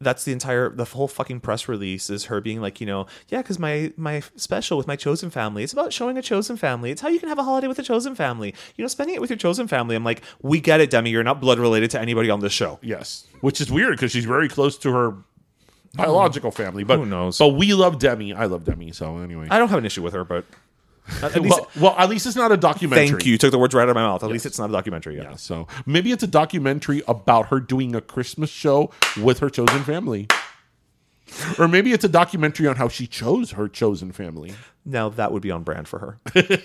That's 0.00 0.24
the 0.24 0.32
entire 0.32 0.70
the 0.70 0.84
whole 0.84 1.06
fucking 1.06 1.40
press 1.40 1.68
release 1.68 2.10
is 2.10 2.24
her 2.24 2.40
being 2.40 2.60
like, 2.60 2.80
you 2.80 2.86
know, 2.86 3.06
yeah, 3.28 3.42
because 3.42 3.58
my 3.58 3.92
my 3.96 4.22
special 4.36 4.76
with 4.76 4.88
my 4.88 4.96
chosen 4.96 5.30
family. 5.30 5.62
It's 5.62 5.72
about 5.72 5.92
showing 5.92 6.18
a 6.18 6.22
chosen 6.22 6.56
family. 6.56 6.90
It's 6.90 7.00
how 7.00 7.08
you 7.08 7.20
can 7.20 7.28
have 7.28 7.38
a 7.38 7.44
holiday 7.44 7.68
with 7.68 7.78
a 7.78 7.82
chosen 7.82 8.14
family. 8.14 8.54
You 8.76 8.82
know, 8.82 8.88
spending 8.88 9.14
it 9.14 9.20
with 9.20 9.30
your 9.30 9.36
chosen 9.36 9.68
family. 9.68 9.94
I'm 9.94 10.04
like, 10.04 10.22
we 10.42 10.60
get 10.60 10.80
it, 10.80 10.90
Demi. 10.90 11.10
You're 11.10 11.22
not 11.22 11.40
blood 11.40 11.58
related 11.58 11.90
to 11.92 12.00
anybody 12.00 12.28
on 12.28 12.40
this 12.40 12.52
show. 12.52 12.80
Yes. 12.82 13.26
Which 13.40 13.60
is 13.60 13.70
weird 13.70 13.92
because 13.92 14.10
she's 14.10 14.24
very 14.24 14.48
close 14.48 14.76
to 14.78 14.92
her 14.92 15.14
biological 15.94 16.50
family. 16.50 16.84
But 16.84 16.98
Who 16.98 17.06
knows? 17.06 17.38
But 17.38 17.50
we 17.50 17.72
love 17.72 17.98
Demi. 17.98 18.32
I 18.32 18.46
love 18.46 18.64
Demi. 18.64 18.92
So 18.92 19.18
anyway. 19.18 19.46
I 19.50 19.58
don't 19.58 19.68
have 19.68 19.78
an 19.78 19.86
issue 19.86 20.02
with 20.02 20.12
her, 20.14 20.24
but 20.24 20.44
at 21.22 21.34
least 21.42 21.56
well, 21.56 21.70
well, 21.80 21.94
at 21.98 22.08
least 22.08 22.26
it's 22.26 22.36
not 22.36 22.52
a 22.52 22.56
documentary. 22.56 23.08
thank 23.08 23.26
you. 23.26 23.32
You 23.32 23.38
Took 23.38 23.50
the 23.50 23.58
words 23.58 23.74
right 23.74 23.82
out 23.82 23.88
of 23.90 23.94
my 23.94 24.02
mouth. 24.02 24.22
At 24.22 24.30
least 24.30 24.46
it's 24.46 24.58
not 24.58 24.70
a 24.70 24.72
documentary. 24.72 25.16
Yeah. 25.16 25.22
Yeah, 25.22 25.36
so 25.36 25.66
maybe 25.86 26.12
it's 26.12 26.22
a 26.22 26.28
documentary 26.28 27.02
about 27.06 27.48
her 27.48 27.60
doing 27.60 27.94
a 27.94 28.00
Christmas 28.00 28.50
show 28.50 28.90
with 29.20 29.38
her 29.40 29.50
chosen 29.50 29.84
family. 29.84 30.28
Or 31.58 31.68
maybe 31.68 31.92
it's 31.92 32.04
a 32.04 32.08
documentary 32.08 32.66
on 32.66 32.76
how 32.76 32.88
she 32.88 33.06
chose 33.06 33.52
her 33.52 33.68
chosen 33.68 34.12
family. 34.12 34.54
Now 34.84 35.08
that 35.10 35.32
would 35.32 35.40
be 35.42 35.50
on 35.50 35.62
brand 35.62 35.88
for 35.88 35.98
her. 35.98 36.18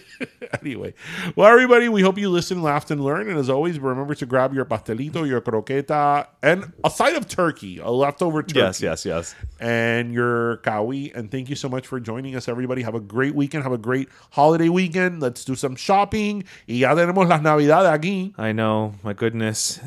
Anyway, 0.62 0.94
well, 1.36 1.48
everybody, 1.48 1.88
we 1.90 2.02
hope 2.02 2.18
you 2.18 2.28
listen, 2.30 2.62
laughed, 2.64 2.90
and 2.90 3.04
learned. 3.04 3.30
And 3.30 3.38
as 3.38 3.50
always, 3.50 3.80
remember 3.80 4.16
to 4.16 4.26
grab 4.26 4.54
your 4.54 4.66
pastelito, 4.66 5.26
your 5.28 5.42
croqueta, 5.42 6.28
and 6.42 6.74
a 6.84 6.90
side 6.90 7.16
of 7.16 7.28
turkey, 7.28 7.78
a 7.78 7.90
leftover 7.92 8.42
turkey. 8.42 8.60
yes, 8.60 8.82
yes, 8.82 9.06
yes. 9.06 9.36
And 9.60 10.12
your 10.12 10.58
Cawy. 10.58 11.16
And 11.16 11.30
thank 11.30 11.50
you 11.50 11.56
so 11.56 11.70
much 11.70 11.86
for 11.88 12.00
joining 12.00 12.36
us, 12.36 12.48
everybody. 12.48 12.82
Have 12.82 12.96
a 12.96 13.00
great 13.00 13.36
weekend. 13.36 13.64
Have 13.64 13.74
a 13.74 13.78
great 13.78 14.10
holiday 14.32 14.70
weekend. 14.70 15.22
Let's 15.22 15.46
do 15.46 15.56
some 15.56 15.76
shopping. 15.76 16.44
Y 16.68 16.76
ya 16.76 16.96
tenemos 16.96 17.30
las 17.30 17.42
navidades 17.42 17.92
aquí. 17.92 18.34
I 18.38 18.52
know. 18.52 18.96
My 19.04 19.14
goodness. 19.14 19.80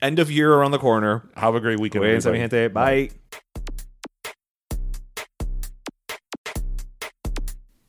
End 0.00 0.18
of 0.20 0.30
year 0.30 0.54
around 0.54 0.70
the 0.70 0.78
corner. 0.78 1.28
Have 1.36 1.56
a 1.56 1.60
great 1.60 1.80
weekend. 1.80 2.04
Mi 2.04 2.10
everybody. 2.10 2.68
Bye. 2.68 3.10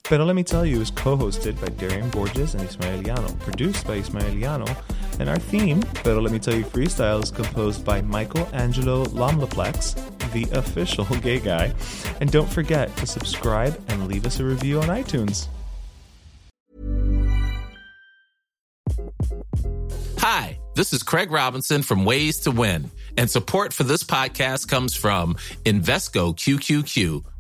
Pero 0.05 0.23
Let 0.23 0.35
Me 0.35 0.43
Tell 0.43 0.63
You 0.63 0.81
is 0.81 0.91
co 0.91 1.17
hosted 1.17 1.59
by 1.59 1.67
Darian 1.67 2.11
Borges 2.11 2.53
and 2.53 2.63
Ismaeliano, 2.63 3.39
produced 3.39 3.87
by 3.87 3.97
Ismaeliano, 3.99 4.69
and 5.19 5.27
our 5.27 5.39
theme, 5.39 5.81
Pero 5.95 6.21
Let 6.21 6.31
Me 6.31 6.37
Tell 6.37 6.53
You 6.53 6.63
Freestyle, 6.63 7.23
is 7.23 7.31
composed 7.31 7.83
by 7.83 8.01
Michael 8.01 8.47
Angelo 8.53 9.05
Lomlaplex, 9.05 9.95
the 10.31 10.47
official 10.55 11.05
gay 11.21 11.39
guy. 11.39 11.73
And 12.21 12.31
don't 12.31 12.47
forget 12.47 12.95
to 12.97 13.07
subscribe 13.07 13.81
and 13.87 14.07
leave 14.07 14.27
us 14.27 14.39
a 14.39 14.43
review 14.43 14.79
on 14.79 14.89
iTunes. 14.89 15.47
Hi, 20.19 20.59
this 20.75 20.93
is 20.93 21.01
Craig 21.01 21.31
Robinson 21.31 21.81
from 21.81 22.05
Ways 22.05 22.41
to 22.41 22.51
Win, 22.51 22.91
and 23.17 23.27
support 23.27 23.73
for 23.73 23.83
this 23.83 24.03
podcast 24.03 24.67
comes 24.67 24.95
from 24.95 25.33
Invesco 25.65 26.35
QQQ, 26.35 27.23